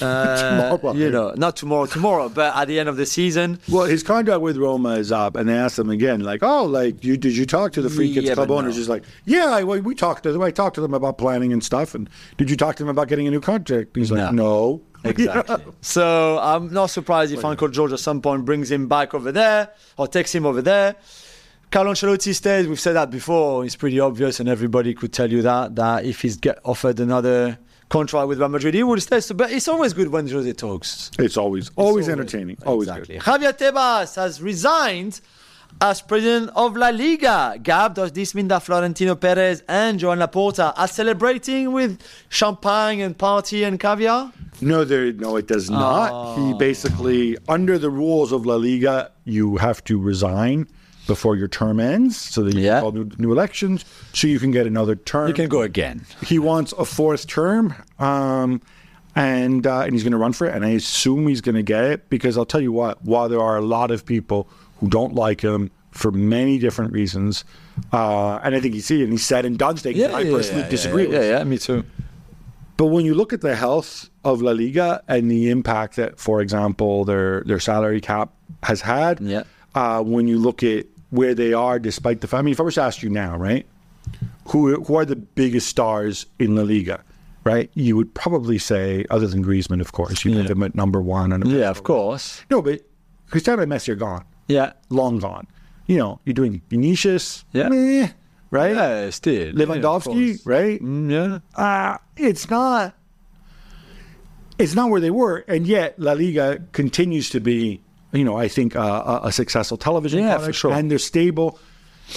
Uh, 0.00 0.76
Tomorrow. 0.76 0.94
you 0.94 1.10
know, 1.10 1.34
not 1.36 1.56
tomorrow, 1.56 1.86
tomorrow, 1.86 2.28
but 2.28 2.56
at 2.56 2.66
the 2.66 2.80
end 2.80 2.88
of 2.88 2.96
the 2.96 3.04
season. 3.06 3.58
Well, 3.68 3.84
his 3.84 4.02
contract 4.02 4.40
with 4.40 4.56
Roma 4.56 4.94
is 4.94 5.12
up, 5.12 5.36
and 5.36 5.48
they 5.48 5.54
asked 5.54 5.78
him 5.78 5.90
again, 5.90 6.20
like, 6.20 6.42
"Oh, 6.42 6.64
like, 6.64 7.04
you, 7.04 7.16
did 7.16 7.36
you 7.36 7.44
talk 7.46 7.72
to 7.72 7.82
the 7.82 7.90
Friedkins 7.90 8.24
Yeah, 8.26 8.34
Club 8.34 8.50
owners?" 8.50 8.74
no. 8.74 8.78
He's 8.78 8.88
like, 8.88 9.04
"Yeah, 9.26 9.46
I, 9.50 9.64
we 9.64 9.80
we 9.80 9.94
talked 9.94 10.22
to 10.22 10.32
them. 10.32 10.40
I 10.42 10.50
talked 10.50 10.76
to 10.76 10.80
them 10.80 10.94
about 10.94 11.18
planning 11.18 11.52
and 11.52 11.62
stuff. 11.62 11.94
And 11.94 12.08
did 12.38 12.48
you 12.50 12.56
talk 12.56 12.76
to 12.76 12.82
them 12.82 12.88
about 12.90 13.08
getting 13.08 13.26
a 13.28 13.30
new 13.30 13.40
contract?" 13.40 13.94
He's 13.96 14.10
like, 14.10 14.32
"No." 14.32 14.80
Exactly. 15.04 15.56
so 15.80 16.38
I'm 16.40 16.72
not 16.72 16.86
surprised 16.86 17.32
if 17.32 17.44
Uncle 17.44 17.66
George 17.66 17.92
at 17.92 17.98
some 17.98 18.22
point 18.22 18.44
brings 18.44 18.70
him 18.70 18.86
back 18.86 19.14
over 19.14 19.32
there 19.32 19.70
or 19.96 20.06
takes 20.06 20.32
him 20.32 20.46
over 20.46 20.62
there. 20.62 20.94
Carlo 21.72 21.90
Ancelotti 21.92 22.32
stays. 22.32 22.68
We've 22.68 22.78
said 22.78 22.92
that 22.92 23.10
before. 23.10 23.64
It's 23.64 23.74
pretty 23.74 23.98
obvious, 23.98 24.38
and 24.38 24.48
everybody 24.48 24.94
could 24.94 25.12
tell 25.12 25.28
you 25.28 25.42
that 25.42 25.74
that 25.74 26.04
if 26.04 26.20
he's 26.22 26.36
get 26.36 26.60
offered 26.64 27.00
another 27.00 27.58
contract 27.92 28.26
with 28.26 28.38
Real 28.40 28.48
Madrid, 28.48 28.74
he 28.74 28.82
will 28.82 28.98
stay. 29.00 29.20
So, 29.20 29.34
but 29.34 29.52
it's 29.52 29.68
always 29.68 29.92
good 29.92 30.08
when 30.08 30.26
Jose 30.26 30.52
talks. 30.54 31.10
It's 31.18 31.36
always 31.36 31.70
always 31.76 32.08
entertaining, 32.08 32.56
always 32.66 32.88
exactly. 32.88 33.18
good. 33.18 33.24
Javier 33.24 33.52
Tebas 33.52 34.16
has 34.16 34.40
resigned 34.40 35.20
as 35.80 36.00
president 36.00 36.50
of 36.56 36.74
La 36.76 36.88
Liga. 36.88 37.58
Gab, 37.62 37.94
does 37.94 38.12
this 38.12 38.34
mean 38.34 38.48
that 38.48 38.62
Florentino 38.62 39.14
Perez 39.14 39.62
and 39.68 39.98
Joan 39.98 40.18
Laporta 40.18 40.72
are 40.76 40.88
celebrating 40.88 41.72
with 41.72 42.00
champagne 42.30 43.00
and 43.00 43.16
party 43.16 43.62
and 43.62 43.78
caviar? 43.78 44.32
No, 44.62 44.84
there, 44.84 45.12
no, 45.12 45.36
it 45.36 45.46
does 45.46 45.68
not. 45.68 46.10
Oh. 46.12 46.46
He 46.46 46.54
basically, 46.54 47.36
under 47.48 47.78
the 47.78 47.90
rules 47.90 48.32
of 48.32 48.46
La 48.46 48.56
Liga, 48.56 49.10
you 49.24 49.58
have 49.58 49.84
to 49.84 49.98
resign 49.98 50.66
before 51.06 51.36
your 51.36 51.48
term 51.48 51.80
ends, 51.80 52.16
so 52.16 52.42
that 52.42 52.54
you 52.54 52.62
Yeah. 52.62 52.74
can 52.74 52.80
call 52.82 52.92
new, 52.92 53.10
new 53.18 53.32
elections, 53.32 53.84
so 54.12 54.26
you 54.28 54.38
can 54.38 54.50
get 54.50 54.66
another 54.66 54.94
term. 54.94 55.28
You 55.28 55.34
can 55.34 55.48
go 55.48 55.62
again. 55.62 56.02
he 56.24 56.38
wants 56.38 56.72
a 56.78 56.84
fourth 56.84 57.26
term, 57.26 57.74
um, 57.98 58.60
and 59.14 59.66
uh, 59.66 59.80
and 59.80 59.92
he's 59.92 60.02
going 60.02 60.12
to 60.12 60.18
run 60.18 60.32
for 60.32 60.46
it. 60.46 60.54
And 60.54 60.64
I 60.64 60.70
assume 60.70 61.26
he's 61.26 61.40
going 61.40 61.54
to 61.56 61.62
get 61.62 61.84
it 61.84 62.08
because 62.08 62.38
I'll 62.38 62.46
tell 62.46 62.60
you 62.60 62.72
what. 62.72 63.04
While 63.04 63.28
there 63.28 63.40
are 63.40 63.56
a 63.56 63.60
lot 63.62 63.90
of 63.90 64.06
people 64.06 64.48
who 64.80 64.88
don't 64.88 65.14
like 65.14 65.40
him 65.42 65.70
for 65.90 66.10
many 66.10 66.58
different 66.58 66.92
reasons, 66.92 67.44
Uh, 67.92 68.38
and 68.44 68.54
I 68.54 68.60
think 68.60 68.74
you 68.74 68.80
see 68.82 69.00
it, 69.00 69.04
and 69.04 69.12
he 69.12 69.18
said 69.18 69.44
and 69.46 69.58
done 69.58 69.76
things 69.76 69.98
that 69.98 70.14
I 70.14 70.24
personally 70.24 70.68
disagree 70.68 71.04
yeah, 71.04 71.08
with. 71.08 71.22
Yeah, 71.24 71.38
yeah, 71.38 71.44
me 71.44 71.58
too. 71.58 71.84
But 72.76 72.86
when 72.86 73.04
you 73.06 73.14
look 73.14 73.32
at 73.32 73.40
the 73.40 73.54
health 73.56 74.10
of 74.24 74.42
La 74.42 74.52
Liga 74.52 75.02
and 75.08 75.30
the 75.30 75.50
impact 75.50 75.96
that, 75.96 76.18
for 76.18 76.40
example, 76.40 77.04
their 77.04 77.42
their 77.44 77.60
salary 77.60 78.00
cap 78.00 78.30
has 78.62 78.80
had, 78.82 79.20
Yeah. 79.20 79.42
uh, 79.74 80.02
when 80.02 80.26
you 80.28 80.38
look 80.38 80.62
at 80.62 80.86
where 81.12 81.34
they 81.34 81.52
are, 81.52 81.78
despite 81.78 82.20
the, 82.22 82.26
fact. 82.26 82.40
I 82.40 82.42
mean, 82.42 82.52
if 82.52 82.58
I 82.60 82.64
was 82.64 82.74
to 82.74 82.82
ask 82.82 83.02
you 83.02 83.10
now, 83.10 83.36
right, 83.36 83.66
who 84.48 84.82
who 84.82 84.96
are 84.96 85.04
the 85.04 85.14
biggest 85.16 85.68
stars 85.68 86.26
in 86.40 86.56
La 86.56 86.62
Liga, 86.62 87.04
right? 87.44 87.70
You 87.74 87.96
would 87.96 88.12
probably 88.14 88.58
say, 88.58 89.04
other 89.10 89.26
than 89.28 89.44
Griezmann, 89.44 89.80
of 89.80 89.92
course, 89.92 90.24
you 90.24 90.32
put 90.34 90.48
them 90.48 90.62
at 90.64 90.74
number 90.74 91.00
one. 91.00 91.32
And 91.32 91.46
Yeah, 91.46 91.70
of 91.70 91.84
course. 91.84 92.42
no, 92.50 92.60
but 92.62 92.80
Cristiano 93.30 93.62
and 93.62 93.70
Messi 93.70 93.90
are 93.90 93.94
gone, 93.94 94.24
Yeah. 94.48 94.72
long 94.90 95.18
gone. 95.18 95.46
You 95.86 95.98
know, 95.98 96.20
you're 96.24 96.34
doing 96.34 96.62
Vinicius, 96.70 97.44
Yeah. 97.52 97.68
meh, 97.68 98.08
right? 98.50 98.74
Yeah, 98.74 99.10
still. 99.10 99.52
Lewandowski, 99.52 100.28
Yeah, 100.30 100.36
right? 100.44 100.80
Mm, 100.82 101.10
yeah. 101.10 101.38
uh, 101.62 101.98
it's 102.16 102.48
not 102.50 102.94
it's 104.58 104.74
not 104.74 104.90
where 104.90 105.00
they 105.00 105.10
were 105.10 105.44
and 105.48 105.66
yet 105.66 105.98
la 105.98 106.12
liga 106.12 106.58
continues 106.72 107.30
to 107.30 107.40
be 107.40 107.80
you 108.12 108.24
know 108.24 108.36
i 108.36 108.48
think 108.48 108.76
uh, 108.76 108.80
a, 109.24 109.28
a 109.28 109.32
successful 109.32 109.76
television 109.76 110.20
Yeah, 110.20 110.34
for 110.34 110.38
product, 110.38 110.56
sure. 110.58 110.72
and 110.72 110.90
they're 110.90 110.98
stable 110.98 111.58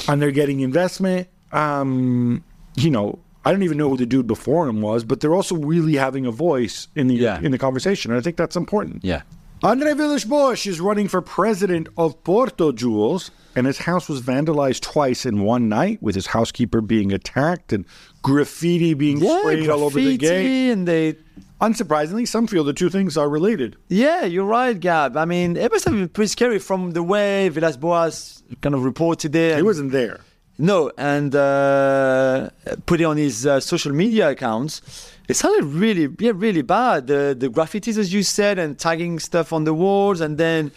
and 0.08 0.22
they're 0.22 0.32
getting 0.32 0.60
investment 0.62 1.28
um, 1.52 2.44
you 2.76 2.90
know 2.92 3.20
i 3.46 3.52
don't 3.52 3.64
even 3.64 3.78
know 3.78 3.90
who 3.90 3.98
the 3.98 4.06
dude 4.06 4.28
before 4.28 4.68
him 4.68 4.82
was 4.82 5.04
but 5.04 5.20
they're 5.22 5.36
also 5.36 5.56
really 5.56 5.96
having 5.96 6.26
a 6.26 6.32
voice 6.32 6.88
in 6.96 7.08
the 7.08 7.16
Yeah. 7.16 7.40
in 7.42 7.52
the 7.52 7.58
conversation 7.58 8.12
and 8.12 8.20
i 8.20 8.22
think 8.24 8.38
that's 8.38 8.56
important 8.56 9.04
Yeah. 9.04 9.22
Andre 9.64 9.94
Villas-Boas 9.94 10.66
is 10.68 10.80
running 10.82 11.08
for 11.08 11.22
president 11.22 11.88
of 11.98 12.22
Porto, 12.24 12.72
Jules, 12.74 13.32
and 13.56 13.66
his 13.66 13.80
house 13.80 14.08
was 14.10 14.22
vandalized 14.22 14.82
twice 14.82 15.26
in 15.26 15.42
one 15.42 15.70
night, 15.70 16.04
with 16.04 16.14
his 16.14 16.28
housekeeper 16.28 16.82
being 16.82 17.12
attacked 17.14 17.72
and 17.74 17.86
graffiti 18.22 18.94
being 18.94 19.18
Yeah, 19.20 19.40
sprayed 19.40 19.70
all 19.70 19.84
over 19.84 20.00
the 20.00 20.18
gate. 20.18 20.72
and 20.72 20.86
they 20.88 21.16
Unsurprisingly, 21.62 22.28
some 22.28 22.48
feel 22.48 22.64
the 22.64 22.74
two 22.74 22.90
things 22.90 23.16
are 23.18 23.30
related. 23.30 23.78
Yeah, 23.88 24.26
you're 24.26 24.46
right, 24.46 24.78
Gab. 24.78 25.16
I 25.16 25.26
mean, 25.26 25.56
it 25.56 25.72
must 25.72 25.86
have 25.86 25.94
been 25.94 26.10
pretty 26.10 26.28
scary 26.28 26.60
from 26.60 26.92
the 26.92 27.02
way 27.02 27.48
Villas 27.50 27.78
Boas 27.78 28.44
kind 28.62 28.76
of 28.76 28.84
reported 28.84 29.34
it. 29.36 29.56
He 29.56 29.64
wasn't 29.64 29.92
there. 29.92 30.20
No, 30.58 30.92
and 30.98 31.36
uh, 31.36 32.50
put 32.86 33.02
it 33.02 33.06
on 33.06 33.18
his 33.18 33.46
uh, 33.46 33.60
social 33.60 33.94
media 33.94 34.30
accounts. 34.30 35.14
It 35.28 35.36
sounded 35.36 35.66
really, 35.66 36.08
yeah, 36.20 36.34
really 36.36 36.62
bad. 36.62 37.08
The 37.08 37.36
the 37.38 37.50
graffitis, 37.50 37.98
as 37.98 38.14
you 38.14 38.24
said, 38.24 38.60
and 38.60 38.78
tagging 38.78 39.20
stuff 39.20 39.52
on 39.52 39.64
the 39.64 39.74
walls, 39.74 40.22
and 40.22 40.38
then 40.38 40.72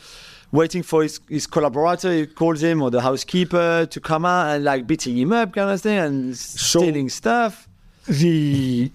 waiting 0.51 0.83
for 0.83 1.03
his, 1.03 1.20
his 1.29 1.47
collaborator, 1.47 2.12
he 2.12 2.26
calls 2.26 2.62
him, 2.62 2.83
or 2.83 2.91
the 2.91 3.03
housekeeper 3.03 3.87
to 3.87 4.01
come 4.01 4.24
out 4.24 4.55
and 4.55 4.64
like 4.64 4.87
beating 4.87 5.16
him 5.16 5.33
up, 5.33 5.53
kind 5.53 5.70
of 5.70 5.81
thing, 5.81 5.99
and 5.99 6.37
stealing 6.37 7.09
stuff. 7.09 7.68
The 8.07 8.91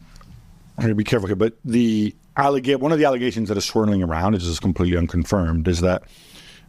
I'm 0.77 0.81
going 0.81 0.89
to 0.89 0.95
be 0.95 1.03
careful 1.03 1.27
here, 1.27 1.35
but 1.35 1.57
the 1.63 2.15
allegate 2.35 2.79
one 2.79 2.91
of 2.91 2.97
the 2.97 3.05
allegations 3.05 3.49
that 3.49 3.57
is 3.57 3.65
swirling 3.65 4.01
around, 4.01 4.35
is 4.35 4.59
completely 4.59 4.97
unconfirmed, 4.97 5.67
is 5.67 5.81
that 5.81 6.03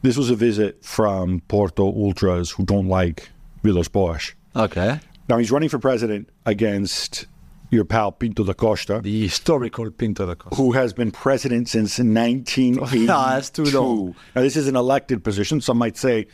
this 0.02 0.16
was 0.16 0.30
a 0.30 0.36
visit 0.36 0.84
from 0.84 1.40
Porto 1.48 1.86
ultras 1.86 2.50
who 2.50 2.64
don't 2.64 2.88
like 2.88 3.30
Villas-Boas. 3.62 4.34
Okay. 4.54 5.00
Now 5.28 5.38
he's 5.38 5.50
running 5.50 5.70
for 5.70 5.78
president 5.78 6.28
against 6.44 7.26
your 7.70 7.84
pal 7.84 8.12
Pinto 8.12 8.44
da 8.44 8.52
Costa. 8.52 9.00
The 9.02 9.22
historical 9.22 9.90
Pinto 9.90 10.26
da 10.26 10.34
Costa. 10.34 10.56
who 10.56 10.72
has 10.72 10.92
been 10.92 11.10
president 11.10 11.68
since 11.68 11.98
1982. 11.98 13.06
that's 13.06 13.50
too 13.50 13.64
long. 13.64 14.14
Now, 14.34 14.42
this 14.42 14.56
is 14.56 14.68
an 14.68 14.76
elected 14.76 15.24
position. 15.24 15.60
Some 15.60 15.78
might 15.78 15.96
say, 15.96 16.26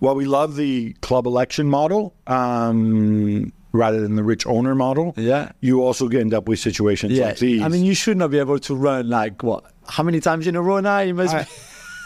well, 0.00 0.14
we 0.14 0.26
love 0.26 0.56
the 0.56 0.92
club 1.00 1.26
election 1.26 1.66
model 1.66 2.14
um, 2.26 3.52
rather 3.74 4.00
than 4.00 4.14
the 4.14 4.22
rich 4.22 4.46
owner 4.46 4.74
model. 4.74 5.12
Yeah. 5.16 5.52
You 5.60 5.82
also 5.82 6.08
end 6.08 6.32
up 6.32 6.48
with 6.48 6.60
situations 6.60 7.12
Yeah, 7.12 7.26
like 7.26 7.38
these. 7.38 7.60
I 7.60 7.68
mean, 7.68 7.84
you 7.84 7.94
should 7.94 8.16
not 8.16 8.30
be 8.30 8.38
able 8.38 8.58
to 8.60 8.74
run 8.74 9.08
like 9.10 9.42
what? 9.42 9.64
How 9.88 10.02
many 10.02 10.20
times 10.20 10.46
in 10.46 10.56
a 10.56 10.62
row 10.62 10.80
now? 10.80 11.00
You 11.00 11.12
must. 11.14 11.34
I. 11.34 11.46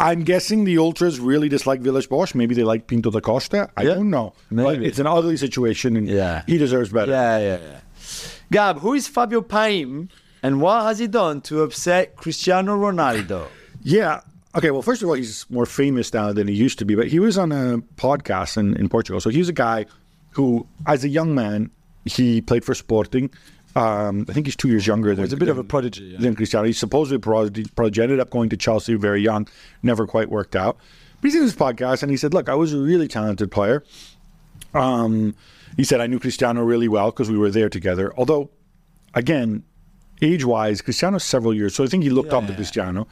I'm 0.00 0.22
guessing 0.22 0.64
the 0.64 0.78
ultras 0.78 1.18
really 1.18 1.48
dislike 1.48 1.80
Villas 1.80 2.06
Boas. 2.06 2.32
Maybe 2.34 2.54
they 2.54 2.62
like 2.62 2.86
Pinto 2.86 3.10
da 3.10 3.18
Costa. 3.20 3.68
I 3.76 3.82
Yeah, 3.82 3.94
don't 3.94 4.10
know. 4.10 4.32
But 4.50 4.80
it's 4.82 4.98
an 5.00 5.06
ugly 5.08 5.36
situation, 5.36 5.96
and 5.96 6.08
Yeah. 6.08 6.42
he 6.46 6.56
deserves 6.56 6.90
better. 6.90 7.10
Yeah, 7.10 7.38
yeah, 7.38 7.58
yeah. 7.60 7.80
Gab, 8.52 8.78
who 8.78 8.94
is 8.94 9.08
Fabio 9.08 9.40
Paim, 9.42 10.08
and 10.42 10.60
what 10.60 10.82
has 10.84 11.00
he 11.00 11.08
done 11.08 11.40
to 11.42 11.62
upset 11.62 12.16
Cristiano 12.16 12.76
Ronaldo? 12.76 13.46
Yeah. 13.82 14.20
Okay. 14.56 14.70
Well, 14.72 14.82
first 14.82 15.02
of 15.02 15.08
all, 15.08 15.14
he's 15.14 15.46
more 15.50 15.66
famous 15.66 16.12
now 16.14 16.32
than 16.32 16.48
he 16.48 16.54
used 16.54 16.78
to 16.80 16.84
be, 16.84 16.94
but 16.96 17.06
he 17.08 17.18
was 17.20 17.36
on 17.38 17.52
a 17.52 17.78
podcast 17.96 18.56
in, 18.56 18.74
in 18.76 18.88
Portugal. 18.88 19.20
So 19.20 19.30
he 19.30 19.38
was 19.38 19.48
a 19.48 19.52
guy 19.52 19.86
who, 20.38 20.64
as 20.86 21.02
a 21.02 21.08
young 21.08 21.34
man, 21.34 21.68
he 22.04 22.40
played 22.40 22.64
for 22.64 22.72
Sporting. 22.72 23.28
Um, 23.74 24.24
I 24.28 24.32
think 24.32 24.46
he's 24.46 24.54
two 24.54 24.68
years 24.68 24.86
younger 24.86 25.12
than. 25.12 25.24
He's 25.24 25.32
a 25.32 25.36
bit 25.36 25.48
of 25.48 25.58
a 25.58 25.64
prodigy. 25.64 26.04
Yeah. 26.04 26.18
than 26.20 26.36
Cristiano. 26.36 26.64
He's 26.64 26.78
supposedly 26.78 27.16
a 27.16 27.18
prodigy, 27.18 27.64
prodigy. 27.74 28.02
Ended 28.02 28.20
up 28.20 28.30
going 28.30 28.48
to 28.50 28.56
Chelsea 28.56 28.94
very 28.94 29.20
young. 29.20 29.48
Never 29.82 30.06
quite 30.06 30.30
worked 30.30 30.54
out. 30.54 30.76
But 31.20 31.26
he's 31.26 31.34
in 31.34 31.44
this 31.44 31.56
podcast 31.56 32.04
and 32.04 32.10
he 32.12 32.16
said, 32.16 32.34
"Look, 32.34 32.48
I 32.48 32.54
was 32.54 32.72
a 32.72 32.78
really 32.78 33.08
talented 33.08 33.50
player. 33.50 33.82
Um, 34.74 35.34
he 35.76 35.82
said 35.82 36.00
I 36.00 36.06
knew 36.06 36.20
Cristiano 36.20 36.62
really 36.62 36.86
well 36.86 37.10
because 37.10 37.28
we 37.28 37.36
were 37.36 37.50
there 37.50 37.68
together. 37.68 38.12
Although, 38.16 38.50
again, 39.14 39.64
age-wise, 40.22 40.82
Cristiano's 40.82 41.24
several 41.24 41.52
years, 41.52 41.74
so 41.74 41.82
I 41.82 41.88
think 41.88 42.04
he 42.04 42.10
looked 42.10 42.32
up 42.32 42.46
to 42.46 42.54
Cristiano. 42.54 43.08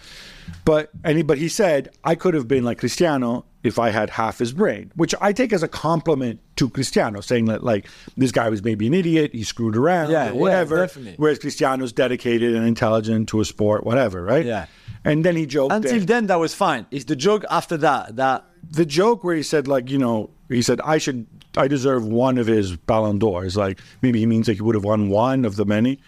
But 0.65 0.91
and 1.03 1.17
he, 1.17 1.25
but 1.25 1.39
he 1.39 1.49
said 1.49 1.91
I 2.05 2.15
could 2.15 2.35
have 2.35 2.47
been 2.47 2.63
like 2.63 2.79
Cristiano 2.79 3.47
if 3.67 3.79
I 3.79 3.91
had 3.91 4.11
half 4.11 4.39
his 4.39 4.53
brain, 4.53 4.93
which 4.97 5.15
I 5.21 5.33
take 5.33 5.53
as 5.53 5.63
a 5.63 5.69
compliment 5.69 6.41
to 6.57 6.71
Cristiano, 6.71 7.21
saying 7.21 7.47
that 7.47 7.63
like 7.65 7.87
this 8.17 8.33
guy 8.33 8.49
was 8.49 8.63
maybe 8.63 8.87
an 8.87 8.95
idiot, 8.95 9.33
he 9.33 9.43
screwed 9.45 9.77
around, 9.77 10.11
Yeah, 10.11 10.31
or 10.31 10.33
yeah, 10.35 10.41
whatever. 10.41 10.77
definitely. 10.81 11.15
Whereas 11.17 11.39
Cristiano's 11.39 11.93
dedicated 11.93 12.55
and 12.55 12.67
intelligent 12.67 13.29
to 13.31 13.41
a 13.41 13.45
sport, 13.45 13.85
whatever, 13.85 14.23
right? 14.23 14.45
Yeah. 14.47 14.67
And 15.05 15.25
then 15.25 15.37
he 15.37 15.47
joked 15.47 15.73
Until 15.73 15.99
that- 16.01 16.07
then, 16.07 16.27
that 16.29 16.39
was 16.41 16.55
fine. 16.55 16.87
It's 16.91 17.05
the 17.05 17.17
joke 17.17 17.45
after 17.51 17.77
that 17.79 18.17
that 18.17 18.45
the 18.71 18.85
joke 18.87 19.23
where 19.23 19.37
he 19.37 19.43
said 19.45 19.69
like 19.69 19.89
you 19.91 19.99
know 19.99 20.31
he 20.49 20.63
said 20.63 20.81
I 20.83 20.99
should 20.99 21.27
I 21.57 21.69
deserve 21.69 22.05
one 22.05 22.37
of 22.39 22.47
his 22.47 22.77
Ballon 22.77 23.19
d'Ors. 23.19 23.57
Like 23.57 23.81
maybe 24.03 24.19
he 24.19 24.27
means 24.27 24.49
like 24.49 24.57
he 24.57 24.63
would 24.63 24.75
have 24.75 24.85
won 24.85 25.09
one 25.09 25.45
of 25.45 25.57
the 25.57 25.65
many. 25.65 26.01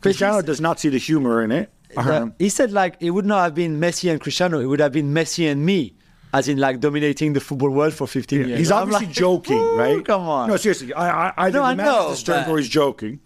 Cristiano 0.00 0.42
does 0.42 0.60
not 0.60 0.78
see 0.80 0.88
the 0.88 0.98
humor 0.98 1.42
in 1.42 1.50
it. 1.52 1.70
Um, 1.96 2.34
he 2.38 2.48
said 2.48 2.70
like 2.72 2.96
it 3.00 3.10
would 3.10 3.24
not 3.26 3.44
have 3.44 3.54
been 3.54 3.80
Messi 3.80 4.10
and 4.10 4.20
Cristiano. 4.20 4.60
It 4.60 4.66
would 4.66 4.80
have 4.80 4.92
been 4.92 5.12
Messi 5.12 5.50
and 5.50 5.64
me, 5.64 5.94
as 6.34 6.48
in 6.48 6.58
like 6.58 6.80
dominating 6.80 7.32
the 7.32 7.40
football 7.40 7.70
world 7.70 7.94
for 7.94 8.06
15 8.06 8.48
years. 8.48 8.58
he's 8.58 8.70
obviously 8.70 9.06
like, 9.06 9.14
joking, 9.24 9.62
right? 9.76 10.04
Come 10.04 10.22
on. 10.28 10.48
No, 10.48 10.56
seriously. 10.56 10.92
I, 10.92 11.28
I, 11.28 11.32
either 11.46 11.58
No, 11.58 11.64
the 11.64 11.68
I 11.70 11.74
know, 11.74 12.10
is 12.12 12.22
but- 12.24 12.48
or 12.48 12.58
he's 12.58 12.68
joking. 12.68 13.20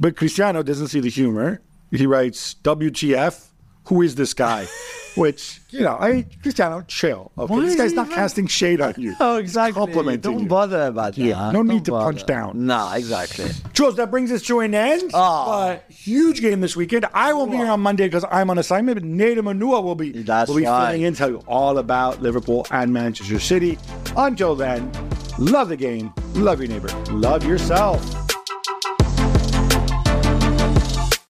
But 0.00 0.16
Cristiano 0.16 0.62
doesn't 0.62 0.88
see 0.88 1.00
the 1.00 1.10
humor. 1.10 1.60
He 1.90 2.06
writes 2.06 2.54
WTF. 2.62 3.47
Who 3.88 4.02
is 4.02 4.14
this 4.14 4.34
guy? 4.34 4.66
Which 5.16 5.60
you 5.70 5.80
know, 5.80 5.96
I 5.98 6.24
Cristiano, 6.42 6.82
chill. 6.86 7.32
Okay, 7.36 7.52
Why 7.52 7.60
this 7.62 7.74
guy's 7.74 7.92
not 7.92 8.06
even- 8.06 8.16
casting 8.18 8.46
shade 8.46 8.80
on 8.80 8.94
you. 8.98 9.16
Oh, 9.20 9.38
He's 9.38 9.48
exactly. 9.50 9.72
complimenting 9.84 10.20
Don't 10.20 10.42
you. 10.42 10.48
bother 10.48 10.82
about 10.86 11.14
that. 11.16 11.20
Yeah, 11.20 11.46
no 11.46 11.52
Don't 11.54 11.66
need 11.66 11.84
to 11.86 11.90
bother. 11.90 12.04
punch 12.12 12.24
down. 12.26 12.66
No, 12.66 12.92
exactly. 12.92 13.50
Jules, 13.72 13.96
that 13.96 14.12
brings 14.12 14.30
us 14.30 14.42
to 14.42 14.60
an 14.60 14.74
end. 14.76 15.10
Oh. 15.14 15.46
But 15.46 15.84
huge 15.90 16.40
game 16.40 16.60
this 16.60 16.76
weekend. 16.76 17.06
I 17.14 17.32
won't 17.32 17.50
be 17.50 17.56
here 17.56 17.66
on 17.66 17.80
Monday 17.80 18.06
because 18.06 18.24
I'm 18.30 18.48
on 18.50 18.58
assignment, 18.58 18.96
but 18.96 19.04
Nate 19.04 19.42
Manua 19.42 19.80
will 19.80 19.96
be, 19.96 20.12
That's 20.12 20.48
will 20.50 20.58
be 20.58 20.66
right. 20.66 20.86
filling 20.92 21.02
in, 21.02 21.14
tell 21.14 21.30
you 21.30 21.42
all 21.48 21.78
about 21.78 22.22
Liverpool 22.22 22.64
and 22.70 22.92
Manchester 22.92 23.40
City. 23.40 23.76
Until 24.16 24.54
then, 24.54 24.92
love 25.38 25.68
the 25.68 25.76
game, 25.76 26.12
love 26.34 26.60
your 26.60 26.68
neighbor, 26.68 26.88
love 27.10 27.44
yourself. 27.44 27.98